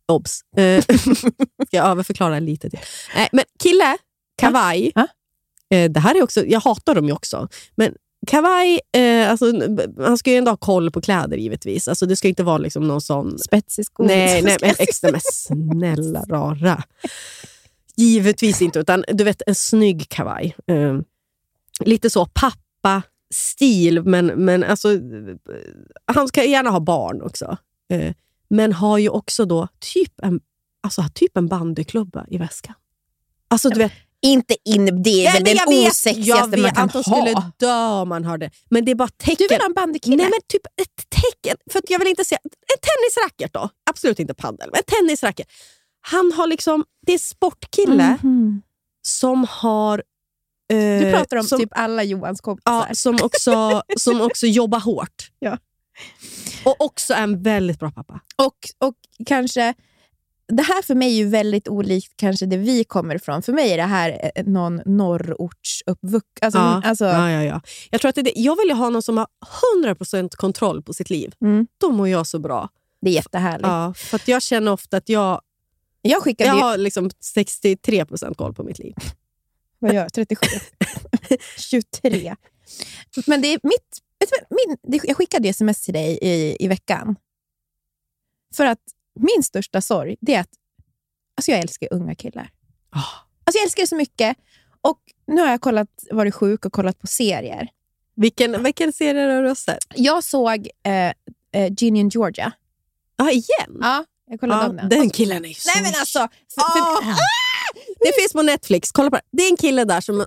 Obs! 0.08 0.40
Uh, 0.58 0.80
ska 0.80 1.16
jag 1.70 1.86
överförklara 1.86 2.38
lite 2.40 2.70
till? 2.70 2.78
Nej, 3.14 3.28
men 3.32 3.44
kille, 3.62 3.96
kavaj. 4.38 4.92
Ja. 4.94 5.06
Eh, 5.70 5.90
det 5.90 6.00
här 6.00 6.14
är 6.14 6.22
också, 6.22 6.46
jag 6.46 6.60
hatar 6.60 6.94
dem 6.94 7.06
ju 7.06 7.12
också. 7.12 7.48
Men 7.74 7.94
kavaj, 8.26 8.80
eh, 8.92 9.30
alltså, 9.30 9.52
han 9.98 10.18
ska 10.18 10.30
ju 10.30 10.36
ändå 10.36 10.50
ha 10.50 10.56
koll 10.56 10.90
på 10.90 11.00
kläder 11.00 11.36
givetvis. 11.36 11.88
Alltså, 11.88 12.06
det 12.06 12.16
ska 12.16 12.28
inte 12.28 12.42
vara 12.42 12.58
liksom 12.58 12.88
någon 12.88 13.00
sån... 13.00 13.38
Spetsig 13.38 13.86
sko. 13.86 14.02
Nej, 14.02 14.42
nej 14.44 14.56
men, 14.60 14.74
extra, 14.78 15.10
men 15.10 15.20
snälla 15.24 16.24
rara. 16.28 16.82
Givetvis 17.96 18.62
inte, 18.62 18.78
utan 18.78 19.04
du 19.08 19.24
vet 19.24 19.42
en 19.46 19.54
snygg 19.54 20.08
kavaj. 20.08 20.56
Eh, 20.66 20.98
lite 21.80 22.10
så 22.10 22.26
pappa-stil, 22.26 24.02
men, 24.02 24.26
men 24.26 24.64
alltså, 24.64 24.88
han 26.06 26.28
ska 26.28 26.44
gärna 26.44 26.70
ha 26.70 26.80
barn 26.80 27.22
också. 27.22 27.56
Eh, 27.90 28.14
men 28.48 28.72
har 28.72 28.98
ju 28.98 29.08
också 29.08 29.44
då 29.44 29.68
typ 29.78 30.12
en, 30.22 30.40
alltså, 30.80 31.04
typ 31.14 31.36
en 31.36 31.48
bandyklubba 31.48 32.26
i 32.28 32.38
väskan. 32.38 32.74
Alltså 33.48 33.68
du 33.68 33.78
vet, 33.78 33.92
Inte 34.24 34.56
in, 34.64 35.02
det 35.02 35.26
är 35.26 35.32
väl 35.32 35.44
den 35.44 35.56
jag 35.56 35.68
vet- 35.68 35.90
osexigaste 35.90 36.28
jag 36.30 36.48
vet 36.48 36.60
man 36.60 36.70
kan 36.74 36.84
att 36.84 36.92
de 36.92 36.98
ha. 36.98 37.02
skulle 37.16 37.42
dö 37.58 37.86
om 37.86 38.08
man 38.08 38.24
hörde. 38.24 38.50
Men 38.70 38.84
det 38.84 38.90
är 38.90 38.94
bara 38.94 39.08
tecken. 39.08 39.36
Du 39.38 39.46
vill 39.48 39.58
ha 39.60 39.66
en 39.66 39.72
bandykille? 39.74 40.16
Nej, 40.16 40.26
men 40.26 40.40
typ 40.48 40.66
ett 40.66 41.10
tecken. 41.10 41.56
För 41.72 41.78
att 41.78 41.90
jag 41.90 41.98
vill 41.98 42.08
inte 42.08 42.24
säga... 42.24 42.38
En 42.44 42.80
tennisracket 42.80 43.52
då. 43.52 43.68
Absolut 43.90 44.18
inte 44.18 44.34
paddel, 44.34 44.68
men 44.72 44.78
en 44.78 44.84
tennisracket. 45.06 45.46
Han 46.00 46.32
har 46.32 46.46
liksom... 46.46 46.84
Det 47.06 47.12
är 47.14 47.18
sportkille 47.18 48.18
Mhm. 48.22 48.62
som 49.02 49.46
har... 49.50 50.02
eh, 50.72 50.76
Du 50.76 51.12
pratar 51.12 51.36
om 51.36 51.44
som, 51.44 51.58
typ 51.60 51.70
alla 51.72 52.02
Johans 52.02 52.40
kompisar. 52.40 52.86
ja, 52.88 52.94
som, 52.94 53.18
också, 53.22 53.82
som 53.98 54.20
också 54.20 54.46
jobbar 54.46 54.80
hårt. 54.80 55.30
Ja. 55.38 55.58
Och 56.64 56.80
också 56.80 57.14
är 57.14 57.22
en 57.22 57.42
väldigt 57.42 57.78
bra 57.78 57.90
pappa. 57.90 58.20
Och, 58.36 58.56
och 58.88 58.94
kanske... 59.26 59.74
Det 60.48 60.62
här 60.62 60.82
för 60.82 60.94
mig 60.94 61.08
är 61.12 61.16
ju 61.16 61.28
väldigt 61.28 61.68
olikt 61.68 62.12
kanske 62.16 62.46
det 62.46 62.56
vi 62.56 62.84
kommer 62.84 63.14
ifrån. 63.14 63.42
För 63.42 63.52
mig 63.52 63.72
är 63.72 63.76
det 63.76 63.82
här 63.82 64.30
eh, 64.34 64.44
någon 64.44 64.80
norrortsuppvuxen... 64.86 66.28
Alltså, 66.42 66.58
Ja. 66.58 66.82
alltså, 66.84 67.04
Ja, 67.04 67.30
ja, 67.30 67.42
ja. 67.44 67.60
Jag, 67.90 68.00
tror 68.00 68.08
att 68.08 68.14
det 68.14 68.20
är 68.20 68.22
det. 68.24 68.32
jag 68.36 68.56
vill 68.56 68.70
ha 68.70 68.90
någon 68.90 69.02
som 69.02 69.16
har 69.16 69.26
100% 69.84 70.36
kontroll 70.36 70.82
på 70.82 70.94
sitt 70.94 71.10
liv. 71.10 71.34
Mm. 71.42 71.66
Då 71.78 71.90
mår 71.90 72.08
jag 72.08 72.26
så 72.26 72.38
bra. 72.38 72.68
Det 73.00 73.10
är 73.10 73.14
jättehärligt. 73.14 73.66
Ja, 73.68 73.94
för 73.94 74.20
jag 74.26 74.42
känner 74.42 74.72
ofta 74.72 74.96
att 74.96 75.08
jag, 75.08 75.40
Jag 76.02 76.22
skickade 76.22 76.48
jag 76.48 76.56
ju... 76.56 76.62
har 76.62 76.76
liksom 76.78 77.10
63% 77.10 78.34
koll 78.34 78.54
på 78.54 78.62
mitt 78.62 78.78
liv. 78.78 78.94
Vad 79.78 79.94
gör 79.94 80.02
jag? 80.02 80.12
37? 80.12 80.46
23. 81.58 82.36
Men 83.26 83.42
det 83.42 83.48
är 83.48 83.60
mitt... 83.62 83.98
Vet 84.20 84.30
du, 84.30 84.56
min, 84.56 84.76
det, 84.82 85.08
jag 85.08 85.16
skickade 85.16 85.44
ju 85.48 85.50
sms 85.50 85.80
till 85.84 85.94
dig 85.94 86.18
i, 86.22 86.56
i 86.64 86.68
veckan. 86.68 87.16
För 88.56 88.66
att 88.66 88.78
min 89.14 89.42
största 89.42 89.80
sorg 89.80 90.16
det 90.20 90.34
är 90.34 90.40
att 90.40 90.50
alltså 91.36 91.50
jag 91.50 91.60
älskar 91.60 91.88
unga 91.90 92.14
killar. 92.14 92.50
Ah. 92.90 92.98
Alltså 93.44 93.58
jag 93.58 93.62
älskar 93.62 93.82
det 93.82 93.86
så 93.86 93.96
mycket. 93.96 94.36
Och 94.80 94.98
nu 95.26 95.40
har 95.40 95.48
jag 95.48 95.60
kollat, 95.60 95.88
varit 96.10 96.34
sjuk 96.34 96.64
och 96.64 96.72
kollat 96.72 96.98
på 96.98 97.06
serier. 97.06 97.68
Vilken, 98.16 98.62
vilken 98.62 98.92
serie 98.92 99.32
har 99.34 99.42
du 99.42 99.54
sett? 99.54 99.78
Jag 99.94 100.24
såg 100.24 100.68
eh, 100.82 100.92
eh, 101.52 101.72
Ginny 101.76 102.00
and 102.00 102.14
Georgia. 102.14 102.52
Ja, 103.16 103.30
igen? 103.30 103.78
Ja, 103.80 104.04
jag 104.30 104.40
kollade 104.40 104.62
Ja, 104.62 104.68
om 104.70 104.76
den. 104.76 104.88
den 104.88 105.10
killen 105.10 105.44
är 105.44 105.48
ju 105.48 105.54
så... 105.54 105.70
Nej 105.74 105.82
men 105.82 106.00
alltså, 106.00 106.18
för, 106.54 106.60
för, 106.72 107.10
Ah! 107.10 107.16
Det 108.00 108.12
finns 108.20 108.32
på 108.32 108.42
Netflix. 108.42 108.92
Kolla 108.92 109.10
på 109.10 109.16
det. 109.16 109.22
Det 109.32 109.42
är 109.42 109.50
en 109.50 109.56
kille 109.56 109.84
där 109.84 110.00
som... 110.00 110.16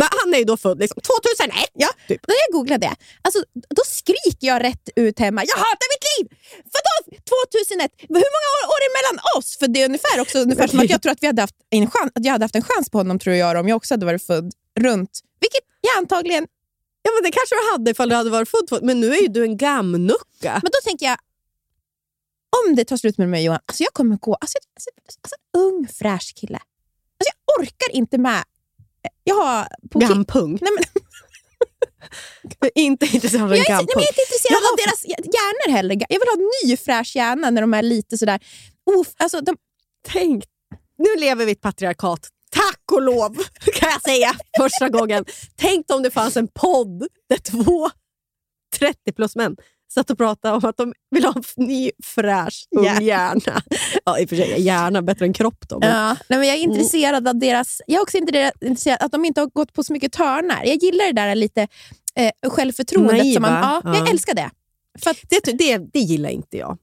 Men 0.00 0.08
han 0.18 0.34
är 0.34 0.38
ju 0.38 0.44
då 0.44 0.56
född 0.56 0.78
liksom 0.78 1.00
2001. 1.00 1.70
Ja, 1.84 1.90
Typ. 2.08 2.20
när 2.28 2.36
jag 2.42 2.50
googlade 2.56 2.86
det, 2.86 2.94
alltså, 3.22 3.38
då 3.78 3.82
skriker 3.86 4.46
jag 4.52 4.58
rätt 4.64 4.88
ut 4.96 5.18
hemma. 5.18 5.40
Jag 5.50 5.58
hatar 5.66 5.88
mitt 5.94 6.04
liv! 6.12 6.24
Vadå 6.74 6.92
2001? 7.52 7.90
Hur 8.08 8.30
många 8.36 8.48
år, 8.56 8.64
år 8.74 8.80
är 8.86 8.92
mellan 8.98 9.16
oss? 9.36 9.58
För 9.58 9.68
det 9.68 9.82
är 9.82 9.84
ungefär 9.84 10.20
också 10.20 10.38
ungefär 10.38 10.66
som 10.68 10.78
att 10.80 10.90
jag 10.90 11.02
tror 11.02 11.12
att, 11.12 11.22
vi 11.22 11.26
hade 11.26 11.42
haft 11.42 11.58
en 11.70 11.90
chans, 11.90 12.12
att 12.14 12.24
jag 12.24 12.32
hade 12.32 12.44
haft 12.44 12.54
en 12.60 12.68
chans 12.70 12.90
på 12.90 12.98
honom 12.98 13.18
tror 13.18 13.36
jag 13.36 13.60
om 13.60 13.68
jag 13.68 13.76
också 13.76 13.94
hade 13.94 14.06
varit 14.06 14.26
född 14.26 14.52
runt. 14.80 15.20
Vilket 15.40 15.64
jag 15.80 15.98
antagligen... 15.98 16.46
Ja, 17.02 17.10
men 17.14 17.22
det 17.22 17.30
kanske 17.38 17.54
du 17.54 17.72
hade 17.72 17.90
ifall 17.90 18.08
du 18.08 18.14
hade 18.14 18.30
varit 18.30 18.48
född 18.48 18.82
Men 18.82 19.00
nu 19.00 19.14
är 19.14 19.22
ju 19.22 19.28
du 19.28 19.42
en 19.44 19.56
gamnucka. 19.56 20.52
Men 20.62 20.70
då 20.72 20.78
tänker 20.84 21.06
jag, 21.06 21.18
om 22.66 22.74
det 22.74 22.84
tar 22.84 22.96
slut 22.96 23.18
med 23.18 23.28
mig 23.28 23.44
Johan, 23.44 23.60
alltså 23.66 23.82
jag 23.82 23.92
kommer 23.92 24.16
gå... 24.16 24.34
Alltså, 24.34 24.58
alltså, 24.74 24.90
alltså, 25.22 25.36
ung 25.56 25.88
fräsch 25.98 26.32
kille. 26.36 26.58
Alltså, 27.18 27.32
jag 27.46 27.60
orkar 27.60 27.90
inte 27.96 28.18
med... 28.18 28.44
Jag 29.24 29.34
har... 29.34 29.68
På 29.90 29.98
Gampung. 29.98 30.58
Nej, 30.60 30.72
men, 30.74 30.84
inte 32.74 33.06
intresserad 33.06 33.42
av 33.42 33.52
en 33.52 33.58
jag, 33.58 33.70
är, 33.70 33.76
nej, 33.76 33.86
jag 33.88 34.02
är 34.02 34.08
inte 34.08 34.20
intresserad 34.20 34.62
av 34.72 34.76
deras 34.76 35.04
hjärnor 35.04 35.72
heller. 35.72 35.96
Jag 36.08 36.20
vill 36.20 36.28
ha 36.28 36.36
en 36.36 36.50
ny 36.68 36.76
fräsch 36.76 37.16
hjärna 37.16 37.50
när 37.50 37.60
de 37.60 37.74
är 37.74 37.82
lite 37.82 38.18
sådär... 38.18 38.40
Of, 38.86 39.08
alltså, 39.16 39.40
de, 39.40 39.56
Tänk, 40.06 40.44
nu 40.98 41.20
lever 41.20 41.44
vi 41.44 41.50
i 41.50 41.52
ett 41.52 41.60
patriarkat. 41.60 42.28
Tack 42.50 42.92
och 42.92 43.02
lov, 43.02 43.36
kan 43.74 43.90
jag 43.90 44.02
säga 44.02 44.34
första 44.58 44.88
gången. 44.88 45.24
Tänk 45.56 45.92
om 45.92 46.02
det 46.02 46.10
fanns 46.10 46.36
en 46.36 46.48
podd 46.48 47.06
där 47.28 47.38
två 47.38 47.90
30 48.78 49.12
plus 49.12 49.36
män 49.36 49.56
satt 49.98 50.10
och 50.10 50.18
pratade 50.18 50.54
om 50.56 50.64
att 50.64 50.76
de 50.76 50.92
vill 51.10 51.24
ha 51.24 51.34
en 51.56 51.64
ny 51.66 51.90
fräsch 52.04 52.66
ung 52.76 52.84
Ja. 52.84 53.00
hjärna. 53.00 53.62
Ja, 54.04 54.18
i 54.18 54.24
och 54.24 54.28
för 54.28 54.36
sig, 54.36 54.60
hjärna 54.60 55.02
bättre 55.02 55.24
än 55.24 55.32
kropp 55.32 55.68
då. 55.68 55.78
Men, 55.78 55.88
Ja, 55.88 56.16
nej, 56.28 56.38
men 56.38 56.48
jag 56.48 56.56
är 56.56 56.60
intresserad 56.60 57.28
av 57.28 57.38
deras... 57.38 57.80
Jag 57.86 57.96
är 57.98 58.02
också 58.02 58.16
intresserad 58.16 58.96
att 59.00 59.12
de 59.12 59.24
inte 59.24 59.40
har 59.40 59.46
gått 59.48 59.72
på 59.72 59.84
så 59.84 59.92
mycket 59.92 60.12
törnar. 60.12 60.64
Jag 60.64 60.76
gillar 60.82 61.06
det 61.06 61.12
där 61.12 61.34
lite 61.34 61.68
eh, 62.14 62.50
självförtroendet. 62.50 63.32
Som 63.34 63.42
man, 63.42 63.52
ja, 63.52 63.80
Naiva, 63.84 63.98
Jag 63.98 64.08
ja. 64.08 64.10
älskar 64.12 64.34
det. 64.34 64.50
För 65.02 65.10
att, 65.10 65.16
det, 65.30 65.58
det, 65.58 65.78
det 65.92 65.98
gillar 66.00 66.30
inte 66.30 66.56
jag. 66.56 66.78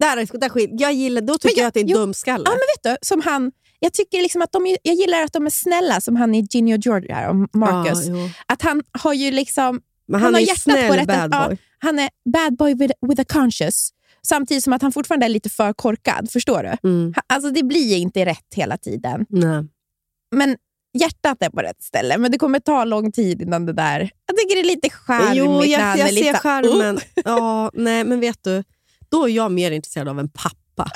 Där, 0.00 0.38
där 0.40 0.48
skil, 0.48 0.68
jag 0.72 0.92
gillar, 0.92 1.20
då 1.22 1.38
tycker 1.38 1.56
jag- 1.56 1.62
jag 1.64 1.68
att 1.68 1.74
det 1.74 1.80
är 1.80 1.84
en 1.84 1.88
jo, 1.88 1.98
dumskalle. 1.98 2.44
ja, 2.46 2.50
men 2.50 2.58
vet 2.92 3.00
du, 3.00 3.06
som 3.06 3.20
han, 3.20 3.52
jag, 3.80 3.92
tycker 3.92 4.18
liksom 4.22 4.42
att 4.42 4.52
de, 4.52 4.76
jag 4.82 4.94
gillar 4.94 5.22
att 5.22 5.32
de 5.32 5.46
är 5.46 5.50
snälla, 5.50 6.00
som 6.00 6.16
han 6.16 6.34
i 6.34 6.46
Ginny 6.50 6.74
och 6.74 6.78
Georgia 6.78 7.30
och 7.30 7.36
Marcus. 7.56 8.06
Ja, 8.06 8.12
jo. 8.16 8.28
att 8.46 8.62
han 8.62 8.82
har 8.98 9.12
ju 9.14 9.30
liksom... 9.30 9.80
men 10.08 10.20
han 10.20 10.24
han, 10.24 10.34
har 10.34 10.40
är 10.40 10.42
ju 10.42 10.48
hjärtat 10.48 10.64
på 10.64 10.70
snäll 10.70 10.98
rätt- 10.98 11.30
bad 11.30 11.50
ja. 11.52 11.56
Han 11.78 11.98
är 11.98 12.08
bad 12.32 12.56
boy 12.56 12.74
with, 12.74 12.94
with 13.08 13.20
a 13.20 13.24
conscience. 13.28 13.92
Samtidigt 14.22 14.64
som 14.64 14.72
att 14.72 14.82
han 14.82 14.92
fortfarande 14.92 15.26
är 15.26 15.30
lite 15.30 15.50
för 15.50 15.72
korkad. 15.72 16.30
Förstår 16.30 16.62
du? 16.62 16.88
Mm. 16.88 17.14
Alltså 17.26 17.50
Det 17.50 17.62
blir 17.62 17.96
inte 17.96 18.24
rätt 18.24 18.54
hela 18.54 18.76
tiden. 18.76 19.26
Nej. 19.28 19.64
Men 20.30 20.56
hjärtat 20.98 21.36
är 21.42 21.50
på 21.50 21.60
rätt 21.60 21.82
ställe. 21.82 22.18
Men 22.18 22.32
det 22.32 22.38
kommer 22.38 22.60
ta 22.60 22.84
lång 22.84 23.12
tid 23.12 23.42
innan 23.42 23.66
det 23.66 23.72
där... 23.72 24.10
Jag 24.26 24.36
tycker 24.36 24.54
det 24.54 24.60
är 24.60 24.74
lite 24.74 24.90
charmigt 24.90 25.36
Jo, 25.36 25.64
jag, 25.64 25.98
jag 25.98 26.12
lite 26.12 26.38
ser. 26.38 26.92
"Uh." 26.92 26.98
Ja, 27.24 27.70
nej, 27.74 28.04
men 28.04 28.20
vet 28.20 28.44
du, 28.44 28.64
då 29.08 29.24
är 29.24 29.32
jag 29.32 29.52
mer 29.52 29.70
intresserad 29.70 30.08
av 30.08 30.20
en 30.20 30.28
pappa. 30.28 30.90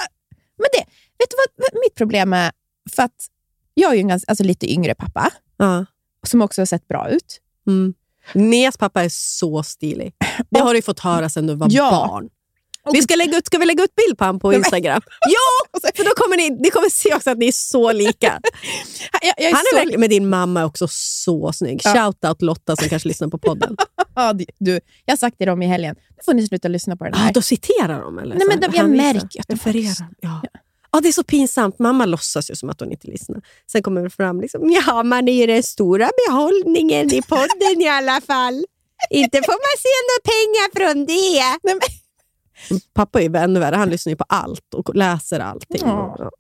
Men 0.56 0.66
det, 0.72 0.78
vet 1.18 1.30
du 1.30 1.36
vad 1.56 1.80
mitt 1.84 1.94
problem 1.94 2.32
är? 2.32 2.52
För 2.90 3.02
att 3.02 3.26
jag 3.74 3.90
är 3.90 3.94
ju 3.94 4.00
en 4.00 4.08
ganska, 4.08 4.30
alltså 4.30 4.44
lite 4.44 4.72
yngre 4.72 4.94
pappa, 4.94 5.30
Ja. 5.56 5.86
som 6.26 6.42
också 6.42 6.60
har 6.60 6.66
sett 6.66 6.88
bra 6.88 7.08
ut. 7.10 7.40
Mm. 7.66 7.94
Neas 8.34 8.76
pappa 8.76 9.04
är 9.04 9.08
så 9.12 9.62
stilig. 9.62 10.12
Det 10.50 10.60
har 10.60 10.74
du 10.74 10.82
fått 10.82 11.00
höra 11.00 11.28
sedan 11.28 11.46
du 11.46 11.54
var 11.54 11.68
Ja. 11.70 11.90
barn. 11.90 12.28
Vi 12.92 13.02
ska, 13.02 13.16
lägga 13.16 13.38
ut, 13.38 13.46
ska 13.46 13.58
vi 13.58 13.66
lägga 13.66 13.84
ut 13.84 13.94
bild 13.94 14.18
på 14.18 14.24
honom 14.24 14.40
på 14.40 14.52
Instagram? 14.52 15.00
ja! 15.28 15.80
För 15.96 16.04
då 16.04 16.10
kommer 16.10 16.36
ni, 16.36 16.50
ni 16.50 16.70
kommer 16.70 16.88
se 16.90 17.14
också 17.14 17.30
att 17.30 17.38
ni 17.38 17.48
är 17.48 17.52
så 17.52 17.92
lika. 17.92 18.40
Jag, 19.22 19.34
jag 19.36 19.46
är 19.50 19.52
Han 19.54 19.60
är 19.60 19.70
så, 19.70 19.76
verkligen, 19.76 20.00
men 20.00 20.08
din 20.08 20.28
mamma 20.28 20.60
är 20.60 20.64
också 20.64 20.86
så 20.90 21.52
snygg. 21.52 21.80
Ja. 21.84 21.94
Shout 21.94 22.24
out 22.24 22.42
Lotta 22.42 22.76
som 22.76 22.88
kanske 22.88 23.08
lyssnar 23.08 23.28
på 23.28 23.38
podden. 23.38 23.76
Ja, 24.14 24.32
du- 24.58 24.80
jag 25.04 25.12
har 25.12 25.16
sagt 25.16 25.38
till 25.38 25.46
dem 25.46 25.62
i 25.62 25.66
helgen, 25.66 25.94
nu 26.10 26.16
får 26.24 26.34
ni 26.34 26.46
sluta 26.46 26.68
lyssna 26.68 26.96
på 26.96 27.04
den 27.04 27.12
Ja, 27.16 27.18
här. 27.20 27.32
då 27.32 27.42
citerar 27.42 28.00
de 28.00 28.18
eller? 28.18 28.36
Nej, 28.36 28.46
men 28.48 28.60
de- 28.60 28.76
jag 28.76 28.90
märker 28.90 29.40
att 29.40 29.48
de 29.48 29.54
refererar. 29.54 30.08
Ja. 30.20 30.40
Ja, 30.42 30.60
det 31.02 31.08
är 31.08 31.12
så 31.12 31.24
pinsamt. 31.24 31.78
Mamma 31.78 32.06
låtsas 32.06 32.50
ju 32.50 32.54
som 32.54 32.70
att 32.70 32.80
hon 32.80 32.92
inte 32.92 33.06
lyssnar. 33.06 33.40
Sen 33.72 33.82
kommer 33.82 34.02
det 34.02 34.10
fram, 34.10 34.40
liksom, 34.40 34.70
ja, 34.86 35.02
man 35.02 35.28
är 35.28 35.32
ju 35.32 35.46
den 35.46 35.62
stora 35.62 36.10
behållningen 36.26 37.14
i 37.14 37.22
podden 37.22 37.80
i 37.82 37.88
alla 37.88 38.20
fall. 38.20 38.64
Inte 39.10 39.38
får 39.38 39.52
man 39.52 39.76
se 39.78 39.94
några 40.08 40.22
pengar 40.32 40.94
från 40.94 41.06
det. 41.06 41.58
Pappa 42.94 43.20
är 43.22 43.28
ju 43.28 43.36
ännu 43.36 43.60
värre. 43.60 43.76
Han 43.76 43.90
lyssnar 43.90 44.10
ju 44.10 44.16
på 44.16 44.24
allt 44.28 44.74
och 44.74 44.94
läser 44.94 45.40
allting. 45.40 45.80
Ja. 45.84 46.16
Ja. 46.18 46.30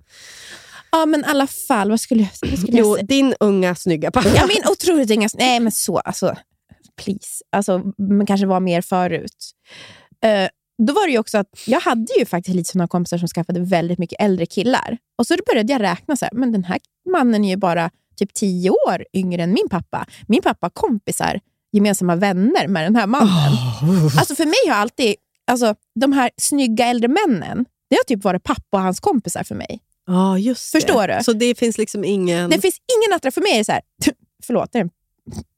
ja, 0.92 1.06
men 1.06 1.20
i 1.20 1.24
alla 1.26 1.46
fall, 1.46 1.90
vad 1.90 2.00
skulle 2.00 2.22
jag, 2.22 2.50
vad 2.50 2.58
skulle 2.58 2.76
jag 2.76 2.86
Jo, 2.86 2.94
säga? 2.94 3.06
din 3.06 3.34
unga 3.40 3.74
snygga 3.74 4.10
pappa. 4.10 4.28
Ja, 4.36 4.46
min 4.46 4.62
otroligt 4.72 5.10
unga... 5.10 5.28
Nej, 5.34 5.60
men 5.60 5.72
så. 5.72 5.98
Alltså, 5.98 6.36
please. 7.04 7.44
Alltså, 7.52 7.82
men 7.98 8.26
kanske 8.26 8.46
var 8.46 8.60
mer 8.60 8.82
förut. 8.82 9.50
Eh, 10.24 10.48
då 10.86 10.92
var 10.92 11.06
det 11.06 11.12
ju 11.12 11.18
också 11.18 11.38
att 11.38 11.46
jag 11.66 11.80
hade 11.80 12.18
ju 12.18 12.26
faktiskt 12.26 12.56
lite 12.56 12.70
sådana 12.70 12.88
kompisar 12.88 13.18
som 13.18 13.28
skaffade 13.28 13.60
väldigt 13.60 13.98
mycket 13.98 14.20
äldre 14.20 14.46
killar. 14.46 14.98
Och 15.18 15.26
så 15.26 15.36
började 15.46 15.72
jag 15.72 15.82
räkna 15.82 16.16
så 16.16 16.24
här, 16.24 16.34
men 16.34 16.52
den 16.52 16.64
här 16.64 16.78
mannen 17.10 17.44
är 17.44 17.48
ju 17.48 17.56
bara 17.56 17.90
typ 18.16 18.34
tio 18.34 18.70
år 18.70 19.04
yngre 19.12 19.42
än 19.42 19.52
min 19.52 19.68
pappa. 19.70 20.06
Min 20.26 20.42
pappa 20.42 20.64
har 20.64 20.70
kompisar, 20.70 21.40
gemensamma 21.72 22.16
vänner 22.16 22.68
med 22.68 22.84
den 22.84 22.96
här 22.96 23.06
mannen. 23.06 23.56
Alltså 24.18 24.34
för 24.34 24.44
mig 24.44 24.74
har 24.74 24.82
alltid, 24.82 25.14
alltså, 25.50 25.74
de 26.00 26.12
här 26.12 26.30
snygga 26.36 26.86
äldre 26.86 27.08
männen, 27.08 27.64
det 27.90 27.96
har 27.96 28.04
typ 28.04 28.24
varit 28.24 28.42
pappa 28.42 28.76
och 28.76 28.80
hans 28.80 29.00
kompisar 29.00 29.42
för 29.44 29.54
mig. 29.54 29.80
Ja, 30.06 30.38
just 30.38 30.70
Förstår 30.72 31.08
det. 31.08 31.16
du? 31.18 31.24
Så 31.24 31.32
det 31.32 31.58
finns 31.58 31.78
liksom 31.78 32.04
ingen... 32.04 32.50
Det 32.50 32.60
finns 32.60 32.76
ingen 32.98 33.16
attraktion 33.16 33.42
för 33.42 33.50
mig. 33.50 33.52
Är 33.52 33.58
det 33.58 33.64
så 33.64 33.72
här, 33.72 33.82
förlåt, 34.46 34.72
det 34.72 34.78
är 34.78 34.82
en 34.82 34.90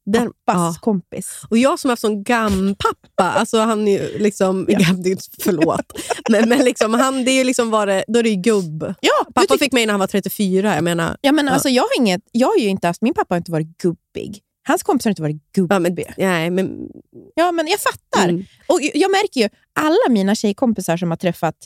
Den- 0.04 0.32
pappas 0.46 0.74
ja. 0.76 0.80
kompis. 0.80 1.40
Och 1.50 1.58
jag 1.58 1.78
som 1.78 1.88
har 1.88 1.92
haft 1.92 2.00
sån 2.00 2.22
gampappa, 2.24 3.24
alltså 3.24 3.58
han 3.58 3.88
är 3.88 4.02
ju 4.02 4.18
liksom, 4.18 4.66
Ja. 4.68 4.78
gam, 4.88 5.02
förlåt, 5.40 5.92
men, 6.30 6.48
men 6.48 6.58
liksom, 6.64 6.94
han, 6.94 7.24
det 7.24 7.30
är 7.30 7.38
ju 7.38 7.44
liksom 7.44 7.70
varit, 7.70 8.04
då 8.08 8.18
är 8.18 8.22
det 8.22 8.28
ju 8.28 8.36
gubb. 8.36 8.94
Ja, 9.00 9.26
Pappa 9.34 9.58
fick 9.58 9.72
mig 9.72 9.86
när 9.86 9.92
han 9.92 10.00
var 10.00 10.06
34, 10.06 10.74
jag 10.74 10.84
menar, 10.84 11.16
Ja, 11.20 11.32
men 11.32 11.46
Ja. 11.46 11.52
Alltså, 11.52 11.68
jag, 11.68 11.82
har 11.82 11.90
inget, 11.98 12.20
jag 12.32 12.48
har 12.48 12.56
ju 12.56 12.68
inte 12.68 12.86
haft, 12.86 13.02
min 13.02 13.14
pappa 13.14 13.34
har 13.34 13.38
inte 13.38 13.52
varit 13.52 13.78
gubbig. 13.78 14.40
Hans 14.68 14.82
kompisar 14.82 15.10
har 15.10 15.12
inte 15.12 15.22
varit 15.22 15.52
gubbiga. 15.52 16.14
ja, 16.16 16.28
men, 16.28 16.40
nej, 16.40 16.50
men, 16.50 16.88
Ja, 17.34 17.52
men 17.52 17.66
jag 17.66 17.80
fattar. 17.80 18.28
mm. 18.28 18.44
Och 18.68 18.80
jag 18.94 19.10
märker 19.10 19.40
ju, 19.40 19.48
alla 19.72 20.08
mina 20.14 20.34
tjejkompisar 20.34 20.96
som 20.96 21.10
har 21.10 21.16
träffat 21.16 21.56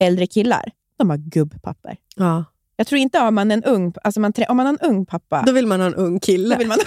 äldre 0.00 0.26
killar, 0.26 0.70
de 0.98 1.10
har 1.10 1.16
gubbpapper. 1.16 1.96
ja. 2.16 2.44
Jag 2.76 2.86
tror 2.86 2.98
inte 2.98 3.20
om 3.20 3.34
man 3.34 3.50
en 3.50 3.64
ung, 3.64 3.92
alltså 4.04 4.20
man, 4.20 4.32
om 4.48 4.56
man 4.56 4.66
har 4.66 4.72
en 4.72 4.78
ung 4.90 5.06
pappa, 5.06 5.42
då 5.46 5.52
vill 5.52 5.66
man 5.66 5.80
ha 5.80 5.86
en 5.86 5.94
ung 5.94 6.20
kille. 6.20 6.54
då 6.54 6.58
vill 6.58 6.68
man 6.68 6.78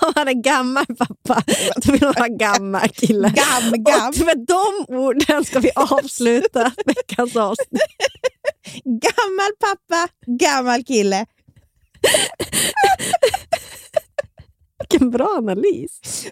Om 0.00 0.12
man 0.16 0.28
är 0.28 0.32
gammal 0.32 0.86
pappa, 0.86 1.42
då 1.76 1.92
vill 1.92 2.04
man 2.04 2.14
ha 2.14 2.26
en 2.26 2.38
gammal 2.38 2.88
kille. 2.88 3.28
gam, 3.28 3.84
gam, 3.84 4.08
Och 4.08 4.26
med 4.26 4.46
de 4.48 4.94
orden 4.94 5.44
ska 5.44 5.60
vi 5.60 5.70
avsluta 5.76 6.72
veckans 6.86 7.36
avsnitt. 7.36 7.82
gammal 8.84 9.50
pappa, 9.60 10.08
gammal 10.26 10.84
kille. 10.84 11.26
Vilken 14.78 15.10
bra 15.10 15.34
analys. 15.38 16.26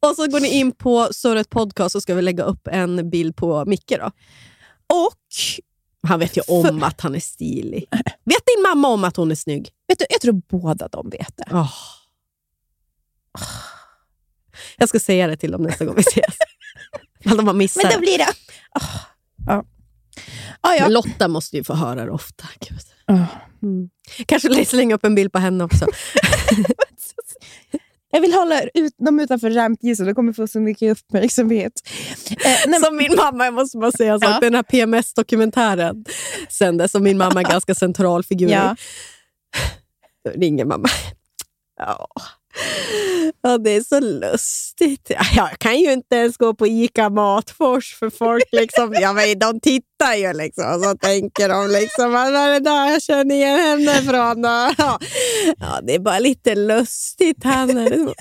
Och 0.00 0.16
så 0.16 0.26
går 0.26 0.40
ni 0.40 0.48
in 0.48 0.72
på 0.72 1.08
Surret 1.12 1.50
Podcast 1.50 1.92
så 1.92 2.00
ska 2.00 2.14
vi 2.14 2.22
lägga 2.22 2.44
upp 2.44 2.68
en 2.68 3.10
bild 3.10 3.36
på 3.36 3.64
Micke. 3.64 3.92
Då. 3.98 4.10
Och 4.94 5.14
Han 6.08 6.20
vet 6.20 6.36
ju 6.36 6.40
om 6.48 6.82
att 6.82 7.00
han 7.00 7.14
är 7.14 7.20
stilig. 7.20 7.86
Vet 8.24 8.46
din 8.46 8.62
mamma 8.62 8.88
om 8.88 9.04
att 9.04 9.16
hon 9.16 9.30
är 9.30 9.34
snygg? 9.34 9.70
vet 9.88 9.98
du, 9.98 10.04
jag 10.10 10.20
tror 10.20 10.42
båda 10.48 10.88
de 10.88 11.10
vet 11.10 11.36
det. 11.36 11.44
Åh. 11.50 11.72
Jag 14.76 14.88
ska 14.88 15.00
säga 15.00 15.26
det 15.26 15.36
till 15.36 15.50
dem 15.50 15.62
nästa 15.62 15.84
gång 15.84 15.94
vi 15.94 16.00
ses. 16.00 16.34
Ifall 17.20 17.36
de 17.36 17.46
har 17.46 17.54
missat 17.54 17.82
Men 17.82 17.92
då 17.92 17.96
det. 17.98 18.00
blir 18.00 18.18
det... 18.18 18.28
Oh, 18.74 19.00
ja. 19.46 19.64
Ah, 20.60 20.74
ja. 20.74 20.88
Lotta 20.88 21.28
måste 21.28 21.56
ju 21.56 21.64
få 21.64 21.74
höra 21.74 22.04
det 22.04 22.10
ofta. 22.10 22.48
Gud. 22.68 22.80
Ah. 23.04 23.26
Mm. 23.62 23.90
Kanske 24.26 24.64
slänga 24.64 24.94
upp 24.94 25.04
en 25.04 25.14
bild 25.14 25.32
på 25.32 25.38
henne 25.38 25.64
också. 25.64 25.86
Jag 28.10 28.20
vill 28.20 28.32
hålla 28.32 28.62
ut 28.62 28.94
dem 28.98 29.20
utanför 29.20 29.50
rampljuset, 29.50 30.06
de 30.06 30.14
kommer 30.14 30.32
få 30.32 30.46
så 30.46 30.60
mycket 30.60 30.98
uppmärksamhet. 30.98 31.72
Eh, 32.30 32.36
nej, 32.66 32.80
Som 32.80 32.96
min 32.96 33.16
mamma, 33.16 33.44
jag 33.44 33.54
måste 33.54 33.78
bara 33.78 33.92
säga 33.92 34.12
en 34.12 34.20
sak, 34.20 34.30
Ja. 34.30 34.40
den 34.40 34.54
här 34.54 34.62
PMS-dokumentären 34.62 36.04
sändes, 36.48 36.92
som 36.92 37.02
min 37.02 37.18
mamma 37.18 37.40
är 37.40 37.44
ganska 37.50 37.74
central 37.74 38.24
figur. 38.24 38.48
Ja. 38.48 38.76
Då 40.24 40.30
ringer 40.40 40.64
mamma. 40.64 40.88
Ja. 41.78 42.08
Ja, 43.42 43.58
det 43.58 43.70
är 43.70 43.80
så 43.80 44.00
lustigt. 44.00 45.10
Jag 45.36 45.58
kan 45.58 45.78
ju 45.78 45.92
inte 45.92 46.16
ens 46.16 46.36
gå 46.36 46.54
på 46.54 46.66
ICA 46.66 47.10
Matfors 47.10 47.94
för 47.98 48.10
folk 48.10 48.44
liksom, 48.52 48.94
ja, 48.94 49.12
men 49.12 49.38
de 49.38 49.60
tittar 49.60 50.14
ju 50.14 50.32
liksom. 50.32 50.82
Så 50.82 50.94
tänker 50.94 51.48
de 51.48 51.70
liksom, 51.70 52.12
vad 52.12 52.34
är 52.36 52.52
det 52.52 52.60
där 52.60 52.90
jag 52.90 53.02
känner 53.02 53.34
igen 53.34 53.58
henne 53.58 54.02
från? 54.02 54.42
då?" 54.42 54.48
Ja, 54.78 54.98
ja 55.58 55.80
det 55.82 55.94
är 55.94 55.98
bara 55.98 56.18
lite 56.18 56.54
lustigt. 56.54 57.44
Han 57.44 57.70
är 57.70 57.92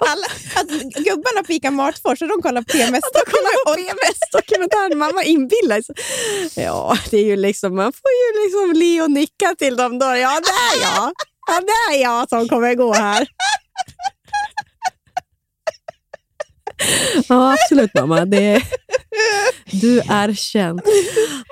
alla, 0.00 0.26
att 0.54 0.68
gubbarna 1.04 1.42
på 1.46 1.52
Ica 1.52 1.70
Matfors 1.70 2.22
och 2.22 2.28
de 2.28 2.42
kollar 2.42 2.62
på 2.62 2.72
PMS-dokumentären. 3.74 4.98
Man 4.98 5.14
var 5.14 5.22
inbillad. 5.22 5.84
Ja, 6.54 6.98
det 7.10 7.16
är 7.18 7.24
ju 7.24 7.36
liksom, 7.36 7.76
man 7.76 7.92
får 7.92 8.10
ju 8.10 8.44
liksom 8.44 8.80
le 8.80 9.02
och 9.02 9.10
nicka 9.10 9.54
till 9.58 9.76
dem 9.76 9.98
då. 9.98 10.06
Ja, 10.06 10.40
det 10.40 10.78
är 10.78 10.82
jag. 10.82 11.12
Ja, 11.48 11.60
det 11.60 11.96
är 11.96 12.02
jag 12.02 12.28
som 12.28 12.48
kommer 12.48 12.74
gå 12.74 12.92
här. 12.92 13.28
Ja, 17.28 17.52
absolut 17.52 17.94
mamma. 17.94 18.24
Det, 18.24 18.62
du 19.70 20.00
är 20.00 20.34
känd. 20.34 20.80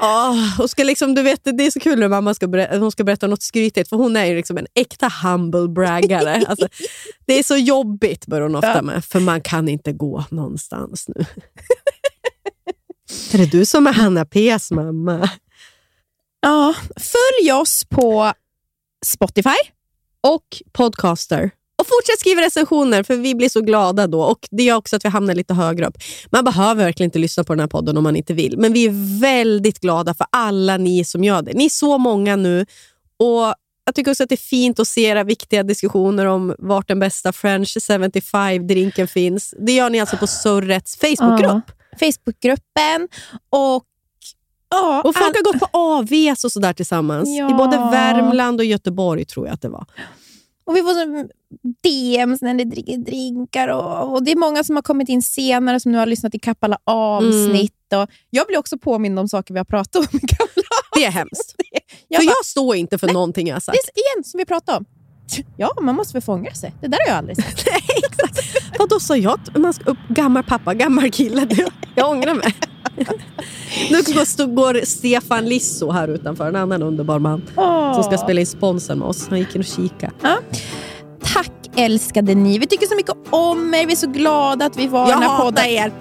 Oh, 0.01 0.61
och 0.61 0.71
ska 0.71 0.85
liksom, 0.85 1.15
du 1.15 1.23
vet, 1.23 1.41
det 1.45 1.67
är 1.67 1.71
så 1.71 1.81
kul 1.81 1.99
när 1.99 2.09
mamma 2.09 2.35
ska 2.35 2.49
berätta, 2.49 2.79
hon 2.79 2.93
ska 2.93 3.05
berätta 3.05 3.27
något 3.27 3.43
skrytigt, 3.43 3.89
för 3.89 3.97
hon 3.97 4.17
är 4.17 4.25
ju 4.25 4.37
liksom 4.37 4.59
en 4.59 4.67
äkta 4.75 5.13
humble 5.23 5.69
braggare. 5.69 6.45
Alltså, 6.49 6.69
det 7.27 7.39
är 7.39 7.43
så 7.43 7.57
jobbigt, 7.57 8.27
börjar 8.27 8.43
hon 8.43 8.57
ofta 8.57 8.83
med, 8.83 9.05
för 9.05 9.21
man 9.21 9.41
kan 9.41 9.69
inte 9.69 9.93
gå 9.93 10.25
någonstans 10.31 11.09
nu. 11.09 11.25
är 13.33 13.39
det 13.39 13.47
du 13.47 13.67
som 13.67 13.87
är 13.87 13.93
Hanna 13.93 14.25
P's 14.25 14.75
mamma? 14.75 15.31
Ja, 16.41 16.75
följ 16.97 17.53
oss 17.53 17.85
på 17.91 18.33
Spotify. 19.05 19.76
Och 20.27 20.63
podcaster. 20.73 21.51
Och 21.79 21.87
fortsätt 21.87 22.21
skriva 22.21 22.41
recensioner, 22.43 23.03
för 23.03 23.17
vi 23.17 23.35
blir 23.35 23.49
så 23.49 23.61
glada 23.61 24.07
då. 24.07 24.23
Och 24.23 24.49
Det 24.51 24.63
gör 24.63 24.77
också 24.77 24.97
att 24.97 25.05
vi 25.05 25.09
hamnar 25.09 25.35
lite 25.35 25.55
högre 25.55 25.87
upp. 25.87 25.97
Man 26.31 26.45
behöver 26.45 26.85
verkligen 26.85 27.09
inte 27.09 27.19
lyssna 27.19 27.45
på 27.45 27.53
den 27.53 27.61
här 27.61 27.67
podden 27.67 27.97
om 27.97 28.03
man 28.03 28.17
inte 28.17 28.35
vill. 28.35 28.59
Men 28.59 28.73
vi 28.73 28.85
är 28.85 29.21
väldigt 29.21 29.81
glada 29.81 30.15
för 30.15 30.27
alla 30.33 30.77
ni 30.77 31.05
som 31.05 31.25
gör 31.25 31.43
det. 31.43 31.53
Ni 31.53 31.65
är 31.65 31.69
så 31.71 31.99
många 31.99 32.37
nu. 32.37 32.67
Och 33.19 33.55
Jag 33.85 33.95
tycker 33.95 34.11
också 34.11 34.23
att 34.23 34.29
det 34.29 34.35
är 34.35 34.37
fint 34.37 34.81
att 34.81 34.89
se 34.89 35.05
era 35.05 35.25
viktiga 35.25 35.63
diskussioner 35.63 36.27
om 36.27 36.55
vart 36.59 36.89
den 36.89 36.99
bästa 36.99 37.33
French 37.33 37.77
75-drinken 37.77 39.07
finns. 39.07 39.55
Det 39.67 39.73
gör 39.73 39.91
ni 39.91 40.01
alltså 40.01 40.17
på 40.17 40.27
Surrets 40.27 40.97
Facebookgrupp. 40.97 41.65
Facebookgruppen 42.01 43.09
och 43.51 43.85
ja, 44.71 45.03
Och 45.05 45.15
folk 45.15 45.27
all- 45.27 45.45
har 45.45 45.53
gått 45.53 45.61
på 45.61 45.69
AVs 45.79 46.45
och 46.45 46.53
sådär 46.53 46.73
tillsammans. 46.73 47.29
Ja. 47.29 47.51
I 47.51 47.55
både 47.55 47.77
Värmland 47.77 48.61
och 48.61 48.65
Göteborg 48.67 49.25
tror 49.25 49.47
jag 49.47 49.55
att 49.55 49.63
det 49.63 49.69
var. 49.69 49.87
Och 50.67 50.77
vi 50.77 50.81
får 50.83 51.29
DMs 51.83 52.43
när 52.43 52.55
ni 52.55 52.65
dricker 52.65 52.97
drinkar. 52.97 53.69
Och, 53.69 54.13
och 54.13 54.23
Det 54.25 54.33
är 54.33 54.37
många 54.37 54.65
som 54.65 54.77
har 54.77 54.83
kommit 54.83 55.09
in 55.09 55.23
senare 55.23 55.81
som 55.81 55.93
nu 55.93 55.99
har 55.99 56.07
lyssnat 56.07 56.35
i 56.35 56.41
alla 56.61 56.79
avsnitt. 56.85 57.73
Och 57.95 58.11
jag 58.31 58.47
blir 58.47 58.59
också 58.59 58.79
påmind 58.79 59.19
om 59.19 59.29
saker 59.29 59.55
vi 59.55 59.59
har 59.61 59.65
pratat 59.65 59.97
om 59.97 60.19
i 60.19 60.19
gamla 60.27 60.69
Det 60.97 61.05
är 61.05 61.11
hemskt. 61.11 61.55
Jag 62.09 62.21
för 62.21 62.27
bara, 62.27 62.35
jag 62.39 62.45
står 62.45 62.77
inte 62.77 62.99
för 62.99 63.13
någonting 63.13 63.47
jag 63.49 63.55
har 63.55 63.61
sagt. 63.61 63.79
Det 63.95 64.01
är 64.01 64.15
igen 64.15 64.25
som 64.25 64.39
vi 64.39 64.45
pratade 64.45 64.79
om. 64.79 64.85
Ja, 65.57 65.73
man 65.81 65.95
måste 65.95 66.13
väl 66.13 66.23
få 66.23 66.33
ångra 66.33 66.55
sig. 66.55 66.75
Det 66.81 66.87
där 66.89 66.99
har 67.07 67.09
jag 67.09 67.17
aldrig 67.19 67.37
sagt. 67.45 67.65
Vad 68.79 69.03
sa 69.03 69.17
jag? 69.17 69.33
att 69.55 69.57
Man 69.61 69.73
ska 69.73 69.91
upp, 69.91 69.99
gammal 70.09 70.43
pappa, 70.43 70.75
gammal 70.75 71.11
kille. 71.11 71.47
Jag, 71.51 71.69
jag 71.95 72.11
ångrar 72.11 72.35
mig. 72.35 72.55
Nu 73.91 73.97
går, 73.97 74.25
stå- 74.25 74.47
går 74.47 74.81
Stefan 74.85 75.45
Lisso 75.49 75.91
här 75.91 76.09
utanför, 76.09 76.49
en 76.49 76.57
annan 76.57 76.83
underbar 76.83 77.19
man 77.19 77.43
som 77.95 78.03
ska 78.05 78.19
spela 78.19 78.41
in 78.41 78.47
sponsen 78.47 78.99
med 78.99 79.09
oss. 79.09 79.27
Han 79.29 79.39
gick 79.39 79.55
in 79.55 79.61
och 79.61 79.67
kika. 79.67 80.11
Ja. 80.23 80.37
Tack 81.23 81.53
älskade 81.77 82.35
ni. 82.35 82.59
Vi 82.59 82.67
tycker 82.67 82.87
så 82.87 82.95
mycket 82.97 83.15
om 83.31 83.75
er. 83.75 83.87
Vi 83.87 83.93
är 83.93 83.97
så 83.97 84.07
glada 84.11 84.67
att 84.67 84.77
vi 84.77 84.89
var 84.89 85.01
Jag 85.01 85.09
den 85.09 85.23
här 85.23 85.29
hatar 85.29 85.45
podden. 85.45 85.65
er. 85.67 85.93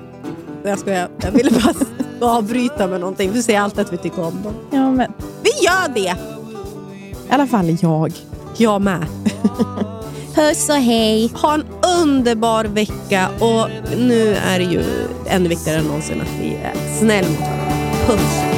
Jag 0.64 0.80
skojar. 0.80 1.10
Jag 1.22 1.32
ville 1.32 1.52
bara 1.52 1.74
avbryta 2.38 2.88
med 2.88 3.00
någonting. 3.00 3.32
Du 3.34 3.42
säger 3.44 3.62
alltid 3.62 3.80
att 3.80 3.94
vi 3.94 3.98
tycker 3.98 4.20
om 4.26 4.42
dem. 4.44 4.54
Ja, 4.72 4.92
men, 4.92 5.12
Vi 5.44 5.50
gör 5.66 5.94
det! 5.94 6.16
I 7.30 7.32
alla 7.34 7.48
fall 7.48 7.78
jag. 7.82 8.14
Jag 8.58 8.82
med. 8.82 9.06
Puss 10.36 10.70
och 10.70 10.76
hej. 10.76 11.32
Ha 11.34 11.54
en 11.54 11.66
underbar 12.02 12.66
vecka 12.66 13.30
och 13.40 13.70
nu 13.98 14.36
är 14.36 14.60
det 14.60 14.66
ju 14.66 14.84
ännu 15.28 15.50
viktigare 15.50 15.80
än 15.80 15.86
någonsin 15.86 16.22
att 16.22 16.42
vi 16.42 16.56
är 16.56 16.98
snäll 17.00 17.26
mot 17.30 17.40
varandra. 17.40 17.76
Puss! 18.08 18.55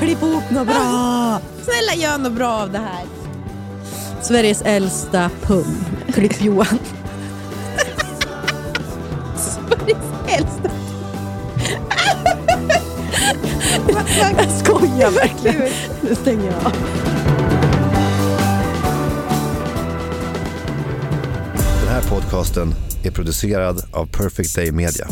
Klipp 0.00 0.22
ihop 0.22 0.50
något 0.50 0.66
bra! 0.66 1.40
Snälla 1.62 1.94
gör 2.02 2.18
något 2.18 2.32
bra 2.32 2.50
av 2.50 2.72
det 2.72 2.78
här. 2.78 3.04
Sveriges 4.22 4.62
äldsta 4.62 5.30
pung. 5.42 5.76
Klipp 6.12 6.42
Johan. 6.42 6.66
Sveriges 9.36 9.98
äldsta. 10.28 10.70
Jag 14.38 14.50
skojar 14.50 15.10
verkligen. 15.10 15.72
Nu 16.00 16.14
stänger 16.14 16.46
jag 16.46 16.54
av. 16.66 16.72
Den 21.80 21.88
här 21.88 22.02
podcasten 22.10 22.74
är 23.04 23.10
producerad 23.10 23.82
av 23.92 24.06
Perfect 24.06 24.56
Day 24.56 24.72
Media. 24.72 25.06